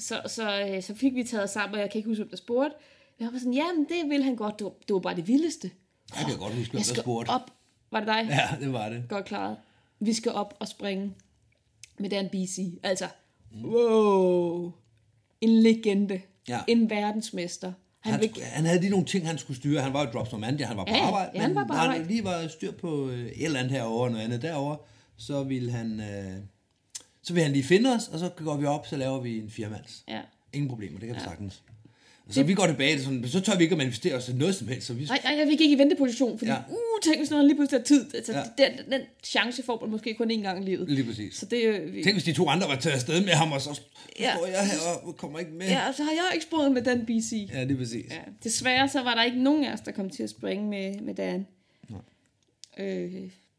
Så, 0.00 0.20
så, 0.26 0.66
øh, 0.68 0.82
så 0.82 0.94
fik 0.94 1.14
vi 1.14 1.24
taget 1.24 1.50
sammen, 1.50 1.74
og 1.74 1.80
jeg 1.80 1.90
kan 1.90 1.98
ikke 1.98 2.08
huske, 2.08 2.22
hvem 2.22 2.30
der 2.30 2.36
spurgte. 2.36 2.76
Jeg 3.20 3.28
var 3.32 3.38
sådan, 3.38 3.54
jamen 3.54 3.84
det 3.88 4.10
vil 4.10 4.22
han 4.22 4.36
godt. 4.36 4.58
Det 4.58 4.64
var, 4.64 4.70
det 4.88 4.94
var 4.94 5.00
bare 5.00 5.16
det 5.16 5.28
vildeste. 5.28 5.70
Jeg 6.18 6.26
kan 6.28 6.38
godt 6.38 6.54
huske, 6.54 6.70
hvem 6.70 6.78
der 6.80 6.84
skal 6.84 7.02
spurgte. 7.02 7.28
op. 7.30 7.50
Var 7.90 7.98
det 8.00 8.06
dig? 8.06 8.26
Ja, 8.30 8.64
det 8.64 8.72
var 8.72 8.88
det. 8.88 9.04
Godt 9.08 9.24
klaret. 9.24 9.56
Vi 10.00 10.12
skal 10.12 10.32
op 10.32 10.54
og 10.60 10.68
springe 10.68 11.14
med 11.98 12.10
Dan 12.10 12.28
BC. 12.28 12.78
Altså, 12.82 13.08
wow. 13.64 14.72
En 15.40 15.48
legende. 15.62 16.20
Ja. 16.48 16.60
En 16.66 16.90
verdensmester. 16.90 17.72
Han, 18.00 18.12
Han, 18.12 18.22
skulle, 18.30 18.44
han 18.46 18.64
havde 18.64 18.80
lige 18.80 18.90
nogle 18.90 19.06
ting, 19.06 19.26
han 19.26 19.38
skulle 19.38 19.56
styre. 19.56 19.80
Han 19.80 19.92
var 19.92 20.04
jo 20.06 20.10
drops 20.12 20.32
Normandia, 20.32 20.66
han 20.66 20.76
var 20.76 20.84
på 20.84 20.90
Ja, 20.92 20.96
ja. 20.96 21.06
arbejde. 21.06 21.30
Ja, 21.34 21.40
han 21.40 21.54
var 21.54 21.62
på 21.64 21.68
når 21.72 21.74
arbejde. 21.80 21.98
han 22.00 22.06
lige 22.10 22.24
var 22.24 22.48
styr 22.48 22.72
på 22.72 23.08
øh, 23.10 23.26
et 23.26 23.44
eller 23.44 23.58
andet 23.58 23.72
herovre 23.72 24.04
og 24.04 24.10
noget 24.10 24.24
andet 24.24 24.42
derovre, 24.42 24.76
så 25.16 25.42
ville 25.42 25.70
han... 25.72 26.00
Øh, 26.00 26.36
så 27.30 27.34
vil 27.34 27.42
han 27.42 27.52
lige 27.52 27.64
finde 27.64 27.94
os, 27.94 28.08
og 28.08 28.18
så 28.18 28.28
går 28.28 28.56
vi 28.56 28.66
op, 28.66 28.86
så 28.86 28.96
laver 28.96 29.20
vi 29.20 29.38
en 29.38 29.50
firmands. 29.50 30.04
ja. 30.08 30.20
Ingen 30.52 30.68
problemer, 30.68 30.98
det 30.98 31.06
kan 31.06 31.16
vi 31.16 31.20
sagtens. 31.20 31.62
Og 32.26 32.34
så 32.34 32.42
vi 32.42 32.54
går 32.54 32.66
tilbage, 32.66 32.92
det 32.92 33.00
er 33.00 33.04
sådan, 33.04 33.28
så 33.28 33.40
tør 33.40 33.56
vi 33.56 33.62
ikke 33.62 33.72
at 33.72 33.78
manifestere 33.78 34.14
os 34.14 34.24
til 34.24 34.36
noget 34.36 34.54
som 34.54 34.68
helst. 34.68 34.86
Så 34.86 34.94
vi, 34.94 35.04
Nej, 35.04 35.20
nej, 35.24 35.34
jeg 35.38 35.58
gik 35.58 35.70
i 35.70 35.74
venteposition, 35.78 36.38
fordi, 36.38 36.50
Ja. 36.50 36.56
ja. 36.56 36.62
uh, 36.68 37.00
tænk 37.04 37.16
hvis 37.18 37.30
nogen 37.30 37.46
lige 37.46 37.56
pludselig 37.56 37.80
har 37.80 37.84
tid. 37.84 38.14
Altså, 38.14 38.32
Ja. 38.32 38.38
ja. 38.58 38.64
den, 38.68 38.92
den 38.92 39.00
chance 39.24 39.62
får 39.62 39.80
man 39.80 39.90
måske 39.90 40.14
kun 40.14 40.30
én 40.30 40.40
gang 40.42 40.62
i 40.62 40.64
livet. 40.64 40.90
lige 40.90 41.04
præcis. 41.06 41.34
Så 41.36 41.46
det, 41.46 41.64
øh, 41.64 41.94
vi, 41.94 42.02
Tænk, 42.02 42.14
hvis 42.14 42.24
de 42.24 42.32
to 42.32 42.48
andre 42.48 42.68
var 42.68 42.76
taget 42.76 42.94
afsted 42.94 43.20
med 43.24 43.32
ham, 43.32 43.52
og 43.52 43.60
så 43.60 43.80
Ja. 44.20 44.34
står 44.36 44.46
jeg 44.46 44.66
her 44.66 44.78
og 45.02 45.16
kommer 45.16 45.38
ikke 45.38 45.50
med. 45.52 45.66
ja, 45.66 45.92
så 45.96 46.02
har 46.02 46.10
jeg 46.10 46.30
ikke 46.34 46.46
sprunget 46.46 46.72
med 46.72 46.82
den 46.82 47.06
BC. 47.06 47.48
ja 47.52 47.64
lige 47.64 47.76
præcis. 47.76 48.10
Ja, 48.10 48.20
desværre 48.44 48.88
så 48.88 49.02
var 49.02 49.14
der 49.14 49.22
ikke 49.22 49.42
nogen 49.42 49.64
af 49.64 49.72
os, 49.72 49.80
der 49.80 49.92
kom 49.92 50.10
til 50.10 50.22
at 50.22 50.30
springe 50.30 50.68
med, 50.68 51.00
med 51.00 51.14
Dan. 51.14 51.46
Øh, 52.78 53.12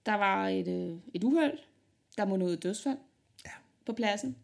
der 0.05 0.13
var 0.15 0.47
et, 0.47 0.67
øh, 0.67 0.97
et 1.13 1.23
uheld. 1.23 1.57
Der 2.17 2.25
må 2.25 2.35
noget 2.37 2.63
dødsfald 2.63 2.97
Ja. 2.97 2.99
På 3.85 3.93
pladsen. 3.93 4.35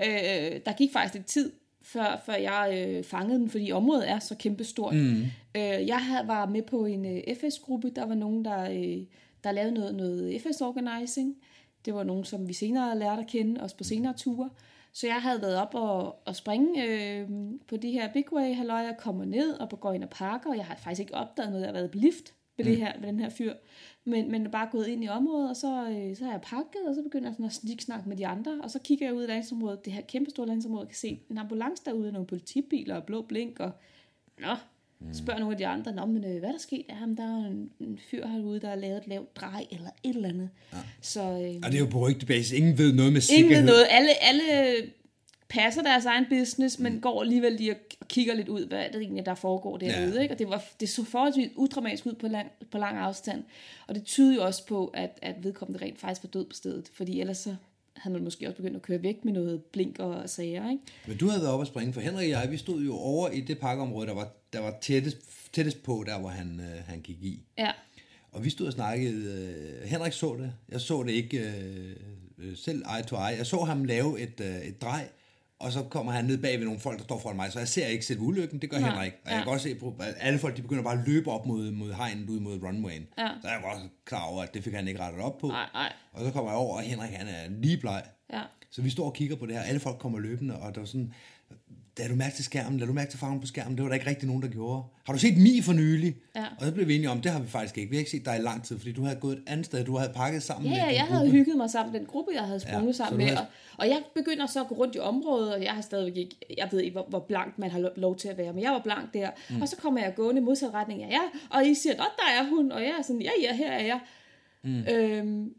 Øh, 0.00 0.60
der 0.66 0.72
gik 0.76 0.92
faktisk 0.92 1.14
lidt 1.14 1.26
tid, 1.26 1.52
før, 1.82 2.22
før 2.26 2.34
jeg 2.34 2.86
øh, 2.88 3.04
fangede 3.04 3.38
den, 3.38 3.50
fordi 3.50 3.72
området 3.72 4.10
er 4.10 4.18
så 4.18 4.34
kæmpestort. 4.34 4.94
Mm. 4.94 5.22
Øh, 5.56 5.86
jeg 5.86 5.98
havde, 5.98 6.28
var 6.28 6.46
med 6.46 6.62
på 6.62 6.84
en 6.84 7.06
øh, 7.06 7.36
FS-gruppe. 7.36 7.90
Der 7.90 8.06
var 8.06 8.14
nogen, 8.14 8.44
der, 8.44 8.70
øh, 8.70 9.06
der 9.44 9.52
lavede 9.52 9.72
noget, 9.74 9.94
noget 9.94 10.42
FS-organizing. 10.42 11.36
Det 11.84 11.94
var 11.94 12.04
nogen, 12.04 12.24
som 12.24 12.48
vi 12.48 12.52
senere 12.52 12.98
lærte 12.98 13.22
at 13.22 13.28
kende, 13.28 13.60
også 13.60 13.76
på 13.76 13.84
senere 13.84 14.14
ture. 14.16 14.50
Så 14.92 15.06
jeg 15.06 15.22
havde 15.22 15.42
været 15.42 15.56
op 15.56 15.74
og, 15.74 16.28
og 16.28 16.36
springe 16.36 16.84
øh, 16.84 17.28
på 17.68 17.76
de 17.76 17.90
her 17.90 18.12
Big 18.12 18.32
Way 18.32 18.54
halløj, 18.54 18.78
jeg 18.78 18.96
kommer 18.98 19.24
ned 19.24 19.52
og 19.52 19.80
går 19.80 19.92
ind 19.92 20.04
og 20.04 20.10
parker, 20.10 20.50
og 20.50 20.56
jeg 20.56 20.64
har 20.64 20.76
faktisk 20.76 21.00
ikke 21.00 21.14
opdaget 21.14 21.50
noget, 21.50 21.62
jeg 21.62 21.68
har 21.68 21.78
været 21.78 21.90
på 21.90 21.98
lift 21.98 22.34
ved, 22.56 22.64
det 22.64 22.76
her, 22.76 22.92
ved 23.00 23.08
den 23.08 23.20
her 23.20 23.30
fyr. 23.30 23.52
Men, 24.04 24.30
men 24.30 24.46
er 24.46 24.50
bare 24.50 24.68
gået 24.72 24.86
ind 24.86 25.04
i 25.04 25.08
området, 25.08 25.50
og 25.50 25.56
så, 25.56 25.88
øh, 25.90 26.16
så 26.16 26.24
har 26.24 26.32
jeg 26.32 26.40
pakket, 26.40 26.80
og 26.88 26.94
så 26.94 27.02
begynder 27.02 27.28
jeg 27.28 27.34
sådan 27.34 27.46
at 27.46 27.52
sniksnakke 27.52 28.08
med 28.08 28.16
de 28.16 28.26
andre, 28.26 28.60
og 28.62 28.70
så 28.70 28.78
kigger 28.78 29.06
jeg 29.06 29.14
ud 29.14 29.24
i 29.24 29.26
landsområdet, 29.26 29.84
det 29.84 29.92
her 29.92 30.00
kæmpe 30.00 30.30
store 30.30 30.46
landsområde, 30.46 30.86
kan 30.86 30.96
se 30.96 31.20
en 31.30 31.38
ambulance 31.38 31.82
derude, 31.84 32.12
nogle 32.12 32.26
politibiler 32.26 32.94
og 32.94 33.04
blå 33.04 33.22
blink, 33.22 33.60
og 33.60 33.70
nå, 34.40 34.54
spørger 35.12 35.40
nogle 35.40 35.54
af 35.54 35.58
de 35.58 35.66
andre, 35.66 35.92
nå, 35.92 36.06
men 36.06 36.24
øh, 36.24 36.38
hvad 36.38 36.48
er 36.48 36.52
der 36.52 36.58
sket? 36.58 36.84
Jamen, 36.88 37.16
der 37.16 37.22
er 37.22 37.46
en, 37.46 37.70
en 37.80 37.98
fyr 38.10 38.26
herude, 38.26 38.60
der 38.60 38.68
har 38.68 38.76
lavet 38.76 38.96
et 38.96 39.06
lavt 39.08 39.36
drej, 39.36 39.66
eller 39.70 39.90
et 40.04 40.16
eller 40.16 40.28
andet. 40.28 40.50
Ja. 40.72 40.78
Så 41.00 41.20
øh, 41.20 41.54
Og 41.64 41.72
det 41.72 41.74
er 41.74 41.78
jo 41.78 41.86
på 41.90 42.08
rygtebasis. 42.08 42.52
Ingen 42.52 42.78
ved 42.78 42.92
noget 42.92 43.12
med 43.12 43.22
ingen 43.30 43.50
ved 43.50 43.56
sikkerhed. 43.56 43.66
noget. 43.66 43.86
Alle, 43.90 44.10
alle 44.22 44.42
passer 45.52 45.82
deres 45.82 46.04
egen 46.04 46.26
business, 46.30 46.78
men 46.78 47.00
går 47.00 47.20
alligevel 47.20 47.52
lige 47.52 47.72
og 47.72 47.76
kigger 48.08 48.34
lidt 48.34 48.48
ud, 48.48 48.66
hvad 48.66 48.84
det 48.92 49.00
egentlig 49.00 49.26
der 49.26 49.34
foregår 49.34 49.76
derude. 49.76 50.14
Ja. 50.14 50.22
Ikke? 50.22 50.34
Og 50.34 50.38
det, 50.38 50.48
var, 50.48 50.64
det 50.80 50.88
så 50.88 51.04
forholdsvis 51.04 51.50
udramatisk 51.56 52.06
ud 52.06 52.14
på 52.14 52.28
lang, 52.28 52.50
på 52.70 52.78
lang 52.78 52.98
afstand. 52.98 53.44
Og 53.86 53.94
det 53.94 54.04
tyder 54.04 54.34
jo 54.34 54.44
også 54.44 54.66
på, 54.66 54.86
at, 54.86 55.18
at 55.22 55.44
vedkommende 55.44 55.84
rent 55.84 55.98
faktisk 55.98 56.24
var 56.24 56.28
død 56.28 56.44
på 56.44 56.54
stedet. 56.54 56.90
Fordi 56.94 57.20
ellers 57.20 57.38
så 57.38 57.56
havde 57.96 58.12
man 58.12 58.24
måske 58.24 58.46
også 58.46 58.56
begyndt 58.56 58.76
at 58.76 58.82
køre 58.82 59.02
væk 59.02 59.24
med 59.24 59.32
noget 59.32 59.62
blink 59.62 59.98
og 59.98 60.30
sager. 60.30 60.70
Ikke? 60.70 60.82
Men 61.06 61.16
du 61.16 61.28
havde 61.28 61.42
været 61.42 61.52
oppe 61.52 61.62
at 61.62 61.68
springe, 61.68 61.92
for 61.92 62.00
Henrik 62.00 62.24
og 62.24 62.30
jeg, 62.30 62.50
vi 62.50 62.56
stod 62.56 62.82
jo 62.82 62.94
over 62.96 63.28
i 63.28 63.40
det 63.40 63.58
parkområde, 63.58 64.06
der 64.06 64.14
var, 64.14 64.28
der 64.52 64.60
var 64.60 64.78
tættest, 64.80 65.16
tættest 65.52 65.82
på, 65.82 66.04
der 66.06 66.18
hvor 66.18 66.28
han, 66.28 66.60
øh, 66.60 66.84
han 66.86 67.00
gik 67.00 67.22
i. 67.22 67.42
Ja, 67.58 67.70
Og 68.32 68.44
vi 68.44 68.50
stod 68.50 68.66
og 68.66 68.72
snakkede. 68.72 69.44
Øh, 69.82 69.88
Henrik 69.88 70.12
så 70.12 70.36
det. 70.38 70.52
Jeg 70.68 70.80
så 70.80 71.02
det 71.02 71.12
ikke 71.12 71.38
øh, 71.38 71.96
øh, 72.38 72.56
selv 72.56 72.82
eye 72.96 73.02
to 73.02 73.16
eye. 73.16 73.36
Jeg 73.36 73.46
så 73.46 73.64
ham 73.64 73.84
lave 73.84 74.20
et, 74.20 74.40
øh, 74.40 74.60
et 74.60 74.82
drej, 74.82 75.08
og 75.62 75.72
så 75.72 75.82
kommer 75.82 76.12
han 76.12 76.24
ned 76.24 76.38
bag 76.38 76.58
ved 76.58 76.64
nogle 76.64 76.80
folk, 76.80 76.98
der 76.98 77.04
står 77.04 77.18
foran 77.18 77.36
mig. 77.36 77.52
Så 77.52 77.58
jeg 77.58 77.68
ser 77.68 77.86
ikke 77.86 78.04
selve 78.04 78.22
ulykken. 78.22 78.58
Det 78.58 78.70
gør 78.70 78.78
Nej, 78.78 78.90
Henrik. 78.90 79.12
Og 79.24 79.30
ja. 79.30 79.34
jeg 79.34 79.44
kan 79.44 79.52
også 79.52 79.68
se 79.68 79.76
at 80.00 80.14
alle 80.20 80.38
folk 80.38 80.56
de 80.56 80.62
begynder 80.62 80.82
bare 80.82 80.98
at 80.98 81.06
løbe 81.06 81.30
op 81.30 81.46
mod, 81.46 81.70
mod 81.70 81.92
hegnet 81.92 82.28
ud 82.28 82.40
mod 82.40 82.62
runwayen. 82.62 83.06
Ja. 83.18 83.28
Så 83.42 83.48
jeg 83.48 83.58
var 83.62 83.70
også 83.74 83.84
klar 84.04 84.24
over, 84.24 84.42
at 84.42 84.54
det 84.54 84.64
fik 84.64 84.74
han 84.74 84.88
ikke 84.88 85.00
rettet 85.00 85.22
op 85.22 85.38
på. 85.38 85.48
nej, 85.48 85.68
nej. 85.74 85.92
Og 86.12 86.24
så 86.24 86.30
kommer 86.30 86.50
jeg 86.50 86.58
over, 86.58 86.76
og 86.76 86.82
Henrik 86.82 87.10
han 87.10 87.28
er 87.28 87.48
lige 87.48 87.76
bleg. 87.76 88.02
Ja. 88.32 88.42
Så 88.70 88.82
vi 88.82 88.90
står 88.90 89.06
og 89.06 89.14
kigger 89.14 89.36
på 89.36 89.46
det 89.46 89.54
her. 89.54 89.62
Alle 89.62 89.80
folk 89.80 89.98
kommer 89.98 90.18
løbende, 90.18 90.56
og 90.58 90.74
der 90.74 90.80
var 90.80 90.86
sådan... 90.86 91.12
Da 91.98 92.08
du 92.08 92.14
mærke 92.14 92.34
til 92.36 92.44
skærmen, 92.44 92.78
da 92.78 92.86
du 92.86 92.92
mærke 92.92 93.10
til 93.10 93.18
farven 93.18 93.40
på 93.40 93.46
skærmen, 93.46 93.76
det 93.76 93.82
var 93.82 93.88
der 93.88 93.94
ikke 93.94 94.06
rigtig 94.06 94.26
nogen, 94.28 94.42
der 94.42 94.48
gjorde. 94.48 94.82
Har 95.06 95.12
du 95.12 95.18
set 95.18 95.36
Mi 95.38 95.60
for 95.62 95.72
nylig? 95.72 96.16
Ja. 96.36 96.44
Og 96.58 96.66
så 96.66 96.72
blev 96.72 96.88
vi 96.88 96.94
enige 96.94 97.10
om, 97.10 97.20
det 97.20 97.32
har 97.32 97.40
vi 97.40 97.48
faktisk 97.48 97.78
ikke. 97.78 97.90
Vi 97.90 97.96
har 97.96 97.98
ikke 97.98 98.10
set 98.10 98.24
dig 98.24 98.36
i 98.38 98.42
lang 98.42 98.64
tid, 98.64 98.78
fordi 98.78 98.92
du 98.92 99.02
havde 99.04 99.16
gået 99.20 99.36
et 99.38 99.42
andet 99.46 99.66
sted, 99.66 99.84
du 99.84 99.96
havde 99.96 100.12
pakket 100.14 100.42
sammen 100.42 100.72
Ja, 100.72 100.78
med 100.78 100.92
ja, 100.92 100.94
jeg 100.94 101.02
havde 101.06 101.20
gruppe. 101.20 101.30
hygget 101.38 101.56
mig 101.56 101.70
sammen 101.70 101.92
med 101.92 102.00
den 102.00 102.06
gruppe, 102.08 102.30
jeg 102.34 102.42
havde 102.42 102.60
sprunget 102.60 102.86
Ja, 102.86 102.92
sammen 102.92 103.18
med. 103.18 103.26
havde- 103.26 103.38
Og, 103.40 103.46
og 103.78 103.88
jeg 103.88 104.02
begynder 104.14 104.46
så 104.46 104.60
at 104.60 104.68
gå 104.68 104.74
rundt 104.74 104.96
i 104.96 104.98
området, 104.98 105.54
og 105.54 105.62
jeg 105.62 105.72
har 105.72 105.80
stadigvæk 105.82 106.16
ikke, 106.16 106.36
jeg 106.58 106.68
ved 106.72 106.80
ikke, 106.80 106.92
hvor, 106.92 107.06
hvor 107.08 107.20
blank 107.20 107.58
man 107.58 107.70
har 107.70 107.78
lo- 107.78 107.88
lov 107.96 108.16
til 108.16 108.28
at 108.28 108.38
være, 108.38 108.52
men 108.52 108.62
jeg 108.62 108.70
var 108.72 108.80
blank 108.84 109.14
der. 109.14 109.30
Mm. 109.50 109.62
Og 109.62 109.68
så 109.68 109.76
kommer 109.76 110.00
jeg 110.00 110.14
gående 110.16 110.40
i 110.40 110.44
modsat 110.44 110.74
retning 110.74 111.02
af 111.02 111.10
jer, 111.10 111.40
og 111.50 111.66
I 111.66 111.74
siger, 111.74 111.92
at 111.92 111.98
der 111.98 112.40
er 112.42 112.48
hun, 112.48 112.72
og 112.72 112.80
jeg 112.82 112.94
er 112.98 113.02
sådan, 113.02 113.22
ja, 113.22 113.30
ja, 113.42 113.54
her 113.56 113.72
er 113.72 113.84
jeg. 113.84 114.00
Mm. 114.64 114.82
Øhm, 114.94 115.54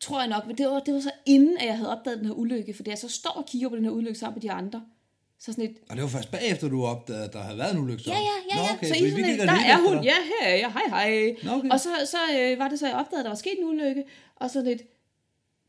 tror 0.00 0.20
jeg 0.20 0.28
nok, 0.28 0.46
men 0.46 0.58
det 0.58 0.66
var, 0.66 0.80
det 0.80 0.94
var 0.94 1.00
så 1.00 1.10
inden, 1.26 1.58
at 1.58 1.66
jeg 1.66 1.76
havde 1.76 1.90
opdaget 1.98 2.18
den 2.18 2.26
her 2.26 2.34
ulykke, 2.34 2.74
fordi 2.74 2.90
jeg 2.90 2.98
så 2.98 3.08
står 3.08 3.30
og 3.30 3.46
kigger 3.46 3.68
på 3.68 3.76
den 3.76 3.84
her 3.84 3.90
ulykke 3.92 4.18
sammen 4.18 4.34
med 4.36 4.42
de 4.42 4.52
andre. 4.52 4.82
Så 5.44 5.52
sådan 5.52 5.64
et, 5.64 5.76
Og 5.88 5.96
det 5.96 6.02
var 6.02 6.08
først 6.08 6.30
bagefter, 6.30 6.68
du 6.68 6.84
opdagede, 6.84 7.24
at 7.24 7.32
der 7.32 7.42
havde 7.42 7.58
været 7.58 7.74
en 7.74 7.78
ulykke. 7.78 8.02
Ja, 8.06 8.12
ja, 8.12 8.20
ja, 8.50 8.56
Nå, 8.56 8.62
ja. 8.62 8.74
okay, 8.74 8.86
så 8.86 8.94
I 8.94 9.10
sådan, 9.10 9.40
og 9.40 9.46
der 9.46 9.52
er 9.52 9.88
hun, 9.88 10.04
ja, 10.04 10.14
her 10.40 10.48
er 10.48 10.56
jeg, 10.56 10.72
hej, 10.72 10.82
hej. 10.88 11.36
Nå, 11.42 11.52
okay. 11.52 11.70
Og 11.70 11.80
så, 11.80 11.88
så 12.04 12.16
øh, 12.38 12.58
var 12.58 12.68
det 12.68 12.78
så, 12.78 12.86
jeg 12.86 12.96
opdagede, 12.96 13.20
at 13.20 13.24
der 13.24 13.30
var 13.30 13.36
sket 13.36 13.58
en 13.58 13.64
ulykke, 13.64 14.04
og 14.36 14.50
så 14.50 14.62
lidt, 14.62 14.82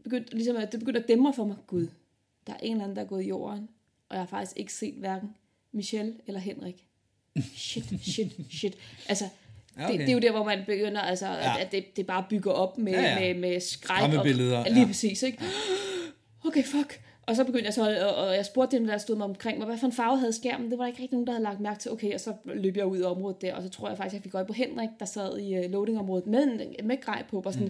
begyndte, 0.04 0.36
ligesom, 0.36 0.56
at 0.56 0.72
det 0.72 0.80
begyndte 0.80 1.00
at 1.00 1.08
dæmre 1.08 1.34
for 1.34 1.46
mig, 1.46 1.56
gud, 1.68 1.88
der 2.48 2.54
er 2.54 2.58
en 2.64 2.72
eller 2.72 2.84
anden, 2.84 2.96
der 2.96 3.02
er 3.02 3.08
gået 3.08 3.24
i 3.24 3.28
jorden, 3.28 3.70
og 4.10 4.16
jeg 4.16 4.22
har 4.22 4.28
faktisk 4.28 4.58
ikke 4.58 4.74
set 4.74 4.94
hverken 4.94 5.30
Michelle 5.72 6.14
eller 6.28 6.40
Henrik. 6.40 6.86
Shit, 7.56 7.86
shit, 8.04 8.32
shit. 8.52 8.78
Altså, 9.10 9.26
Ja, 9.78 9.82
det, 9.82 9.90
okay. 9.90 10.00
det, 10.00 10.10
er 10.10 10.14
jo 10.14 10.20
der, 10.20 10.32
hvor 10.32 10.44
man 10.44 10.60
begynder, 10.66 11.02
altså, 11.02 11.28
ja. 11.28 11.54
At, 11.54 11.66
at 11.66 11.72
det, 11.72 11.98
det 11.98 12.08
bare 12.08 12.26
bygger 12.30 12.52
op 12.52 12.78
med, 12.78 12.94
Ja, 12.94 13.02
ja, 13.02 13.34
med, 13.34 13.42
med 13.42 13.60
skræk. 13.60 14.04
Og, 14.04 14.10
lige 14.10 14.80
ja. 14.80 14.86
præcis, 14.86 15.24
ikke? 15.24 15.44
Okay, 16.46 16.64
fuck. 16.64 17.00
Og 17.28 17.36
så 17.36 17.44
begyndte 17.44 17.66
jeg 17.66 17.74
så, 17.74 18.06
og, 18.08 18.16
og 18.16 18.36
jeg 18.36 18.46
spurgte 18.46 18.78
dem, 18.78 18.88
der 18.88 18.98
stod 18.98 19.16
mig 19.16 19.26
omkring 19.26 19.58
mig, 19.58 19.68
hvad 19.68 19.78
for 19.78 19.86
en 19.88 19.94
farve 19.94 20.18
havde 20.20 20.34
skærmen? 20.34 20.70
Det 20.72 20.78
var 20.78 20.84
der 20.84 20.88
ikke 20.90 21.02
rigtig 21.02 21.16
nogen, 21.16 21.28
der 21.28 21.34
havde 21.34 21.44
lagt 21.44 21.60
mærke 21.60 21.80
til. 21.80 21.92
Okay, 21.92 22.14
og 22.14 22.20
så 22.20 22.34
løb 22.46 22.78
jeg 22.78 22.86
ud 22.86 23.00
i 23.00 23.04
området 23.04 23.42
der, 23.42 23.56
og 23.56 23.64
så 23.64 23.70
tror 23.70 23.88
jeg 23.88 23.98
faktisk, 23.98 24.14
jeg 24.14 24.24
fik 24.24 24.36
øje 24.36 24.46
på 24.46 24.54
Henrik, 24.54 24.90
der 25.00 25.06
sad 25.06 25.38
i 25.38 25.58
uh, 25.66 25.72
loadingområdet 25.72 26.28
med, 26.28 26.60
med 26.84 27.02
grej 27.02 27.24
på, 27.30 27.42
og 27.46 27.54
sådan, 27.54 27.68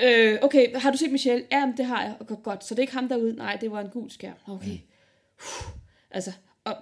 mm. 0.00 0.06
øh, 0.06 0.38
okay, 0.42 0.76
har 0.76 0.90
du 0.90 0.96
set 0.98 1.12
Michelle? 1.12 1.44
Ja, 1.52 1.72
det 1.76 1.84
har 1.84 2.02
jeg. 2.02 2.14
Okay, 2.20 2.34
godt, 2.42 2.64
så 2.64 2.74
det 2.74 2.78
er 2.78 2.82
ikke 2.82 2.92
ham 2.94 3.08
derude? 3.08 3.36
Nej, 3.36 3.56
det 3.60 3.70
var 3.70 3.80
en 3.80 3.88
gul 3.88 4.10
skærm. 4.10 4.34
Okay. 4.48 4.70
Mm. 4.70 4.78
Altså, 6.10 6.32
og, 6.64 6.76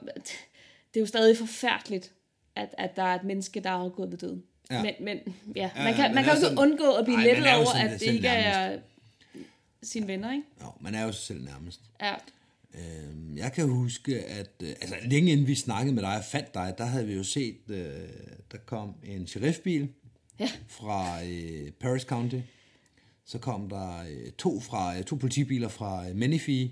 det 0.94 0.96
er 0.96 1.00
jo 1.00 1.06
stadig 1.06 1.36
forfærdeligt, 1.36 2.12
at, 2.56 2.74
at 2.78 2.96
der 2.96 3.02
er 3.02 3.14
et 3.14 3.24
menneske, 3.24 3.60
der 3.60 3.70
er 3.70 3.74
afgået 3.74 4.10
ved 4.10 4.18
døden. 4.18 4.42
Ja. 4.70 4.76
Ja. 4.76 4.82
Men, 4.82 4.94
men 5.00 5.34
ja, 5.56 5.70
Ja, 5.76 5.84
man 5.84 5.94
kan, 5.94 6.02
man 6.04 6.14
man 6.14 6.24
kan 6.24 6.32
jo 6.32 6.36
ikke 6.36 6.46
sådan- 6.46 6.58
undgå 6.58 6.92
at 6.92 7.04
blive 7.04 7.18
Ej, 7.18 7.24
lettet 7.24 7.46
er 7.50 7.54
over, 7.54 7.84
at 7.84 8.00
det 8.00 8.06
ikke 8.06 8.28
er 8.28 8.78
sine 9.82 10.06
venner, 10.06 10.32
ikke? 10.32 10.44
Jo, 10.62 10.66
man 10.80 10.94
er 10.94 11.02
jo 11.04 11.12
sig 11.12 11.22
selv 11.22 11.44
nærmest. 11.44 11.80
Ja. 12.00 12.14
Øhm, 12.74 13.36
jeg 13.36 13.52
kan 13.52 13.68
huske, 13.68 14.20
at 14.24 14.50
øh, 14.62 14.68
altså, 14.68 14.94
længe 15.04 15.32
inden 15.32 15.46
vi 15.46 15.54
snakkede 15.54 15.94
med 15.94 16.02
dig 16.02 16.16
og 16.18 16.24
fandt 16.24 16.54
dig, 16.54 16.74
der 16.78 16.84
havde 16.84 17.06
vi 17.06 17.14
jo 17.14 17.22
set, 17.24 17.56
øh, 17.68 17.76
der 18.52 18.58
kom 18.66 18.94
en 19.04 19.26
sheriffbil 19.26 19.88
Ja. 20.38 20.50
fra 20.68 21.24
øh, 21.24 21.70
Paris 21.70 22.02
County. 22.02 22.38
Så 23.24 23.38
kom 23.38 23.68
der 23.68 23.98
øh, 24.10 24.30
to, 24.38 24.60
fra, 24.60 24.98
øh, 24.98 25.04
to 25.04 25.16
politibiler 25.16 25.68
fra 25.68 26.08
øh, 26.08 26.16
Menifee, 26.16 26.70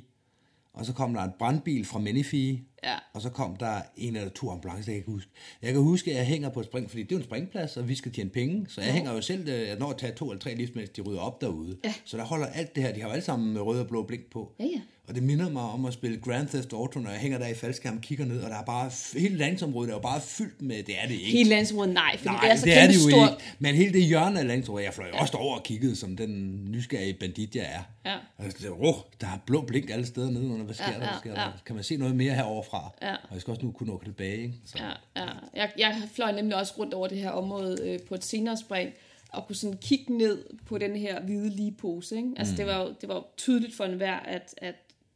og 0.73 0.87
så 0.87 0.93
kom 0.93 1.15
der 1.15 1.23
en 1.23 1.31
brandbil 1.39 1.85
fra 1.85 1.99
Menifee, 1.99 2.61
Ja. 2.85 2.95
og 3.15 3.23
så 3.23 3.31
kom 3.31 3.57
der 3.57 3.81
en 3.97 4.17
eller 4.17 4.31
to 4.31 4.51
ambulancer, 4.51 4.93
jeg 4.93 5.05
kan 5.05 5.13
huske. 5.13 5.31
Jeg 5.63 5.73
kan 5.73 5.83
huske, 5.83 6.11
at 6.11 6.17
jeg 6.17 6.27
hænger 6.27 6.49
på 6.51 6.61
et 6.61 6.67
spring, 6.67 6.91
fordi 6.91 7.03
det 7.03 7.13
er 7.13 7.17
jo 7.17 7.19
en 7.19 7.25
springplads, 7.25 7.77
og 7.77 7.89
vi 7.89 7.95
skal 7.95 8.13
tjene 8.13 8.31
penge, 8.31 8.67
så 8.69 8.81
jeg 8.81 8.93
hænger 8.93 9.13
jo 9.13 9.21
selv, 9.21 9.49
øh, 9.49 9.61
jeg 9.69 9.77
når 9.79 9.91
at 9.91 9.97
tage 9.99 10.13
to 10.13 10.31
eller 10.31 10.41
tre 10.41 10.55
lift, 10.55 10.77
mens 10.77 10.91
de 10.91 11.01
rydder 11.03 11.21
op 11.21 11.41
derude. 11.41 11.77
Ja. 11.85 11.95
Så 12.05 12.17
der 12.17 12.25
holder 12.25 12.47
alt 12.47 12.75
det 12.75 12.83
her, 12.83 12.93
de 12.93 13.01
har 13.01 13.09
jo 13.09 13.13
alle 13.13 13.25
sammen 13.25 13.53
med 13.53 13.61
rød 13.61 13.81
og 13.81 13.87
blå 13.89 14.03
blink 14.03 14.31
på. 14.33 14.53
Ja, 14.61 14.65
ja. 14.65 14.81
Og 15.09 15.15
det 15.17 15.23
minder 15.23 15.51
mig 15.51 15.63
om 15.63 15.85
at 15.85 15.93
spille 15.93 16.21
Grand 16.21 16.49
Theft 16.49 16.73
Auto, 16.73 17.01
når 17.01 17.11
jeg 17.11 17.19
hænger 17.21 17.39
der 17.39 17.47
i 17.47 17.55
faldskærm 17.55 17.97
og 17.97 18.03
kigger 18.03 18.25
ned, 18.25 18.41
og 18.43 18.51
der 18.51 18.57
er 18.57 18.65
bare, 18.65 18.91
hele 19.19 19.37
landsområdet 19.37 19.91
er 19.91 19.95
jo 19.95 20.01
bare 20.01 20.21
fyldt 20.21 20.63
med, 20.63 20.83
det 20.83 20.95
er 21.03 21.07
det 21.07 21.15
ikke. 21.15 21.27
Hele 21.31 21.51
landsområdet, 21.51 21.95
nej, 21.95 22.19
Nej, 22.25 22.41
det 22.43 22.51
er 22.51 22.57
så 22.57 22.67
det 22.67 22.79
er 22.79 22.87
det 22.87 22.95
jo 22.95 23.11
stort. 23.11 23.31
ikke. 23.31 23.43
Men 23.59 23.75
hele 23.75 23.93
det 23.93 24.03
hjørne 24.03 24.41
af 24.41 24.47
landsområdet, 24.47 24.85
jeg 24.87 24.95
fløj 24.95 25.09
jo 25.09 25.15
også 25.19 25.37
over 25.37 25.57
og 25.57 25.63
kiggede, 25.65 25.97
som 25.97 26.17
den 26.17 26.65
nysgerrige 26.71 27.15
bandit, 27.21 27.57
jeg 27.57 27.65
er. 28.05 28.11
Ja. 28.11 28.17
Altså, 28.39 28.59
det, 28.63 28.71
oh, 28.71 28.95
der 29.21 29.27
er 29.27 29.39
blå 29.47 29.61
blink 29.67 29.91
alle 29.91 30.07
steder 30.07 30.31
nedenunder. 30.31 30.65
Hvad 30.65 30.75
sker 30.75 30.85
Ja, 30.87 30.93
der? 30.93 30.99
Hvad 30.99 31.09
ja, 31.09 31.19
sker 31.19 31.31
ja. 31.31 31.37
der? 31.41 31.53
Kan 31.67 31.75
man 31.75 31.85
se 31.85 31.97
noget 31.97 32.17
mere 32.17 32.35
herovre 32.35 32.63
fra? 32.71 32.91
Ja. 33.03 33.15
Og 33.15 33.33
jeg 33.33 33.41
skal 33.41 33.51
også 33.51 33.65
nu 33.67 33.73
kunne 33.73 33.87
nå 33.93 34.03
tilbage, 34.05 34.43
ikke? 34.43 34.55
Så. 34.67 34.79
Ja, 34.79 34.91
ja. 35.23 35.29
Jeg, 35.55 35.73
jeg 35.79 36.03
fløj 36.13 36.33
nemlig 36.33 36.57
også 36.57 36.75
rundt 36.79 36.95
over 36.95 37.09
det 37.09 37.19
her 37.19 37.31
område 37.31 37.77
øh, 37.91 38.01
på 38.09 38.15
et 38.15 38.25
senere 38.25 38.57
spring, 38.57 38.93
og 39.33 39.47
kunne 39.47 39.57
sådan 39.57 39.77
kigge 39.77 40.19
ned 40.19 40.45
på 40.67 40.79
den 40.79 40.97
her 40.97 41.21
hvide 41.21 41.51
ligepose. 41.51 42.17
Ikke? 42.17 42.33
Altså, 42.37 42.53
mm. 42.53 42.57
det, 42.57 42.67
var 42.67 42.83
jo, 42.83 42.95
det 43.01 43.09
var 43.09 43.15
jo 43.15 43.25
tydeligt 43.37 43.75
for 43.75 43.85
enhver, 43.85 44.17
at, 44.17 44.55
at 44.59 44.75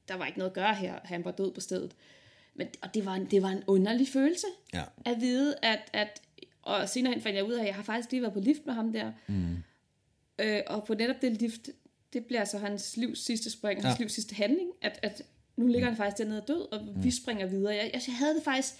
der 0.08 0.14
var 0.14 0.26
ikke 0.26 0.38
noget 0.38 0.50
at 0.50 0.54
gøre 0.54 0.74
her. 0.74 0.94
Han 1.04 1.24
var 1.24 1.30
død 1.30 1.52
på 1.54 1.60
stedet. 1.60 1.92
Men, 2.54 2.66
og 2.82 2.94
det 2.94 3.04
var, 3.04 3.14
en, 3.14 3.26
det 3.30 3.42
var 3.42 3.48
en 3.48 3.62
underlig 3.66 4.08
følelse 4.08 4.46
Ja. 4.74 4.82
at 5.04 5.20
vide, 5.20 5.54
at, 5.62 5.80
at 5.92 6.20
og 6.62 6.88
senere 6.88 7.12
hen 7.12 7.22
fandt 7.22 7.36
jeg 7.36 7.44
ud 7.44 7.52
af, 7.52 7.60
at 7.60 7.66
jeg 7.66 7.74
har 7.74 7.82
faktisk 7.82 8.10
lige 8.10 8.22
været 8.22 8.34
på 8.34 8.40
lift 8.40 8.66
med 8.66 8.74
ham 8.74 8.92
der. 8.92 9.12
Mm. 9.26 9.56
Øh, 10.38 10.60
og 10.66 10.84
på 10.84 10.94
netop 10.94 11.16
det 11.22 11.32
lift, 11.32 11.68
det 12.12 12.26
bliver 12.26 12.40
altså 12.40 12.58
hans 12.58 12.96
livs 12.96 13.24
sidste 13.24 13.50
spring, 13.50 13.82
hans 13.82 13.98
Ja. 13.98 14.02
livs 14.02 14.12
sidste 14.12 14.34
handling, 14.34 14.70
at, 14.82 14.98
at 15.02 15.22
nu 15.56 15.66
ligger 15.66 15.88
han 15.88 15.96
faktisk 15.96 16.18
dernede 16.18 16.42
og 16.42 16.48
død, 16.48 16.72
og 16.72 16.80
vi 17.04 17.10
springer 17.10 17.46
videre. 17.46 17.74
Jeg, 17.74 17.90
jeg, 17.92 18.00
havde 18.18 18.34
det 18.34 18.42
faktisk, 18.44 18.74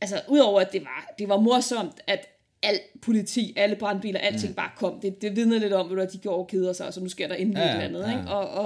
altså 0.00 0.20
udover 0.28 0.60
at 0.60 0.72
det 0.72 0.82
var, 0.84 1.14
det 1.18 1.28
var 1.28 1.40
morsomt, 1.40 2.00
at 2.06 2.26
al 2.62 2.80
politi, 3.02 3.52
alle 3.56 3.76
brandbiler, 3.76 4.20
alting 4.20 4.50
mm. 4.50 4.54
bare 4.54 4.70
kom. 4.76 5.00
Det, 5.00 5.22
det 5.22 5.36
vidner 5.36 5.58
lidt 5.58 5.72
om, 5.72 5.98
at 5.98 6.12
de 6.12 6.18
gjorde 6.18 6.48
keder 6.50 6.72
sig, 6.72 6.94
så 6.94 7.00
nu 7.00 7.08
sker 7.08 7.28
der 7.28 7.34
endelig 7.34 7.60
Ja, 7.60 7.66
ja, 7.66 7.78
et 7.78 7.84
eller 7.84 7.98
andet. 8.04 8.12
ja. 8.12 8.18
Ikke? 8.18 8.30
Og, 8.32 8.48
og 8.48 8.64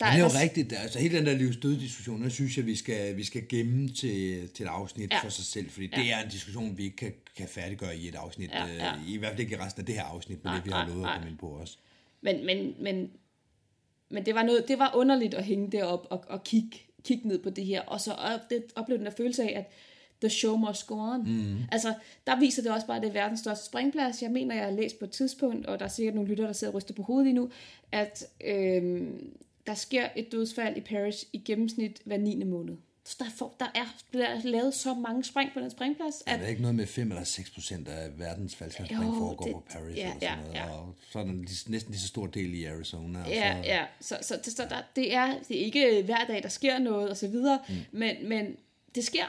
der 0.00 0.06
Men 0.06 0.12
det 0.14 0.20
er 0.20 0.24
jo 0.24 0.28
der- 0.28 0.40
rigtigt. 0.42 0.72
Altså 0.82 0.98
hele 0.98 1.18
den 1.18 1.26
der 1.26 1.34
livsdød-diskussion, 1.34 2.22
den 2.22 2.30
synes 2.30 2.56
jeg, 2.56 2.66
vi 2.66 2.76
skal, 2.76 3.16
vi 3.16 3.24
skal 3.24 3.48
gemme 3.48 3.88
til, 3.88 4.48
til 4.48 4.62
et 4.64 4.68
afsnit 4.68 5.10
Ja. 5.12 5.18
for 5.22 5.28
sig 5.28 5.44
selv, 5.44 5.70
fordi 5.70 5.86
det 5.86 6.12
er 6.12 6.18
en 6.24 6.28
diskussion, 6.30 6.78
vi 6.78 6.84
ikke 6.84 6.96
kan, 6.96 7.12
kan 7.36 7.48
færdiggøre 7.48 7.96
i 7.96 8.08
et 8.08 8.14
afsnit. 8.14 8.50
Ja, 8.50 8.66
ja. 8.66 8.92
øh, 8.96 9.08
I 9.10 9.16
hvert 9.16 9.30
fald 9.30 9.40
ikke 9.40 9.56
i 9.56 9.58
resten 9.58 9.80
af 9.82 9.86
det 9.86 9.94
her 9.94 10.02
afsnit, 10.04 10.44
med 10.44 10.50
Nej, 10.50 10.56
det 10.60 10.66
vi 10.66 10.70
har 10.70 10.88
lovet 10.88 11.06
at 11.06 11.12
komme 11.14 11.28
ind 11.30 11.38
på 11.38 11.46
også. 11.46 11.76
Men, 12.20 12.46
men, 12.46 12.74
men, 12.82 13.10
men 14.08 14.26
det, 14.26 14.34
var 14.34 14.42
noget, 14.42 14.68
det 14.68 14.78
var 14.78 14.92
underligt 14.94 15.34
at 15.34 15.44
hænge 15.44 15.72
derop 15.72 16.06
og, 16.10 16.24
og 16.28 16.44
kigge, 16.44 16.78
kigge 17.04 17.28
ned 17.28 17.38
på 17.38 17.50
det 17.50 17.64
her, 17.64 17.82
og 17.82 18.00
så 18.00 18.12
op, 18.12 18.50
det, 18.50 18.64
opleve 18.76 18.98
den 18.98 19.06
der 19.06 19.12
følelse 19.12 19.42
af, 19.42 19.58
at 19.58 19.70
the 20.20 20.30
show 20.30 20.56
must 20.56 20.86
go 20.86 20.94
on. 20.94 21.20
Mm. 21.20 21.56
Altså, 21.72 21.94
der 22.26 22.40
viser 22.40 22.62
det 22.62 22.72
også 22.72 22.86
bare, 22.86 22.96
at 22.96 23.02
det 23.02 23.08
er 23.08 23.12
verdens 23.12 23.40
største 23.40 23.66
springplads. 23.66 24.22
Jeg 24.22 24.30
mener, 24.30 24.54
jeg 24.54 24.64
har 24.64 24.70
læst 24.70 24.98
på 24.98 25.04
et 25.04 25.10
tidspunkt, 25.10 25.66
og 25.66 25.78
der 25.78 25.84
er 25.84 25.88
sikkert 25.88 26.14
nogle 26.14 26.30
lyttere, 26.30 26.46
der 26.46 26.52
sidder 26.52 26.72
og 26.72 26.76
ryster 26.76 26.94
på 26.94 27.02
hovedet 27.02 27.26
lige 27.26 27.34
nu, 27.34 27.50
at 27.92 28.24
øhm, 28.44 29.34
der 29.66 29.74
sker 29.74 30.08
et 30.16 30.32
dødsfald 30.32 30.76
i 30.76 30.80
Paris 30.80 31.26
i 31.32 31.38
gennemsnit 31.38 32.02
hver 32.04 32.16
9. 32.16 32.44
måned. 32.44 32.76
Der, 33.18 33.24
får, 33.36 33.56
der 33.60 33.66
er 33.74 33.94
blevet 34.10 34.44
lavet 34.44 34.74
så 34.74 34.94
mange 34.94 35.24
spring 35.24 35.50
på 35.54 35.60
den 35.60 35.70
springplads, 35.70 36.22
Er 36.26 36.34
at 36.34 36.40
det 36.40 36.48
ikke 36.48 36.62
noget 36.62 36.74
med 36.74 36.86
5 36.86 37.10
eller 37.10 37.24
6 37.24 37.50
procent 37.50 37.88
af 37.88 38.18
verdens 38.18 38.54
faldskærmsspring 38.56 39.04
Jo, 39.04 39.18
foregår 39.18 39.44
det- 39.44 39.52
på 39.54 39.64
Paris 39.72 39.96
ja, 39.96 40.02
eller 40.02 40.14
sådan 40.20 40.28
ja, 40.38 40.40
noget, 40.42 40.54
ja. 40.54 40.70
og 40.70 40.94
så 41.10 41.18
er 41.18 41.24
der 41.24 41.32
næsten 41.70 41.90
lige 41.90 42.00
så 42.00 42.08
stor 42.08 42.26
del 42.26 42.54
i 42.54 42.64
Arizona. 42.64 43.22
Og 43.24 43.28
Ja, 43.30 43.52
så, 43.62 43.68
ja. 43.68 43.84
Så, 44.00 44.18
så, 44.22 44.40
så, 44.42 44.50
så 44.50 44.62
der, 44.70 44.82
det, 44.96 45.14
er, 45.14 45.34
det 45.48 45.60
er 45.60 45.64
ikke 45.64 46.02
hver 46.04 46.24
dag, 46.28 46.42
der 46.42 46.48
sker 46.48 46.78
noget, 46.78 47.10
og 47.10 47.16
så 47.16 47.28
videre, 47.28 47.58
mm. 47.68 47.74
men, 47.92 48.28
men 48.28 48.56
det 48.94 49.04
sker. 49.04 49.24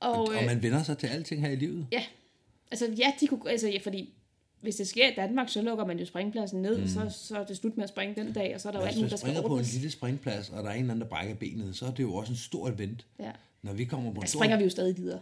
Og, 0.00 0.12
Og 0.28 0.34
øh, 0.34 0.46
man 0.46 0.62
vender 0.62 0.82
sig 0.82 0.98
til 0.98 1.06
alting 1.06 1.40
her 1.40 1.50
i 1.50 1.56
livet. 1.56 1.86
ja, 1.92 2.02
altså 2.70 2.86
ja, 2.98 3.12
de 3.20 3.26
kunne, 3.26 3.50
altså, 3.50 3.68
ja, 3.68 3.78
fordi 3.82 4.12
hvis 4.60 4.76
det 4.76 4.88
sker 4.88 5.08
i 5.08 5.14
Danmark, 5.16 5.48
så 5.48 5.62
lukker 5.62 5.84
man 5.84 5.98
jo 5.98 6.06
springpladsen 6.06 6.62
ned, 6.62 6.78
mm. 6.78 6.88
så, 6.88 7.10
så 7.10 7.38
er 7.38 7.44
det 7.44 7.56
slut 7.56 7.76
med 7.76 7.84
at 7.84 7.88
springe 7.90 8.14
den 8.24 8.32
dag, 8.32 8.54
og 8.54 8.60
så 8.60 8.68
er 8.68 8.72
der 8.72 8.80
jo 8.80 8.84
alt 8.86 8.96
muligt, 8.96 9.10
der 9.10 9.16
skal 9.16 9.26
springer 9.26 9.40
på 9.40 9.46
en 9.46 9.52
ordnes. 9.52 9.74
lille 9.74 9.90
springplads, 9.90 10.50
og 10.50 10.62
der 10.62 10.70
er 10.70 10.74
en 10.74 10.80
eller 10.80 10.94
anden, 10.94 11.02
der 11.02 11.08
brækker 11.08 11.34
benet, 11.34 11.76
så 11.76 11.86
er 11.86 11.90
det 11.90 12.02
jo 12.02 12.14
også 12.14 12.32
en 12.32 12.36
stor 12.36 12.68
event. 12.68 13.06
Ja. 13.20 13.30
Når 13.62 13.72
vi 13.72 13.84
kommer 13.84 14.12
på 14.14 14.20
en 14.20 14.26
stor... 14.26 14.38
springer 14.38 14.56
vi 14.56 14.64
jo 14.64 14.70
stadig 14.70 14.96
videre, 14.96 15.20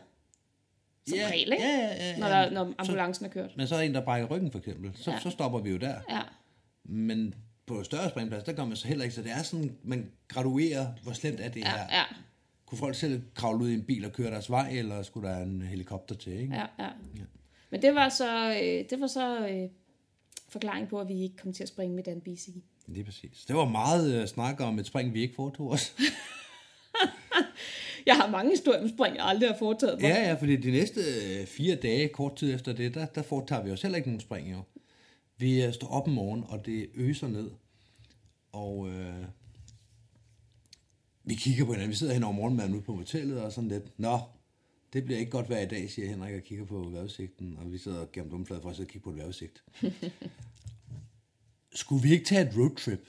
som 1.08 1.18
ja, 1.18 1.26
regel, 1.30 1.52
ikke? 1.52 1.64
Ja, 1.64 1.70
ja, 1.78 2.10
ja, 2.10 2.18
Når, 2.18 2.28
der, 2.28 2.50
når 2.50 2.74
ambulancen 2.78 3.26
er 3.26 3.30
kørt. 3.30 3.50
Men 3.56 3.66
så 3.66 3.74
er 3.76 3.80
en, 3.80 3.94
der 3.94 4.04
brækker 4.04 4.28
ryggen 4.28 4.50
for 4.50 4.58
eksempel. 4.58 4.90
Så, 4.94 5.10
Ja. 5.10 5.18
så 5.20 5.30
stopper 5.30 5.58
vi 5.60 5.70
jo 5.70 5.76
der. 5.76 5.94
Ja, 6.10 6.20
Men 6.84 7.34
på 7.66 7.84
større 7.84 8.10
springplads, 8.10 8.44
der 8.44 8.52
gør 8.52 8.64
man 8.64 8.76
så 8.76 8.88
heller 8.88 9.04
ikke. 9.04 9.14
Så 9.16 9.22
det 9.22 9.30
er 9.30 9.42
sådan, 9.42 9.76
man 9.82 10.10
graduerer, 10.28 10.86
hvor 11.02 11.12
slemt 11.12 11.40
er 11.40 11.48
det 11.48 11.60
Ja, 11.60 11.70
her. 11.70 11.78
ja, 11.98 12.02
Kunne 12.66 12.78
folk 12.78 12.94
selv 12.94 13.22
kravle 13.34 13.58
ud 13.64 13.70
i 13.70 13.74
en 13.74 13.82
bil 13.82 14.04
og 14.04 14.12
køre 14.12 14.30
deres 14.30 14.50
vej, 14.50 14.68
eller 14.72 15.02
skulle 15.02 15.28
der 15.28 15.38
en 15.38 15.62
helikopter 15.62 16.14
til, 16.14 16.32
ikke? 16.40 16.54
ja, 16.54 16.66
ja. 16.78 16.88
Men 17.70 17.82
det 17.82 17.94
var 17.94 18.08
så, 18.08 18.50
øh, 18.50 18.84
det 18.90 19.00
var 19.00 19.06
så 19.06 19.48
øh, 19.48 19.68
forklaring 20.48 20.88
på, 20.88 21.00
at 21.00 21.08
vi 21.08 21.22
ikke 21.22 21.36
kom 21.36 21.52
til 21.52 21.62
at 21.62 21.68
springe 21.68 21.96
med 21.96 22.04
Dan 22.04 22.20
BC. 22.20 22.48
Lige 22.86 23.04
præcis. 23.04 23.44
Det 23.48 23.56
var 23.56 23.64
meget 23.64 24.22
uh, 24.22 24.28
snak 24.28 24.60
om 24.60 24.78
et 24.78 24.86
spring, 24.86 25.14
vi 25.14 25.22
ikke 25.22 25.34
foretog 25.34 25.70
os. 25.70 25.94
Jeg 28.06 28.16
har 28.16 28.30
mange 28.30 28.50
historier 28.50 28.82
om 28.82 28.88
spring, 28.88 29.16
jeg 29.16 29.24
aldrig 29.24 29.50
har 29.50 29.58
foretaget 29.58 30.00
mig. 30.00 30.08
ja, 30.08 30.28
ja, 30.28 30.34
fordi 30.34 30.56
de 30.56 30.70
næste 30.70 31.00
øh, 31.00 31.46
fire 31.46 31.76
dage, 31.76 32.08
kort 32.08 32.36
tid 32.36 32.54
efter 32.54 32.72
det, 32.72 32.94
der, 32.94 33.06
der 33.06 33.22
foretager 33.22 33.62
vi 33.62 33.70
os 33.70 33.82
heller 33.82 33.96
ikke 33.96 34.08
nogen 34.08 34.20
spring, 34.20 34.52
jo. 34.52 34.62
Vi 35.38 35.64
øh, 35.64 35.72
står 35.72 35.88
op 35.88 36.06
om 36.06 36.12
morgenen, 36.12 36.44
og 36.48 36.66
det 36.66 36.86
øser 36.94 37.28
ned. 37.28 37.50
Og 38.52 38.88
øh, 38.88 39.24
vi 41.24 41.34
kigger 41.34 41.64
på 41.64 41.72
hinanden. 41.72 41.90
Vi 41.90 41.96
sidder 41.96 42.12
hen 42.12 42.22
over 42.22 42.32
morgenmaden 42.32 42.74
ude 42.74 42.82
på 42.82 42.94
hotellet, 42.94 43.40
og 43.40 43.52
sådan 43.52 43.68
lidt, 43.68 43.98
nå, 43.98 44.18
det 44.96 45.04
bliver 45.04 45.18
ikke 45.18 45.30
godt 45.30 45.46
hver 45.46 45.60
i 45.60 45.66
dag, 45.66 45.90
siger 45.90 46.08
Henrik 46.08 46.34
og 46.34 46.42
kigger 46.42 46.64
på 46.64 46.88
vejrudsigten. 46.88 47.56
Og 47.58 47.72
vi 47.72 47.78
sidder 47.78 48.06
gennem 48.12 48.30
dumfladet 48.30 48.62
for 48.62 48.70
at 48.70 48.76
sidde 48.76 48.86
og 48.86 48.90
kigge 48.90 49.04
på 49.04 49.10
et 49.10 49.16
vejrudsigt. 49.16 49.62
Skulle 51.74 52.02
vi 52.02 52.12
ikke 52.12 52.24
tage 52.24 52.48
et 52.48 52.56
roadtrip? 52.56 53.08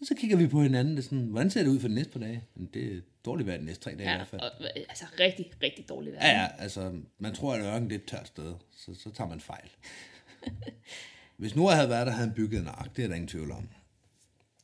Og 0.00 0.06
så 0.06 0.14
kigger 0.14 0.36
vi 0.36 0.46
på 0.46 0.62
hinanden, 0.62 0.96
det 0.96 1.04
sådan, 1.04 1.24
hvordan 1.24 1.50
ser 1.50 1.62
det 1.62 1.70
ud 1.70 1.80
for 1.80 1.88
de 1.88 1.94
næste 1.94 2.12
par 2.12 2.20
dage? 2.20 2.44
Men 2.54 2.70
det 2.74 2.96
er 2.96 3.00
dårligt 3.24 3.46
vejr 3.46 3.58
de 3.58 3.64
næste 3.64 3.84
tre 3.84 3.90
dage 3.90 4.02
i 4.02 4.06
Ja, 4.08 4.16
hvert 4.16 4.28
fald. 4.28 4.40
og, 4.40 4.50
altså 4.88 5.04
rigtig, 5.20 5.46
rigtig 5.62 5.88
dårligt 5.88 6.16
vejr. 6.16 6.26
Ja, 6.26 6.40
ja, 6.40 6.48
altså, 6.58 7.00
man 7.18 7.34
tror, 7.34 7.54
at 7.54 7.60
ørken 7.62 7.90
det 7.90 7.94
er 7.94 7.98
et 7.98 8.04
tørt 8.06 8.26
sted, 8.26 8.54
så, 8.76 8.94
så 8.94 9.10
tager 9.10 9.28
man 9.28 9.40
fejl. 9.40 9.70
Hvis 11.36 11.56
nu 11.56 11.66
havde 11.66 11.88
været 11.88 12.06
der, 12.06 12.12
havde 12.12 12.26
han 12.26 12.34
bygget 12.36 12.60
en 12.60 12.66
ark, 12.68 12.96
det 12.96 13.04
er 13.04 13.08
der 13.08 13.14
ingen 13.14 13.28
tvivl 13.28 13.50
om. 13.50 13.68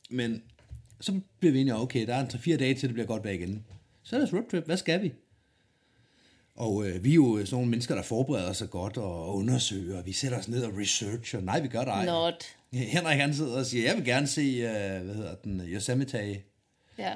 Men 0.09 0.43
så 1.01 1.19
bliver 1.39 1.53
vi 1.53 1.61
enige 1.61 1.75
okay, 1.75 2.07
der 2.07 2.15
er 2.15 2.19
en 2.19 2.27
3-4 2.27 2.57
dage 2.57 2.73
til, 2.75 2.89
det 2.89 2.93
bliver 2.93 3.07
godt 3.07 3.23
vejr 3.23 3.33
igen. 3.33 3.65
Så 4.03 4.15
er 4.15 4.19
det 4.19 4.33
roadtrip, 4.33 4.65
hvad 4.65 4.77
skal 4.77 5.01
vi? 5.03 5.13
Og 6.57 6.87
øh, 6.87 7.03
vi 7.03 7.11
er 7.11 7.15
jo 7.15 7.37
sådan 7.37 7.55
nogle 7.55 7.69
mennesker, 7.69 7.95
der 7.95 8.01
forbereder 8.01 8.53
sig 8.53 8.69
godt 8.69 8.97
og 8.97 9.35
undersøger, 9.35 9.97
og 9.97 10.05
vi 10.05 10.11
sætter 10.11 10.37
os 10.39 10.47
ned 10.47 10.63
og 10.63 10.77
researcher. 10.77 11.41
Nej, 11.41 11.59
vi 11.59 11.67
gør 11.67 11.79
det 11.79 11.87
ej. 11.87 12.05
Not. 12.05 12.45
Henrik 12.73 13.17
han 13.19 13.33
sidder 13.33 13.57
og 13.59 13.65
siger, 13.65 13.85
jeg 13.87 13.95
vil 13.97 14.05
gerne 14.05 14.27
se, 14.27 14.41
øh, 14.41 15.05
hvad 15.05 15.15
hedder 15.15 15.35
den, 15.35 15.61
Yosemite. 15.61 16.37
Ja. 16.97 17.13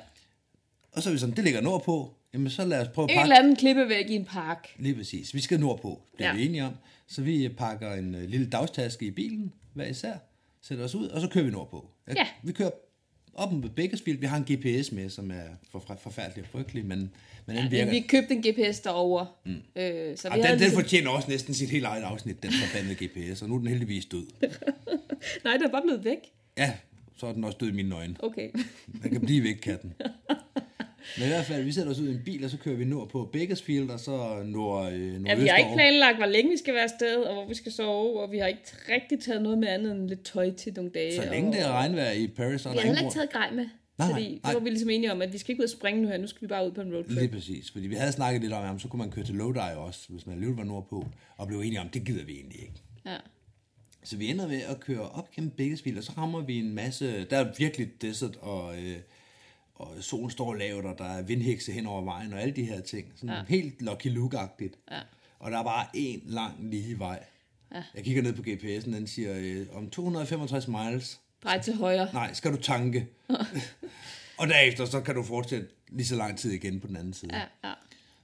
Og 0.92 1.04
så 1.04 1.10
er 1.10 1.14
vi 1.14 1.20
sådan, 1.20 1.36
det 1.36 1.44
ligger 1.44 1.62
nordpå. 1.62 2.14
Jamen 2.34 2.50
så 2.50 2.66
lad 2.66 2.82
os 2.82 2.88
prøve 2.94 3.04
at 3.06 3.12
En 3.12 3.16
pakke. 3.18 3.26
eller 3.26 3.40
anden 3.40 3.56
klippevæg 3.56 4.10
i 4.10 4.16
en 4.16 4.26
park. 4.26 4.68
Lige 4.80 4.96
præcis. 4.96 5.34
Vi 5.34 5.42
skal 5.42 5.60
nordpå, 5.60 6.02
det 6.18 6.26
er 6.26 6.30
Ja. 6.30 6.36
vi 6.36 6.46
enige 6.46 6.66
om. 6.66 6.74
Så 7.08 7.22
vi 7.22 7.50
pakker 7.50 7.94
en 7.94 8.16
uh, 8.16 8.22
lille 8.22 8.50
dagstaske 8.50 9.06
i 9.06 9.12
bilen, 9.12 9.54
hver 9.74 9.86
især, 9.86 10.14
sætter 10.62 10.84
os 10.86 10.96
ud, 10.96 11.08
og 11.08 11.22
så 11.22 11.28
kører 11.28 11.46
vi 11.46 11.52
nordpå. 11.52 11.90
Jeg- 12.08 12.16
Ja. 12.16 12.28
Vi 12.44 12.52
kører 12.52 12.72
op 13.34 13.54
med 13.54 13.70
Bakersfield. 13.70 14.20
Vi 14.20 14.26
har 14.26 14.38
en 14.38 14.44
GPS 14.44 14.92
med, 14.92 15.10
som 15.10 15.32
er 15.32 15.44
for, 15.72 15.84
for, 15.88 15.98
forfærdelig 16.04 16.44
og 16.44 16.50
frygtelig, 16.52 16.86
men, 16.86 17.12
men 17.46 17.56
den 17.56 17.72
virker. 17.72 17.92
Vi 17.92 18.00
købte 18.00 18.34
en 18.34 18.42
GPS 18.42 18.80
derovre. 18.80 19.28
Mm. 19.46 19.52
Øh, 19.52 20.18
så 20.18 20.28
vi 20.28 20.32
og 20.32 20.38
den, 20.38 20.46
havde 20.46 20.52
den 20.52 20.60
ligesom... 20.60 20.82
fortjener 20.82 21.10
også 21.10 21.30
næsten 21.30 21.54
sit 21.54 21.70
helt 21.70 21.86
eget 21.86 22.04
afsnit, 22.04 22.44
den 22.44 22.52
forbandede 22.52 23.06
GPS, 23.06 23.42
og 23.42 23.50
nu 23.50 23.56
er 23.56 23.60
den 23.60 23.68
heldigvis 23.68 24.06
død. 24.06 24.26
Nej, 25.44 25.54
den 25.54 25.64
er 25.64 25.72
bare 25.72 25.82
blevet 25.82 26.06
væk. 26.06 26.18
Ja, 26.58 26.74
så 27.18 27.28
er 27.28 27.34
den 27.34 27.44
også 27.44 27.58
død 27.58 27.70
i 27.70 27.72
mine 27.72 27.96
øjne. 27.96 28.16
Okay. 28.20 28.50
Den 29.04 29.12
kan 29.12 29.22
blive 29.22 29.44
væk, 29.44 29.56
katten. 29.56 29.94
Men 31.18 31.26
i 31.26 31.28
hvert 31.28 31.46
fald, 31.46 31.64
vi 31.64 31.72
sætter 31.72 31.92
os 31.92 32.00
ud 32.00 32.08
i 32.08 32.12
en 32.12 32.22
bil, 32.26 32.44
og 32.44 32.50
så 32.50 32.58
kører 32.58 32.76
vi 32.76 32.86
nord 32.86 33.10
på 33.10 33.30
Bakersfield, 33.34 33.90
og 33.90 34.00
så 34.00 34.44
nord, 34.46 34.94
øh, 34.94 35.00
nordøst 35.00 35.28
Ja, 35.28 35.36
vi 35.36 35.48
har 35.48 35.58
ikke 35.58 35.72
planlagt, 35.74 36.18
hvor 36.18 36.26
længe 36.26 36.52
vi 36.52 36.58
skal 36.58 36.74
være 36.74 36.84
afsted, 36.84 37.16
og 37.16 37.34
hvor 37.34 37.48
vi 37.48 37.56
skal 37.56 37.72
sove, 37.72 38.22
og 38.22 38.32
vi 38.32 38.38
har 38.38 38.48
ikke 38.48 38.62
rigtig 38.90 39.20
taget 39.20 39.42
noget 39.42 39.58
med 39.58 39.68
andet 39.68 39.92
end 39.92 40.10
lidt 40.10 40.24
tøj 40.24 40.52
til 40.52 40.74
nogle 40.76 40.92
dage. 40.92 41.16
Så 41.16 41.30
længe 41.32 41.50
og... 41.50 41.54
det 41.54 41.62
er 41.62 41.72
regnvejr 41.72 42.12
i 42.12 42.28
Paris, 42.28 42.62
så 42.62 42.70
er 42.70 42.74
Vi 42.74 42.80
har 42.80 42.86
heller 42.86 43.02
ikke 43.02 43.14
taget 43.14 43.30
grej 43.30 43.52
med. 43.52 43.66
Nej, 43.98 44.10
fordi 44.10 44.40
nej. 44.44 44.54
var 44.54 44.60
vi 44.60 44.70
ligesom 44.70 44.90
enige 44.90 45.12
om, 45.12 45.22
at 45.22 45.34
vi 45.34 45.38
skal 45.38 45.52
ikke 45.52 45.62
ud 45.62 45.66
og 45.66 45.70
springe 45.70 46.02
nu 46.02 46.08
her, 46.08 46.18
nu 46.18 46.28
skal 46.28 46.42
vi 46.42 46.48
bare 46.48 46.68
ud 46.68 46.72
på 46.72 46.82
en 46.82 46.94
roadtrip. 46.94 47.18
Lige 47.18 47.28
præcis, 47.28 47.72
fordi 47.72 47.88
vi 47.88 47.96
havde 47.96 48.12
snakket 48.12 48.42
lidt 48.42 48.54
om, 48.54 48.76
at 48.76 48.82
så 48.82 48.88
kunne 48.88 48.98
man 48.98 49.12
køre 49.12 49.26
til 49.26 49.36
Lodi 49.36 49.60
også, 49.76 50.06
hvis 50.10 50.26
man 50.26 50.36
alligevel 50.36 50.58
var 50.58 50.64
nordpå, 50.64 51.08
og 51.38 51.48
blev 51.48 51.60
enige 51.60 51.82
om, 51.82 51.90
det 51.90 52.04
gider 52.04 52.26
vi 52.26 52.34
egentlig 52.34 52.62
ikke. 52.62 52.82
Ja. 53.06 53.18
Så 54.04 54.18
vi 54.18 54.30
ender 54.30 54.48
ved 54.48 54.62
at 54.62 54.80
køre 54.80 55.10
op 55.10 55.32
gennem 55.32 55.52
Bakersfield, 55.52 55.98
og 55.98 56.04
så 56.04 56.12
rammer 56.18 56.42
vi 56.42 56.60
en 56.60 56.74
masse, 56.74 57.26
der 57.26 57.38
er 57.38 57.54
virkelig 57.58 58.02
desert, 58.02 58.36
og, 58.36 58.76
øh, 58.76 58.98
og 59.82 60.04
solen 60.04 60.30
står 60.30 60.54
lavt, 60.56 60.86
og 60.86 60.98
der 60.98 61.06
er 61.06 61.22
vindhekse 61.22 61.72
hen 61.72 61.86
over 61.86 62.02
vejen, 62.04 62.34
og 62.34 62.42
alle 62.42 62.56
de 62.56 62.64
her 62.64 62.82
ting. 62.82 63.12
Sådan 63.16 63.36
ja. 63.36 63.44
helt 63.48 63.82
Lucky 63.82 64.08
Luke-agtigt. 64.08 64.78
Ja. 64.92 65.00
Og 65.40 65.52
der 65.52 65.60
er 65.60 65.64
bare 65.64 65.86
en 65.94 66.22
lang 66.26 66.54
lige 66.60 67.00
vej. 67.00 67.24
Ja. 67.76 67.84
Jeg 67.96 68.04
kigger 68.04 68.22
ned 68.22 68.34
på 68.34 68.42
GPS'en, 68.42 68.96
den 68.96 69.08
siger, 69.08 69.34
øh, 69.38 69.68
om 69.74 69.90
265 69.90 70.68
miles, 70.68 71.20
Drej 71.44 71.62
til 71.62 71.76
højre. 71.76 72.08
nej, 72.14 72.34
skal 72.34 72.52
du 72.52 72.58
tanke. 72.58 73.08
og 74.40 74.48
derefter, 74.48 74.86
så 74.86 75.02
kan 75.02 75.16
du 75.16 75.24
fortsætte 75.24 75.68
lige 75.90 76.06
så 76.08 76.16
lang 76.16 76.38
tid 76.38 76.52
igen 76.52 76.80
på 76.80 76.88
den 76.88 76.96
anden 76.96 77.14
side. 77.14 77.38
Ja, 77.38 77.44
ja. 77.70 77.74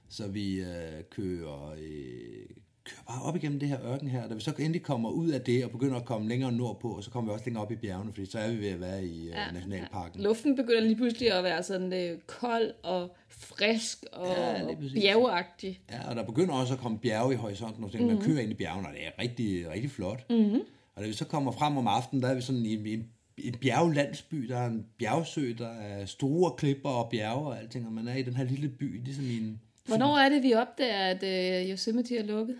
Så 0.08 0.28
vi 0.28 0.60
øh, 0.60 1.04
kører, 1.10 1.74
øh, 1.78 2.46
kører 2.88 3.02
bare 3.06 3.22
op 3.22 3.36
igennem 3.36 3.60
det 3.60 3.68
her 3.68 3.78
ørken 3.86 4.08
her. 4.08 4.28
Da 4.28 4.34
vi 4.34 4.40
så 4.40 4.52
endelig 4.58 4.82
kommer 4.82 5.10
ud 5.10 5.28
af 5.28 5.40
det 5.40 5.64
og 5.64 5.70
begynder 5.70 5.96
at 5.96 6.04
komme 6.04 6.28
længere 6.28 6.52
nordpå, 6.52 6.88
og 6.88 7.04
så 7.04 7.10
kommer 7.10 7.30
vi 7.30 7.34
også 7.34 7.44
længere 7.44 7.64
op 7.64 7.72
i 7.72 7.76
bjergene, 7.76 8.12
fordi 8.12 8.26
så 8.30 8.38
er 8.38 8.50
vi 8.50 8.58
ved 8.60 8.68
at 8.68 8.80
være 8.80 9.04
i 9.04 9.28
øh, 9.28 9.34
ja, 9.34 9.52
nationalparken. 9.52 10.22
Luften 10.22 10.56
begynder 10.56 10.80
lige 10.80 10.96
pludselig 10.96 11.32
at 11.32 11.44
være 11.44 11.62
sådan 11.62 11.92
øh, 11.92 12.18
kold 12.26 12.72
og 12.82 13.16
frisk 13.28 14.04
og 14.12 14.26
Ja, 14.26 14.66
lige 14.66 14.76
præcis. 14.76 14.92
bjergeagtig. 15.02 15.80
Ja, 15.90 16.08
og 16.08 16.16
der 16.16 16.24
begynder 16.24 16.54
også 16.54 16.74
at 16.74 16.80
komme 16.80 16.98
bjerge 16.98 17.32
i 17.32 17.36
horisonten, 17.36 17.84
og 17.84 17.90
så 17.90 17.98
mm-hmm. 17.98 18.14
man 18.14 18.24
kører 18.24 18.40
ind 18.40 18.50
i 18.50 18.54
bjergene, 18.54 18.88
og 18.88 18.94
det 18.94 19.06
er 19.06 19.22
rigtig, 19.22 19.70
rigtig 19.70 19.90
flot. 19.90 20.30
Mm-hmm. 20.30 20.60
Og 20.94 21.02
da 21.02 21.06
vi 21.06 21.12
så 21.12 21.24
kommer 21.24 21.52
frem 21.52 21.76
om 21.76 21.86
aftenen, 21.86 22.22
der 22.22 22.28
er 22.28 22.34
vi 22.34 22.40
sådan 22.40 22.62
i, 22.66 22.74
i 22.74 22.94
en, 22.94 23.08
en 23.38 23.54
bjerglandsby, 23.60 24.36
der 24.36 24.56
er 24.58 24.66
en 24.66 24.86
bjergsø, 24.98 25.52
der 25.58 25.68
er 25.68 26.06
store 26.06 26.52
klipper 26.56 26.88
og 26.88 27.08
bjerge 27.10 27.46
og 27.46 27.58
alting, 27.58 27.86
og 27.86 27.92
man 27.92 28.08
er 28.08 28.14
i 28.14 28.22
den 28.22 28.36
her 28.36 28.44
lille 28.44 28.68
by, 28.68 29.04
ligesom 29.04 29.24
i 29.24 29.36
en... 29.36 29.60
Hvornår 29.86 30.18
er 30.18 30.28
det, 30.28 30.42
vi 30.42 30.54
opdager, 30.54 30.98
at 30.98 31.22
øh, 31.22 31.70
Yosemite 31.70 32.18
er 32.18 32.24
lukket? 32.24 32.56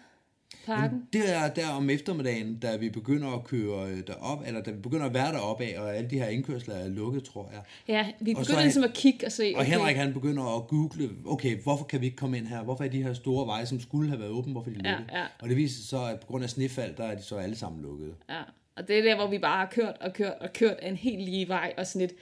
Parken? 0.67 1.03
Det 1.13 1.35
er 1.37 1.49
der 1.55 1.69
om 1.69 1.91
eftermiddagen, 1.91 2.59
da 2.59 2.77
vi 2.77 2.91
begynder 2.91 3.29
at 3.39 3.45
køre 3.45 3.89
øh, 3.91 4.07
derop, 4.07 4.43
eller 4.47 4.63
da 4.63 4.71
vi 4.71 4.81
begynder 4.81 5.07
at 5.07 5.15
være 5.15 5.33
deroppe 5.33 5.65
af, 5.65 5.81
og 5.81 5.97
alle 5.97 6.11
de 6.11 6.19
her 6.19 6.29
indkørsler 6.29 6.75
er 6.75 6.89
lukket, 6.89 7.25
tror 7.25 7.51
jeg. 7.53 7.61
Ja, 7.89 8.07
vi 8.21 8.35
begynder 8.35 8.59
er- 8.59 8.63
ligesom 8.63 8.85
at 8.85 8.93
kigge 8.95 9.27
og 9.27 9.33
se. 9.33 9.55
Og 9.57 9.65
Henrik 9.65 9.97
han 9.97 10.13
begynder 10.13 10.57
at 10.57 10.67
google, 10.67 11.11
okay, 11.27 11.57
hvorfor 11.63 11.85
kan 11.85 12.01
vi 12.01 12.07
ikke 12.07 12.17
komme 12.17 12.37
ind 12.39 12.47
her? 12.47 12.63
Hvorfor 12.63 12.85
er 12.85 12.89
de 12.89 13.03
her 13.03 13.13
store 13.13 13.47
veje, 13.47 13.67
som 13.67 13.81
skulle 13.81 14.09
have 14.09 14.21
været 14.21 14.31
åbne, 14.31 14.53
hvorfor 14.53 14.71
er 14.71 14.75
de 14.75 14.81
Ja, 14.85 14.91
lukket? 14.97 15.11
ja. 15.15 15.25
Og 15.41 15.49
det 15.49 15.57
viser 15.57 15.77
sig 15.77 15.89
så, 15.89 16.05
at 16.05 16.21
på 16.21 16.27
grund 16.27 16.45
af 16.45 16.51
snefald, 16.51 16.97
der 16.97 17.05
er 17.05 17.15
de 17.17 17.23
så 17.23 17.37
alle 17.37 17.57
sammen 17.57 17.83
lukket. 17.83 18.15
Ja, 18.31 18.41
og 18.77 18.89
det 18.89 18.99
er 18.99 19.03
der, 19.03 19.17
hvor 19.17 19.27
vi 19.27 19.39
bare 19.39 19.59
har 19.59 19.67
kørt 19.73 19.95
og 20.01 20.13
kørt 20.13 20.35
og 20.41 20.53
kørt 20.53 20.77
en 20.83 20.97
helt 20.97 21.23
lige 21.25 21.49
vej, 21.49 21.73
og 21.79 21.87
sådan 21.87 22.01
lidt, 22.09 22.13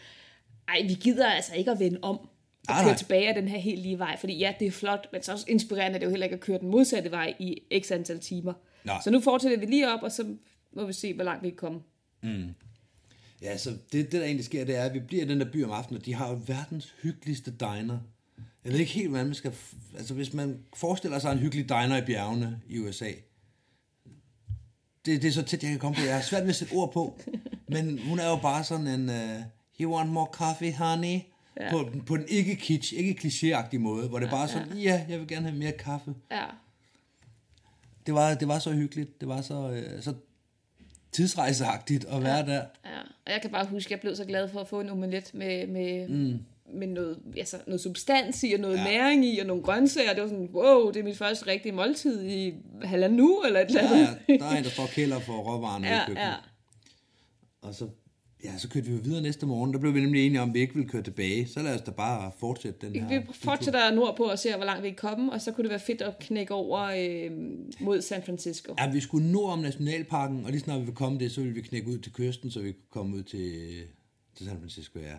ej, 0.68 0.82
vi 0.88 0.94
gider 0.94 1.26
altså 1.30 1.54
ikke 1.54 1.70
at 1.70 1.78
vende 1.80 1.98
om 2.02 2.28
og 2.68 2.74
Nej, 2.74 2.84
køre 2.84 2.96
tilbage 2.96 3.28
af 3.28 3.34
den 3.34 3.48
her 3.48 3.58
helt 3.58 3.82
lige 3.82 3.98
vej, 3.98 4.16
fordi 4.18 4.38
ja, 4.38 4.54
det 4.60 4.66
er 4.66 4.70
flot, 4.70 5.08
men 5.12 5.22
så 5.22 5.32
også 5.32 5.44
inspirerende, 5.48 5.94
at 5.94 6.00
det 6.00 6.06
er 6.06 6.10
jo 6.10 6.10
heller 6.10 6.24
ikke 6.26 6.34
at 6.34 6.40
køre 6.40 6.58
den 6.58 6.68
modsatte 6.68 7.10
vej 7.10 7.34
i 7.38 7.62
x 7.82 7.90
antal 7.90 8.18
timer. 8.18 8.52
Nå. 8.84 8.92
Så 9.04 9.10
nu 9.10 9.20
fortsætter 9.20 9.58
vi 9.58 9.66
lige 9.66 9.92
op, 9.92 10.02
og 10.02 10.12
så 10.12 10.36
må 10.72 10.86
vi 10.86 10.92
se, 10.92 11.14
hvor 11.14 11.24
langt 11.24 11.42
vi 11.42 11.48
kan 11.48 11.56
komme. 11.56 11.80
Ja, 13.42 13.58
så 13.58 13.70
det, 13.70 13.92
det 13.92 14.12
der 14.12 14.24
egentlig 14.24 14.44
sker, 14.44 14.64
det 14.64 14.76
er, 14.76 14.82
at 14.82 14.94
vi 14.94 15.00
bliver 15.00 15.24
i 15.24 15.28
den 15.28 15.40
der 15.40 15.50
by 15.52 15.64
om 15.64 15.70
aftenen, 15.70 16.00
og 16.00 16.06
de 16.06 16.14
har 16.14 16.30
jo 16.30 16.40
verdens 16.46 16.94
hyggeligste 17.02 17.50
diner. 17.50 17.98
Jeg 18.64 18.72
ved 18.72 18.80
ikke 18.80 18.92
helt, 18.92 19.08
hvordan 19.08 19.26
man 19.26 19.34
skal... 19.34 19.52
Altså, 19.98 20.14
hvis 20.14 20.32
man 20.32 20.58
forestiller 20.74 21.18
sig 21.18 21.32
en 21.32 21.38
hyggelig 21.38 21.68
diner 21.68 21.96
i 21.96 22.04
bjergene 22.06 22.60
i 22.68 22.78
USA, 22.78 23.10
det, 25.06 25.22
det 25.22 25.24
er 25.24 25.32
så 25.32 25.42
tæt, 25.42 25.62
jeg 25.62 25.70
kan 25.70 25.78
komme 25.78 25.96
på. 25.96 26.02
Jeg 26.02 26.14
har 26.14 26.22
svært 26.22 26.42
ved 26.42 26.50
at 26.50 26.56
sætte 26.56 26.72
ord 26.72 26.92
på, 26.92 27.20
men 27.74 27.98
hun 27.98 28.18
er 28.18 28.28
jo 28.28 28.36
bare 28.36 28.64
sådan 28.64 28.86
en... 28.86 29.08
Uh, 29.08 29.42
you 29.80 29.94
want 29.96 30.10
more 30.10 30.28
coffee, 30.32 30.72
honey? 30.72 31.20
Ja. 31.60 31.70
På, 31.70 31.90
på 32.06 32.16
den 32.16 32.24
ikke 32.28 32.56
kitsch, 32.56 32.92
ikke 32.96 33.20
klichéagtige 33.24 33.78
måde, 33.78 34.08
hvor 34.08 34.18
det 34.18 34.30
bare 34.30 34.42
er 34.42 34.46
sådan, 34.46 34.78
ja, 34.78 35.04
jeg 35.08 35.18
vil 35.20 35.28
gerne 35.28 35.46
have 35.48 35.58
mere 35.58 35.72
kaffe. 35.72 36.14
Ja, 36.30 36.44
Det 38.06 38.14
var, 38.14 38.34
det 38.34 38.48
var 38.48 38.58
så 38.58 38.72
hyggeligt, 38.72 39.20
det 39.20 39.28
var 39.28 39.40
så, 39.40 39.70
øh, 39.70 40.02
så 40.02 40.14
tidsrejseagtigt 41.12 42.04
at 42.04 42.22
være 42.22 42.46
der. 42.46 42.62
ja. 42.84 43.00
Og 43.26 43.32
jeg 43.32 43.42
kan 43.42 43.50
bare 43.50 43.66
huske, 43.66 43.88
at 43.88 43.90
jeg 43.90 44.00
blev 44.00 44.16
så 44.16 44.24
glad 44.24 44.48
for 44.48 44.60
at 44.60 44.68
få 44.68 44.80
en 44.80 44.88
omelet 44.88 45.30
med, 45.34 45.66
med, 45.66 46.08
mm. 46.08 46.38
med 46.78 46.86
noget, 46.86 47.18
altså, 47.38 47.56
noget 47.66 47.80
substans 47.80 48.42
i, 48.44 48.52
og 48.52 48.60
noget 48.60 48.76
ja. 48.76 48.84
næring 48.84 49.24
i, 49.24 49.38
og 49.38 49.46
nogle 49.46 49.62
grøntsager. 49.62 50.12
Det 50.14 50.22
var 50.22 50.28
sådan, 50.28 50.48
wow, 50.52 50.90
det 50.90 51.00
er 51.00 51.04
mit 51.04 51.18
første 51.18 51.46
rigtige 51.46 51.72
måltid 51.72 52.24
i 52.24 52.54
halvanden 52.84 53.20
uge, 53.20 53.46
eller 53.46 53.60
et 53.60 53.66
eller 53.68 53.80
andet. 53.82 53.98
Ja, 53.98 54.32
ja, 54.34 54.38
der 54.38 54.44
er 54.46 54.56
en, 54.58 54.64
der 54.64 54.70
står 54.70 54.82
og 54.82 54.88
kælder 54.88 55.18
for 55.20 55.32
råvarerne 55.32 55.86
Ja, 55.86 56.02
i 56.02 56.06
køkkenet. 56.06 56.26
ja. 56.28 56.34
Og 57.62 57.74
så, 57.74 57.88
ja, 58.44 58.58
så 58.58 58.68
kørte 58.68 58.86
vi 58.86 58.92
jo 58.92 59.00
videre 59.04 59.22
næste 59.22 59.46
morgen. 59.46 59.72
Der 59.72 59.78
blev 59.78 59.94
vi 59.94 60.00
nemlig 60.00 60.26
enige 60.26 60.40
om, 60.40 60.48
at 60.48 60.54
vi 60.54 60.60
ikke 60.60 60.74
ville 60.74 60.88
køre 60.88 61.02
tilbage. 61.02 61.46
Så 61.48 61.62
lad 61.62 61.74
os 61.74 61.80
da 61.80 61.90
bare 61.90 62.32
fortsætte 62.38 62.86
den 62.86 62.96
her. 62.96 63.20
Vi 63.20 63.26
fortsætter 63.32 63.90
nordpå 63.90 64.24
og 64.24 64.38
ser, 64.38 64.56
hvor 64.56 64.64
langt 64.64 64.82
vi 64.82 64.88
kan 64.88 64.96
komme, 64.96 65.32
og 65.32 65.40
så 65.40 65.52
kunne 65.52 65.62
det 65.62 65.70
være 65.70 65.80
fedt 65.80 66.02
at 66.02 66.18
knække 66.18 66.54
over 66.54 66.80
øh, 66.80 67.30
mod 67.80 68.02
San 68.02 68.22
Francisco. 68.22 68.74
Ja, 68.78 68.92
vi 68.92 69.00
skulle 69.00 69.32
nord 69.32 69.52
om 69.52 69.58
nationalparken, 69.58 70.44
og 70.44 70.50
lige 70.50 70.60
snart 70.60 70.80
vi 70.80 70.84
ville 70.84 70.96
komme 70.96 71.18
det, 71.18 71.32
så 71.32 71.40
ville 71.40 71.54
vi 71.54 71.60
knække 71.60 71.88
ud 71.88 71.98
til 71.98 72.12
kysten, 72.12 72.50
så 72.50 72.60
vi 72.60 72.72
kunne 72.72 72.90
komme 72.90 73.16
ud 73.16 73.22
til, 73.22 73.82
til 74.34 74.46
San 74.46 74.58
Francisco, 74.58 74.98
ja. 74.98 75.14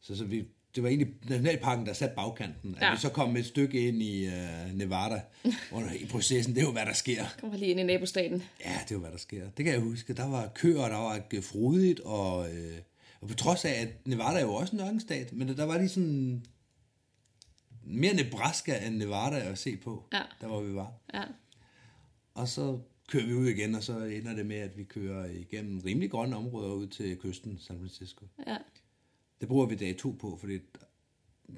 Så, 0.00 0.16
så 0.16 0.24
vi, 0.24 0.44
det 0.78 0.82
var 0.82 0.88
egentlig 0.88 1.14
Nationalparken, 1.28 1.86
der 1.86 1.92
satte 1.92 2.16
bagkanten. 2.16 2.74
At 2.74 2.82
Ja. 2.82 2.94
vi 2.94 3.00
så 3.00 3.08
kom 3.08 3.36
et 3.36 3.46
stykke 3.46 3.88
ind 3.88 4.02
i 4.02 4.26
uh, 4.26 4.32
Nevada 4.74 5.22
under, 5.72 5.92
i 5.92 6.06
processen, 6.06 6.54
det 6.54 6.60
er 6.60 6.64
jo, 6.66 6.72
hvad 6.72 6.86
der 6.86 6.92
sker. 6.92 7.24
Kommer 7.40 7.56
lige 7.58 7.70
ind 7.70 7.80
i 7.80 7.82
nabostaten. 7.82 8.42
Ja, 8.64 8.78
det 8.84 8.90
er 8.90 8.94
jo, 8.94 8.98
hvad 9.00 9.10
der 9.10 9.16
sker. 9.18 9.50
Det 9.56 9.64
kan 9.64 9.74
jeg 9.74 9.80
huske. 9.82 10.12
Der 10.14 10.28
var 10.28 10.48
køer, 10.54 10.88
der 10.88 10.96
var 10.96 11.22
øh, 11.32 11.42
frodigt, 11.42 12.00
og, 12.00 12.54
øh, 12.54 12.78
og 13.20 13.28
på 13.28 13.34
trods 13.34 13.64
af, 13.64 13.70
at 13.70 13.88
Nevada 14.06 14.38
er 14.38 14.42
jo 14.42 14.54
også 14.54 14.76
en 14.76 14.80
ørkenstat, 14.82 15.32
men 15.32 15.48
der 15.56 15.64
var 15.64 15.78
lige 15.78 15.88
sådan 15.88 16.44
mere 17.84 18.14
Nebraska 18.14 18.86
end 18.86 18.96
Nevada 18.96 19.36
at 19.40 19.58
se 19.58 19.76
på, 19.76 20.04
Ja. 20.12 20.22
der 20.40 20.46
hvor 20.46 20.60
vi 20.62 20.74
var. 20.74 20.92
Ja. 21.14 21.22
Og 22.34 22.48
så 22.48 22.78
kører 23.08 23.26
vi 23.26 23.34
ud 23.34 23.46
igen, 23.48 23.74
og 23.74 23.82
så 23.82 23.98
ender 24.04 24.34
det 24.36 24.46
med, 24.46 24.56
at 24.56 24.78
vi 24.78 24.84
kører 24.84 25.26
igennem 25.30 25.78
rimelig 25.80 26.10
grønne 26.10 26.36
områder 26.36 26.72
ud 26.74 26.86
til 26.86 27.16
kysten, 27.16 27.58
San 27.58 27.78
Francisco. 27.78 28.24
Ja. 28.46 28.56
Det 29.40 29.48
bruger 29.48 29.66
vi 29.66 29.74
dag 29.74 29.96
to 29.96 30.16
på, 30.20 30.36
fordi 30.40 30.58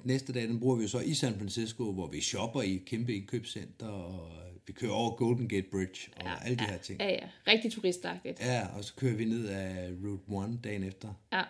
næste 0.04 0.32
dag, 0.32 0.42
den 0.48 0.60
bruger 0.60 0.76
vi 0.76 0.82
jo 0.82 0.88
så 0.88 0.98
i 1.00 1.14
San 1.14 1.34
Francisco, 1.38 1.92
hvor 1.92 2.06
vi 2.06 2.20
shopper 2.20 2.62
i 2.62 2.82
kæmpe 2.86 3.14
indkøbscenter, 3.16 3.86
og 3.88 4.28
vi 4.66 4.72
kører 4.72 4.92
over 4.92 5.16
Golden 5.16 5.48
Gate 5.48 5.66
Bridge, 5.70 6.08
og 6.16 6.24
ja, 6.24 6.44
alle 6.44 6.56
de 6.58 6.64
her 6.64 6.78
ting. 6.78 7.00
Ja, 7.00 7.08
ja. 7.10 7.28
Rigtig 7.46 7.72
turistagtigt. 7.72 8.40
Ja, 8.40 8.66
og 8.76 8.84
så 8.84 8.94
kører 8.96 9.14
vi 9.14 9.24
ned 9.24 9.46
af 9.48 9.90
Route 10.04 10.52
1 10.52 10.64
dagen 10.64 10.84
efter, 10.84 11.08
Ja. 11.32 11.42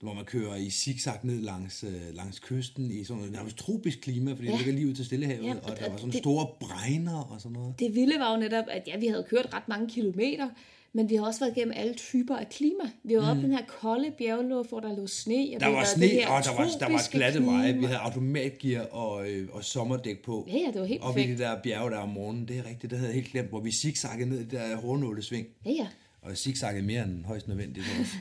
hvor 0.00 0.14
man 0.14 0.24
kører 0.24 0.56
i 0.56 0.70
zigzag 0.70 1.18
ned 1.22 1.40
langs, 1.42 1.84
øh, 1.84 2.14
langs 2.14 2.38
kysten 2.38 2.90
i 2.90 3.04
sådan 3.04 3.16
noget 3.16 3.32
nærmest 3.32 3.56
tropisk 3.56 4.00
klima, 4.00 4.32
fordi 4.32 4.44
ja. 4.44 4.50
Ja. 4.52 4.58
det 4.58 4.66
ligger 4.66 4.78
lige 4.80 4.88
ud 4.90 4.94
til 4.94 5.04
Stillehavet, 5.04 5.42
Ja, 5.42 5.48
ja, 5.48 5.54
og 5.54 5.62
og 5.70 5.76
der 5.78 5.90
var 5.90 5.96
sådan 5.96 6.10
det- 6.12 6.18
store 6.20 6.46
bregner 6.60 7.18
og 7.20 7.40
sådan 7.40 7.52
noget. 7.52 7.78
Det 7.78 7.94
vilde 7.94 8.18
var 8.18 8.34
jo 8.34 8.40
netop, 8.40 8.64
at 8.68 8.82
ja, 8.86 8.98
vi 8.98 9.06
havde 9.06 9.26
kørt 9.28 9.54
ret 9.54 9.68
mange 9.68 9.88
kilometer, 9.88 10.48
men 10.96 11.08
vi 11.10 11.14
har 11.14 11.26
også 11.26 11.40
været 11.40 11.56
igennem 11.56 11.72
alle 11.76 11.94
typer 11.94 12.36
af 12.36 12.48
klima. 12.48 12.84
Vi 13.02 13.16
var 13.16 13.30
oppe 13.30 13.40
i 13.42 13.44
den 13.44 13.52
her 13.52 13.64
kolde 13.68 14.10
bjergluft, 14.18 14.68
hvor 14.68 14.80
der 14.80 14.96
lå 14.96 15.06
sne. 15.06 15.34
Og 15.34 15.48
Mm. 15.54 15.58
Der 15.60 15.68
vi 15.68 15.74
var 15.74 15.84
sne, 15.84 16.02
det 16.06 16.12
og 16.26 16.44
der 16.44 16.56
var, 16.56 16.68
der 16.80 16.88
var 16.92 17.10
glatte 17.10 17.38
klima. 17.38 17.52
veje. 17.52 17.72
Vi 17.74 17.84
havde 17.84 17.98
automatgear 17.98 18.82
og, 18.86 19.30
øh, 19.30 19.48
og 19.52 19.64
sommerdæk 19.64 20.22
på. 20.24 20.48
Ja, 20.52 20.58
ja, 20.58 20.66
det 20.72 20.80
var 20.80 20.86
helt 20.86 21.02
Og 21.02 21.10
i 21.10 21.12
perfekt. 21.14 21.30
det 21.30 21.38
der 21.38 21.62
bjerge 21.62 21.90
der 21.90 21.98
om 21.98 22.08
morgenen, 22.08 22.48
det 22.48 22.58
er 22.58 22.64
rigtigt, 22.68 22.90
det 22.90 22.98
havde 22.98 23.10
jeg 23.12 23.14
helt 23.20 23.32
glemt, 23.32 23.48
hvor 23.48 23.60
vi 23.60 23.72
zigzaggede 23.72 24.30
ned 24.30 24.38
i 24.38 24.42
det 24.42 24.52
der 24.52 24.76
hårnålesving. 24.76 25.46
Ja, 25.66 25.70
ja. 25.70 25.86
Og 26.22 26.36
zigzaggede 26.36 26.86
mere 26.86 27.04
end 27.04 27.24
højst 27.24 27.48
nødvendigt 27.48 27.86
også. 28.00 28.12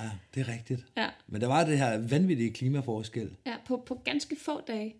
ja, 0.00 0.10
det 0.34 0.40
er 0.48 0.52
rigtigt. 0.52 0.84
Ja. 0.96 1.06
Men 1.28 1.40
der 1.40 1.46
var 1.46 1.64
det 1.64 1.78
her 1.78 1.98
vanvittige 2.08 2.50
klimaforskel. 2.50 3.30
Ja, 3.46 3.54
på, 3.66 3.82
på 3.86 3.94
ganske 4.04 4.36
få 4.44 4.60
dage. 4.66 4.94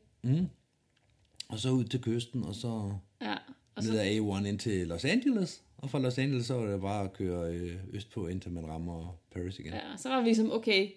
Og 1.49 1.59
så 1.59 1.71
ud 1.71 1.85
til 1.85 2.01
kysten, 2.03 2.45
og 2.45 2.55
så 2.55 2.93
Ja. 3.21 3.35
Og 3.77 3.83
ned 3.83 3.93
så, 3.93 4.01
ad 4.01 4.41
A1 4.43 4.47
ind 4.47 4.59
til 4.59 4.87
Los 4.87 5.05
Angeles. 5.05 5.63
Og 5.85 5.91
fra 5.91 5.99
Los 5.99 6.19
Angeles, 6.19 6.47
så 6.47 6.55
var 6.55 6.67
det 6.67 6.81
bare 6.81 7.05
at 7.05 7.13
køre 7.13 7.53
øh, 7.53 7.77
østpå, 7.93 8.27
indtil 8.27 8.51
man 8.51 8.67
rammer 8.69 9.19
Paris 9.35 9.59
igen. 9.59 9.73
ja, 9.73 9.81
så 9.97 10.09
var 10.09 10.23
vi 10.23 10.35
som, 10.35 10.53
okay, 10.53 10.89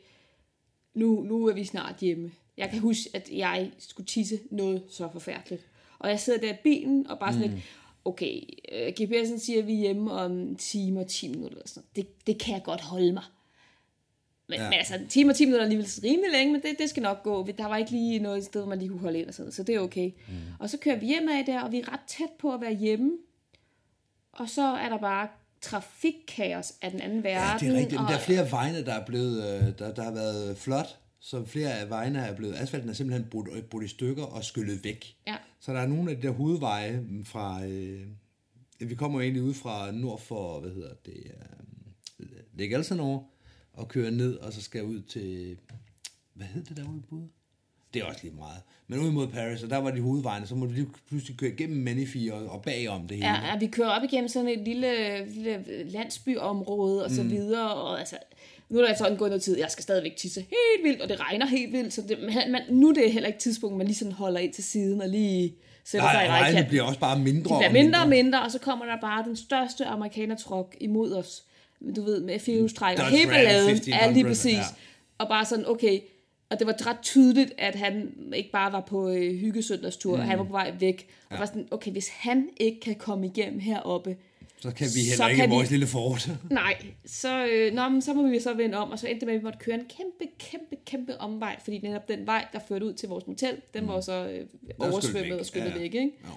nu, 0.94 1.24
nu 1.24 1.46
er 1.48 1.54
vi 1.54 1.64
snart 1.64 1.96
hjemme. 2.00 2.32
Jeg 2.58 2.70
kan 2.70 2.80
huske, 2.80 3.10
at 3.14 3.30
jeg 3.32 3.72
skulle 3.78 4.08
tisse 4.08 4.40
noget 4.52 4.84
så 4.90 5.10
forfærdeligt. 5.14 5.68
Og 6.00 6.10
jeg 6.10 6.20
sidder 6.20 6.40
der 6.40 6.54
i 6.54 6.58
bilen 6.64 7.08
og 7.08 7.20
bare 7.20 7.34
sådan 7.34 7.48
mm. 7.48 7.54
lidt, 7.54 7.66
okay, 8.06 8.42
øh, 8.72 8.94
GPS'en 9.00 9.40
siger, 9.40 9.60
at 9.60 9.68
vi 9.68 9.74
er 9.74 9.78
hjemme 9.78 10.12
om 10.12 10.32
en 10.32 10.56
time 10.56 11.00
og 11.00 11.08
10 11.08 11.28
minutter. 11.28 11.58
Eller 11.58 11.68
sådan. 11.68 11.90
Det, 11.96 12.28
det 12.28 12.40
kan 12.40 12.54
jeg 12.54 12.64
godt 12.64 12.82
holde 12.82 13.14
mig. 13.14 13.24
Men, 14.50 14.60
Ja. 14.60 14.64
men 14.64 14.74
altså, 14.74 14.96
en 14.96 15.08
time 15.08 15.32
og 15.32 15.36
10 15.36 15.46
minutter 15.46 15.62
er 15.62 15.64
alligevel 15.64 15.88
rimelig 16.04 16.32
længe, 16.32 16.54
men 16.54 16.62
det, 16.62 16.80
det 16.80 16.90
skal 16.90 17.04
nok 17.04 17.24
gå. 17.24 17.48
Der 17.58 17.68
var 17.68 17.78
ikke 17.78 17.92
lige 17.92 18.20
noget 18.20 18.46
sted, 18.46 18.62
hvor 18.62 18.70
man 18.70 18.80
lige 18.80 18.90
kunne 18.90 19.00
holde 19.00 19.20
ind 19.20 19.28
og 19.28 19.34
sådan 19.34 19.52
så 19.52 19.64
det 19.64 19.76
er 19.76 19.80
okay. 19.80 20.12
Mm. 20.28 20.34
Og 20.60 20.70
så 20.70 20.78
kører 20.78 21.00
vi 21.00 21.06
hjem 21.06 21.30
af 21.30 21.46
der, 21.46 21.62
og 21.62 21.72
vi 21.72 21.80
er 21.80 21.94
ret 21.94 22.00
tæt 22.08 22.30
på 22.40 22.54
at 22.54 22.62
være 22.62 22.74
hjemme. 22.76 23.12
Og 24.38 24.50
så 24.50 24.62
er 24.62 24.90
der 24.90 24.98
bare 24.98 25.28
trafikkaos 25.62 26.74
af 26.82 26.92
den 26.92 27.02
anden 27.02 27.24
Ja, 27.24 27.30
verden. 27.30 27.68
det 27.70 27.76
er 27.76 27.80
rigtigt. 27.80 27.92
Men 28.02 28.06
og, 28.06 28.12
der 28.12 28.18
er 28.18 28.22
flere 28.22 28.52
vegne, 28.52 28.86
der 28.86 28.94
er 28.94 29.06
blevet, 29.06 29.38
øh, 29.38 29.80
der, 29.80 29.94
der 29.94 30.04
har 30.04 30.12
været 30.12 30.58
flot, 30.58 31.00
så 31.20 31.46
flere 31.46 31.74
af 31.80 31.90
vejene 31.90 32.20
er 32.20 32.36
blevet, 32.36 32.56
asfalten 32.56 32.90
er 32.90 32.94
simpelthen 32.94 33.30
brudt, 33.30 33.50
øh, 33.54 33.64
brudt 33.64 33.84
i 33.84 33.88
stykker 33.88 34.24
og 34.24 34.44
skyllet 34.44 34.84
væk. 34.84 35.16
Ja. 35.28 35.36
Så 35.60 35.74
der 35.74 35.80
er 35.80 35.88
nogle 35.88 36.12
af 36.12 36.18
de 36.18 36.28
der 36.28 36.34
hovedveje 36.34 37.04
fra, 37.24 37.66
øh, 37.66 38.08
vi 38.80 38.96
kommer 38.96 39.22
egentlig 39.22 39.44
ud 39.44 39.54
fra 39.54 39.92
nord 39.92 40.20
for, 40.22 40.60
hvad 40.60 40.72
hedder 40.72 40.94
det, 41.06 41.32
øh, 42.20 42.28
Lake 42.54 42.76
Elsinore, 42.76 43.24
og 43.74 43.88
kører 43.88 44.12
ned, 44.12 44.36
og 44.36 44.54
så 44.54 44.62
skal 44.62 44.84
ud 44.84 45.02
til, 45.02 45.58
hvad 46.34 46.48
hed 46.48 46.64
det 46.64 46.78
derude 46.78 47.04
ude? 47.10 47.28
Det 48.00 48.06
er 48.06 48.10
også 48.10 48.20
lige 48.24 48.36
meget. 48.36 48.62
Men 48.88 49.00
ud 49.00 49.12
mod 49.12 49.28
Paris, 49.28 49.64
og 49.64 49.70
der 49.70 49.78
var 49.78 49.92
de 49.92 50.02
hovedvejene, 50.02 50.48
så 50.48 50.56
må 50.56 50.66
du 50.66 50.72
lige 50.72 50.88
pludselig 51.10 51.38
køre 51.38 51.50
igennem 51.50 51.78
Menifee 51.84 52.34
og, 52.34 52.46
og 52.50 52.62
bagom 52.62 53.08
det 53.08 53.18
hele. 53.18 53.30
Ja, 53.30 53.48
ja, 53.52 53.58
vi 53.60 53.68
kører 53.68 53.90
op 53.90 54.04
igennem 54.04 54.28
sådan 54.28 54.50
et 54.50 54.60
lille, 54.66 55.26
lille 55.26 55.64
landsbyområde 55.90 57.06
og 57.06 57.12
så 57.12 57.24
Mm. 57.24 57.30
videre, 57.32 57.74
og 57.74 58.00
altså, 58.00 58.16
nu 58.70 58.80
er 58.80 58.88
der 58.88 58.96
sådan 58.96 59.18
gået 59.18 59.30
noget 59.32 59.42
tid, 59.44 59.58
jeg 59.60 59.72
skal 59.72 59.84
stadigvæk 59.84 60.16
tisse 60.16 60.40
helt 60.40 60.84
vildt, 60.88 61.02
og 61.02 61.10
det 61.10 61.20
regner 61.20 61.46
helt 61.46 61.72
vildt, 61.74 61.94
så 61.94 62.02
det, 62.10 62.18
man, 62.22 62.52
man, 62.52 62.62
nu 62.70 62.90
er 62.90 62.94
det 62.94 63.12
heller 63.14 63.28
ikke 63.28 63.40
tidspunkt, 63.40 63.78
man 63.78 63.88
lige 63.88 63.98
sådan 63.98 64.14
holder 64.14 64.40
ind 64.40 64.54
til 64.54 64.64
siden 64.64 65.02
og 65.02 65.10
lige 65.10 65.56
sætter 65.86 66.08
sig 66.08 66.14
Nej, 66.14 66.24
i 66.24 66.26
og 66.26 66.32
vejene 66.32 66.44
vejkanten. 66.46 66.70
bliver 66.70 66.84
også 66.84 67.00
bare 67.00 67.20
mindre 67.20 67.50
Det 67.56 67.58
bliver 67.70 67.84
mindre 67.84 68.00
og 68.02 68.10
mindre, 68.10 68.42
og 68.42 68.52
så 68.52 68.60
kommer 68.60 68.86
der 68.86 68.98
bare 69.02 69.24
den 69.24 69.36
største 69.36 69.86
amerikanertruk 69.86 70.76
imod 70.82 71.14
os. 71.14 71.44
Du 71.96 72.02
ved, 72.04 72.22
med 72.22 72.40
firehjulstræk 72.40 72.98
og 73.00 73.04
Dodge 73.04 73.18
hele 73.18 73.30
balladen. 73.32 73.70
1500, 73.72 74.06
Ja, 74.08 74.12
lige 74.14 74.24
præcis. 74.26 74.54
ja. 74.54 74.62
Og 75.18 75.28
bare 75.28 75.46
sådan, 75.46 75.66
okay, 75.68 76.00
og 76.50 76.60
det 76.60 76.68
var 76.68 76.88
ret 76.88 76.98
tydeligt, 77.02 77.54
at 77.58 77.76
han 77.76 78.14
ikke 78.36 78.52
bare 78.52 78.72
var 78.72 78.82
på 78.82 79.10
øh, 79.10 79.36
hyggesøndagstur, 79.36 80.16
mm. 80.16 80.22
han 80.22 80.38
var 80.38 80.44
på 80.44 80.52
vej 80.52 80.74
væk. 80.80 81.08
Og 81.26 81.32
ja. 81.32 81.38
var 81.40 81.46
sådan, 81.46 81.68
okay, 81.72 81.92
hvis 81.92 82.08
han 82.10 82.50
ikke 82.58 82.80
kan 82.80 82.96
komme 82.96 83.26
igennem 83.28 83.60
heroppe, 83.60 84.18
Så 84.60 84.72
kan 84.72 84.88
vi 84.96 85.00
heller 85.00 85.16
Så 85.26 85.28
ikke 85.28 85.44
i 85.46 85.50
vores 85.50 85.70
vi- 85.70 85.74
lille 85.74 85.88
fort. 85.88 86.30
Nej, 86.52 86.76
så, 87.06 87.48
øh, 87.48 87.74
nå, 87.74 87.90
men 87.90 88.02
så 88.02 88.14
må 88.14 88.28
vi 88.28 88.40
så 88.40 88.54
vende 88.54 88.78
om, 88.78 88.92
og 88.92 89.00
så 89.00 89.08
endte 89.08 89.20
det 89.20 89.26
med, 89.28 89.34
at 89.36 89.40
vi 89.40 89.44
måtte 89.44 89.60
køre 89.60 89.76
en 89.76 89.86
kæmpe, 89.98 90.34
kæmpe, 90.40 90.76
kæmpe 90.86 91.18
omvej, 91.22 91.56
fordi 91.64 91.78
netop 91.78 92.08
den 92.08 92.26
vej, 92.28 92.46
der 92.54 92.60
førte 92.68 92.86
ud 92.86 92.94
til 92.94 93.10
vores 93.10 93.28
motel, 93.28 93.62
den 93.74 93.88
var 93.88 94.02
så 94.02 94.28
øh, 94.30 94.46
oversvømmet 94.80 95.32
væk. 95.32 95.40
og 95.40 95.46
skyllet 95.46 95.68
Ja, 95.70 95.74
ja. 95.76 95.80
væk, 95.82 95.94
ikke? 95.94 96.12
Ja. 96.24 96.30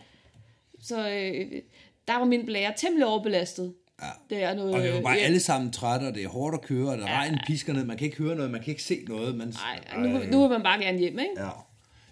Så 0.80 1.08
øh, 1.10 1.62
der 2.08 2.16
var 2.18 2.24
min 2.24 2.46
blære 2.46 2.72
temmelig 2.76 3.06
overbelastet. 3.06 3.74
Ja. 4.02 4.34
Det 4.36 4.42
er 4.44 4.54
noget, 4.54 4.74
Og 4.74 4.82
vi 4.82 4.88
var 4.92 5.00
bare 5.00 5.18
øh, 5.18 5.24
alle 5.24 5.40
sammen 5.40 5.72
trætte, 5.72 6.04
og 6.04 6.14
det 6.14 6.24
er 6.24 6.28
hårdt 6.28 6.54
at 6.54 6.62
køre, 6.62 6.88
og 6.90 6.98
der 6.98 7.04
Ja. 7.04 7.10
ja. 7.12 7.18
regnen 7.18 7.38
pisker 7.46 7.72
ned, 7.72 7.84
man 7.84 7.96
kan 7.96 8.04
ikke 8.04 8.16
høre 8.18 8.36
noget, 8.36 8.50
man 8.50 8.60
kan 8.60 8.70
ikke 8.70 8.82
se 8.82 8.98
noget. 9.08 9.34
Man, 9.34 9.54
Nej, 9.94 10.06
nu, 10.08 10.18
nu 10.30 10.40
vil 10.40 10.48
man 10.50 10.62
bare 10.62 10.78
gerne 10.84 10.98
hjem, 10.98 11.18
ikke? 11.18 11.30
Ja. 11.36 11.48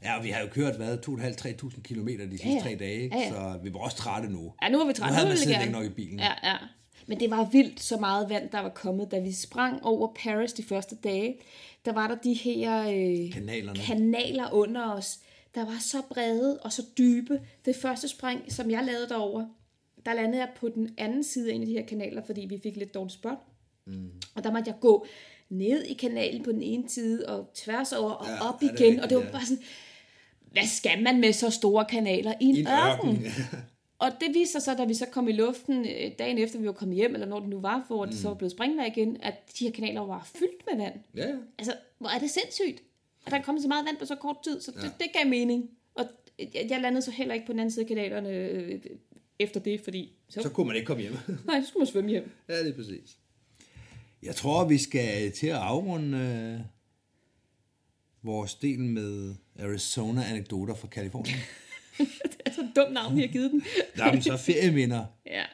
Ja, 0.04 0.18
og 0.18 0.24
vi 0.24 0.28
har 0.30 0.40
jo 0.40 0.46
kørt, 0.52 0.76
hvad, 0.76 0.98
2.500-3.000 1.08 1.82
kilometer 1.82 2.24
de 2.26 2.30
sidste 2.30 2.48
Ja, 2.48 2.54
ja. 2.54 2.60
tre 2.62 2.74
dage, 2.78 3.08
Ja, 3.12 3.18
ja. 3.20 3.28
så 3.28 3.58
vi 3.62 3.72
var 3.72 3.78
også 3.80 3.96
trætte 3.96 4.28
nu. 4.28 4.52
Ja, 4.62 4.68
nu 4.68 4.78
var 4.78 4.86
vi 4.86 4.92
trætte. 4.92 5.12
Nu 5.12 5.14
havde 5.14 5.28
man 5.28 5.36
siddet 5.36 5.58
længe 5.58 5.72
nok 5.72 5.84
i 5.84 5.88
bilen. 5.88 6.18
Ja, 6.18 6.32
ja. 6.44 6.54
Men 7.06 7.20
det 7.20 7.30
var 7.30 7.44
vildt 7.52 7.80
så 7.82 7.96
meget 7.96 8.28
vand, 8.30 8.48
der 8.50 8.60
var 8.60 8.68
kommet, 8.68 9.10
da 9.10 9.18
vi 9.18 9.32
sprang 9.32 9.84
over 9.84 10.08
Paris 10.22 10.52
de 10.52 10.62
første 10.68 10.94
dage. 11.04 11.34
Der 11.84 11.92
var 11.92 12.08
der 12.08 12.14
de 12.14 12.34
her 12.34 12.80
øh, 12.80 13.32
Kanalerne. 13.32 13.78
kanaler 13.78 14.52
under 14.52 14.92
os, 14.92 15.18
der 15.54 15.64
var 15.64 15.76
så 15.80 16.02
brede 16.08 16.58
og 16.62 16.72
så 16.72 16.82
dybe. 16.98 17.40
Det 17.64 17.76
første 17.76 18.08
spring, 18.08 18.52
som 18.52 18.70
jeg 18.70 18.84
lavede 18.84 19.08
derover, 19.08 19.46
der 20.08 20.14
landede 20.14 20.38
jeg 20.42 20.48
på 20.56 20.68
den 20.68 20.94
anden 20.98 21.24
side 21.24 21.50
af 21.50 21.54
en 21.54 21.60
af 21.60 21.66
de 21.66 21.72
her 21.72 21.86
kanaler, 21.86 22.22
fordi 22.26 22.40
vi 22.40 22.58
fik 22.62 22.76
lidt 22.76 22.94
dårligt 22.94 23.14
spot. 23.14 23.38
Mm. 23.86 24.10
Og 24.34 24.44
der 24.44 24.52
måtte 24.52 24.70
jeg 24.70 24.80
gå 24.80 25.06
ned 25.48 25.82
i 25.84 25.94
kanalen 25.94 26.42
på 26.42 26.52
den 26.52 26.62
ene 26.62 26.88
side, 26.88 27.28
og 27.28 27.50
tværs 27.54 27.92
over 27.92 28.10
og 28.10 28.26
Ja, 28.26 28.48
op 28.48 28.62
ja, 28.62 28.66
det 28.66 28.74
igen. 28.74 28.86
rigtigt, 28.86 29.02
og 29.02 29.10
det 29.10 29.16
var 29.16 29.24
ja. 29.24 29.30
bare 29.30 29.44
sådan, 29.46 29.62
hvad 30.52 30.66
skal 30.66 31.02
man 31.02 31.20
med 31.20 31.32
så 31.32 31.50
store 31.50 31.84
kanaler 31.84 32.32
i 32.40 32.44
en, 32.44 32.56
I 32.56 32.60
en 32.60 32.66
ørken? 32.66 33.08
ørken. 33.10 33.24
Og 33.98 34.10
det 34.20 34.34
viste 34.34 34.52
sig 34.52 34.62
så, 34.62 34.74
da 34.74 34.84
vi 34.84 34.94
så 34.94 35.06
kom 35.06 35.28
i 35.28 35.32
luften 35.32 35.86
øh, 35.86 36.12
dagen 36.18 36.38
efter, 36.38 36.58
vi 36.58 36.66
var 36.66 36.72
kommet 36.72 36.96
hjem, 36.96 37.14
eller 37.14 37.26
når 37.26 37.40
det 37.40 37.48
nu 37.48 37.60
var, 37.60 37.84
hvor 37.86 38.04
det 38.04 38.14
så 38.14 38.28
var 38.28 38.34
blevet 38.34 38.52
springvejr 38.52 38.86
igen, 38.86 39.16
at 39.22 39.34
de 39.58 39.64
her 39.64 39.72
kanaler 39.72 40.00
var 40.00 40.30
fyldt 40.34 40.66
med 40.70 40.84
vand. 40.84 40.94
ja, 41.16 41.28
ja. 41.28 41.34
Altså, 41.58 41.74
hvor 41.98 42.08
er 42.08 42.18
det 42.18 42.30
sindssygt, 42.30 42.82
at 43.26 43.32
der 43.32 43.38
er 43.38 43.42
kommet 43.42 43.62
så 43.62 43.68
meget 43.68 43.86
vand 43.86 43.96
på 43.96 44.04
så 44.06 44.14
kort 44.14 44.36
tid, 44.44 44.60
så 44.60 44.70
det, 44.70 44.92
det 44.98 45.06
gav 45.12 45.26
mening. 45.30 45.70
Og 45.94 46.04
jeg, 46.38 46.66
jeg 46.70 46.80
landede 46.80 47.02
så 47.02 47.10
heller 47.10 47.34
ikke 47.34 47.46
på 47.46 47.52
den 47.52 47.60
anden 47.60 47.70
side 47.72 47.84
af 47.84 47.88
kanalerne 47.88 48.30
øh, 48.30 48.80
efter 49.38 49.60
det, 49.60 49.80
fordi 49.84 50.12
så, 50.28 50.42
Så 50.42 50.48
kunne 50.48 50.66
man 50.66 50.76
ikke 50.76 50.86
komme 50.86 51.02
hjem. 51.02 51.16
nej, 51.46 51.60
så 51.60 51.66
skulle 51.68 51.80
man 51.80 51.86
svømme 51.86 52.10
hjem. 52.10 52.30
ja, 52.48 52.58
det 52.64 52.68
er 52.68 52.76
præcis. 52.76 53.16
Jeg 54.22 54.34
tror, 54.36 54.64
vi 54.64 54.78
skal 54.78 55.32
til 55.32 55.46
at 55.46 55.54
afrunde 55.56 56.18
øh, 56.18 56.60
vores 58.22 58.54
del 58.54 58.78
med 58.80 59.34
Arizona-anekdoter 59.58 60.74
fra 60.74 60.88
Kalifornien. 60.88 61.36
Det 61.98 62.40
er 62.46 62.50
så 62.52 62.66
dumt 62.76 62.92
navn, 62.92 63.16
vi 63.16 63.20
har 63.20 63.28
givet 63.28 63.50
den. 63.50 63.62
Jamen, 63.98 64.22
så 64.22 64.36
ferieminder. 64.36 65.04
ja, 65.26 65.44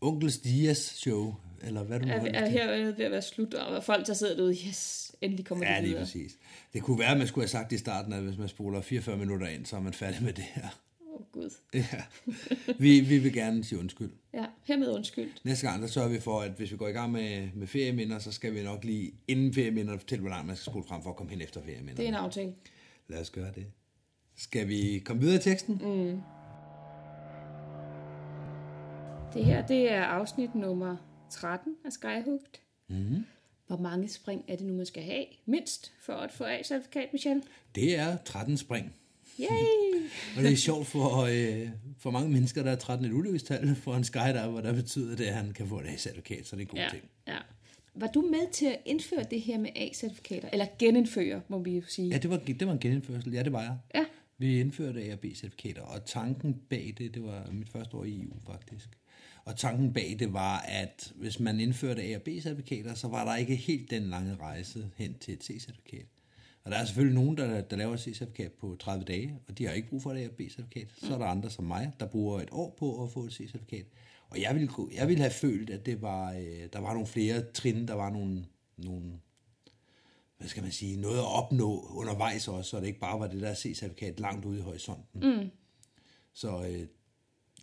Onkels 0.00 0.38
Dias 0.38 0.78
show, 0.78 1.34
eller 1.62 1.82
hvad 1.82 2.00
du 2.00 2.06
nu 2.06 2.12
er, 2.12 2.16
er 2.18 2.48
her 2.48 2.92
ved 2.92 3.04
at 3.04 3.10
være 3.10 3.22
slut, 3.22 3.54
og 3.54 3.84
folk 3.84 4.06
der 4.06 4.14
sidder 4.14 4.36
derude, 4.36 4.56
yes, 4.68 5.12
endelig 5.20 5.46
kommer 5.46 5.66
Ja, 5.66 5.72
det 5.74 5.82
lige 5.82 5.88
videre. 5.88 6.04
præcis. 6.04 6.32
Det 6.72 6.82
kunne 6.82 6.98
være, 6.98 7.10
at 7.10 7.18
man 7.18 7.26
skulle 7.26 7.42
have 7.42 7.48
sagt 7.48 7.72
i 7.72 7.78
starten, 7.78 8.12
at 8.12 8.22
hvis 8.22 8.38
man 8.38 8.48
spoler 8.48 8.80
44 8.80 9.16
minutter 9.16 9.46
ind, 9.46 9.66
så 9.66 9.76
er 9.76 9.80
man 9.80 9.92
færdig 9.92 10.22
med 10.22 10.32
det 10.32 10.44
her. 10.44 10.68
Åh, 11.12 11.20
oh, 11.20 11.26
Gud. 11.32 11.50
Ja. 11.74 12.02
Vi, 12.78 13.00
vi 13.00 13.18
vil 13.18 13.32
gerne 13.32 13.64
sige 13.64 13.78
undskyld. 13.78 14.10
Ja, 14.34 14.44
hermed 14.64 14.88
undskyld. 14.94 15.30
Næste 15.44 15.66
gang, 15.68 15.82
der 15.82 15.88
sørger 15.88 16.08
vi 16.08 16.20
for, 16.20 16.40
at 16.40 16.50
hvis 16.50 16.72
vi 16.72 16.76
går 16.76 16.88
i 16.88 16.92
gang 16.92 17.12
med, 17.12 17.48
med 17.54 17.66
ferieminder, 17.66 18.18
så 18.18 18.32
skal 18.32 18.54
vi 18.54 18.62
nok 18.62 18.84
lige 18.84 19.12
inden 19.28 19.54
ferieminder 19.54 19.98
fortælle, 19.98 20.20
hvor 20.20 20.30
langt 20.30 20.46
man 20.46 20.56
skal 20.56 20.72
spole 20.72 20.84
frem 20.84 21.02
for 21.02 21.10
at 21.10 21.16
komme 21.16 21.32
hen 21.32 21.40
efter 21.40 21.62
ferieminder. 21.62 21.94
Det 21.94 22.04
er 22.04 22.08
en 22.08 22.14
aftale. 22.14 22.54
Lad 23.08 23.20
os 23.20 23.30
gøre 23.30 23.52
det. 23.54 23.66
Skal 24.36 24.68
vi 24.68 25.02
komme 25.04 25.22
videre 25.22 25.36
i 25.36 25.40
teksten? 25.42 25.74
Mm. 25.74 26.20
Det 29.34 29.44
her, 29.44 29.66
det 29.66 29.92
er 29.92 30.02
afsnit 30.02 30.54
nummer 30.54 30.96
13 31.30 31.76
af 31.84 31.92
Skyhooked. 31.92 32.60
Mhm. 32.88 33.24
Hvor 33.66 33.76
mange 33.76 34.08
spring 34.08 34.44
er 34.48 34.56
det 34.56 34.66
nu, 34.66 34.74
man 34.74 34.86
skal 34.86 35.02
have 35.02 35.24
mindst 35.46 35.92
for 36.00 36.12
at 36.12 36.32
få 36.32 36.44
A-certifikat, 36.44 37.08
Michelle? 37.12 37.42
Det 37.74 37.98
er 37.98 38.16
13 38.24 38.56
spring. 38.56 38.94
Yay! 39.42 40.00
Og 40.36 40.42
det 40.42 40.52
er 40.52 40.56
sjovt 40.56 40.86
for, 40.86 41.16
øh, 41.16 41.68
for 41.98 42.10
mange 42.10 42.30
mennesker, 42.30 42.62
der 42.62 42.70
er 42.70 42.76
13 42.76 43.06
et 43.06 43.12
ulykkestal 43.12 43.74
for 43.76 43.94
en 43.94 44.04
skydiver, 44.04 44.60
der 44.60 44.72
betyder 44.72 45.16
det, 45.16 45.24
at 45.24 45.34
han 45.34 45.52
kan 45.52 45.68
få 45.68 45.80
et 45.80 45.86
A-certifikat, 45.86 46.46
så 46.46 46.56
det 46.56 46.62
er 46.62 46.66
en 46.66 46.70
god 46.70 46.78
Ja, 46.78 46.88
ting. 46.90 47.02
ja. 47.28 47.36
Var 47.94 48.06
du 48.06 48.20
med 48.20 48.52
til 48.52 48.66
at 48.66 48.78
indføre 48.86 49.24
det 49.30 49.40
her 49.40 49.58
med 49.58 49.70
A-certifikater? 49.76 50.48
Eller 50.52 50.66
genindføre, 50.78 51.40
må 51.48 51.58
vi 51.62 51.76
jo 51.76 51.82
sige. 51.88 52.08
Ja, 52.08 52.18
det 52.18 52.30
var, 52.30 52.36
det 52.36 52.66
var 52.66 52.72
en 52.72 52.78
genindførsel. 52.78 53.32
Ja, 53.32 53.42
det 53.42 53.52
var 53.52 53.62
jeg. 53.62 53.76
Ja. 53.94 54.04
Vi 54.38 54.60
indførte 54.60 55.02
A- 55.02 55.12
og 55.12 55.18
B-certifikater, 55.18 55.82
og 55.82 56.04
tanken 56.04 56.54
bag 56.70 56.94
det, 56.98 57.14
det 57.14 57.22
var 57.24 57.48
mit 57.52 57.68
første 57.68 57.96
år 57.96 58.04
i 58.04 58.22
EU 58.22 58.32
faktisk. 58.46 58.88
Og 59.44 59.56
tanken 59.56 59.92
bag 59.92 60.16
det 60.18 60.32
var, 60.32 60.58
at 60.58 61.12
hvis 61.16 61.40
man 61.40 61.60
indførte 61.60 62.02
A- 62.02 62.16
og 62.16 62.22
B-certifikater, 62.22 62.94
så 62.94 63.08
var 63.08 63.24
der 63.24 63.36
ikke 63.36 63.54
helt 63.56 63.90
den 63.90 64.02
lange 64.02 64.36
rejse 64.40 64.86
hen 64.96 65.14
til 65.20 65.34
et 65.34 65.44
C-certifikat. 65.44 66.19
Og 66.64 66.70
der 66.70 66.76
er 66.76 66.84
selvfølgelig 66.84 67.14
nogen, 67.22 67.36
der, 67.36 67.60
der 67.60 67.76
laver 67.76 67.94
et 67.94 68.00
C-certifikat 68.00 68.52
på 68.60 68.76
30 68.80 69.04
dage, 69.04 69.38
og 69.48 69.58
de 69.58 69.66
har 69.66 69.72
ikke 69.72 69.88
brug 69.88 70.02
for 70.02 70.12
et 70.12 70.18
A- 70.24 70.28
og 70.28 70.34
B-certifikat. 70.34 70.88
Så 71.02 71.14
er 71.14 71.18
der 71.18 71.26
andre 71.26 71.50
som 71.50 71.64
mig, 71.64 71.92
der 72.00 72.06
bruger 72.06 72.40
et 72.40 72.48
år 72.52 72.74
på 72.78 73.04
at 73.04 73.10
få 73.10 73.24
et 73.24 73.32
C-certifikat. 73.32 73.84
Og 74.30 74.40
jeg 74.40 74.54
ville, 74.54 74.68
gå- 74.68 74.90
jeg 74.94 75.08
ville 75.08 75.20
have 75.20 75.32
følt, 75.32 75.70
at 75.70 75.86
det 75.86 76.02
var, 76.02 76.32
øh, 76.32 76.68
der 76.72 76.78
var 76.78 76.92
nogle 76.92 77.06
flere 77.06 77.42
trin, 77.54 77.88
der 77.88 77.94
var 77.94 78.10
nogle, 78.10 78.44
nogle 78.76 79.12
hvad 80.38 80.48
skal 80.48 80.62
man 80.62 80.72
sige, 80.72 81.00
noget 81.00 81.18
at 81.18 81.24
opnå 81.36 81.86
undervejs 81.90 82.48
også, 82.48 82.70
så 82.70 82.80
det 82.80 82.86
ikke 82.86 83.00
bare 83.00 83.20
var 83.20 83.26
det 83.26 83.40
der 83.40 83.54
C-certifikat 83.54 84.20
langt 84.20 84.44
ude 84.44 84.58
i 84.58 84.62
horisonten. 84.62 85.20
Mm. 85.40 85.50
Så 86.32 86.62
øh, 86.70 86.86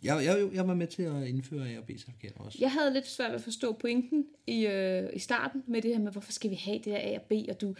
jeg, 0.02 0.24
jeg, 0.24 0.48
jeg 0.54 0.68
var 0.68 0.74
med 0.74 0.86
til 0.86 1.02
at 1.02 1.26
indføre 1.28 1.68
A- 1.70 1.78
og 1.78 1.84
B-certifikater 1.84 2.38
også. 2.40 2.58
Jeg 2.60 2.72
havde 2.72 2.92
lidt 2.92 3.06
svært 3.06 3.30
ved 3.30 3.34
at 3.36 3.42
forstå 3.42 3.72
pointen 3.72 4.26
i, 4.46 4.66
øh, 4.66 5.10
i 5.14 5.18
starten 5.18 5.62
med 5.66 5.82
det 5.82 5.90
her 5.96 5.98
med, 6.02 6.12
hvorfor 6.12 6.32
skal 6.32 6.50
vi 6.50 6.54
have 6.54 6.78
det 6.78 6.92
her 6.92 6.98
A 6.98 7.14
og 7.18 7.22
B, 7.22 7.32
og 7.48 7.60
du, 7.60 7.74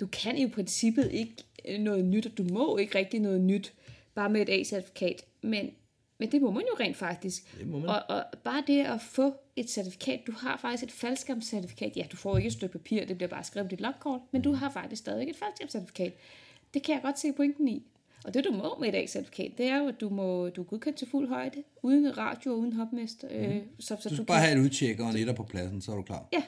du 0.00 0.06
kan 0.06 0.38
i 0.38 0.46
princippet 0.48 1.12
ikke 1.12 1.34
øh, 1.68 1.78
noget 1.78 2.04
nyt, 2.04 2.26
og 2.26 2.38
du 2.38 2.42
må 2.44 2.76
ikke 2.76 2.98
rigtig 2.98 3.20
noget 3.20 3.40
nyt, 3.40 3.72
bare 4.14 4.30
med 4.30 4.40
et 4.40 4.48
A-certifikat, 4.48 5.24
men, 5.42 5.70
men 6.18 6.32
det 6.32 6.42
må 6.42 6.50
man 6.50 6.62
jo 6.62 6.76
rent 6.80 6.96
faktisk. 6.96 7.58
Det 7.58 7.66
må 7.66 7.78
man. 7.78 7.88
Og, 7.88 8.02
og 8.08 8.24
bare 8.44 8.62
det 8.66 8.80
at 8.80 9.00
få 9.00 9.34
et 9.56 9.70
certifikat, 9.70 10.20
du 10.26 10.32
har 10.32 10.56
faktisk 10.56 10.82
et 10.82 10.92
faldskærmscertifikat, 10.92 11.96
ja, 11.96 12.04
du 12.12 12.16
får 12.16 12.36
ikke 12.36 12.46
et 12.46 12.52
stykke 12.52 12.72
papir, 12.72 13.04
det 13.04 13.16
bliver 13.16 13.28
bare 13.28 13.44
skrevet 13.44 13.68
på 13.68 13.70
dit 13.70 13.80
lokkort, 13.80 14.20
men 14.30 14.42
du 14.42 14.52
har 14.52 14.70
faktisk 14.70 15.00
stadig 15.02 15.28
et 15.30 15.36
faldskærmscertifikat. 15.36 16.12
Det 16.74 16.82
kan 16.82 16.94
jeg 16.94 17.02
godt 17.02 17.18
se 17.18 17.32
pointen 17.32 17.68
i. 17.68 17.82
Og 18.24 18.34
det 18.34 18.44
du 18.44 18.50
må 18.52 18.76
med 18.80 18.88
et 18.88 18.94
A-certifikat, 18.94 19.52
det 19.58 19.66
er 19.66 19.78
jo, 19.78 19.88
at 19.88 20.00
du, 20.00 20.08
må, 20.08 20.48
du 20.48 20.60
er 20.60 20.64
godkendt 20.64 20.98
til 20.98 21.08
fuld 21.10 21.28
højde, 21.28 21.62
uden 21.82 22.18
radio 22.18 22.52
og 22.52 22.58
uden 22.58 22.72
hopmester. 22.72 23.28
Øh, 23.30 23.56
så, 23.80 23.86
så 23.86 23.94
Mhm. 23.94 24.00
Du 24.02 24.08
du 24.08 24.14
skal 24.14 24.16
kan, 24.16 24.24
bare 24.24 24.40
have 24.40 24.58
et 24.58 24.64
udtjek 24.64 25.00
og 25.00 25.10
en 25.10 25.16
etter 25.16 25.32
på 25.32 25.42
pladsen, 25.42 25.80
så 25.80 25.92
er 25.92 25.96
du 25.96 26.02
klar. 26.02 26.28
Ja, 26.32 26.42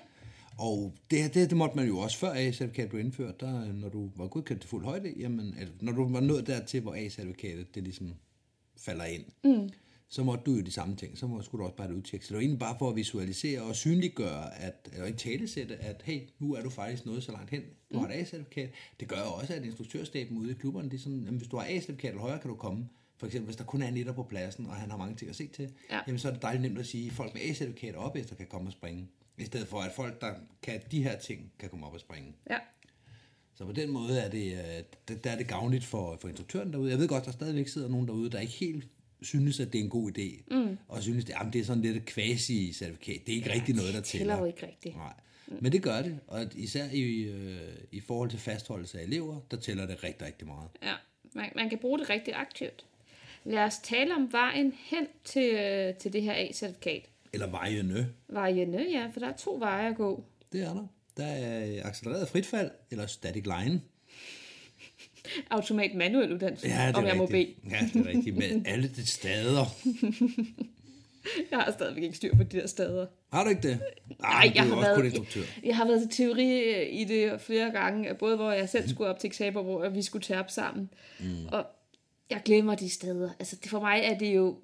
Og 0.59 0.95
det, 1.11 1.35
det, 1.35 1.51
det 1.51 1.59
måtte 1.59 1.77
man 1.77 1.87
jo 1.87 1.99
også 1.99 2.19
før 2.19 2.33
A-certifikatet 2.33 2.91
blev 2.91 3.01
indført, 3.01 3.41
der, 3.41 3.73
når 3.73 3.89
du 3.89 4.11
var 4.17 4.27
godkendt 4.29 4.63
til 4.63 4.71
fuld 4.71 4.85
højde, 4.85 5.15
jamen, 5.19 5.55
altså, 5.59 5.75
når 5.81 5.93
du 5.93 6.09
var 6.09 6.21
nået 6.21 6.47
dertil, 6.47 6.81
hvor 6.81 6.95
A-certifikatet 6.95 7.75
det 7.75 7.83
ligesom 7.83 8.15
falder 8.77 9.05
ind, 9.05 9.25
mm. 9.45 9.69
så 10.09 10.23
måtte 10.25 10.45
du 10.45 10.53
jo 10.53 10.61
de 10.63 10.71
samme 10.71 10.97
ting. 10.97 11.19
Så 11.19 11.27
må, 11.27 11.43
skulle 11.43 11.61
du 11.61 11.65
også 11.65 11.77
bare 11.77 11.87
have 11.87 11.95
et 11.95 11.99
udtjek. 11.99 12.23
Så 12.23 12.29
det 12.29 12.35
var 12.35 12.41
egentlig 12.41 12.59
bare 12.59 12.77
for 12.79 12.91
at 12.91 12.97
visualisere 12.97 13.63
og 13.63 13.77
synliggøre, 13.77 14.59
at, 14.61 14.89
eller 14.93 15.07
ikke 15.07 15.19
talesætte, 15.19 15.77
at 15.77 16.03
hey, 16.05 16.21
nu 16.39 16.55
er 16.55 16.63
du 16.63 16.71
faktisk 16.71 17.07
nået 17.07 17.23
så 17.23 17.33
langt 17.33 17.51
hen. 17.51 17.63
Du 17.93 17.99
har 17.99 18.09
et 18.09 18.13
A-certifikat. 18.13 18.71
Det 19.01 19.09
gør 19.09 19.17
jo 19.21 19.33
også, 19.41 19.55
at 19.55 19.65
instruktørstaben 19.65 20.39
ude 20.39 20.51
i 20.51 20.55
klubberne, 20.55 20.91
det 20.91 20.97
er 20.97 21.01
sådan, 21.03 21.23
jamen, 21.25 21.39
hvis 21.39 21.49
du 21.49 21.57
har 21.57 21.65
A-certifikat 21.65 22.09
eller 22.11 22.21
højere, 22.23 22.39
kan 22.39 22.51
du 22.51 22.57
komme. 22.57 22.89
For 23.17 23.27
eksempel, 23.27 23.47
hvis 23.47 23.57
der 23.57 23.65
kun 23.65 23.83
er 23.83 23.89
en 23.89 23.97
etter 23.97 24.13
på 24.13 24.23
pladsen, 24.23 24.67
og 24.67 24.73
han 24.75 24.91
har 24.91 24.99
mange 24.99 25.17
ting 25.17 25.29
at 25.31 25.37
se 25.37 25.47
til, 25.47 25.69
Ja. 25.91 26.01
jamen, 26.07 26.19
så 26.19 26.29
er 26.29 26.33
det 26.33 26.43
dejligt 26.43 26.63
nemt 26.63 26.79
at 26.79 26.87
sige, 26.87 27.07
at 27.07 27.13
folk 27.13 27.35
med 27.35 27.43
A-certifikat 27.43 27.95
op 27.95 28.17
efter 28.17 28.35
kan 28.35 28.47
komme 28.47 28.69
og 28.69 28.73
springe. 28.73 29.09
I 29.39 29.45
stedet 29.45 29.69
for, 29.69 29.81
at 29.81 29.93
folk, 29.93 30.21
der 30.21 30.35
kan 30.63 30.81
de 30.91 31.03
her 31.03 31.19
ting, 31.19 31.53
kan 31.59 31.71
komme 31.71 31.87
op 31.87 31.95
og 31.95 32.01
springe. 32.01 32.35
ja. 32.51 32.59
Så 33.57 33.65
på 33.65 33.73
den 33.73 33.91
måde 33.91 34.21
er 34.21 34.31
det, 34.31 34.53
øh, 35.09 35.17
der, 35.25 35.31
er 35.31 35.37
det 35.37 35.49
gavnligt 35.49 35.85
for, 35.85 36.17
for 36.21 36.29
instruktøren 36.29 36.73
derude. 36.73 36.91
Jeg 36.91 36.99
ved 36.99 37.09
godt, 37.09 37.25
der 37.25 37.33
stadigvæk 37.33 37.69
sidder 37.69 37.89
nogen 37.89 38.09
derude, 38.09 38.31
der 38.31 38.41
ikke 38.41 38.53
helt 38.53 38.89
synes, 39.23 39.61
at 39.61 39.73
det 39.73 39.79
er 39.79 39.83
en 39.85 39.91
god 39.91 40.19
idé. 40.19 40.57
Mm. 40.57 40.79
Og 40.89 41.03
synes, 41.03 41.25
at 41.25 41.31
jamen, 41.31 41.53
det 41.53 41.61
er 41.61 41.65
sådan 41.65 41.83
lidt 41.83 41.97
et 41.97 42.07
quasi-certifikat. 42.07 43.27
Det 43.27 43.33
er 43.33 43.37
ikke 43.37 43.49
ja, 43.49 43.55
rigtig 43.55 43.75
noget, 43.75 43.95
der 43.95 44.01
tæller 44.01 44.35
tæller. 44.35 44.39
jo 44.39 44.45
ikke 44.45 44.67
rigtigt. 44.67 44.97
Nej. 44.97 45.13
Men 45.61 45.73
det 45.73 45.83
gør 45.83 46.03
det, 46.03 46.21
og 46.27 46.47
især 46.55 46.85
i, 46.93 47.23
øh, 47.23 47.75
i 47.93 48.01
forhold 48.01 48.31
til 48.31 48.39
fastholdelse 48.39 48.99
af 48.99 49.03
elever, 49.03 49.41
der 49.51 49.57
tæller 49.57 49.87
det 49.87 50.05
rigtig, 50.05 50.27
rigtig 50.27 50.47
meget. 50.47 50.69
Ja, 50.83 50.95
man, 51.35 51.51
man 51.55 51.69
kan 51.71 51.79
bruge 51.79 51.99
det 51.99 52.11
rigtig 52.11 52.35
aktivt. 52.35 52.87
Lad 53.45 53.63
os 53.65 53.79
tale 53.79 54.15
om 54.15 54.33
vejen 54.33 54.73
hen 54.85 55.07
til, 55.25 55.55
øh, 55.55 55.95
til 55.95 56.13
det 56.13 56.23
her 56.23 56.33
A-certifikat. 56.33 57.11
Eller 57.35 57.47
vejene, 57.51 58.09
Vejene, 58.29 58.87
ja, 58.93 59.07
for 59.13 59.21
der 59.21 59.29
er 59.29 59.37
to 59.37 59.57
veje 59.61 59.89
at 59.91 59.97
gå. 59.97 60.25
det 60.53 60.61
er 60.63 60.75
der. 60.75 60.87
Der 61.17 61.27
er 61.27 61.87
accelereret 61.89 62.29
fritfald, 62.29 62.71
eller 62.91 63.07
static 63.07 63.45
line. 63.45 63.81
Automat 65.51 65.95
manuel 65.95 66.33
uddannelse, 66.33 66.69
Ja, 66.69 66.93
om 66.95 67.07
jeg 67.07 67.17
må 67.17 67.27
bede. 67.27 67.55
Ja, 67.71 67.89
det 67.95 68.07
er 68.07 68.07
rigtigt. 68.09 68.37
Med 68.37 68.63
alle 68.73 68.89
de 68.89 69.07
stader. 69.07 69.65
Jeg 71.51 71.59
har 71.59 71.73
stadigvæk 71.73 72.03
ikke 72.03 72.17
styr 72.17 72.37
på 72.37 72.43
de 72.43 72.59
der 72.61 72.67
steder. 72.67 73.07
Har 73.33 73.45
du 73.45 73.51
ikke 73.51 73.69
det? 73.69 73.81
Nej, 74.21 74.53
jo 74.69 74.77
også 74.77 74.93
kun 74.95 75.05
instruktør. 75.05 75.41
jeg 75.65 75.77
har 75.77 75.87
været 75.87 76.11
til 76.11 76.27
teori 76.27 76.59
øh, 76.75 77.01
i 77.01 77.05
det 77.05 77.41
flere 77.41 77.71
gange, 77.71 78.15
både 78.15 78.37
hvor 78.37 78.53
jeg 78.53 78.69
selv 78.69 78.89
skulle 78.89 79.11
op 79.11 79.19
til 79.19 79.29
eksamen, 79.29 79.65
hvor 79.65 79.89
vi 79.89 80.03
skulle 80.03 80.23
tage 80.23 80.41
op 80.41 80.51
sammen. 80.51 80.91
Mm. 81.21 81.47
Og 81.53 81.67
jeg 82.31 82.41
glemmer 82.45 82.75
de 82.75 82.91
steder. 82.91 83.31
Altså, 83.39 83.57
det, 83.63 83.71
for 83.71 83.81
mig 83.81 84.01
er 84.05 84.19
det 84.19 84.35
jo 84.37 84.59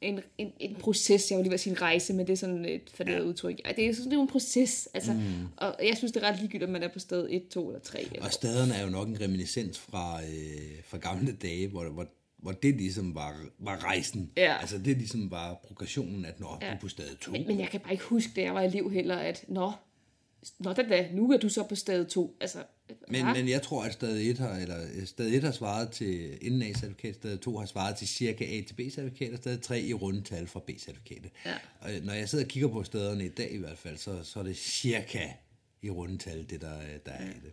en, 0.00 0.20
en, 0.38 0.52
en 0.60 0.74
proces, 0.74 1.30
jeg 1.30 1.36
vil 1.38 1.44
lige 1.44 1.50
være 1.50 1.58
sige 1.58 1.70
en 1.70 1.82
rejse, 1.82 2.12
men 2.12 2.26
det 2.26 2.32
er 2.32 2.36
sådan 2.36 2.64
et 2.64 2.90
forderet 2.94 3.16
ja. 3.16 3.22
udtryk. 3.22 3.60
Ja, 3.66 3.72
det 3.72 3.86
er 3.86 3.94
sådan 3.94 4.10
det 4.10 4.16
er 4.16 4.22
en 4.22 4.28
proces, 4.28 4.88
altså, 4.94 5.12
mm. 5.12 5.20
og 5.56 5.76
jeg 5.82 5.96
synes, 5.96 6.12
det 6.12 6.22
er 6.22 6.28
ret 6.28 6.36
ligegyldigt, 6.36 6.64
om 6.64 6.70
man 6.70 6.82
er 6.82 6.88
på 6.92 6.98
sted 6.98 7.28
1, 7.30 7.48
2 7.48 7.68
eller 7.68 7.80
3. 7.80 8.00
Eller. 8.00 8.24
Og 8.24 8.32
staderne 8.32 8.74
er 8.74 8.84
jo 8.84 8.90
nok 8.90 9.08
en 9.08 9.20
reminiscens 9.20 9.78
fra, 9.78 10.22
øh, 10.22 10.84
fra 10.84 10.98
gamle 10.98 11.32
dage, 11.32 11.68
hvor, 11.68 11.88
hvor, 11.88 12.06
hvor 12.36 12.52
det 12.52 12.76
ligesom 12.76 13.14
var, 13.14 13.44
var 13.58 13.84
rejsen. 13.84 14.30
Ja. 14.36 14.56
Altså 14.60 14.78
det 14.78 14.96
ligesom 14.96 15.30
var 15.30 15.60
progressionen, 15.66 16.24
at 16.24 16.40
når 16.40 16.58
ja. 16.62 16.66
du 16.66 16.72
er 16.72 16.78
på 16.80 16.88
stade 16.88 17.16
2. 17.20 17.32
Men, 17.32 17.46
men 17.46 17.58
jeg 17.58 17.68
kan 17.68 17.80
bare 17.80 17.92
ikke 17.92 18.04
huske, 18.04 18.32
da 18.36 18.40
jeg 18.40 18.54
var 18.54 18.62
elev 18.62 18.90
heller, 18.90 19.16
at 19.16 19.44
nå, 19.48 19.72
nå 20.58 20.72
da, 20.72 20.82
da, 20.82 21.08
nu 21.12 21.32
er 21.32 21.36
du 21.38 21.48
så 21.48 21.62
på 21.62 21.74
stade 21.74 22.04
2. 22.04 22.36
Altså, 22.40 22.58
Men, 23.08 23.24
hva? 23.24 23.32
men 23.32 23.48
jeg 23.48 23.62
tror, 23.62 23.84
at 23.84 23.92
stade 23.92 24.24
1 24.24 24.38
har, 24.38 24.56
eller 24.56 24.82
øh, 24.94 25.06
stade 25.06 25.36
1 25.36 25.42
har 25.42 25.52
svaret 25.52 25.90
til 25.90 26.38
inden 26.46 26.62
A-certifikat, 26.62 27.14
stade 27.14 27.36
2 27.36 27.58
har 27.58 27.66
svaret 27.66 27.96
til 27.96 28.08
cirka 28.08 28.44
A 28.44 28.60
til 28.66 28.74
B-certifikat, 28.74 29.32
og 29.32 29.38
stade 29.38 29.56
3 29.56 29.80
i 29.80 29.94
rundetal 29.94 30.46
fra 30.46 30.60
B-certifikatet. 30.60 31.30
Ja. 31.46 31.54
Og 31.80 31.94
øh, 31.94 32.04
når 32.04 32.12
jeg 32.12 32.28
sidder 32.28 32.44
og 32.44 32.48
kigger 32.48 32.68
på 32.68 32.82
staderne 32.82 33.24
i 33.24 33.28
dag 33.28 33.52
i 33.52 33.58
hvert 33.58 33.78
fald, 33.78 33.96
så, 33.96 34.22
så 34.22 34.38
er 34.38 34.44
det 34.44 34.56
cirka 34.56 35.28
i 35.82 35.90
rundetal, 35.90 36.46
det 36.50 36.60
der, 36.60 36.78
øh, 36.78 36.98
der 37.06 37.12
er 37.12 37.24
i 37.24 37.40
det. 37.44 37.52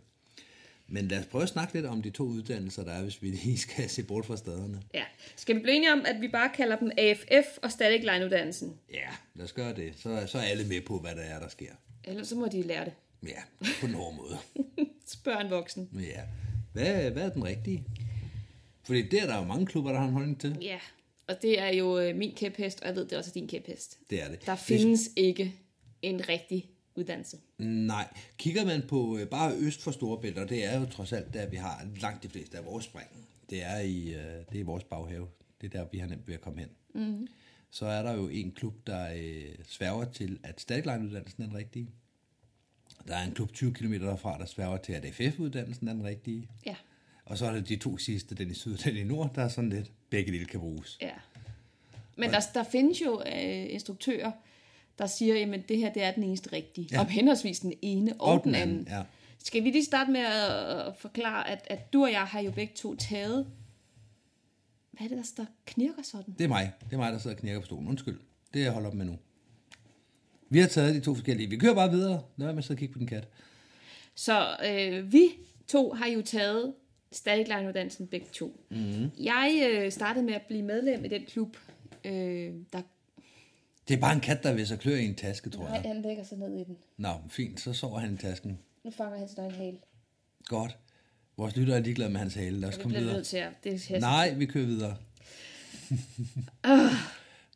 Men 0.88 1.08
lad 1.08 1.18
os 1.18 1.26
prøve 1.26 1.42
at 1.42 1.48
snakke 1.48 1.74
lidt 1.74 1.86
om 1.86 2.02
de 2.02 2.10
to 2.10 2.24
uddannelser, 2.24 2.84
der 2.84 2.92
er, 2.92 3.02
hvis 3.02 3.22
vi 3.22 3.30
lige 3.30 3.58
skal 3.58 3.90
se 3.90 4.02
bort 4.02 4.26
fra 4.26 4.36
staderne. 4.36 4.82
Ja. 4.94 5.04
Skal 5.36 5.56
vi 5.56 5.60
blive 5.60 5.76
enige 5.76 5.92
om, 5.92 6.02
at 6.06 6.20
vi 6.20 6.28
bare 6.28 6.50
kalder 6.54 6.76
dem 6.76 6.90
AFF 6.98 7.58
og 7.62 7.72
Static 7.72 8.00
Line-uddannelsen? 8.00 8.78
Ja, 8.92 9.08
lad 9.34 9.44
os 9.44 9.52
gøre 9.52 9.74
det. 9.74 9.94
Så, 9.96 10.26
så 10.26 10.38
er 10.38 10.42
alle 10.42 10.64
med 10.64 10.80
på, 10.80 10.98
hvad 10.98 11.14
der 11.14 11.22
er, 11.22 11.40
der 11.40 11.48
sker. 11.48 11.72
Ellers 12.04 12.28
så 12.28 12.34
må 12.36 12.48
de 12.48 12.62
lære 12.62 12.84
det. 12.84 12.92
Ja, 13.22 13.42
på 13.80 13.86
den 13.86 13.94
hårde 13.94 14.16
måde. 14.16 14.38
Spørg 15.06 15.40
en 15.40 15.50
voksen. 15.50 15.88
Ja. 15.94 16.22
Hvad, 16.72 17.10
hvad 17.10 17.22
er 17.22 17.32
den 17.32 17.44
rigtige? 17.44 17.84
Fordi 18.82 19.02
det 19.02 19.22
er 19.22 19.26
der 19.26 19.36
jo 19.36 19.44
mange 19.44 19.66
klubber, 19.66 19.92
der 19.92 19.98
har 19.98 20.06
en 20.06 20.12
holdning 20.12 20.40
til. 20.40 20.58
Ja, 20.60 20.78
og 21.28 21.42
det 21.42 21.60
er 21.60 21.68
jo 21.68 21.98
øh, 21.98 22.16
min 22.16 22.34
kæphest, 22.34 22.80
og 22.80 22.86
jeg 22.86 22.96
ved, 22.96 23.04
det 23.04 23.12
er 23.12 23.18
også 23.18 23.30
din 23.34 23.48
kæphest. 23.48 23.98
Det 24.10 24.22
er 24.22 24.28
det. 24.28 24.46
Der 24.46 24.56
findes 24.56 25.10
ikke 25.16 25.54
en 26.02 26.28
rigtig 26.28 26.70
uddannelse. 26.96 27.36
Nej, 27.58 28.08
kigger 28.38 28.64
man 28.64 28.82
på 28.88 29.18
øh, 29.18 29.28
bare 29.28 29.54
øst 29.56 29.82
for 29.82 29.90
Storebælt, 29.90 30.38
og 30.38 30.48
det 30.48 30.64
er 30.64 30.80
jo 30.80 30.86
trods 30.86 31.12
alt 31.12 31.34
der, 31.34 31.46
vi 31.46 31.56
har 31.56 31.86
langt 32.00 32.22
de 32.22 32.28
fleste 32.28 32.58
af 32.58 32.64
vores 32.64 32.84
spring. 32.84 33.08
Det 33.50 33.62
er 33.62 33.78
i, 33.78 34.08
øh, 34.08 34.22
det 34.22 34.54
er 34.54 34.58
i 34.58 34.62
vores 34.62 34.84
baghave. 34.84 35.28
Det 35.60 35.74
er 35.74 35.78
der, 35.78 35.86
vi 35.92 35.98
har 35.98 36.08
nemt 36.08 36.28
ved 36.28 36.34
at 36.34 36.40
komme 36.40 36.58
hen. 36.60 36.68
Mm. 36.94 37.26
Så 37.70 37.86
er 37.86 38.02
der 38.02 38.12
jo 38.12 38.28
en 38.28 38.52
klub, 38.52 38.74
der 38.86 39.12
øh, 39.16 39.54
sværger 39.64 40.04
til, 40.04 40.38
at 40.42 40.60
Stadline-uddannelsen 40.60 41.42
er 41.42 41.46
den 41.46 41.56
rigtige. 41.56 41.90
Der 43.08 43.16
er 43.16 43.24
en 43.24 43.32
klub 43.32 43.52
20 43.52 43.72
km 43.74 43.92
derfra, 43.92 44.38
der 44.38 44.46
sværger 44.46 44.76
til, 44.76 44.92
at 44.92 45.04
FF-uddannelsen 45.14 45.88
er 45.88 45.92
den 45.92 46.04
rigtige. 46.04 46.48
Ja, 46.66 46.74
Og 47.24 47.38
så 47.38 47.46
er 47.46 47.52
det 47.52 47.68
de 47.68 47.76
to 47.76 47.98
sidste, 47.98 48.34
den 48.34 48.50
i 48.50 48.54
syd 48.54 48.72
og 48.72 48.84
den 48.84 48.96
i 48.96 49.04
nord, 49.04 49.34
der 49.34 49.42
er 49.42 49.48
sådan 49.48 49.70
lidt, 49.70 49.90
begge 50.10 50.32
dele 50.32 50.44
kan 50.44 50.60
bruges. 50.60 50.98
ja. 51.02 51.10
Men 52.18 52.30
der, 52.30 52.40
der 52.54 52.62
findes 52.62 53.00
jo 53.00 53.22
øh, 53.26 53.72
instruktører, 53.72 54.32
der 54.98 55.06
siger, 55.06 55.54
at 55.54 55.68
det 55.68 55.78
her 55.78 55.92
det 55.92 56.02
er 56.02 56.10
den 56.10 56.22
eneste 56.22 56.52
rigtige. 56.52 56.88
Ja. 56.92 57.00
Om 57.00 57.06
henholdsvis 57.06 57.60
den 57.60 57.72
ene 57.82 58.14
og, 58.20 58.32
Og 58.32 58.44
den 58.44 58.54
den 58.54 58.62
anden. 58.62 58.76
anden, 58.78 58.94
ja. 58.94 59.02
Skal 59.44 59.64
vi 59.64 59.70
lige 59.70 59.84
starte 59.84 60.10
med 60.12 60.20
at, 60.20 60.96
forklare, 60.98 61.48
at, 61.50 61.66
at 61.70 61.92
du 61.92 62.02
og 62.02 62.12
jeg 62.12 62.20
har 62.24 62.40
jo 62.40 62.50
begge 62.50 62.74
to 62.76 62.94
taget... 62.96 63.46
Hvad 64.90 65.06
er 65.06 65.08
det, 65.16 65.36
der, 65.36 65.42
der 65.42 65.48
knirker 65.66 66.02
sådan? 66.02 66.34
Det 66.38 66.44
er 66.44 66.48
mig. 66.48 66.72
Det 66.84 66.92
er 66.92 66.96
mig, 66.96 67.12
der 67.12 67.18
sidder 67.18 67.36
og 67.36 67.40
knirker 67.40 67.60
på 67.60 67.66
stolen. 67.66 67.88
Undskyld. 67.88 68.18
Det 68.54 68.60
er 68.60 68.64
jeg 68.64 68.72
holder 68.72 68.88
op 68.88 68.94
med 68.94 69.06
nu. 69.06 69.18
Vi 70.50 70.58
har 70.58 70.68
taget 70.68 70.94
de 70.94 71.00
to 71.00 71.14
forskellige. 71.14 71.50
Vi 71.50 71.56
kører 71.56 71.74
bare 71.74 71.90
videre. 71.90 72.22
Lad 72.36 72.46
være 72.46 72.54
med 72.54 72.58
at 72.58 72.64
sidde 72.64 72.74
og 72.76 72.78
kigge 72.78 72.92
på 72.92 72.98
den 72.98 73.06
kat. 73.06 73.28
Så 74.14 74.56
øh, 74.70 75.12
vi 75.12 75.28
to 75.68 75.92
har 75.92 76.06
jo 76.06 76.22
taget 76.22 76.74
Static 77.12 77.48
Line 77.48 77.68
uddannelsen 77.68 78.06
begge 78.06 78.26
to. 78.32 78.60
Mm. 78.70 79.10
Jeg 79.18 79.68
øh, 79.72 79.92
startede 79.92 80.24
med 80.24 80.34
at 80.34 80.42
blive 80.48 80.62
medlem 80.62 81.04
i 81.04 81.08
den 81.08 81.22
klub, 81.28 81.56
øh, 82.04 82.12
der 82.72 82.82
Det 83.88 83.96
er 83.96 84.00
bare 84.00 84.12
en 84.14 84.20
kat, 84.20 84.42
der 84.42 84.52
vil 84.54 84.66
så 84.66 84.76
klør 84.76 84.96
i 84.96 85.04
en 85.04 85.14
taske, 85.14 85.50
tror 85.50 85.62
Nej, 85.64 85.72
jeg. 85.72 85.82
han 85.82 86.02
lægger 86.02 86.24
sig 86.24 86.38
ned 86.38 86.54
i 86.60 86.64
den. 86.64 86.76
Nå, 86.96 87.08
fint, 87.28 87.60
så 87.60 87.72
sover 87.72 87.98
han 87.98 88.14
i 88.14 88.16
tasken. 88.16 88.58
Nu 88.84 88.90
fanger 88.90 89.18
han 89.18 89.28
sin 89.28 89.38
egen 89.40 89.50
hale. 89.52 89.76
Godt. 90.44 90.76
Vores 91.36 91.56
lytter 91.56 91.74
er 91.76 91.80
ligeglade 91.80 92.10
med 92.10 92.20
hans 92.20 92.34
hale. 92.34 92.60
Lad 92.60 92.68
os 92.68 92.76
Vi 92.78 92.82
komme 92.82 92.98
videre. 92.98 93.14
nødt 93.14 93.26
til 93.26 93.36
at... 93.36 93.52
Det 93.64 93.90
er 93.90 94.00
Nej, 94.00 94.34
vi 94.34 94.46
kører 94.46 94.66
videre. 94.66 94.96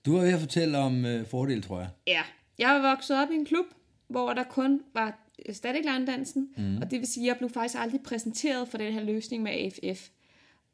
Du 0.07 0.17
er 0.17 0.21
ved 0.23 0.33
at 0.33 0.41
fortælle 0.41 0.79
om 0.79 1.05
øh, 1.05 1.27
fordel, 1.27 1.63
tror 1.63 1.81
jeg. 1.81 1.89
Ja, 2.07 2.23
jeg 2.61 2.75
var 2.75 2.91
vokset 2.91 3.23
op 3.23 3.31
i 3.31 3.35
en 3.35 3.45
klub, 3.45 3.67
hvor 4.09 4.33
der 4.33 4.43
kun 4.43 4.83
var 4.95 5.19
static 5.53 5.85
line 5.85 6.07
dansen, 6.07 6.49
mm. 6.57 6.77
og 6.77 6.91
det 6.91 6.99
vil 6.99 7.09
sige, 7.09 7.25
at 7.25 7.29
jeg 7.29 7.37
blev 7.37 7.51
faktisk 7.51 7.79
aldrig 7.79 8.01
præsenteret 8.01 8.69
for 8.69 8.79
den 8.79 8.93
her 8.93 9.05
løsning 9.05 9.43
med 9.43 9.53
AFF. 9.53 10.09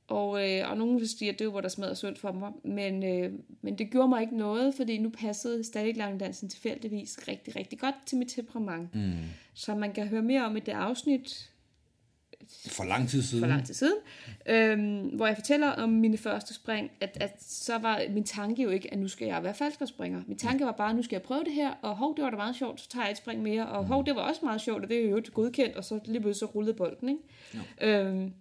Og, 0.08 0.50
øh, 0.50 0.70
og 0.70 0.76
nogen 0.76 0.98
vil 1.00 1.08
sige, 1.08 1.30
at 1.30 1.38
det 1.38 1.52
var 1.52 1.60
der 1.60 1.68
smadret 1.68 1.98
sundt 1.98 2.18
for 2.18 2.32
mig, 2.32 2.52
men, 2.64 3.04
øh, 3.04 3.32
men 3.62 3.78
det 3.78 3.90
gjorde 3.90 4.08
mig 4.08 4.22
ikke 4.22 4.36
noget, 4.36 4.74
fordi 4.74 4.98
nu 4.98 5.10
passede 5.10 5.64
static 5.64 5.96
line 5.96 6.18
dansen 6.18 6.48
tilfældigvis 6.48 7.18
rigtig, 7.28 7.56
rigtig 7.56 7.78
godt 7.78 7.94
til 8.06 8.18
mit 8.18 8.28
temperament. 8.28 8.94
Mm. 8.94 9.12
Så 9.54 9.74
man 9.74 9.92
kan 9.92 10.08
høre 10.08 10.22
mere 10.22 10.44
om 10.44 10.56
i 10.56 10.60
det 10.60 10.72
afsnit, 10.72 11.50
For 12.66 12.84
lang 12.84 13.08
tid 13.08 13.22
siden. 13.22 13.42
for 13.42 13.48
lang 13.48 13.66
tid 13.66 13.74
siden, 13.74 13.96
øhm, 14.46 15.08
hvor 15.16 15.26
jeg 15.26 15.36
fortæller 15.36 15.68
om 15.68 15.88
mine 15.88 16.18
første 16.18 16.54
spring, 16.54 16.90
at, 17.00 17.16
at 17.20 17.42
så 17.42 17.78
var 17.78 18.02
min 18.10 18.24
tanke 18.24 18.62
jo 18.62 18.70
ikke, 18.70 18.92
at 18.92 18.98
nu 18.98 19.08
skal 19.08 19.26
jeg 19.26 19.42
være 19.42 19.54
falskerspringer. 19.54 20.22
Min 20.26 20.38
tanke 20.38 20.64
var 20.64 20.72
bare, 20.72 20.90
at 20.90 20.96
nu 20.96 21.02
skal 21.02 21.14
jeg 21.14 21.22
prøve 21.22 21.44
det 21.44 21.52
her, 21.52 21.70
og 21.82 21.96
hov, 21.96 22.16
det 22.16 22.24
var 22.24 22.30
da 22.30 22.36
meget 22.36 22.56
sjovt, 22.56 22.80
så 22.80 22.88
tager 22.88 23.04
jeg 23.04 23.10
et 23.10 23.16
spring 23.18 23.42
mere, 23.42 23.66
og 23.66 23.86
hov, 23.86 24.06
det 24.06 24.14
var 24.16 24.22
også 24.22 24.40
meget 24.44 24.60
sjovt, 24.60 24.82
og 24.82 24.88
det 24.88 25.04
er 25.04 25.10
jo 25.10 25.22
godkendt, 25.34 25.76
og 25.76 25.84
så 25.84 26.00
lige 26.04 26.20
pludselig 26.20 26.48
så 26.48 26.54
rullede 26.54 26.74
bolden, 26.74 27.08
ikke? 27.08 28.00
Øhm, 28.00 28.32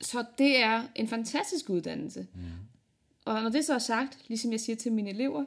så 0.00 0.24
det 0.38 0.62
er 0.62 0.82
en 0.94 1.08
fantastisk 1.08 1.70
uddannelse. 1.70 2.26
Mm. 2.34 2.40
Og 3.24 3.42
når 3.42 3.50
det 3.50 3.64
så 3.64 3.74
er 3.74 3.78
sagt, 3.78 4.18
ligesom 4.28 4.52
jeg 4.52 4.60
siger 4.60 4.76
til 4.76 4.92
mine 4.92 5.10
elever, 5.10 5.44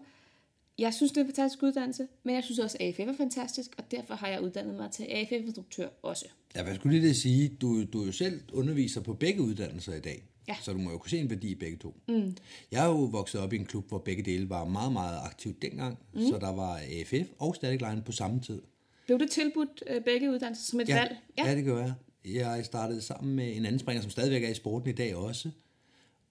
jeg 0.78 0.94
synes, 0.94 1.12
det 1.12 1.18
er 1.18 1.22
en 1.22 1.28
fantastisk 1.28 1.64
uddannelse, 1.64 2.08
men 2.24 2.36
jeg 2.36 2.44
synes 2.44 2.60
også, 2.60 2.78
at 2.80 2.88
AFF 2.88 3.00
er 3.00 3.18
fantastisk, 3.18 3.72
og 3.78 3.92
derfor 3.92 4.16
har 4.16 4.28
jeg 4.28 4.42
uddannet 4.42 4.76
mig 4.76 4.92
til 4.92 5.04
AFF-instruktør 5.04 5.88
også. 6.04 6.26
Ja, 6.58 6.64
hvad 6.64 6.76
skulle 6.76 7.00
lige 7.00 7.08
det 7.08 7.18
sige? 7.18 7.50
Du, 7.62 7.84
du 7.84 8.02
er 8.02 8.06
jo 8.06 8.12
selv 8.12 8.42
underviser 8.54 9.02
på 9.02 9.14
begge 9.14 9.42
uddannelser 9.42 9.94
i 9.94 10.00
dag. 10.00 10.24
Ja. 10.48 10.56
Så 10.62 10.74
du 10.74 10.78
må 10.78 10.92
jo 10.92 10.98
kunne 10.98 11.10
se 11.10 11.18
en 11.20 11.30
værdi 11.30 11.48
i 11.52 11.56
begge 11.56 11.78
to. 11.78 11.96
Mm. 12.08 12.36
Jeg 12.72 12.84
er 12.84 12.88
jo 12.90 12.98
vokset 13.04 13.42
op 13.42 13.54
i 13.54 13.56
en 13.56 13.66
klub, 13.66 13.88
hvor 13.90 13.98
begge 13.98 14.24
dele 14.24 14.50
var 14.50 14.66
meget, 14.66 14.94
meget 14.94 15.20
aktivt 15.24 15.62
dengang. 15.62 15.98
Mm. 16.14 16.20
Så 16.22 16.38
der 16.42 16.52
var 16.54 16.78
AFF 16.78 17.28
og 17.40 17.56
Static 17.56 17.82
Line 17.82 18.02
på 18.06 18.12
samme 18.12 18.40
tid. 18.42 18.62
Blev 19.06 19.20
det 19.20 19.30
tilbudt 19.32 19.84
øh, 19.88 20.04
begge 20.04 20.32
uddannelser 20.32 20.66
som 20.66 20.80
et 20.80 20.90
Ja, 20.90 21.00
valg? 21.00 21.16
ja. 21.38 21.50
ja, 21.50 21.56
det 21.56 21.66
gør 21.66 21.82
jeg. 21.82 21.94
Jeg 22.26 22.66
startede 22.66 23.02
sammen 23.02 23.36
med 23.36 23.56
en 23.58 23.66
anden 23.66 23.80
springer, 23.80 24.02
som 24.02 24.12
stadigvæk 24.12 24.44
er 24.44 24.50
i 24.50 24.54
sporten 24.54 24.90
i 24.90 24.94
dag 24.94 25.16
også. 25.16 25.50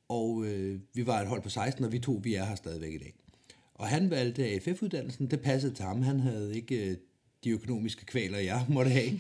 Og 0.09 0.45
øh, 0.47 0.81
vi 0.95 1.07
var 1.07 1.21
et 1.21 1.29
hold 1.29 1.43
på 1.43 1.49
16, 1.51 1.85
og 1.85 1.93
vi 1.93 1.99
to, 1.99 2.21
vi 2.23 2.35
er 2.35 2.45
her 2.45 2.55
stadigvæk 2.55 2.95
i 2.95 2.99
dag. 2.99 3.15
Og 3.75 3.87
han 3.87 4.11
valgte 4.11 4.45
AFF-uddannelsen. 4.45 5.31
Det 5.31 5.41
passede 5.41 5.75
til 5.75 5.85
ham. 5.85 6.03
Han 6.03 6.21
havde 6.21 6.57
ikke 6.57 6.91
øh, 6.91 6.97
de 7.47 7.51
økonomiske 7.51 8.07
kvaler, 8.07 8.39
jeg 8.39 8.67
måtte 8.77 8.91
have. 8.91 9.11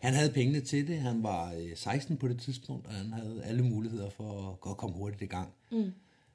Han 0.00 0.14
havde 0.14 0.32
pengene 0.32 0.60
til 0.60 0.88
det. 0.88 0.98
Han 0.98 1.22
var 1.22 1.52
øh, 1.52 1.70
16 1.74 2.16
på 2.16 2.28
det 2.28 2.40
tidspunkt, 2.40 2.86
og 2.86 2.92
han 2.92 3.12
havde 3.12 3.42
alle 3.44 3.62
muligheder 3.62 4.10
for 4.10 4.48
at, 4.48 4.70
at 4.70 4.76
komme 4.76 4.96
hurtigt 4.96 5.22
i 5.22 5.26
gang. 5.26 5.48
Mm. 5.72 5.92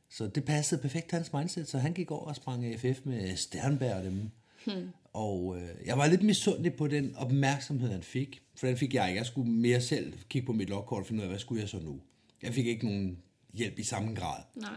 Så 0.09 0.27
det 0.27 0.45
passede 0.45 0.81
perfekt 0.81 1.11
hans 1.11 1.33
mindset, 1.33 1.69
så 1.69 1.77
han 1.77 1.93
gik 1.93 2.11
over 2.11 2.25
og 2.25 2.35
sprang 2.35 2.65
AFF 2.65 2.99
med 3.03 3.35
Sternberg 3.35 3.93
og 3.93 4.03
dem. 4.03 4.29
Hmm. 4.65 4.89
Og 5.13 5.57
øh, 5.57 5.69
jeg 5.85 5.97
var 5.97 6.07
lidt 6.07 6.23
misundelig 6.23 6.73
på 6.73 6.87
den 6.87 7.15
opmærksomhed, 7.15 7.91
han 7.91 8.03
fik. 8.03 8.41
For 8.55 8.67
den 8.67 8.77
fik 8.77 8.93
jeg 8.93 9.07
ikke. 9.07 9.17
Jeg 9.17 9.25
skulle 9.25 9.51
mere 9.51 9.81
selv 9.81 10.13
kigge 10.29 10.45
på 10.45 10.53
mit 10.53 10.69
logkort 10.69 10.99
og 10.99 11.07
finde 11.07 11.19
ud 11.19 11.23
af, 11.23 11.29
hvad 11.29 11.39
skulle 11.39 11.61
jeg 11.61 11.69
så 11.69 11.79
nu. 11.79 11.99
Jeg 12.43 12.53
fik 12.53 12.67
ikke 12.67 12.85
nogen 12.85 13.17
hjælp 13.53 13.79
i 13.79 13.83
samme 13.83 14.15
grad. 14.15 14.43
Nej. 14.55 14.69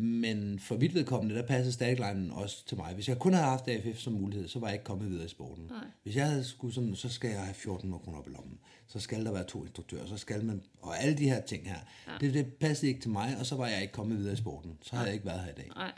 Men 0.00 0.58
for 0.58 0.76
mit 0.76 0.94
vedkommende, 0.94 1.34
der 1.34 1.46
passede 1.46 1.72
static 1.72 2.00
også 2.32 2.66
til 2.66 2.76
mig. 2.76 2.94
Hvis 2.94 3.08
jeg 3.08 3.18
kun 3.18 3.32
havde 3.32 3.46
haft 3.46 3.68
AFF 3.68 3.98
som 3.98 4.12
mulighed, 4.12 4.48
så 4.48 4.58
var 4.58 4.66
jeg 4.66 4.74
ikke 4.74 4.84
kommet 4.84 5.10
videre 5.10 5.24
i 5.24 5.28
sporten. 5.28 5.64
Nej. 5.64 5.84
Hvis 6.02 6.16
jeg 6.16 6.26
havde 6.26 6.44
skulle 6.44 6.74
sådan, 6.74 6.96
så 6.96 7.08
skal 7.08 7.30
jeg 7.30 7.40
have 7.40 7.50
1400 7.50 8.02
kroner 8.04 8.18
op 8.18 8.28
i 8.28 8.30
lommen. 8.30 8.58
Så 8.86 9.00
skal 9.00 9.24
der 9.24 9.32
være 9.32 9.44
to 9.44 9.64
instruktører, 9.64 10.06
så 10.06 10.16
skal 10.16 10.44
man, 10.44 10.62
og 10.80 11.02
alle 11.02 11.18
de 11.18 11.28
her 11.28 11.40
ting 11.40 11.68
her. 11.68 11.78
Ja. 12.08 12.12
Det, 12.20 12.34
det 12.34 12.46
passede 12.46 12.88
ikke 12.88 13.00
til 13.00 13.10
mig, 13.10 13.36
og 13.40 13.46
så 13.46 13.56
var 13.56 13.66
jeg 13.66 13.82
ikke 13.82 13.92
kommet 13.92 14.18
videre 14.18 14.32
i 14.32 14.36
sporten. 14.36 14.72
Så 14.82 14.96
havde 14.96 15.06
jeg 15.06 15.14
ikke 15.14 15.26
været 15.26 15.40
her 15.40 15.50
i 15.50 15.54
dag. 15.56 15.68
Nej. 15.76 15.92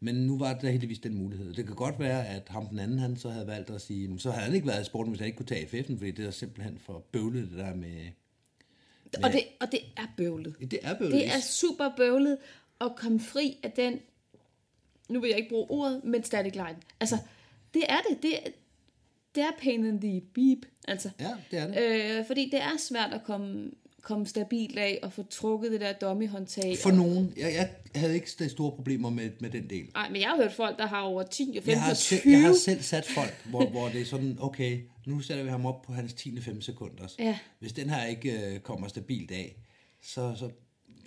Men 0.00 0.14
nu 0.14 0.38
var 0.38 0.54
der 0.54 0.70
heldigvis 0.70 0.98
den 0.98 1.14
mulighed. 1.14 1.54
Det 1.54 1.66
kan 1.66 1.74
godt 1.74 1.98
være, 1.98 2.26
at 2.26 2.42
ham 2.48 2.66
den 2.66 2.78
anden, 2.78 2.98
han 2.98 3.16
så 3.16 3.30
havde 3.30 3.46
valgt 3.46 3.70
at 3.70 3.80
sige, 3.80 4.08
"Men 4.08 4.18
så 4.18 4.30
havde 4.30 4.44
han 4.44 4.54
ikke 4.54 4.66
været 4.66 4.82
i 4.82 4.84
sporten, 4.84 5.10
hvis 5.10 5.18
han 5.18 5.26
ikke 5.26 5.36
kunne 5.36 5.46
tage 5.46 5.66
AFF'en, 5.66 5.98
fordi 5.98 6.10
det 6.10 6.26
er 6.26 6.30
simpelthen 6.30 6.78
for 6.78 7.04
bøvlet, 7.12 7.50
det 7.50 7.58
der 7.58 7.74
med... 7.74 8.06
Og 9.22 9.32
det, 9.32 9.40
og 9.60 9.66
det 9.72 9.80
er 9.96 10.06
bøvlet. 10.16 10.56
Det 10.60 10.78
er 10.82 10.98
bøvlet. 10.98 11.14
Det 11.14 11.28
er 11.28 11.40
super 11.40 11.90
bøvlet 11.96 12.38
at 12.80 12.92
komme 12.96 13.20
fri 13.20 13.56
af 13.62 13.70
den, 13.70 14.00
nu 15.08 15.20
vil 15.20 15.28
jeg 15.28 15.38
ikke 15.38 15.48
bruge 15.50 15.70
ordet, 15.70 16.04
men 16.04 16.24
static 16.24 16.54
line. 16.54 16.76
Altså, 17.00 17.18
det 17.74 17.82
er 17.88 17.98
det. 18.10 18.22
Det 18.22 18.38
det 19.34 19.42
er 19.42 19.50
pain 19.62 19.84
in 19.86 20.00
the 20.00 20.20
beep. 20.34 20.58
Altså, 20.88 21.10
Ja, 21.20 21.30
det 21.50 21.58
er 21.58 21.66
det. 21.66 22.18
øh, 22.18 22.26
fordi 22.26 22.50
det 22.50 22.62
er 22.62 22.76
svært 22.78 23.12
at 23.12 23.24
komme, 23.24 23.70
komme 24.02 24.26
stabilt 24.26 24.78
af 24.78 24.98
og 25.02 25.12
få 25.12 25.22
trukket 25.22 25.72
det 25.72 25.80
der 25.80 25.92
dummy-håndtag. 25.92 26.76
For 26.82 26.90
nogen, 26.90 27.32
jeg, 27.36 27.52
jeg 27.54 27.70
havde 27.94 28.14
ikke 28.14 28.30
de 28.38 28.48
store 28.48 28.72
problemer 28.72 29.10
med, 29.10 29.30
med 29.40 29.50
den 29.50 29.70
del. 29.70 29.90
Nej, 29.94 30.08
men 30.10 30.20
jeg 30.20 30.28
har 30.28 30.36
hørt 30.36 30.52
folk, 30.52 30.78
der 30.78 30.86
har 30.86 31.00
over 31.02 31.22
10 31.22 31.42
og 31.42 31.64
15 31.64 31.70
Jeg 31.70 31.82
har, 31.82 31.90
og 31.90 31.96
selv, 31.96 32.20
20. 32.20 32.32
jeg 32.32 32.42
har 32.42 32.52
selv 32.54 32.82
sat 32.82 33.06
folk, 33.06 33.46
hvor, 33.50 33.66
hvor 33.70 33.88
det 33.88 34.00
er 34.00 34.04
sådan, 34.04 34.36
okay, 34.40 34.80
nu 35.06 35.20
sætter 35.20 35.44
vi 35.44 35.50
ham 35.50 35.66
op 35.66 35.82
på 35.82 35.92
hans 35.92 36.14
10. 36.14 36.40
5 36.40 36.60
sekunder. 36.60 37.14
Ja. 37.18 37.38
Hvis 37.58 37.72
den 37.72 37.90
her 37.90 38.04
ikke 38.04 38.54
øh, 38.54 38.60
kommer 38.60 38.88
stabilt 38.88 39.30
af, 39.30 39.56
så, 40.02 40.34
så, 40.38 40.50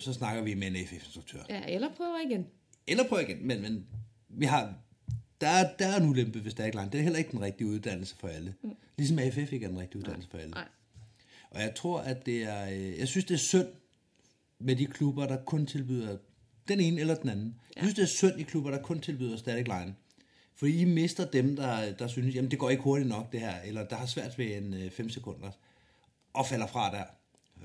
så 0.02 0.12
snakker 0.12 0.42
vi 0.42 0.54
med 0.54 0.66
en 0.66 0.76
AFF-instruktør. 0.76 1.38
Ja, 1.48 1.62
eller 1.68 1.94
prøver 1.96 2.18
igen. 2.30 2.46
Eller 2.86 3.08
prøv 3.08 3.20
igen, 3.20 3.46
men, 3.46 3.62
men 3.62 3.86
vi 4.28 4.46
har, 4.46 4.74
der, 5.40 5.48
er, 5.48 5.76
der 5.78 5.86
er 5.86 6.00
en 6.00 6.08
ulempe 6.08 6.44
ved 6.44 6.50
Stagline. 6.50 6.88
Det 6.92 6.98
er 6.98 7.02
heller 7.02 7.18
ikke 7.18 7.30
den 7.30 7.40
rigtige 7.40 7.68
uddannelse 7.68 8.16
for 8.16 8.28
alle. 8.28 8.54
Mm. 8.62 8.70
Ligesom 8.98 9.18
AFF 9.18 9.52
ikke 9.52 9.64
er 9.64 9.70
den 9.70 9.80
rigtige 9.80 9.98
uddannelse 9.98 10.30
for 10.30 10.38
alle. 10.38 10.50
Nej. 10.50 10.68
Og 11.50 11.60
jeg 11.60 11.74
tror, 11.74 12.00
at 12.00 12.26
det 12.26 12.42
er, 12.42 12.70
øh, 12.70 12.98
jeg 12.98 13.08
synes, 13.08 13.24
det 13.24 13.34
er 13.34 13.38
synd 13.38 13.68
med 14.58 14.76
de 14.76 14.86
klubber, 14.86 15.26
der 15.26 15.44
kun 15.44 15.66
tilbyder 15.66 16.16
den 16.68 16.80
ene 16.80 17.00
eller 17.00 17.14
den 17.14 17.28
anden. 17.28 17.54
Ja. 17.76 17.80
Jeg 17.80 17.84
synes, 17.84 17.94
det 17.94 18.02
er 18.02 18.28
synd 18.28 18.40
i 18.40 18.42
klubber, 18.42 18.70
der 18.70 18.82
kun 18.82 19.00
tilbyder 19.00 19.36
static 19.36 19.66
line. 19.66 19.94
Fordi 20.54 20.80
I 20.80 20.84
mister 20.84 21.30
dem, 21.30 21.56
der, 21.56 21.92
der 21.92 22.06
synes, 22.06 22.34
jamen 22.34 22.50
det 22.50 22.58
går 22.58 22.70
ikke 22.70 22.82
hurtigt 22.82 23.08
nok 23.08 23.32
det 23.32 23.40
her, 23.40 23.60
eller 23.60 23.84
der 23.84 23.96
har 23.96 24.06
svært 24.06 24.38
ved 24.38 24.56
en 24.56 24.90
5 24.90 25.10
sekunder, 25.10 25.50
og 26.32 26.46
falder 26.46 26.66
fra 26.66 26.90
der. 26.90 27.04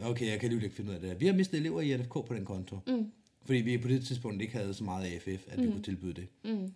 Okay, 0.04 0.26
jeg 0.26 0.40
kan 0.40 0.46
alligevel 0.46 0.64
ikke 0.64 0.76
finde 0.76 0.90
ud 0.90 0.96
af 0.96 1.02
det 1.02 1.10
her. 1.10 1.18
Vi 1.18 1.26
har 1.26 1.34
mistet 1.34 1.58
elever 1.58 1.82
i 1.82 1.98
NFK 1.98 2.14
på 2.14 2.34
den 2.36 2.46
konto. 2.46 2.80
Mm. 2.88 3.12
Fordi 3.46 3.60
vi 3.60 3.78
på 3.78 3.88
det 3.88 4.06
tidspunkt 4.06 4.42
ikke 4.42 4.54
havde 4.54 4.74
så 4.74 4.84
meget 4.84 5.06
AFF, 5.06 5.44
at 5.48 5.62
vi 5.62 5.66
mm. 5.66 5.72
kunne 5.72 5.84
tilbyde 5.84 6.14
det. 6.14 6.28
Mm. 6.44 6.74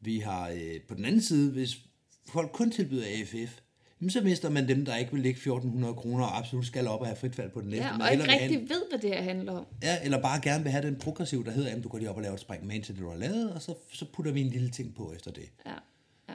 Vi 0.00 0.18
har 0.18 0.48
øh, 0.48 0.80
på 0.88 0.94
den 0.94 1.04
anden 1.04 1.20
side, 1.20 1.50
hvis 1.50 1.78
folk 2.28 2.52
kun 2.52 2.70
tilbyder 2.70 3.04
AFF, 3.06 3.60
jamen, 4.00 4.10
så 4.10 4.20
mister 4.20 4.50
man 4.50 4.68
dem, 4.68 4.84
der 4.84 4.96
ikke 4.96 5.12
vil 5.12 5.22
lægge 5.22 5.36
1400 5.36 5.94
kroner 5.94 6.24
og 6.24 6.38
absolut 6.38 6.66
skal 6.66 6.88
op 6.88 7.00
og 7.00 7.06
have 7.06 7.16
frit 7.16 7.34
fald 7.34 7.50
på 7.50 7.60
den 7.60 7.68
næste. 7.68 7.84
Ja, 7.84 8.04
og 8.04 8.12
ikke 8.12 8.32
rigtig 8.32 8.68
ved, 8.68 8.82
hvad 8.90 8.98
det 8.98 9.10
her 9.10 9.22
handler 9.22 9.52
om. 9.52 9.58
En, 9.58 9.66
ja, 9.82 9.98
eller 10.04 10.22
bare 10.22 10.40
gerne 10.42 10.62
vil 10.62 10.72
have 10.72 10.86
den 10.86 10.96
progressiv, 10.96 11.44
der 11.44 11.50
hedder, 11.50 11.76
at 11.76 11.84
du 11.84 11.88
går 11.88 11.98
lige 11.98 12.10
op 12.10 12.16
og 12.16 12.22
laver 12.22 12.34
et 12.34 12.40
spring 12.40 12.66
med 12.66 12.82
til 12.82 12.94
det, 12.94 13.02
du 13.02 13.08
har 13.08 13.16
lavet, 13.16 13.52
og 13.52 13.62
så, 13.62 13.74
så 13.92 14.04
putter 14.12 14.32
vi 14.32 14.40
en 14.40 14.50
lille 14.50 14.70
ting 14.70 14.94
på 14.94 15.12
efter 15.12 15.30
det. 15.30 15.50
Ja, 15.66 15.74
ja. 16.28 16.34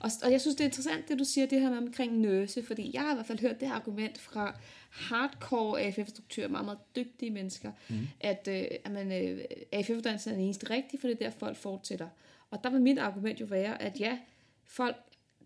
Og, 0.00 0.10
og 0.22 0.32
jeg 0.32 0.40
synes, 0.40 0.56
det 0.56 0.64
er 0.64 0.68
interessant, 0.68 1.08
det 1.08 1.18
du 1.18 1.24
siger, 1.24 1.46
det 1.46 1.60
her 1.60 1.70
med 1.70 1.78
omkring 1.78 2.18
nøse, 2.18 2.62
fordi 2.66 2.90
jeg 2.94 3.02
har 3.02 3.12
i 3.12 3.14
hvert 3.14 3.26
fald 3.26 3.40
hørt 3.40 3.60
det 3.60 3.66
argument 3.66 4.18
fra 4.18 4.60
hardcore 4.90 5.80
AFF-instruktører, 5.80 6.48
meget, 6.48 6.64
meget 6.64 6.96
dygtige 6.96 7.30
mennesker, 7.30 7.72
mm. 7.88 8.08
at, 8.20 8.48
øh, 8.50 8.64
at 8.84 8.92
man, 8.92 9.12
øh, 9.12 9.44
AFF-uddannelsen 9.72 10.30
er 10.30 10.34
den 10.34 10.44
eneste 10.44 10.70
rigtige, 10.70 11.00
for 11.00 11.08
det 11.08 11.14
er 11.20 11.30
der, 11.30 11.36
folk 11.38 11.56
fortsætter. 11.56 12.08
Og 12.50 12.64
der 12.64 12.70
vil 12.70 12.80
mit 12.80 12.98
argument 12.98 13.40
jo 13.40 13.46
være, 13.46 13.82
at 13.82 14.00
ja, 14.00 14.18
folk 14.64 14.96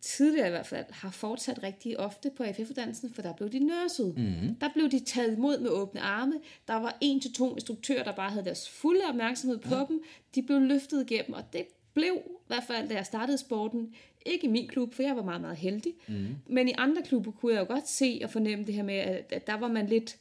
tidligere 0.05 0.47
i 0.47 0.51
hvert 0.51 0.67
fald 0.67 0.85
har 0.91 1.11
fortsat 1.11 1.63
rigtig 1.63 2.01
ofte 2.01 2.31
på 2.37 2.43
AFF-uddannelsen, 2.43 3.15
for 3.15 3.23
der 3.23 3.33
blev 3.33 3.51
de 3.51 3.59
nørset. 3.59 4.15
Mm. 4.17 4.55
Der 4.55 4.69
blev 4.75 4.91
de 4.91 5.05
taget 5.05 5.37
imod 5.37 5.61
med 5.61 5.71
åbne 5.71 6.01
arme. 6.01 6.35
Der 6.69 6.75
var 6.75 6.99
en 7.01 7.21
til 7.21 7.33
to 7.33 7.55
instruktører, 7.55 8.05
der 8.05 8.13
bare 8.13 8.31
havde 8.31 8.45
deres 8.45 8.69
fulde 8.69 9.01
opmærksomhed 9.09 9.59
på 9.59 9.75
ja. 9.75 9.85
dem. 9.89 10.03
De 10.35 10.43
blev 10.43 10.61
løftet 10.61 11.11
igennem, 11.11 11.33
og 11.33 11.53
det 11.53 11.67
blev, 11.95 12.23
i 12.27 12.47
hvert 12.47 12.65
fald 12.67 12.89
da 12.89 12.95
jeg 12.95 13.07
startede 13.07 13.39
sporten, 13.39 13.95
ikke 14.27 14.47
i 14.47 14.51
min 14.51 14.69
klub, 14.69 14.95
for 14.95 15.03
jeg 15.03 15.17
var 15.17 15.23
meget, 15.23 15.41
meget 15.41 15.57
heldig. 15.57 15.93
Mm. 16.09 16.27
Men 16.47 16.69
i 16.69 16.73
andre 16.79 17.03
klubber 17.03 17.31
kunne 17.31 17.55
jeg 17.55 17.61
jo 17.61 17.67
godt 17.75 17.89
se 17.89 18.21
og 18.25 18.31
fornemme 18.31 18.65
det 18.65 18.75
her 18.75 18.83
med, 18.83 18.95
at, 18.95 19.33
at 19.33 19.47
der 19.47 19.55
var 19.55 19.69
man 19.69 19.87
lidt 19.87 20.17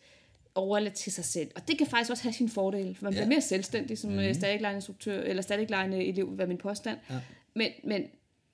overladt 0.56 0.94
til 0.94 1.12
sig 1.12 1.26
selv. 1.26 1.52
Og 1.56 1.68
det 1.68 1.78
kan 1.78 1.88
faktisk 1.88 2.12
også 2.12 2.24
have 2.24 2.34
sin 2.34 2.50
fordel, 2.50 2.96
for 2.96 3.04
man 3.04 3.14
ja. 3.14 3.20
bliver 3.20 3.28
mere 3.28 3.42
selvstændig 3.42 3.98
som 3.98 4.12
mm. 4.12 4.34
static 4.34 4.76
instruktør, 4.76 5.22
eller 5.22 5.42
static 5.42 5.70
elev, 5.72 6.38
være 6.38 6.48
min 6.48 6.58
påstand. 6.58 6.98
Ja. 7.10 7.20
Men, 7.54 7.72
men 7.84 8.04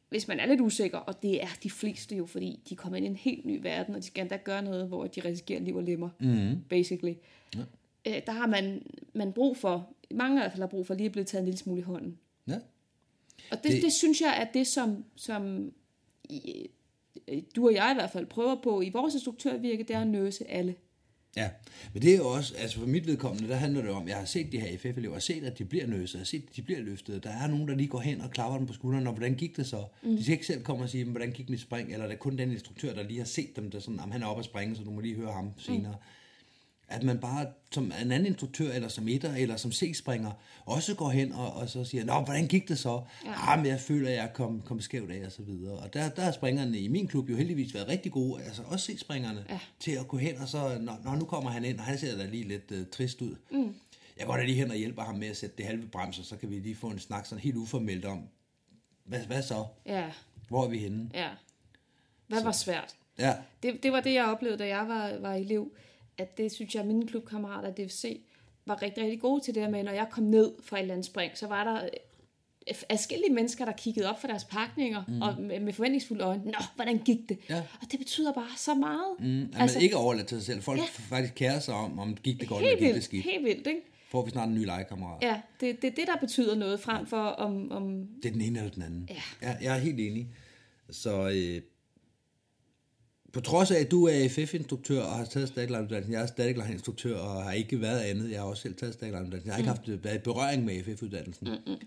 hvis 0.10 0.28
man 0.28 0.40
er 0.40 0.46
lidt 0.46 0.62
usikker, 0.62 0.98
og 0.98 1.22
det 1.22 1.44
er 1.44 1.48
de 1.64 1.70
fleste 1.70 2.16
jo, 2.16 2.26
fordi 2.26 2.60
de 2.70 2.76
kommer 2.76 2.98
ind 2.98 3.06
i 3.06 3.10
en 3.10 3.16
helt 3.16 3.46
ny 3.46 3.60
verden, 3.62 3.96
og 3.96 4.02
de 4.02 4.08
skal 4.08 4.22
endda 4.22 4.38
gøre 4.44 4.62
noget, 4.62 4.88
hvor 4.88 5.08
de 5.08 5.22
risikerer 5.22 5.60
liv 5.60 5.76
og 5.76 5.84
lemmer, 5.84 6.10
mm. 6.20 6.64
basically. 6.70 7.14
Ja. 7.56 7.62
Øh, 8.08 8.22
der 8.26 8.32
har 8.32 8.48
man, 8.48 8.82
man 9.14 9.34
brug 9.34 9.58
for, 9.58 9.90
mange 10.12 10.36
i 10.36 10.40
hvert 10.40 10.52
fald 10.52 10.62
har 10.62 10.68
brug 10.68 10.88
for 10.88 10.94
lige 10.94 11.06
at 11.06 11.12
blive 11.12 11.26
taget 11.26 11.42
en 11.42 11.46
lille 11.46 11.58
smule 11.58 11.80
i 11.80 11.84
hånden. 11.84 12.18
Ja. 12.48 12.60
Og 13.52 13.64
det, 13.64 13.72
det, 13.72 13.84
det 13.84 13.94
synes 13.94 14.22
jeg 14.22 14.38
er 14.42 14.46
det, 14.54 14.68
som, 14.68 15.06
som 15.16 15.72
i, 16.30 16.70
du 17.56 17.68
og 17.68 17.74
jeg 17.74 17.92
i 17.92 18.00
hvert 18.00 18.12
fald 18.12 18.26
prøver 18.26 18.56
på 18.64 18.82
i 18.82 18.90
vores 18.90 19.14
instruktørvirke, 19.14 19.84
det 19.84 19.96
er 19.96 20.02
at 20.02 20.08
nøse 20.08 20.52
alle. 20.52 20.76
Ja, 21.36 21.50
men 21.94 22.02
det 22.02 22.14
er 22.14 22.18
jo 22.18 22.28
også, 22.28 22.56
altså 22.58 22.80
for 22.80 22.86
mit 22.86 23.08
vedkommende, 23.08 23.50
der 23.50 23.56
handler 23.56 23.82
det 23.82 23.92
om, 23.92 24.08
jeg 24.08 24.18
har 24.18 24.26
set 24.26 24.52
de 24.52 24.60
her 24.60 24.78
FF-elever, 24.78 25.14
jeg 25.14 25.16
har 25.16 25.20
set, 25.20 25.44
at 25.44 25.58
de 25.58 25.66
bliver 25.66 25.88
nøse, 25.88 26.16
jeg 26.16 26.20
har 26.20 26.26
set, 26.26 26.44
at 26.50 26.56
de 26.56 26.62
bliver 26.62 26.80
løftet. 26.80 27.24
Der 27.24 27.30
er 27.30 27.48
nogen, 27.48 27.68
der 27.68 27.76
lige 27.76 27.88
går 27.88 28.00
hen 28.00 28.22
og 28.22 28.32
klapper 28.32 28.58
dem 28.58 28.68
på 28.68 28.74
skulderen, 28.74 29.08
og 29.08 29.14
hvordan 29.14 29.36
gik 29.36 29.58
det 29.58 29.68
så? 29.68 29.84
Mm. 30.04 30.16
De 30.16 30.24
skal 30.24 30.34
ikke 30.34 30.46
selv 30.46 30.64
komme 30.64 30.84
og 30.84 30.90
sige, 30.90 31.06
hvordan 31.06 31.32
gik 31.32 31.50
mit 31.50 31.62
spring, 31.62 31.94
eller 31.94 32.06
det 32.06 32.14
er 32.14 32.18
kun 32.18 32.38
den 32.38 32.52
instruktør, 32.52 32.94
der 32.94 33.04
lige 33.04 33.18
har 33.18 33.26
set 33.26 33.56
dem, 33.56 33.72
der 33.72 33.80
sådan, 33.80 34.00
han 34.00 34.22
er 34.24 34.28
oppe 34.28 34.40
at 34.40 34.46
springe, 34.46 34.76
så 34.76 34.84
du 34.84 34.92
må 34.92 35.02
lige 35.02 35.16
høre 35.16 35.32
ham 35.32 35.52
senere. 35.58 35.92
Mm 35.92 36.19
at 36.90 37.04
man 37.04 37.20
bare 37.20 37.46
som 37.72 37.86
en 37.86 38.12
anden 38.12 38.26
instruktør, 38.26 38.72
eller 38.72 38.88
som 38.88 39.08
etter, 39.08 39.36
eller 39.36 39.58
som 39.58 39.72
C-springer, 39.72 40.32
også 40.66 40.96
går 40.96 41.10
hen 41.10 41.32
og, 41.34 41.54
og 41.54 41.70
så 41.70 41.84
siger, 41.84 42.06
nå, 42.06 42.22
hvordan 42.22 42.48
gik 42.48 42.68
det 42.68 42.80
så? 42.80 43.02
Ja. 43.26 43.52
Ah, 43.52 43.60
men 43.60 43.68
jeg 43.68 43.80
føler, 43.80 44.10
at 44.10 44.16
jeg 44.16 44.34
kom, 44.34 44.62
kom 44.62 44.82
skævt 44.82 45.12
af, 45.12 45.26
og 45.26 45.32
så 45.32 45.42
videre. 45.42 45.78
Og 45.78 45.94
der, 45.94 46.10
der 46.10 46.22
har 46.22 46.32
springerne 46.32 46.80
i 46.80 46.88
min 46.88 47.08
klub 47.08 47.30
jo 47.30 47.36
heldigvis 47.36 47.74
været 47.74 47.88
rigtig 47.88 48.12
gode, 48.12 48.44
altså 48.44 48.62
også 48.66 48.86
C-springerne, 48.86 49.46
ja. 49.50 49.60
til 49.80 49.92
at 49.92 50.08
gå 50.08 50.18
hen 50.18 50.38
og 50.38 50.48
så, 50.48 50.78
når, 51.04 51.16
nu 51.16 51.26
kommer 51.26 51.50
han 51.50 51.66
ind, 51.66 51.80
og 51.80 51.84
han 51.84 51.98
ser 51.98 52.18
da 52.18 52.26
lige 52.26 52.48
lidt 52.48 52.72
uh, 52.72 52.78
trist 52.92 53.22
ud. 53.22 53.36
Mm. 53.52 53.76
Jeg 54.18 54.28
går 54.28 54.38
da 54.38 54.44
lige 54.44 54.56
hen 54.56 54.72
og 54.72 54.78
hjælper 54.78 55.04
ham 55.04 55.16
med 55.16 55.28
at 55.28 55.38
sætte 55.38 55.58
det 55.58 55.66
halve 55.66 55.88
bremser, 55.88 56.24
så 56.24 56.38
kan 56.38 56.50
vi 56.50 56.56
lige 56.56 56.76
få 56.76 56.88
en 56.88 57.00
snak 57.00 57.26
sådan 57.26 57.42
helt 57.42 57.56
uformelt 57.56 58.06
om, 58.06 58.24
hvad, 59.04 59.20
hvad 59.20 59.42
så? 59.42 59.66
Ja. 59.86 60.06
Hvor 60.48 60.66
er 60.66 60.70
vi 60.70 60.78
henne? 60.78 61.10
Ja. 61.14 61.30
Hvad 62.28 62.40
så. 62.40 62.46
var 62.46 62.52
svært? 62.52 62.96
Ja. 63.20 63.36
Det, 63.64 63.84
det 63.84 63.92
var 63.92 64.02
det, 64.02 64.14
jeg 64.14 64.26
oplevede, 64.26 64.58
da 64.58 64.68
jeg 64.68 64.88
var, 64.88 65.18
var 65.20 65.34
elev 65.34 65.72
at 66.20 66.38
det 66.38 66.52
synes 66.52 66.76
jeg, 66.76 66.86
mine 66.86 67.08
klubkammerater 67.08 67.72
DFC 67.72 68.22
var 68.66 68.82
rigtig, 68.82 69.04
rigtig 69.04 69.22
gode 69.22 69.44
til 69.44 69.56
det 69.56 69.64
her 69.64 69.70
med, 69.70 69.84
når 69.84 69.92
jeg 69.92 70.08
kom 70.12 70.24
ned 70.24 70.52
fra 70.64 70.78
et 70.78 70.82
eller 70.82 70.94
andet 70.94 71.06
spring, 71.06 71.32
så 71.36 71.48
var 71.48 71.64
der 71.64 71.84
øh, 71.84 72.76
forskellige 72.90 73.34
mennesker, 73.34 73.66
der 73.66 73.72
kiggede 73.72 74.10
op 74.10 74.22
for 74.22 74.28
deres 74.28 74.44
pakninger, 74.44 75.04
mm. 75.08 75.22
og 75.22 75.36
med, 75.42 75.60
med 75.60 75.74
forventningsfulde 75.74 76.24
øjne, 76.24 76.46
nå, 76.46 76.60
hvordan 76.76 76.98
gik 76.98 77.30
det? 77.30 77.38
Ja. 77.50 77.58
Og 77.58 77.92
det 77.92 78.00
betyder 78.00 78.34
bare 78.34 78.58
så 78.58 78.76
meget. 78.76 79.16
Mm. 79.20 79.54
Altså, 79.60 79.78
man 79.78 79.84
ikke 79.84 79.98
overladt 79.98 80.28
til 80.28 80.38
sig 80.38 80.46
selv. 80.46 80.62
Folk 80.62 80.80
ja. 80.80 80.86
faktisk 80.86 81.34
kærer 81.36 81.60
sig 81.60 81.74
om, 81.74 82.00
om 82.00 82.16
gik 82.16 82.40
det 82.40 82.50
godt 82.50 82.66
eller 82.66 82.80
gik 82.80 82.96
det 82.96 83.04
skidt. 83.04 83.24
Helt 83.24 83.46
vildt, 83.46 83.68
ikke? 83.68 83.82
Får 84.12 84.26
vi 84.26 84.32
snart 84.32 84.50
en 84.50 84.56
ny 84.56 84.66
legekammerat. 84.66 85.24
Ja, 85.24 85.42
det 85.60 85.70
er 85.70 85.74
det, 85.74 85.98
det, 85.98 86.08
der 86.08 86.16
betyder 86.20 86.56
noget 86.56 86.80
frem 86.80 87.06
for 87.06 87.18
om, 87.18 87.72
om... 87.72 88.08
Det 88.24 88.30
er 88.30 88.34
den 88.34 88.42
ene 88.42 88.60
eller 88.60 88.72
den 88.72 88.84
anden. 88.84 89.10
Ja. 89.10 89.48
Jeg, 89.48 89.58
jeg 89.62 89.76
er 89.76 89.80
helt 89.80 90.00
enig. 90.00 90.28
Så 90.90 91.30
øh, 91.30 91.62
på 93.34 93.42
trods 93.42 93.72
af, 93.72 93.80
at 93.80 93.92
du 93.92 94.06
er 94.06 94.12
AFF-instruktør 94.12 95.02
og 95.02 95.12
har 95.12 95.26
taget 95.26 95.48
statiklejnuddannelsen, 95.48 96.14
jeg 96.14 96.22
er 96.22 96.26
statiklejninstruktør 96.26 97.18
og 97.18 97.44
har 97.44 97.52
ikke 97.52 97.82
været 97.82 98.00
andet, 98.00 98.32
jeg 98.32 98.40
har 98.40 98.46
også 98.46 98.62
selv 98.62 98.76
taget 98.76 98.94
statiklejnuddannelsen, 98.94 99.48
jeg 99.48 99.54
har 99.54 99.60
ikke 99.60 99.72
mm. 99.72 99.94
haft 99.94 100.04
været 100.04 100.16
i 100.16 100.24
berøring 100.24 100.66
med 100.66 100.74
AFF-uddannelsen. 100.74 101.48
Mm-mm. 101.48 101.78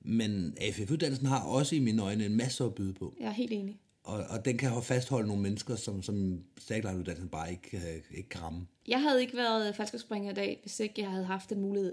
Men 0.00 0.56
AFF-uddannelsen 0.60 1.26
har 1.26 1.44
også 1.44 1.76
i 1.76 1.78
mine 1.78 2.02
øjne 2.02 2.26
en 2.26 2.36
masse 2.36 2.64
at 2.64 2.74
byde 2.74 2.92
på. 2.92 3.14
Jeg 3.20 3.26
er 3.26 3.32
helt 3.32 3.52
enig. 3.52 3.80
Og, 4.04 4.24
og 4.28 4.44
den 4.44 4.58
kan 4.58 4.82
fastholde 4.82 5.28
nogle 5.28 5.42
mennesker, 5.42 5.76
som, 5.76 6.02
som 6.02 6.40
statiklejnuddannelsen 6.58 7.28
bare 7.28 7.50
ikke, 7.50 7.76
øh, 7.76 8.18
ikke 8.18 8.28
kan 8.28 8.42
ramme. 8.42 8.66
Jeg 8.88 9.02
havde 9.02 9.20
ikke 9.20 9.36
været 9.36 9.76
falskerspringer 9.76 10.30
i 10.30 10.34
dag, 10.34 10.58
hvis 10.62 10.80
ikke 10.80 10.94
jeg 11.02 11.10
havde 11.10 11.24
haft 11.24 11.50
den 11.50 11.60
mulighed 11.60 11.92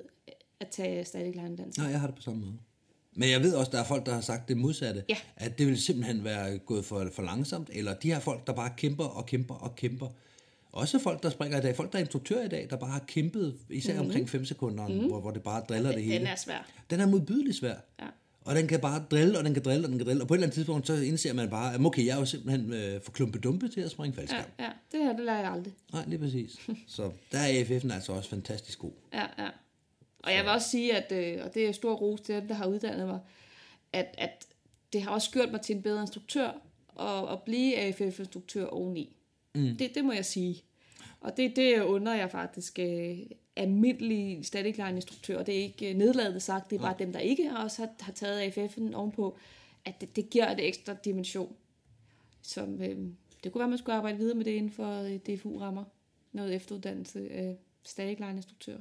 at 0.59 0.67
tage 0.67 1.05
statiklejnuddannelsen. 1.05 1.83
Nej, 1.83 1.91
jeg 1.91 1.99
har 1.99 2.07
det 2.07 2.15
på 2.15 2.21
samme 2.21 2.39
måde. 2.39 2.57
Men 3.15 3.29
jeg 3.29 3.41
ved 3.41 3.53
også, 3.53 3.71
der 3.71 3.79
er 3.79 3.83
folk, 3.83 4.05
der 4.05 4.13
har 4.13 4.21
sagt 4.21 4.49
det 4.49 4.57
modsatte. 4.57 5.03
Ja. 5.09 5.17
At 5.35 5.57
det 5.57 5.67
vil 5.67 5.81
simpelthen 5.81 6.23
være 6.23 6.57
gået 6.57 6.85
for, 6.85 7.09
for 7.13 7.23
langsomt. 7.23 7.69
Eller 7.73 7.93
de 7.93 8.11
her 8.11 8.19
folk, 8.19 8.47
der 8.47 8.53
bare 8.53 8.71
kæmper 8.77 9.03
og 9.03 9.25
kæmper 9.25 9.55
og 9.55 9.75
kæmper. 9.75 10.07
Også 10.71 10.99
folk, 10.99 11.23
der 11.23 11.29
springer 11.29 11.57
i 11.57 11.61
dag. 11.61 11.75
Folk, 11.75 11.91
der 11.91 11.97
er 11.97 12.01
instruktører 12.01 12.45
i 12.45 12.47
dag, 12.47 12.67
der 12.69 12.75
bare 12.75 12.89
har 12.89 13.03
kæmpet, 13.07 13.55
især 13.69 13.93
mm-hmm. 13.93 14.07
omkring 14.07 14.29
5 14.29 14.45
sekunder, 14.45 14.87
mm-hmm. 14.87 15.07
hvor, 15.07 15.19
hvor 15.19 15.31
det 15.31 15.43
bare 15.43 15.63
driller 15.69 15.89
den, 15.89 15.97
det 15.97 16.05
hele. 16.05 16.19
Den 16.19 16.27
er 16.27 16.35
svær. 16.35 16.67
Den 16.89 16.99
er 16.99 17.05
modbydeligt 17.05 17.57
svær. 17.57 17.75
Ja. 17.99 18.05
Og 18.45 18.55
den 18.55 18.67
kan 18.67 18.79
bare 18.79 19.03
drille, 19.11 19.37
og 19.37 19.43
den 19.43 19.53
kan 19.53 19.63
drille, 19.63 19.85
og 19.85 19.89
den 19.89 19.97
kan 19.97 20.07
drille. 20.07 20.23
Og 20.23 20.27
på 20.27 20.33
et 20.33 20.37
eller 20.37 20.45
andet 20.45 20.55
tidspunkt, 20.55 20.87
så 20.87 20.93
indser 20.93 21.33
man 21.33 21.49
bare, 21.49 21.73
at 21.73 21.85
okay, 21.85 22.05
jeg 22.05 22.15
er 22.15 22.19
jo 22.19 22.25
simpelthen 22.25 22.73
øh, 22.73 23.01
for 23.01 23.11
klumpedumpe 23.11 23.67
til 23.67 23.81
at 23.81 23.91
springe 23.91 24.15
faldskærm. 24.15 24.45
Ja, 24.59 24.63
ja, 24.63 24.71
det 24.91 24.99
her, 24.99 25.15
det 25.15 25.25
lader 25.25 25.39
jeg 25.39 25.51
aldrig. 25.51 25.73
Nej, 25.93 26.03
lige 26.07 26.19
præcis. 26.19 26.59
så 26.87 27.11
der 27.31 27.37
er 27.37 27.63
AFF'en 27.63 27.93
altså 27.93 28.11
også 28.11 28.29
fantastisk 28.29 28.79
god. 28.79 28.91
Ja, 29.13 29.25
ja. 29.37 29.49
Og 30.25 30.33
jeg 30.33 30.43
vil 30.43 30.51
også 30.51 30.69
sige, 30.69 30.95
at, 30.95 31.11
øh, 31.11 31.45
og 31.45 31.53
det 31.53 31.67
er 31.67 31.71
stor 31.71 31.93
ros 31.93 32.21
til 32.21 32.35
dem, 32.35 32.47
der 32.47 32.55
har 32.55 32.67
uddannet 32.67 33.07
mig, 33.07 33.19
at, 33.93 34.15
at 34.17 34.47
det 34.93 35.01
har 35.01 35.11
også 35.11 35.31
gjort 35.31 35.51
mig 35.51 35.61
til 35.61 35.75
en 35.75 35.81
bedre 35.81 36.01
instruktør, 36.01 36.51
og 36.87 37.33
at 37.33 37.41
blive 37.41 37.77
AFF-instruktør 37.77 38.65
oveni. 38.65 39.15
Mm. 39.55 39.77
Det, 39.77 39.95
det 39.95 40.05
må 40.05 40.11
jeg 40.11 40.25
sige. 40.25 40.63
Og 41.21 41.37
det, 41.37 41.55
det 41.55 41.81
under 41.81 42.13
jeg 42.13 42.31
faktisk 42.31 42.79
uh, 42.81 43.17
almindelige 43.55 44.43
statikline 44.43 44.95
instruktør, 44.95 45.39
og 45.39 45.45
det 45.45 45.57
er 45.57 45.63
ikke 45.63 45.91
uh, 45.91 45.97
nedladende 45.97 46.39
sagt, 46.39 46.69
det 46.69 46.75
er 46.75 46.81
bare 46.81 46.95
ja. 46.99 47.05
dem, 47.05 47.13
der 47.13 47.19
ikke 47.19 47.51
også 47.57 47.81
har, 47.81 47.89
har 47.99 48.11
taget 48.11 48.51
AFF'en 48.51 48.95
ovenpå, 48.95 49.37
at 49.85 50.01
det, 50.01 50.15
det 50.15 50.29
giver 50.29 50.49
et 50.49 50.67
ekstra 50.67 50.93
dimension. 50.93 51.55
Som, 52.41 52.73
uh, 52.73 52.81
det 53.43 53.51
kunne 53.51 53.59
være, 53.59 53.69
man 53.69 53.77
skulle 53.77 53.95
arbejde 53.95 54.17
videre 54.17 54.35
med 54.35 54.45
det 54.45 54.51
inden 54.51 54.71
for 54.71 55.01
uh, 55.01 55.15
DFU-rammer. 55.15 55.83
Noget 56.31 56.55
efteruddannelse 56.55 57.31
af 57.31 57.57
statikline 57.83 58.35
instruktør. 58.35 58.77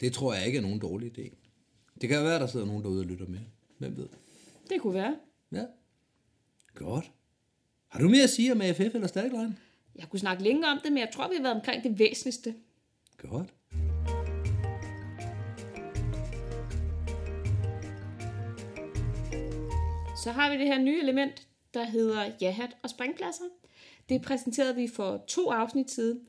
Det 0.00 0.12
tror 0.12 0.34
jeg 0.34 0.46
ikke 0.46 0.58
er 0.58 0.62
nogen 0.62 0.78
dårlig 0.78 1.18
idé. 1.18 1.36
Det 2.00 2.08
kan 2.08 2.24
være, 2.24 2.38
der 2.38 2.46
sidder 2.46 2.66
nogen 2.66 2.82
derude 2.82 3.00
og 3.00 3.06
lytter 3.06 3.26
med. 3.26 3.38
Hvem 3.78 3.96
ved? 3.96 4.08
Det 4.70 4.80
kunne 4.80 4.94
være. 4.94 5.16
Ja. 5.52 5.64
Godt. 6.74 7.10
Har 7.88 8.00
du 8.00 8.08
mere 8.08 8.22
at 8.22 8.30
sige 8.30 8.52
om 8.52 8.60
AFF 8.60 8.80
eller 8.80 9.06
Static 9.06 9.32
Jeg 9.96 10.08
kunne 10.10 10.20
snakke 10.20 10.42
længe 10.42 10.66
om 10.66 10.78
det, 10.84 10.92
men 10.92 11.00
jeg 11.00 11.10
tror, 11.12 11.28
vi 11.28 11.34
har 11.34 11.42
været 11.42 11.56
omkring 11.56 11.84
det 11.84 11.98
væsentligste. 11.98 12.54
Godt. 13.16 13.54
Så 20.24 20.32
har 20.32 20.50
vi 20.52 20.58
det 20.58 20.66
her 20.66 20.78
nye 20.78 21.00
element, 21.02 21.48
der 21.74 21.84
hedder 21.84 22.32
jahat 22.40 22.76
og 22.82 22.90
springpladser. 22.90 23.44
Det 24.08 24.22
præsenterede 24.22 24.74
vi 24.76 24.88
for 24.88 25.24
to 25.28 25.50
afsnit 25.50 25.90
siden. 25.90 26.20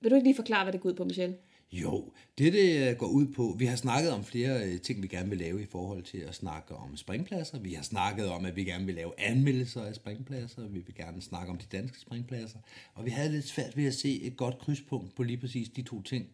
Vil 0.00 0.10
du 0.10 0.16
ikke 0.16 0.28
lige 0.28 0.36
forklare, 0.36 0.64
hvad 0.64 0.72
det 0.72 0.80
går 0.80 0.88
ud 0.88 0.94
på, 0.94 1.04
Michelle? 1.04 1.36
Jo, 1.82 2.12
det 2.38 2.52
det 2.52 2.90
øh, 2.90 2.96
går 2.96 3.06
ud 3.06 3.26
på, 3.26 3.56
vi 3.58 3.64
har 3.64 3.76
snakket 3.76 4.12
om 4.12 4.24
flere 4.24 4.64
øh, 4.64 4.80
ting, 4.80 5.02
vi 5.02 5.08
gerne 5.08 5.28
vil 5.28 5.38
lave 5.38 5.62
i 5.62 5.66
forhold 5.66 6.02
til 6.02 6.18
at 6.18 6.34
snakke 6.34 6.74
om 6.74 6.96
springpladser. 6.96 7.58
Vi 7.58 7.72
har 7.72 7.82
snakket 7.82 8.28
om, 8.28 8.44
at 8.44 8.56
vi 8.56 8.64
gerne 8.64 8.86
vil 8.86 8.94
lave 8.94 9.20
anmeldelser 9.20 9.82
af 9.82 9.94
springpladser. 9.94 10.68
Vi 10.68 10.80
vil 10.80 10.94
gerne 10.94 11.22
snakke 11.22 11.50
om 11.50 11.58
de 11.58 11.66
danske 11.72 12.00
springpladser. 12.00 12.58
Og 12.94 13.04
vi 13.04 13.10
havde 13.10 13.32
lidt 13.32 13.44
svært 13.44 13.76
ved 13.76 13.86
at 13.86 13.94
se 13.94 14.22
et 14.22 14.36
godt 14.36 14.58
krydspunkt 14.58 15.14
på 15.14 15.22
lige 15.22 15.36
præcis 15.36 15.68
de 15.68 15.82
to 15.82 16.02
ting. 16.02 16.26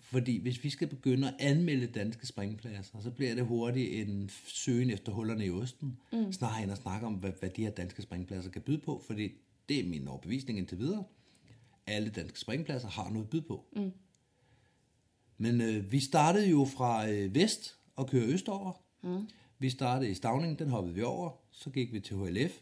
Fordi 0.00 0.42
hvis 0.42 0.64
vi 0.64 0.70
skal 0.70 0.88
begynde 0.88 1.28
at 1.28 1.34
anmelde 1.38 1.86
danske 1.86 2.26
springpladser, 2.26 3.00
så 3.00 3.10
bliver 3.10 3.34
det 3.34 3.46
hurtigt 3.46 4.08
en 4.08 4.30
søgen 4.46 4.90
efter 4.90 5.12
hullerne 5.12 5.46
i 5.46 5.50
osten, 5.50 5.96
mm. 6.12 6.32
snarere 6.32 6.62
end 6.62 6.72
at 6.72 6.78
snakke 6.78 7.06
om, 7.06 7.14
hvad, 7.14 7.32
hvad 7.40 7.50
de 7.50 7.62
her 7.62 7.70
danske 7.70 8.02
springpladser 8.02 8.50
kan 8.50 8.62
byde 8.62 8.78
på. 8.78 9.02
Fordi 9.06 9.32
det 9.68 9.80
er 9.80 9.88
min 9.88 10.08
overbevisning 10.08 10.58
indtil 10.58 10.78
videre. 10.78 11.04
Alle 11.86 12.08
danske 12.08 12.40
springpladser 12.40 12.88
har 12.88 13.10
noget 13.10 13.24
at 13.24 13.30
byde 13.30 13.42
på. 13.42 13.64
Mm. 13.76 13.92
Men 15.38 15.60
øh, 15.60 15.92
vi 15.92 16.00
startede 16.00 16.50
jo 16.50 16.64
fra 16.64 17.08
øh, 17.08 17.34
vest 17.34 17.78
og 17.96 18.08
kører 18.08 18.26
østover. 18.26 18.72
Mm. 19.02 19.28
Vi 19.58 19.70
startede 19.70 20.10
i 20.10 20.14
Stavning, 20.14 20.58
den 20.58 20.68
hoppede 20.70 20.94
vi 20.94 21.02
over. 21.02 21.30
Så 21.50 21.70
gik 21.70 21.92
vi 21.92 22.00
til 22.00 22.16
HLF. 22.16 22.52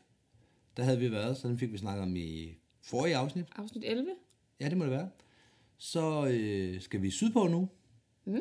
Der 0.76 0.82
havde 0.82 0.98
vi 0.98 1.10
været, 1.10 1.36
så 1.36 1.48
den 1.48 1.58
fik 1.58 1.72
vi 1.72 1.78
snakket 1.78 2.02
om 2.02 2.16
i 2.16 2.54
forrige 2.82 3.16
afsnit. 3.16 3.46
Afsnit 3.56 3.84
11? 3.86 4.10
Ja, 4.60 4.68
det 4.68 4.76
må 4.76 4.84
det 4.84 4.92
være. 4.92 5.08
Så 5.78 6.26
øh, 6.26 6.80
skal 6.80 7.02
vi 7.02 7.10
sydpå 7.10 7.46
nu. 7.46 7.68
Mm. 8.24 8.40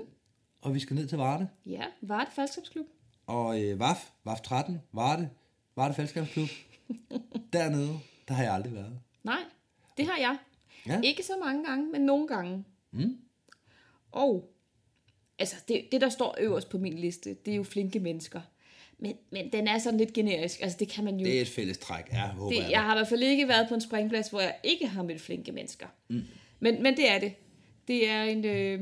Og 0.62 0.74
vi 0.74 0.80
skal 0.80 0.96
ned 0.96 1.08
til 1.08 1.18
Varde. 1.18 1.50
Ja, 1.66 1.84
Varde 2.02 2.32
Faldskabsklub. 2.32 2.86
Og 3.28 3.64
øh, 3.64 3.80
VAF, 3.80 4.12
VAF 4.26 4.42
13, 4.42 4.82
Varde, 4.94 5.30
Varde 5.76 5.94
Faldskabsklub. 5.94 6.50
Dernede, 7.54 8.00
der 8.28 8.34
har 8.34 8.44
jeg 8.44 8.54
aldrig 8.54 8.74
været. 8.74 9.00
Nej, 9.24 9.40
det 9.98 10.06
har 10.06 10.18
jeg. 10.18 10.38
Ja. 10.88 11.02
Ikke 11.02 11.24
så 11.24 11.34
mange 11.44 11.66
gange, 11.66 11.92
men 11.92 12.02
nogle 12.02 12.28
gange. 12.28 12.66
Mm. 12.92 13.18
Og 14.16 14.54
altså 15.40 15.56
det, 15.68 15.88
det, 15.92 16.02
der 16.02 16.10
står 16.10 16.36
øverst 16.40 16.70
på 16.70 16.78
min 16.78 16.94
liste, 16.94 17.38
det 17.46 17.52
er 17.52 17.56
jo 17.56 17.64
flinke 17.64 18.00
mennesker. 18.00 18.42
Men, 18.98 19.16
men 19.30 19.52
den 19.52 19.68
er 19.68 19.78
sådan 19.78 20.00
lidt 20.00 20.14
generisk. 20.14 20.62
Altså, 20.62 20.78
det 20.78 20.90
kan 20.90 21.04
man 21.04 21.20
jo... 21.20 21.26
Det 21.26 21.38
er 21.38 21.42
et 21.42 21.48
fælles 21.48 21.78
træk, 21.78 22.06
ja, 22.12 22.28
håber 22.28 22.52
det, 22.52 22.64
jeg. 22.64 22.72
Jeg 22.72 22.84
har 22.84 22.96
i 22.96 22.98
hvert 22.98 23.08
fald 23.08 23.24
ikke 23.24 23.48
været 23.48 23.68
på 23.68 23.76
en 23.76 23.82
springplads, 23.82 24.30
hvor 24.30 24.42
jeg 24.42 24.56
ikke 24.64 24.88
har 24.88 25.04
mødt 25.04 25.22
flinke 25.22 25.52
mennesker. 25.52 25.88
Mm. 26.08 26.24
Men, 26.60 26.84
men 26.84 26.98
det 26.98 27.12
er 27.12 27.20
det. 27.20 27.34
Det 27.88 28.10
er 28.10 28.24
en... 28.24 28.46
Øh, 28.46 28.82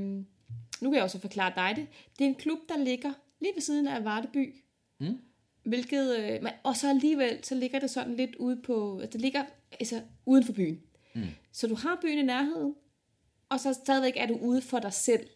nu 0.81 0.89
kan 0.89 0.93
jeg 0.93 1.03
også 1.03 1.19
forklare 1.19 1.53
dig 1.55 1.75
det. 1.75 1.87
Det 2.19 2.25
er 2.25 2.29
en 2.29 2.35
klub, 2.35 2.59
der 2.69 2.77
ligger 2.77 3.13
lige 3.41 3.51
ved 3.55 3.61
siden 3.61 3.87
af 3.87 4.05
Vardeby. 4.05 4.55
Mm. 4.99 5.17
Hvilket... 5.63 6.17
Øh, 6.19 6.49
og 6.63 6.77
så 6.77 6.89
alligevel, 6.89 7.39
så 7.43 7.55
ligger 7.55 7.79
det 7.79 7.89
sådan 7.89 8.15
lidt 8.15 8.35
ude 8.35 8.61
på... 8.63 8.99
Altså, 8.99 9.13
det 9.13 9.21
ligger 9.21 9.43
altså, 9.79 10.01
uden 10.25 10.43
for 10.43 10.53
byen. 10.53 10.81
Mm. 11.13 11.21
Så 11.51 11.67
du 11.67 11.75
har 11.75 11.99
byen 12.01 12.19
i 12.19 12.21
nærheden, 12.21 12.75
og 13.53 13.59
så 13.59 13.73
stadigvæk 13.73 14.13
er 14.17 14.27
du 14.27 14.37
ude 14.41 14.61
for 14.61 14.79
dig 14.79 14.93
selv. 14.93 15.27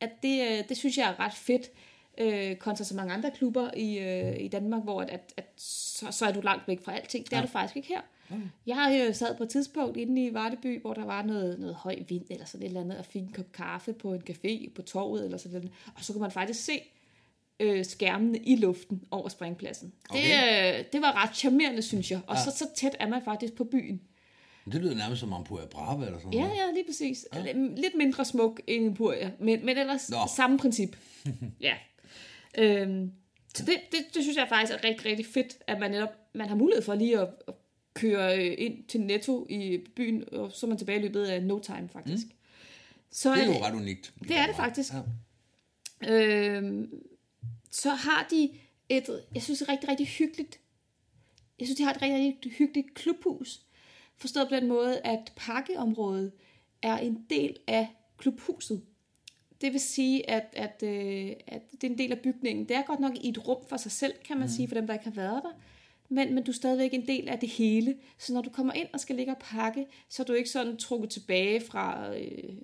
At 0.00 0.10
det, 0.22 0.42
øh, 0.42 0.68
det 0.68 0.76
synes 0.76 0.98
jeg 0.98 1.08
er 1.10 1.20
ret 1.20 1.34
fedt, 1.34 1.70
øh, 2.18 2.56
kontra 2.56 2.84
så 2.84 2.94
mange 2.94 3.14
andre 3.14 3.30
klubber 3.30 3.70
i, 3.76 3.98
øh, 3.98 4.40
i 4.40 4.48
Danmark, 4.48 4.82
hvor 4.82 5.02
at, 5.02 5.10
at, 5.10 5.34
at 5.36 5.52
så, 5.56 6.06
så 6.10 6.26
er 6.26 6.32
du 6.32 6.40
langt 6.40 6.68
væk 6.68 6.84
fra 6.84 6.96
alting. 6.96 7.24
Det 7.24 7.32
ja. 7.32 7.36
er 7.36 7.42
du 7.42 7.48
faktisk 7.48 7.76
ikke 7.76 7.88
her. 7.88 8.00
Okay. 8.30 8.42
Jeg 8.66 9.04
øh, 9.08 9.14
sad 9.14 9.36
på 9.36 9.42
et 9.42 9.48
tidspunkt 9.48 9.96
inde 9.96 10.24
i 10.24 10.34
Vardeby, 10.34 10.80
hvor 10.80 10.94
der 10.94 11.04
var 11.04 11.22
noget, 11.22 11.58
noget 11.58 11.74
høj 11.74 11.96
vind 12.08 12.24
eller 12.30 12.44
sådan 12.44 12.62
et 12.62 12.68
eller 12.68 12.80
andet, 12.80 12.98
og 12.98 13.06
fik 13.06 13.22
en 13.22 13.32
kop 13.32 13.52
kaffe 13.52 13.92
på 13.92 14.12
en 14.12 14.22
café 14.30 14.72
på 14.74 14.82
torvet 14.82 15.24
eller 15.24 15.38
sådan 15.38 15.54
noget. 15.54 15.72
Og 15.96 16.04
så 16.04 16.12
kunne 16.12 16.22
man 16.22 16.30
faktisk 16.30 16.64
se 16.64 16.80
øh, 17.60 17.84
skærmene 17.84 18.38
i 18.38 18.56
luften 18.56 19.04
over 19.10 19.28
springpladsen. 19.28 19.92
Okay. 20.10 20.22
Det, 20.22 20.78
øh, 20.78 20.84
det 20.92 21.02
var 21.02 21.24
ret 21.24 21.36
charmerende, 21.36 21.82
synes 21.82 22.10
jeg. 22.10 22.20
Og 22.26 22.36
ja. 22.36 22.44
så, 22.44 22.50
så 22.50 22.66
tæt 22.76 22.96
er 23.00 23.08
man 23.08 23.22
faktisk 23.24 23.54
på 23.54 23.64
byen. 23.64 24.00
Det 24.72 24.74
lyder 24.82 24.94
nærmest 24.94 25.20
som 25.20 25.32
Ampua 25.32 25.66
Brava 25.66 26.06
eller 26.06 26.18
sådan 26.18 26.32
Ja, 26.32 26.40
noget. 26.40 26.56
ja, 26.56 26.72
lige 26.74 26.84
præcis. 26.88 27.26
Ja. 27.34 27.52
Lidt 27.52 27.94
mindre 27.96 28.24
smuk 28.24 28.60
end 28.66 28.86
Empuria, 28.86 29.30
men, 29.40 29.66
men 29.66 29.78
ellers 29.78 30.10
Nå. 30.10 30.16
Samme 30.36 30.58
princip. 30.58 30.96
ja. 31.60 31.74
Øhm, 32.58 33.12
så 33.54 33.64
det, 33.64 33.74
det, 33.92 33.98
det 34.14 34.22
synes 34.22 34.36
jeg 34.36 34.46
faktisk 34.48 34.72
er 34.72 34.84
rigtig, 34.84 35.06
rigtig 35.06 35.26
fedt, 35.26 35.56
at 35.66 35.80
man 35.80 35.90
netop 35.90 36.08
man 36.34 36.48
har 36.48 36.56
mulighed 36.56 36.82
for 36.82 36.94
lige 36.94 37.20
at, 37.20 37.28
at 37.48 37.54
køre 37.94 38.38
øh, 38.48 38.54
ind 38.58 38.84
til 38.84 39.00
Netto 39.00 39.46
i 39.50 39.78
byen, 39.96 40.24
og 40.32 40.52
så 40.52 40.66
er 40.66 40.68
man 40.68 40.78
tilbage 40.78 40.98
i 40.98 41.02
løbet 41.02 41.24
af 41.24 41.42
no 41.42 41.58
time, 41.58 41.88
faktisk. 41.88 42.26
Mm. 42.26 42.32
Så 43.10 43.30
Det 43.34 43.38
er 43.38 43.42
er 43.42 43.46
jo 43.58 43.64
ret 43.64 43.74
unikt. 43.74 44.14
i 44.22 44.24
det 44.28 44.36
er 44.36 44.46
det 44.46 44.56
faktisk. 44.56 44.92
Ja. 46.02 46.12
Øhm, 46.12 46.90
så 47.70 47.90
har 47.90 48.26
de 48.30 48.50
et, 48.88 49.20
jeg 49.34 49.42
synes, 49.42 49.62
et 49.62 49.68
rigtig, 49.68 49.88
rigtig 49.88 50.06
hyggeligt, 50.06 50.60
jeg 51.58 51.66
synes, 51.66 51.76
de 51.78 51.84
har 51.84 51.90
et 51.94 52.02
rigtig, 52.02 52.26
rigtig 52.26 52.52
hyggeligt 52.52 52.94
klubhus. 52.94 53.60
Forstået 54.18 54.48
på 54.48 54.54
den 54.54 54.68
måde, 54.68 55.00
at 55.04 55.32
parkeområdet 55.36 56.32
er 56.82 56.98
en 56.98 57.26
del 57.30 57.56
af 57.66 57.88
klubhuset. 58.18 58.82
Det 59.60 59.72
vil 59.72 59.80
sige, 59.80 60.30
at, 60.30 60.46
at, 60.52 60.82
øh, 60.82 61.32
at 61.46 61.62
det 61.72 61.84
er 61.84 61.90
en 61.90 61.98
del 61.98 62.12
af 62.12 62.18
bygningen. 62.18 62.68
Det 62.68 62.76
er 62.76 62.82
godt 62.82 63.00
nok 63.00 63.16
i 63.16 63.28
et 63.28 63.48
rum 63.48 63.64
for 63.68 63.76
sig 63.76 63.92
selv, 63.92 64.12
kan 64.24 64.36
man 64.36 64.46
mm. 64.46 64.52
sige, 64.52 64.68
for 64.68 64.74
dem, 64.74 64.86
der 64.86 64.94
ikke 64.94 65.04
har 65.04 65.12
været 65.12 65.42
der. 65.42 65.60
Men, 66.08 66.34
men 66.34 66.44
du 66.44 66.50
er 66.50 66.54
stadigvæk 66.54 66.94
en 66.94 67.06
del 67.06 67.28
af 67.28 67.38
det 67.38 67.48
hele. 67.48 67.96
Så 68.18 68.32
når 68.32 68.42
du 68.42 68.50
kommer 68.50 68.72
ind 68.72 68.88
og 68.92 69.00
skal 69.00 69.16
ligge 69.16 69.32
og 69.32 69.38
pakke, 69.40 69.86
så 70.08 70.22
er 70.22 70.24
du 70.24 70.32
ikke 70.32 70.50
sådan 70.50 70.76
trukket 70.76 71.10
tilbage 71.10 71.60
fra, 71.60 72.16
øh, 72.16 72.54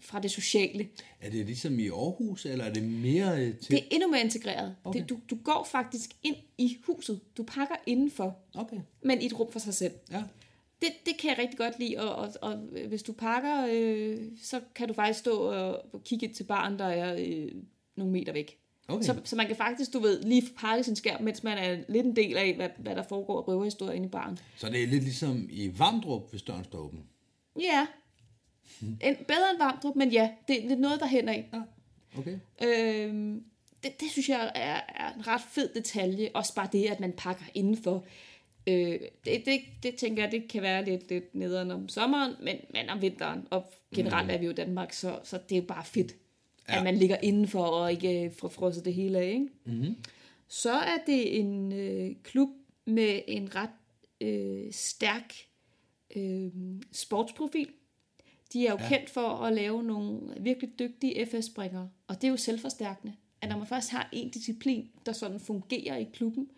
fra 0.00 0.20
det 0.20 0.30
sociale. 0.30 0.88
Er 1.20 1.30
det 1.30 1.46
ligesom 1.46 1.78
i 1.78 1.88
Aarhus, 1.88 2.46
eller 2.46 2.64
er 2.64 2.72
det 2.72 2.82
mere 2.82 3.44
øh, 3.44 3.58
til... 3.58 3.70
Det 3.70 3.78
er 3.78 3.86
endnu 3.90 4.08
mere 4.10 4.20
integreret. 4.20 4.76
Okay. 4.84 5.00
Det, 5.00 5.08
du, 5.08 5.18
du 5.30 5.36
går 5.44 5.68
faktisk 5.70 6.10
ind 6.22 6.36
i 6.58 6.76
huset. 6.82 7.20
Du 7.36 7.42
pakker 7.42 7.74
indenfor, 7.86 8.38
Okay, 8.54 8.78
men 9.02 9.22
i 9.22 9.26
et 9.26 9.38
rum 9.38 9.52
for 9.52 9.58
sig 9.58 9.74
selv. 9.74 9.92
ja. 10.10 10.22
Det, 10.80 10.88
det 11.06 11.16
kan 11.18 11.30
jeg 11.30 11.38
rigtig 11.38 11.58
godt 11.58 11.78
lide, 11.78 11.96
og, 11.98 12.16
og, 12.16 12.32
og 12.42 12.56
hvis 12.88 13.02
du 13.02 13.12
pakker, 13.12 13.66
øh, 13.72 14.18
så 14.42 14.60
kan 14.74 14.88
du 14.88 14.94
faktisk 14.94 15.18
stå 15.18 15.36
og, 15.36 16.02
kigge 16.04 16.28
til 16.28 16.44
baren, 16.44 16.78
der 16.78 16.84
er 16.84 17.16
øh, 17.18 17.52
nogle 17.96 18.12
meter 18.12 18.32
væk. 18.32 18.58
Okay. 18.88 19.04
Så, 19.04 19.20
så 19.24 19.36
man 19.36 19.46
kan 19.46 19.56
faktisk, 19.56 19.92
du 19.92 19.98
ved, 19.98 20.22
lige 20.22 20.42
pakke 20.56 20.84
sin 20.84 20.96
skærm, 20.96 21.22
mens 21.22 21.42
man 21.42 21.58
er 21.58 21.78
lidt 21.88 22.06
en 22.06 22.16
del 22.16 22.36
af, 22.36 22.54
hvad, 22.54 22.68
hvad 22.78 22.96
der 22.96 23.02
foregår 23.02 23.38
af 23.38 23.48
røverhistorier 23.48 23.92
inde 23.92 24.06
i 24.06 24.10
baren. 24.10 24.38
Så 24.56 24.68
det 24.68 24.82
er 24.82 24.86
lidt 24.86 25.02
ligesom 25.02 25.48
i 25.50 25.78
Vamdrup, 25.78 26.30
hvis 26.30 26.42
døren 26.42 26.64
står 26.64 26.78
åben. 26.78 27.04
Ja, 27.60 27.86
en, 28.82 29.16
bedre 29.28 29.50
end 29.50 29.58
Vamdrup, 29.58 29.96
men 29.96 30.10
ja, 30.10 30.30
det, 30.48 30.72
er 30.72 30.76
noget, 30.76 31.00
der 31.00 31.06
hen 31.06 31.28
af. 31.28 31.50
Ja, 31.52 31.60
okay. 32.18 32.38
Øhm, 32.62 33.44
det, 33.82 34.00
det 34.00 34.10
synes 34.10 34.28
jeg 34.28 34.52
er, 34.54 34.80
er 34.88 35.12
en 35.14 35.26
ret 35.26 35.40
fed 35.50 35.68
detalje. 35.74 36.30
Også 36.34 36.54
bare 36.54 36.68
det, 36.72 36.86
at 36.86 37.00
man 37.00 37.12
pakker 37.12 37.44
indenfor. 37.54 38.04
Øh, 38.66 39.00
det, 39.24 39.46
det, 39.46 39.60
det 39.82 39.94
tænker 39.94 40.22
jeg, 40.22 40.32
det 40.32 40.48
kan 40.48 40.62
være 40.62 40.84
lidt, 40.84 41.10
lidt 41.10 41.34
nederen 41.34 41.70
om 41.70 41.88
sommeren, 41.88 42.32
men, 42.42 42.56
men 42.72 42.90
om 42.90 43.02
vinteren. 43.02 43.46
Og 43.50 43.72
generelt 43.94 44.30
er 44.30 44.38
vi 44.38 44.44
jo 44.44 44.50
i 44.50 44.54
Danmark, 44.54 44.92
så, 44.92 45.18
så 45.24 45.38
det 45.48 45.56
er 45.56 45.60
jo 45.60 45.66
bare 45.66 45.84
fedt, 45.84 46.16
Ja. 46.68 46.78
at 46.78 46.84
man 46.84 46.96
ligger 46.96 47.16
indenfor 47.22 47.62
og 47.64 47.92
ikke 47.92 48.32
får 48.38 48.48
frosset 48.48 48.84
det 48.84 48.94
hele 48.94 49.18
af. 49.18 49.26
Ikke? 49.28 49.48
Mm-hmm. 49.64 49.96
Så 50.48 50.72
er 50.72 50.96
det 51.06 51.40
en 51.40 51.72
øh, 51.72 52.10
klub 52.22 52.48
med 52.84 53.20
en 53.28 53.54
ret 53.54 53.70
øh, 54.20 54.72
stærk 54.72 55.34
øh, 56.16 56.50
sportsprofil. 56.92 57.68
De 58.52 58.66
er 58.66 58.70
jo 58.70 58.78
ja. 58.80 58.88
kendt 58.88 59.10
for 59.10 59.28
at 59.28 59.52
lave 59.52 59.82
nogle 59.82 60.20
virkelig 60.40 60.78
dygtige 60.78 61.26
FS-springere, 61.26 61.90
og 62.06 62.14
det 62.14 62.24
er 62.24 62.30
jo 62.30 62.36
selvforstærkende. 62.36 63.14
At 63.40 63.48
når 63.48 63.58
man 63.58 63.66
først 63.66 63.90
har 63.90 64.08
en 64.12 64.30
disciplin, 64.30 64.90
der 65.06 65.12
sådan 65.12 65.40
fungerer 65.40 65.96
i 65.96 66.06
klubben, 66.12 66.48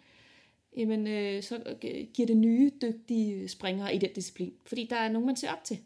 jamen, 0.77 1.07
øh, 1.07 1.43
så 1.43 1.77
giver 2.15 2.27
det 2.27 2.37
nye 2.37 2.71
dygtige 2.83 3.49
springere 3.49 3.95
i 3.95 3.99
den 3.99 4.11
disciplin. 4.15 4.53
Fordi 4.67 4.87
der 4.91 4.97
er 4.97 5.13
nogen, 5.13 5.27
man 5.27 5.37
ser 5.37 5.53
op 5.53 5.65
til. 5.65 5.79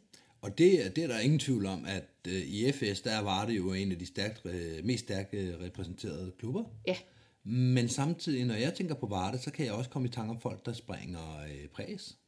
Og 0.43 0.59
det, 0.59 0.87
er- 0.87 0.91
det 0.91 1.05
er 1.05 1.09
der 1.09 1.18
ingen 1.18 1.39
tvivl 1.39 1.66
om, 1.66 1.85
at 1.89 2.05
øh, 2.28 2.33
i 2.35 2.72
FS, 2.72 3.01
der 3.01 3.20
var 3.20 3.47
det 3.47 3.57
jo 3.57 3.72
en 3.72 3.93
af 3.93 3.99
de 3.99 4.07
stærkt, 4.07 4.41
øh, 4.47 4.85
mest 4.85 5.05
stærkt 5.05 5.35
øh, 5.35 5.55
repræsenterede 5.61 6.33
klubber. 6.39 6.64
Ja, 6.87 6.97
Men 7.45 7.89
samtidig, 7.89 8.45
når 8.45 8.55
jeg 8.55 8.74
tænker 8.74 8.95
på 8.95 9.07
Varde, 9.07 9.39
så 9.39 9.51
kan 9.53 9.64
jeg 9.66 9.74
også 9.74 9.91
komme 9.91 10.09
i 10.09 10.11
tanke 10.11 10.30
om 10.30 10.41
folk, 10.41 10.66
der 10.66 10.72
springer 10.72 11.41
øh, 11.49 11.68
præs, 11.68 12.18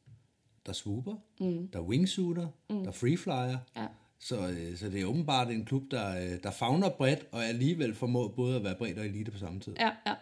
der 0.65 0.73
swooper, 0.73 1.15
mm. 1.39 1.67
der 1.67 1.81
wingsuiter, 1.81 2.47
mm. 2.69 2.83
der 2.83 2.91
freeflyer. 2.91 3.57
ja. 3.77 3.85
Så, 4.19 4.47
øh, 4.47 4.77
så 4.77 4.89
det 4.89 5.01
er 5.01 5.05
åbenbart 5.05 5.49
en 5.51 5.65
klub, 5.65 5.83
der, 5.91 6.17
øh, 6.33 6.43
der 6.43 6.51
fagner 6.51 6.89
bredt, 6.89 7.27
og 7.31 7.45
alligevel 7.45 7.93
formår 7.95 8.27
både 8.27 8.55
at 8.55 8.63
være 8.63 8.75
bredt 8.75 8.99
og 8.99 9.05
elite 9.05 9.31
på 9.31 9.37
samme 9.37 9.59
tid. 9.59 9.73
ja, 9.79 9.89
ja. 10.07 10.13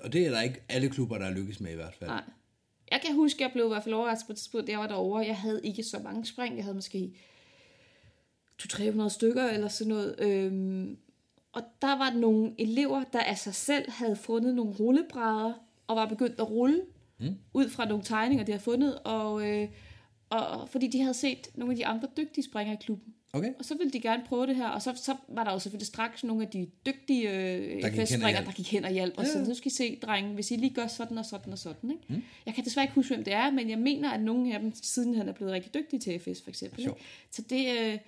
Og 0.00 0.12
det 0.12 0.26
er 0.26 0.30
der 0.30 0.40
ikke 0.40 0.62
alle 0.68 0.88
klubber, 0.88 1.18
der 1.18 1.26
er 1.26 1.34
lykkes 1.34 1.60
med 1.60 1.72
i 1.72 1.74
hvert 1.74 1.94
fald. 1.94 2.10
Nej. 2.10 2.22
Jeg 2.90 3.00
kan 3.06 3.14
huske, 3.14 3.42
jeg 3.42 3.50
blev 3.52 3.64
i 3.64 3.68
hvert 3.68 3.82
fald 3.82 3.94
overrasket 3.94 4.26
på 4.26 4.32
et 4.32 4.36
tidspunkt, 4.36 4.66
da 4.66 4.72
jeg 4.72 4.80
var 4.80 4.86
derovre. 4.86 5.26
Jeg 5.26 5.36
havde 5.36 5.60
ikke 5.64 5.82
så 5.82 5.98
mange 5.98 6.26
spring. 6.26 6.56
Jeg 6.56 6.64
havde 6.64 6.74
måske 6.74 7.14
200-300 8.62 9.08
stykker 9.08 9.44
eller 9.44 9.68
sådan 9.68 9.88
noget. 9.88 10.14
Øhm, 10.18 10.98
og 11.52 11.62
der 11.82 11.98
var 11.98 12.10
nogle 12.10 12.54
elever, 12.58 13.04
der 13.12 13.20
af 13.20 13.38
sig 13.38 13.54
selv 13.54 13.90
havde 13.90 14.16
fundet 14.16 14.54
nogle 14.54 14.72
rullebrædder, 14.72 15.52
og 15.86 15.96
var 15.96 16.06
begyndt 16.06 16.40
at 16.40 16.50
rulle 16.50 16.82
mm. 17.18 17.36
ud 17.54 17.68
fra 17.68 17.84
nogle 17.84 18.04
tegninger, 18.04 18.44
de 18.44 18.52
havde 18.52 18.64
fundet. 18.64 18.98
Og, 18.98 19.48
øh, 19.48 19.68
og 20.30 20.68
fordi 20.68 20.86
de 20.86 21.00
havde 21.00 21.14
set 21.14 21.48
nogle 21.54 21.72
af 21.72 21.76
de 21.76 21.86
andre 21.86 22.08
dygtige 22.16 22.44
springere 22.44 22.74
i 22.74 22.84
klubben. 22.84 23.14
Okay? 23.34 23.52
Og 23.58 23.64
så 23.64 23.74
ville 23.76 23.90
de 23.92 24.00
gerne 24.00 24.22
prøve 24.26 24.46
det 24.46 24.56
her, 24.56 24.68
og 24.68 24.82
så, 24.82 24.92
så 24.96 25.16
var 25.28 25.44
der 25.44 25.52
jo 25.52 25.58
selvfølgelig 25.58 25.86
straks 25.86 26.24
nogle 26.24 26.42
af 26.42 26.48
de 26.50 26.66
dygtige 26.86 27.30
øh, 27.30 27.78
hjalp. 28.32 28.46
der 28.46 28.52
gik 28.52 28.72
hen 28.72 28.84
og 28.84 28.92
hjalp. 28.92 29.14
Og 29.18 29.24
Ja, 29.24 29.32
så 29.32 29.38
ja. 29.38 29.44
nu 29.44 29.54
skal 29.54 29.72
I 29.72 29.74
se, 29.74 29.96
drenge, 30.02 30.34
hvis 30.34 30.50
I 30.50 30.56
lige 30.56 30.74
gør 30.74 30.86
sådan 30.86 31.18
og 31.18 31.24
sådan 31.24 31.52
og 31.52 31.58
sådan. 31.58 31.90
Ikke? 31.90 32.02
Mm. 32.08 32.22
Jeg 32.46 32.54
kan 32.54 32.64
desværre 32.64 32.84
ikke 32.84 32.94
huske, 32.94 33.14
hvem 33.14 33.24
det 33.24 33.32
er, 33.32 33.50
men 33.50 33.70
jeg 33.70 33.78
mener, 33.78 34.10
at 34.10 34.22
nogle 34.22 34.54
af 34.54 34.60
dem 34.60 34.72
siden 34.82 35.14
han 35.14 35.28
er 35.28 35.32
blevet 35.32 35.52
rigtig 35.52 35.74
dygtige 35.74 36.00
til 36.00 36.18
FS, 36.20 36.42
for 36.42 36.50
eksempel. 36.50 36.80
Ikke? 36.80 36.92
Så 37.30 37.42
det, 37.50 37.68
øh, 37.80 37.98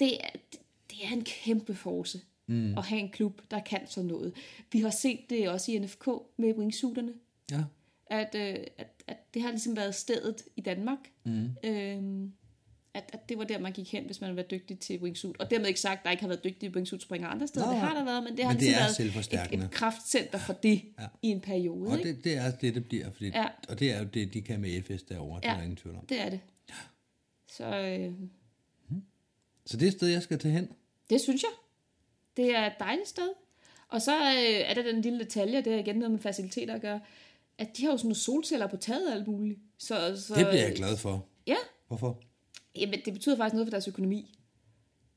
det, 0.00 0.14
er, 0.24 0.30
det, 0.52 0.60
det 0.90 0.98
er 1.04 1.12
en 1.12 1.24
kæmpe 1.24 1.74
force 1.74 2.20
mm. 2.46 2.78
at 2.78 2.84
have 2.84 3.00
en 3.00 3.08
klub, 3.10 3.40
der 3.50 3.60
kan 3.60 3.80
sådan 3.86 4.08
noget. 4.08 4.32
Vi 4.72 4.80
har 4.80 4.90
set 4.90 5.20
det 5.30 5.48
også 5.48 5.72
i 5.72 5.78
NFK 5.78 6.08
med 6.36 6.54
wingsuiterne, 6.58 7.12
Ja. 7.50 7.60
at, 8.06 8.34
øh, 8.34 8.64
at, 8.78 8.88
at 9.06 9.34
det 9.34 9.42
har 9.42 9.50
ligesom 9.50 9.76
været 9.76 9.94
stedet 9.94 10.42
i 10.56 10.60
Danmark. 10.60 10.98
Mm. 11.24 11.48
Øhm, 11.64 12.32
at, 12.96 13.10
at 13.12 13.28
det 13.28 13.38
var 13.38 13.44
der, 13.44 13.58
man 13.58 13.72
gik 13.72 13.92
hen, 13.92 14.04
hvis 14.04 14.20
man 14.20 14.36
være 14.36 14.44
dygtig 14.50 14.78
til 14.78 15.00
wingsuit. 15.02 15.36
Og 15.40 15.50
dermed 15.50 15.66
ikke 15.68 15.80
sagt, 15.80 15.98
at 15.98 16.04
der 16.04 16.10
ikke 16.10 16.20
har 16.20 16.28
været 16.28 16.44
dygtige 16.44 16.70
wingsuit-springere 16.74 17.30
andre 17.30 17.46
steder. 17.46 17.66
Nå, 17.66 17.72
det 17.72 17.80
har 17.80 17.94
der 17.94 18.04
været, 18.04 18.24
men 18.24 18.36
det 18.36 18.44
har 18.44 18.52
men 18.52 18.60
det 18.60 18.66
ligesom 18.68 18.82
er 19.32 19.36
været 19.36 19.52
et, 19.54 19.64
et 19.64 19.70
kraftcenter 19.70 20.38
for 20.38 20.52
det 20.52 20.82
ja. 21.00 21.06
i 21.22 21.28
en 21.28 21.40
periode. 21.40 21.90
Og 21.90 21.98
det, 21.98 22.24
det 22.24 22.36
er 22.36 22.50
det, 22.50 22.74
det 22.74 22.86
bliver. 22.88 23.10
Fordi, 23.10 23.26
Ja. 23.28 23.46
Og 23.68 23.78
det 23.78 23.92
er 23.92 23.98
jo 23.98 24.04
det, 24.04 24.34
de 24.34 24.42
kan 24.42 24.60
med 24.60 24.82
FS 24.82 25.02
derovre. 25.02 25.40
Er 25.42 25.50
Ja. 25.50 25.56
der 25.56 25.62
ingen 25.62 25.76
tvivl 25.76 25.96
om. 25.96 26.06
det 26.06 26.20
er 26.20 26.28
det. 26.30 26.40
Så 27.48 27.64
øh, 27.64 28.12
Så 29.66 29.76
det 29.76 29.82
er 29.82 29.86
et 29.86 29.92
sted, 29.96 30.08
jeg 30.08 30.22
skal 30.22 30.38
tage 30.38 30.52
hen. 30.52 30.68
det 31.10 31.20
synes 31.20 31.42
jeg. 31.42 31.50
Det 32.36 32.56
er 32.56 32.66
et 32.66 32.72
dejligt 32.80 33.08
sted. 33.08 33.28
Og 33.88 34.02
så 34.02 34.16
øh, 34.16 34.60
er 34.70 34.74
der 34.74 34.82
den 34.82 35.00
lille 35.02 35.18
detalje, 35.18 35.60
det 35.60 35.74
er 35.74 35.78
igen 35.78 35.96
noget 35.96 36.10
med 36.12 36.20
faciliteter 36.20 36.74
at 36.74 36.80
gøre, 36.80 37.00
at 37.58 37.68
de 37.76 37.84
har 37.84 37.90
jo 37.90 37.96
sådan 37.96 38.06
nogle 38.06 38.14
solceller 38.14 38.66
på 38.66 38.76
taget 38.76 39.06
og 39.08 39.12
alt 39.14 39.26
muligt. 39.28 39.58
Så, 39.78 40.22
så, 40.26 40.34
Det 40.34 40.46
bliver 40.46 40.64
jeg 40.66 40.74
glad 40.76 40.96
for. 40.96 41.26
Ja, 41.46 41.56
Hvorfor? 41.88 42.22
Jamen, 42.80 43.00
det 43.04 43.12
betyder 43.12 43.36
faktisk 43.36 43.54
noget 43.54 43.66
for 43.66 43.70
deres 43.70 43.88
økonomi. 43.88 44.38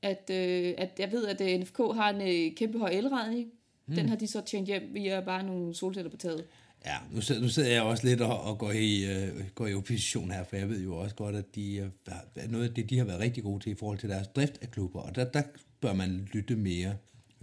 At, 0.02 0.30
øh, 0.32 0.74
at 0.78 0.90
jeg 1.00 1.12
ved, 1.12 1.28
at 1.28 1.42
øh, 1.42 1.60
NFK 1.60 1.78
har 1.78 2.10
en 2.10 2.22
øh, 2.22 2.56
kæmpe 2.56 2.80
høj 2.80 2.90
elregning. 2.90 3.48
Mm. 3.88 3.96
Den 3.96 4.10
har 4.10 4.16
de 4.16 4.28
så 4.28 4.42
tjent 4.42 4.68
hjem 4.68 4.84
via 4.94 5.20
bare 5.22 5.44
nogle 5.44 5.76
solceller 5.76 6.12
på 6.12 6.18
taget. 6.18 6.46
Ja, 6.86 6.96
nu 7.12 7.22
sidder, 7.22 7.42
nu 7.42 7.50
sidder 7.50 7.70
jeg 7.70 7.82
også 7.82 8.08
lidt 8.08 8.22
og, 8.22 8.42
og 8.42 8.58
går, 8.58 8.72
i, 8.72 9.06
øh, 9.14 9.46
går 9.56 9.68
i 9.68 9.74
opposition 9.74 10.32
her, 10.32 10.44
for 10.44 10.56
jeg 10.56 10.70
ved 10.70 10.84
jo 10.84 10.96
også 10.98 11.16
godt, 11.16 11.36
at 11.36 11.56
de, 11.56 11.76
øh, 11.76 11.90
er- 12.36 12.48
noget 12.48 12.68
af 12.68 12.74
det, 12.74 12.90
de 12.90 12.98
har 12.98 13.06
været 13.06 13.20
rigtig 13.20 13.44
gode 13.44 13.64
til 13.64 13.72
i 13.72 13.76
forhold 13.76 13.98
til 14.00 14.10
deres 14.10 14.28
drift 14.28 14.58
af 14.62 14.72
klubber, 14.72 15.00
og 15.00 15.16
der, 15.16 15.24
der 15.26 15.42
bør 15.82 15.94
man 15.94 16.28
lytte 16.34 16.56
mere. 16.56 16.94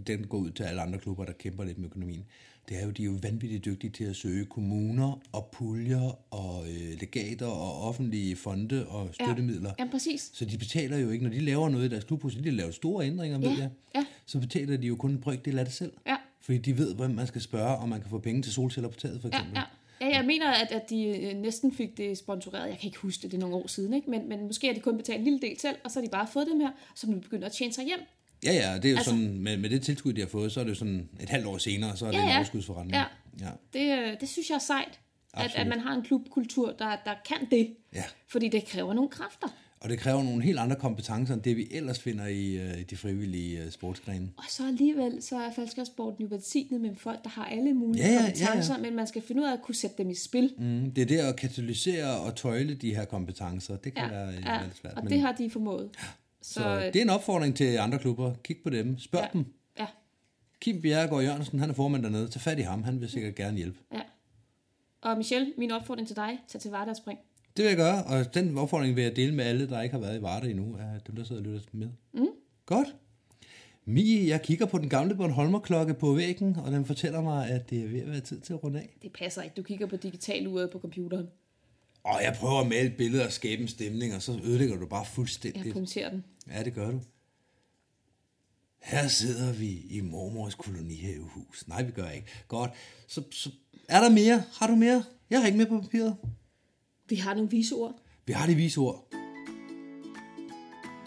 Den 0.06 0.26
går 0.26 0.38
ud 0.38 0.50
til 0.50 0.62
alle 0.62 0.82
andre 0.82 0.98
klubber, 0.98 1.24
der 1.24 1.32
kæmper 1.32 1.64
lidt 1.64 1.78
med 1.78 1.86
økonomien. 1.86 2.24
Det 2.68 2.76
er 2.80 2.84
jo, 2.84 2.90
de 2.90 3.02
er 3.02 3.06
jo 3.06 3.18
vanvittigt 3.22 3.64
dygtige 3.64 3.90
til 3.90 4.04
at 4.04 4.16
søge 4.16 4.44
kommuner 4.44 5.20
og 5.32 5.48
puljer 5.52 6.18
og 6.34 6.64
øh, 6.68 7.00
legater 7.00 7.46
og 7.46 7.82
offentlige 7.82 8.36
fonde 8.36 8.86
og 8.88 9.08
støttemidler. 9.12 9.72
Ja, 9.78 9.86
præcis. 9.90 10.30
Så 10.34 10.44
de 10.44 10.58
betaler 10.58 10.96
jo 10.98 11.10
ikke, 11.10 11.24
når 11.24 11.30
de 11.32 11.40
laver 11.40 11.68
noget 11.68 11.84
i 11.84 11.88
deres 11.88 12.04
klubhus, 12.04 12.34
de 12.34 12.50
laver 12.50 12.70
store 12.70 13.06
ændringer, 13.06 13.38
ved 13.38 13.48
Ja, 13.48 13.56
jeg, 13.60 13.70
ja. 13.94 14.04
så 14.26 14.40
betaler 14.40 14.76
de 14.76 14.86
jo 14.86 14.96
kun 14.96 15.10
en 15.10 15.20
brøkdel 15.20 15.58
af 15.58 15.64
det 15.64 15.74
selv. 15.74 15.92
Ja, 16.06 16.16
Fordi 16.40 16.58
de 16.58 16.78
ved, 16.78 16.94
hvem 16.94 17.10
man 17.10 17.26
skal 17.26 17.40
spørge, 17.40 17.76
om 17.76 17.88
man 17.88 18.00
kan 18.00 18.10
få 18.10 18.18
penge 18.18 18.42
til 18.42 18.52
solceller 18.52 18.88
på 18.90 18.98
taget, 19.00 19.20
for 19.20 19.28
ja, 19.32 19.38
eksempel. 19.38 19.56
ja. 19.56 19.62
Ja, 20.00 20.16
jeg 20.16 20.24
mener, 20.26 20.50
at, 20.50 20.72
at 20.72 20.90
de 20.90 21.04
øh, 21.04 21.36
næsten 21.36 21.72
fik 21.74 21.96
det 21.96 22.18
sponsoreret. 22.18 22.68
Jeg 22.68 22.78
kan 22.78 22.86
ikke 22.88 22.98
huske 22.98 23.22
det, 23.22 23.30
det 23.30 23.36
er 23.36 23.40
nogle 23.40 23.56
år 23.56 23.66
siden, 23.66 23.94
ikke? 23.94 24.10
Men, 24.10 24.28
men 24.28 24.46
måske 24.46 24.66
har 24.66 24.74
de 24.74 24.80
kun 24.80 24.96
betalt 24.96 25.18
en 25.18 25.24
lille 25.24 25.40
del 25.40 25.60
selv, 25.60 25.76
og 25.84 25.90
så 25.90 25.98
har 26.00 26.04
de 26.04 26.10
bare 26.10 26.26
fået 26.32 26.46
dem 26.52 26.60
her, 26.60 26.70
så 26.94 27.10
nu 27.10 27.18
begynder 27.20 27.46
at 27.46 27.52
tjene 27.52 27.72
sig 27.72 27.84
hjem. 27.84 27.98
Ja, 28.44 28.52
ja, 28.52 28.74
det 28.76 28.84
er 28.84 28.90
jo 28.90 28.96
altså, 28.96 29.10
sådan, 29.10 29.38
med, 29.38 29.56
med 29.56 29.70
det 29.70 29.82
tilskud, 29.82 30.12
de 30.12 30.20
har 30.20 30.28
fået, 30.28 30.52
så 30.52 30.60
er 30.60 30.64
det 30.64 30.70
jo 30.70 30.74
sådan 30.74 31.08
et 31.20 31.28
halvt 31.28 31.46
år 31.46 31.58
senere, 31.58 31.96
så 31.96 32.06
er 32.06 32.10
det 32.10 32.18
Ja, 32.18 32.22
en 32.22 32.28
ja. 32.30 32.36
overskudsforretning. 32.36 32.94
Ja. 32.96 33.04
ja. 33.40 33.50
Det, 33.72 33.98
øh, 34.12 34.20
det 34.20 34.28
synes 34.28 34.48
jeg 34.50 34.54
er 34.54 34.58
sejt. 34.60 35.00
At, 35.34 35.44
Absolut. 35.44 35.60
at 35.60 35.66
man 35.66 35.80
har 35.80 35.94
en 35.94 36.02
klubkultur, 36.02 36.72
der, 36.78 36.96
der 37.04 37.14
kan 37.28 37.46
det. 37.50 37.74
Ja. 37.94 38.04
Fordi 38.28 38.48
det 38.48 38.64
kræver 38.66 38.94
nogle 38.94 39.10
kræfter. 39.10 39.48
Og 39.80 39.88
det 39.88 39.98
kræver 39.98 40.22
nogle 40.22 40.42
helt 40.42 40.58
andre 40.58 40.76
kompetencer, 40.76 41.34
end 41.34 41.42
det 41.42 41.56
vi 41.56 41.68
ellers 41.70 41.98
finder 41.98 42.26
i 42.26 42.56
øh, 42.56 42.80
de 42.90 42.96
frivillige 42.96 43.62
øh, 43.64 43.70
sportsgrene. 43.70 44.28
Og 44.36 44.44
så 44.48 44.66
alligevel, 44.66 45.22
så 45.22 45.36
er 45.36 45.52
falskersporten 45.52 46.22
jo 46.22 46.28
velsignet 46.30 46.80
med 46.80 46.90
folk, 46.96 47.24
der 47.24 47.30
har 47.30 47.44
alle 47.44 47.74
mulige 47.74 48.04
Ja, 48.04 48.08
ja, 48.12 48.14
ja, 48.14 48.22
kompetencer, 48.24 48.74
ja. 48.74 48.80
men 48.82 48.96
man 48.96 49.06
skal 49.06 49.22
finde 49.22 49.42
ud 49.42 49.46
af 49.46 49.52
at 49.52 49.62
kunne 49.62 49.74
sætte 49.74 49.96
dem 49.98 50.10
i 50.10 50.14
spil. 50.14 50.54
Mm, 50.58 50.90
det 50.90 51.02
er 51.02 51.06
det 51.06 51.18
at 51.18 51.36
katalysere 51.36 52.20
og 52.20 52.36
tøjle 52.36 52.74
de 52.74 52.94
her 52.94 53.04
kompetencer. 53.04 53.76
Det 53.76 53.94
kan 53.94 54.04
Ja, 54.04 54.10
være, 54.10 54.26
ja, 54.46 54.62
lidt 54.64 54.76
svært. 54.76 54.94
og 54.94 55.04
men- 55.04 55.12
det 55.12 55.20
har 55.20 55.32
de 55.32 55.50
formået. 55.50 55.90
Så, 56.46 56.52
så 56.60 56.90
det 56.92 56.96
er 56.96 57.02
en 57.02 57.10
opfordring 57.10 57.56
til 57.56 57.76
andre 57.76 57.98
klubber. 57.98 58.34
Kig 58.44 58.56
på 58.64 58.70
dem. 58.70 58.98
Spørg 58.98 59.20
ja, 59.20 59.28
dem. 59.32 59.44
ja, 59.78 59.86
Kim 60.60 60.82
Bjerregaard 60.82 61.22
Jørgensen, 61.22 61.58
han 61.58 61.70
er 61.70 61.74
formand 61.74 62.02
dernede. 62.02 62.28
Tag 62.28 62.42
fat 62.42 62.58
i 62.58 62.62
ham. 62.62 62.82
Han 62.82 63.00
vil 63.00 63.08
sikkert 63.08 63.34
gerne 63.34 63.56
hjælpe. 63.56 63.78
ja. 63.92 64.00
Og 65.00 65.16
Michelle, 65.16 65.52
min 65.58 65.70
opfordring 65.70 66.08
til 66.08 66.16
dig, 66.16 66.38
tag 66.48 66.60
til 66.60 66.70
Varda 66.70 66.90
og 66.90 66.96
spring. 66.96 67.18
Det 67.56 67.62
vil 67.62 67.68
jeg 67.68 67.76
gøre, 67.76 68.04
og 68.04 68.34
den 68.34 68.58
opfordring 68.58 68.96
vil 68.96 69.02
jeg 69.04 69.16
dele 69.16 69.34
med 69.34 69.44
alle, 69.44 69.68
der 69.68 69.82
ikke 69.82 69.92
har 69.92 70.00
været 70.00 70.18
i 70.18 70.22
Varde 70.22 70.50
endnu, 70.50 70.76
af 70.76 71.00
dem, 71.06 71.16
der 71.16 71.24
sidder 71.24 71.42
og 71.42 71.46
lytter 71.46 71.60
med. 71.72 71.88
Mm. 72.12 72.26
Godt. 72.66 72.96
Mie, 73.84 74.28
jeg 74.28 74.42
kigger 74.42 74.66
på 74.66 74.78
den 74.78 74.88
gamle 74.88 75.14
Bornholmer-klokke 75.14 75.94
på 75.94 76.12
væggen, 76.14 76.56
og 76.56 76.72
den 76.72 76.84
fortæller 76.84 77.20
mig, 77.20 77.48
at 77.50 77.70
det 77.70 77.84
er 77.84 77.88
ved 77.88 78.00
at 78.00 78.10
være 78.10 78.20
tid 78.20 78.40
til 78.40 78.52
at 78.52 78.64
runde 78.64 78.78
af. 78.78 78.96
Det 79.02 79.12
passer 79.12 79.42
ikke. 79.42 79.54
Du 79.56 79.62
kigger 79.62 79.86
på 79.86 79.96
digitaluret 79.96 80.70
på 80.70 80.78
computeren. 80.78 81.28
Og 82.06 82.22
jeg 82.22 82.36
prøver 82.40 82.60
at 82.60 82.66
male 82.66 82.90
billeder 82.90 83.26
og 83.26 83.32
skabe 83.32 83.62
en 83.62 83.68
stemning, 83.68 84.14
og 84.14 84.22
så 84.22 84.40
ødelægger 84.44 84.76
du 84.76 84.86
bare 84.86 85.00
Jeg 85.00 85.06
fuldstændigt. 85.06 85.72
punkterer 85.74 86.10
den. 86.10 86.24
Ja, 86.50 86.62
det 86.64 86.74
gør 86.74 86.90
du. 86.90 87.00
Her 88.82 89.08
sidder 89.08 89.52
vi 89.52 89.68
i 89.90 90.00
mormors 90.00 90.54
kolonihavehus. 90.54 91.68
Nej, 91.68 91.82
vi 91.82 91.90
gør 91.92 92.08
ikke. 92.10 92.26
Godt. 92.48 92.70
Så, 93.08 93.22
så 93.30 93.50
er 93.88 94.00
der 94.00 94.10
mere? 94.10 94.42
Har 94.52 94.66
du 94.66 94.74
mere? 94.74 95.04
Jeg 95.30 95.40
har 95.40 95.46
ikke 95.46 95.58
mere 95.58 95.68
på 95.68 95.80
papiret. 95.80 96.16
Vi 97.08 97.16
har 97.16 97.34
nogle 97.34 97.50
vise 97.50 97.74
ord. 97.74 97.94
Vi 98.26 98.32
har 98.32 98.46
det 98.46 98.56
vise 98.56 98.78
ord. 98.80 99.08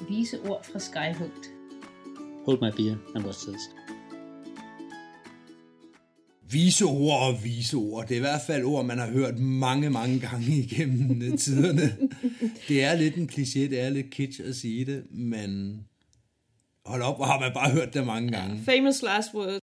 Vise 0.10 0.40
ord 0.42 0.66
fra 0.66 0.80
Skyhugt. 0.80 1.46
Hold 2.46 2.58
my 2.62 2.76
beer 2.78 2.96
and 3.16 3.26
watch 3.26 3.40
this. 3.48 3.62
Vise 6.52 6.86
ord 6.86 7.22
og 7.28 7.44
vise 7.44 7.78
ord. 7.78 8.08
Det 8.08 8.12
er 8.14 8.18
i 8.18 8.20
hvert 8.20 8.42
fald 8.48 8.64
ord, 8.64 8.86
man 8.86 8.98
har 8.98 9.08
hørt 9.12 9.40
mange, 9.40 9.90
mange 9.90 10.20
gange 10.20 10.46
igennem 10.66 11.22
øh, 11.22 11.38
tiderne. 11.38 11.98
Det 12.68 12.84
er 12.84 12.96
lidt 12.96 13.16
en 13.16 13.30
kliché, 13.34 13.60
det 13.60 13.80
er 13.80 13.90
lidt 13.90 14.10
kitsch 14.10 14.42
at 14.46 14.56
sige 14.56 14.86
det, 14.86 15.04
men 15.12 15.80
hold 16.86 17.02
op, 17.02 17.16
hvor 17.18 17.26
har 17.26 17.40
man 17.40 17.52
bare 17.54 17.72
hørt 17.72 17.94
det 17.94 18.06
mange 18.06 18.32
gange. 18.32 18.64
Famous 18.64 19.02
last 19.02 19.34
word. 19.34 19.60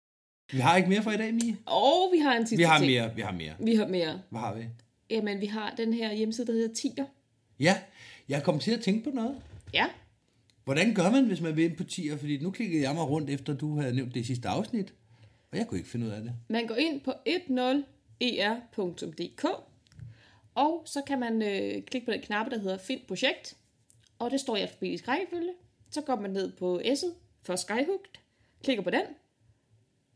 Vi 0.52 0.58
har 0.58 0.76
ikke 0.76 0.88
mere 0.88 1.02
for 1.02 1.10
i 1.10 1.16
dag, 1.16 1.34
Mie. 1.34 1.56
Og 1.66 2.10
vi 2.14 2.18
har 2.18 2.36
en 2.36 2.46
sidste 2.46 2.56
Vi 2.56 2.62
har 2.62 2.78
ting. 2.78 2.90
mere, 2.92 3.14
vi 3.16 3.20
har 3.20 3.32
mere. 3.32 3.54
Vi 3.60 3.74
har 3.74 3.86
mere. 3.86 4.20
Hvad 4.30 4.40
har 4.40 4.54
vi? 4.54 4.62
Jamen, 5.10 5.40
vi 5.40 5.46
har 5.46 5.74
den 5.76 5.92
her 5.92 6.14
hjemmeside, 6.14 6.46
der 6.46 6.52
hedder 6.52 6.74
Tier. 6.74 7.04
Ja, 7.60 7.76
jeg 8.28 8.42
kom 8.42 8.58
til 8.58 8.70
at 8.70 8.80
tænke 8.80 9.04
på 9.10 9.16
noget. 9.16 9.34
Ja. 9.74 9.86
Hvordan 10.64 10.94
gør 10.94 11.10
man, 11.10 11.24
hvis 11.24 11.40
man 11.40 11.56
vil 11.56 11.64
ind 11.64 11.76
på 11.76 11.84
tier? 11.84 12.16
Fordi 12.16 12.38
nu 12.38 12.50
klikkede 12.50 12.82
jeg 12.82 12.94
mig 12.94 13.08
rundt, 13.08 13.30
efter 13.30 13.54
du 13.54 13.80
havde 13.80 13.94
nævnt 13.96 14.14
det 14.14 14.26
sidste 14.26 14.48
afsnit. 14.48 14.94
Og 15.52 15.58
jeg 15.58 15.66
kunne 15.66 15.78
ikke 15.78 15.90
finde 15.90 16.06
ud 16.06 16.10
af 16.10 16.22
det. 16.22 16.32
Man 16.48 16.66
går 16.66 16.74
ind 16.74 17.00
på 17.00 17.12
10er.dk, 18.22 19.44
og 20.54 20.82
så 20.86 21.02
kan 21.06 21.20
man 21.20 21.42
øh, 21.42 21.82
klikke 21.82 22.04
på 22.04 22.12
den 22.12 22.20
knappe, 22.20 22.50
der 22.50 22.58
hedder 22.58 22.78
Find 22.78 23.00
projekt, 23.08 23.56
og 24.18 24.30
det 24.30 24.40
står 24.40 24.56
i 24.56 24.60
alfabetisk 24.60 25.08
rækkefølge. 25.08 25.52
Så 25.90 26.00
går 26.00 26.16
man 26.16 26.30
ned 26.30 26.52
på 26.52 26.80
S'et 26.84 27.14
for 27.42 27.56
Skyhooked, 27.56 28.18
klikker 28.62 28.84
på 28.84 28.90
den, 28.90 29.02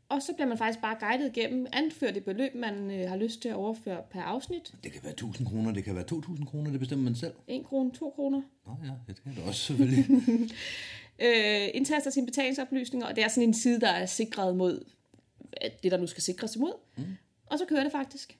og 0.08 0.22
så 0.22 0.32
bliver 0.32 0.48
man 0.48 0.58
faktisk 0.58 0.80
bare 0.80 0.96
guidet 1.00 1.36
igennem, 1.36 1.66
anfører 1.72 2.12
det 2.12 2.24
beløb, 2.24 2.54
man 2.54 2.90
øh, 2.90 3.08
har 3.08 3.16
lyst 3.16 3.42
til 3.42 3.48
at 3.48 3.54
overføre 3.54 4.02
per 4.10 4.22
afsnit. 4.22 4.74
Det 4.84 4.92
kan 4.92 5.02
være 5.02 5.12
1000 5.12 5.48
kroner, 5.48 5.72
det 5.72 5.84
kan 5.84 5.94
være 5.94 6.04
2000 6.04 6.46
kroner, 6.46 6.70
det 6.70 6.80
bestemmer 6.80 7.04
man 7.04 7.14
selv. 7.14 7.32
1 7.48 7.64
krone, 7.64 7.90
2 7.90 8.10
kroner. 8.10 8.42
Nå 8.66 8.72
ja, 8.84 8.92
det 9.06 9.22
kan 9.22 9.34
det 9.34 9.42
også 9.48 9.60
selvfølgelig. 9.60 10.04
Øh, 11.18 11.68
indtaster 11.74 12.10
sine 12.10 12.26
betalingsoplysninger, 12.26 13.06
og 13.06 13.16
det 13.16 13.24
er 13.24 13.28
sådan 13.28 13.48
en 13.48 13.54
side, 13.54 13.80
der 13.80 13.88
er 13.88 14.06
sikret 14.06 14.56
mod 14.56 14.84
det, 15.82 15.92
der 15.92 15.98
nu 15.98 16.06
skal 16.06 16.22
sikres 16.22 16.56
imod. 16.56 16.72
Mm. 16.96 17.04
Og 17.46 17.58
så 17.58 17.64
kører 17.68 17.82
det 17.82 17.92
faktisk. 17.92 18.38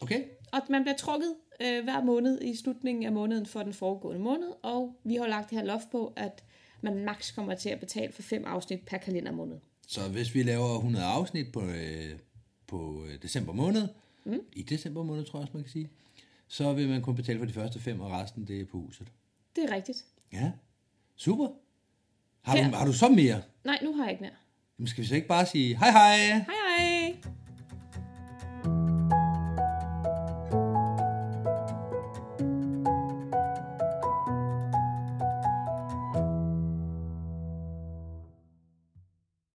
Okay, 0.00 0.24
Og 0.52 0.60
man 0.70 0.82
bliver 0.82 0.96
trukket 0.96 1.34
øh, 1.60 1.84
hver 1.84 2.02
måned 2.04 2.42
i 2.42 2.56
slutningen 2.56 3.04
af 3.04 3.12
måneden 3.12 3.46
for 3.46 3.62
den 3.62 3.72
foregående 3.74 4.20
måned, 4.20 4.48
og 4.62 4.96
vi 5.04 5.14
har 5.14 5.26
lagt 5.26 5.50
det 5.50 5.58
her 5.58 5.64
loft 5.64 5.90
på, 5.90 6.12
at 6.16 6.44
man 6.80 7.04
maks 7.04 7.30
kommer 7.30 7.54
til 7.54 7.68
at 7.68 7.80
betale 7.80 8.12
for 8.12 8.22
fem 8.22 8.44
afsnit 8.44 8.80
per 8.86 8.98
kalendermåned. 8.98 9.56
så 9.86 10.08
hvis 10.08 10.34
vi 10.34 10.42
laver 10.42 10.74
100 10.74 11.04
afsnit 11.06 11.52
på, 11.52 11.62
øh, 11.62 12.18
på 12.66 13.04
øh, 13.08 13.22
december 13.22 13.52
måned, 13.52 13.88
mm. 14.24 14.40
i 14.52 14.62
december 14.62 15.02
måned 15.02 15.24
tror 15.24 15.38
jeg 15.38 15.42
også, 15.42 15.52
man 15.54 15.62
kan 15.62 15.72
sige, 15.72 15.90
så 16.48 16.72
vil 16.72 16.88
man 16.88 17.02
kun 17.02 17.14
betale 17.14 17.38
for 17.38 17.46
de 17.46 17.52
første 17.52 17.80
fem, 17.80 18.00
og 18.00 18.10
resten 18.10 18.46
det 18.46 18.60
er 18.60 18.64
på 18.64 18.78
huset. 18.78 19.08
Det 19.56 19.64
er 19.64 19.74
rigtigt. 19.74 20.04
Ja, 20.32 20.52
super. 21.16 21.48
Har 22.42 22.56
du, 22.56 22.76
har 22.76 22.86
du 22.86 22.92
så 22.92 23.08
mere? 23.08 23.42
Nej, 23.64 23.78
nu 23.82 23.92
har 23.94 24.04
jeg 24.04 24.12
ikke 24.12 24.22
mere. 24.22 24.32
Jamen 24.78 24.88
skal 24.88 25.02
vi 25.02 25.08
så 25.08 25.14
ikke 25.14 25.28
bare 25.28 25.46
sige 25.46 25.76
hej 25.78 25.90
hej? 25.90 26.16
Hej 26.16 26.44
hej! 26.78 26.97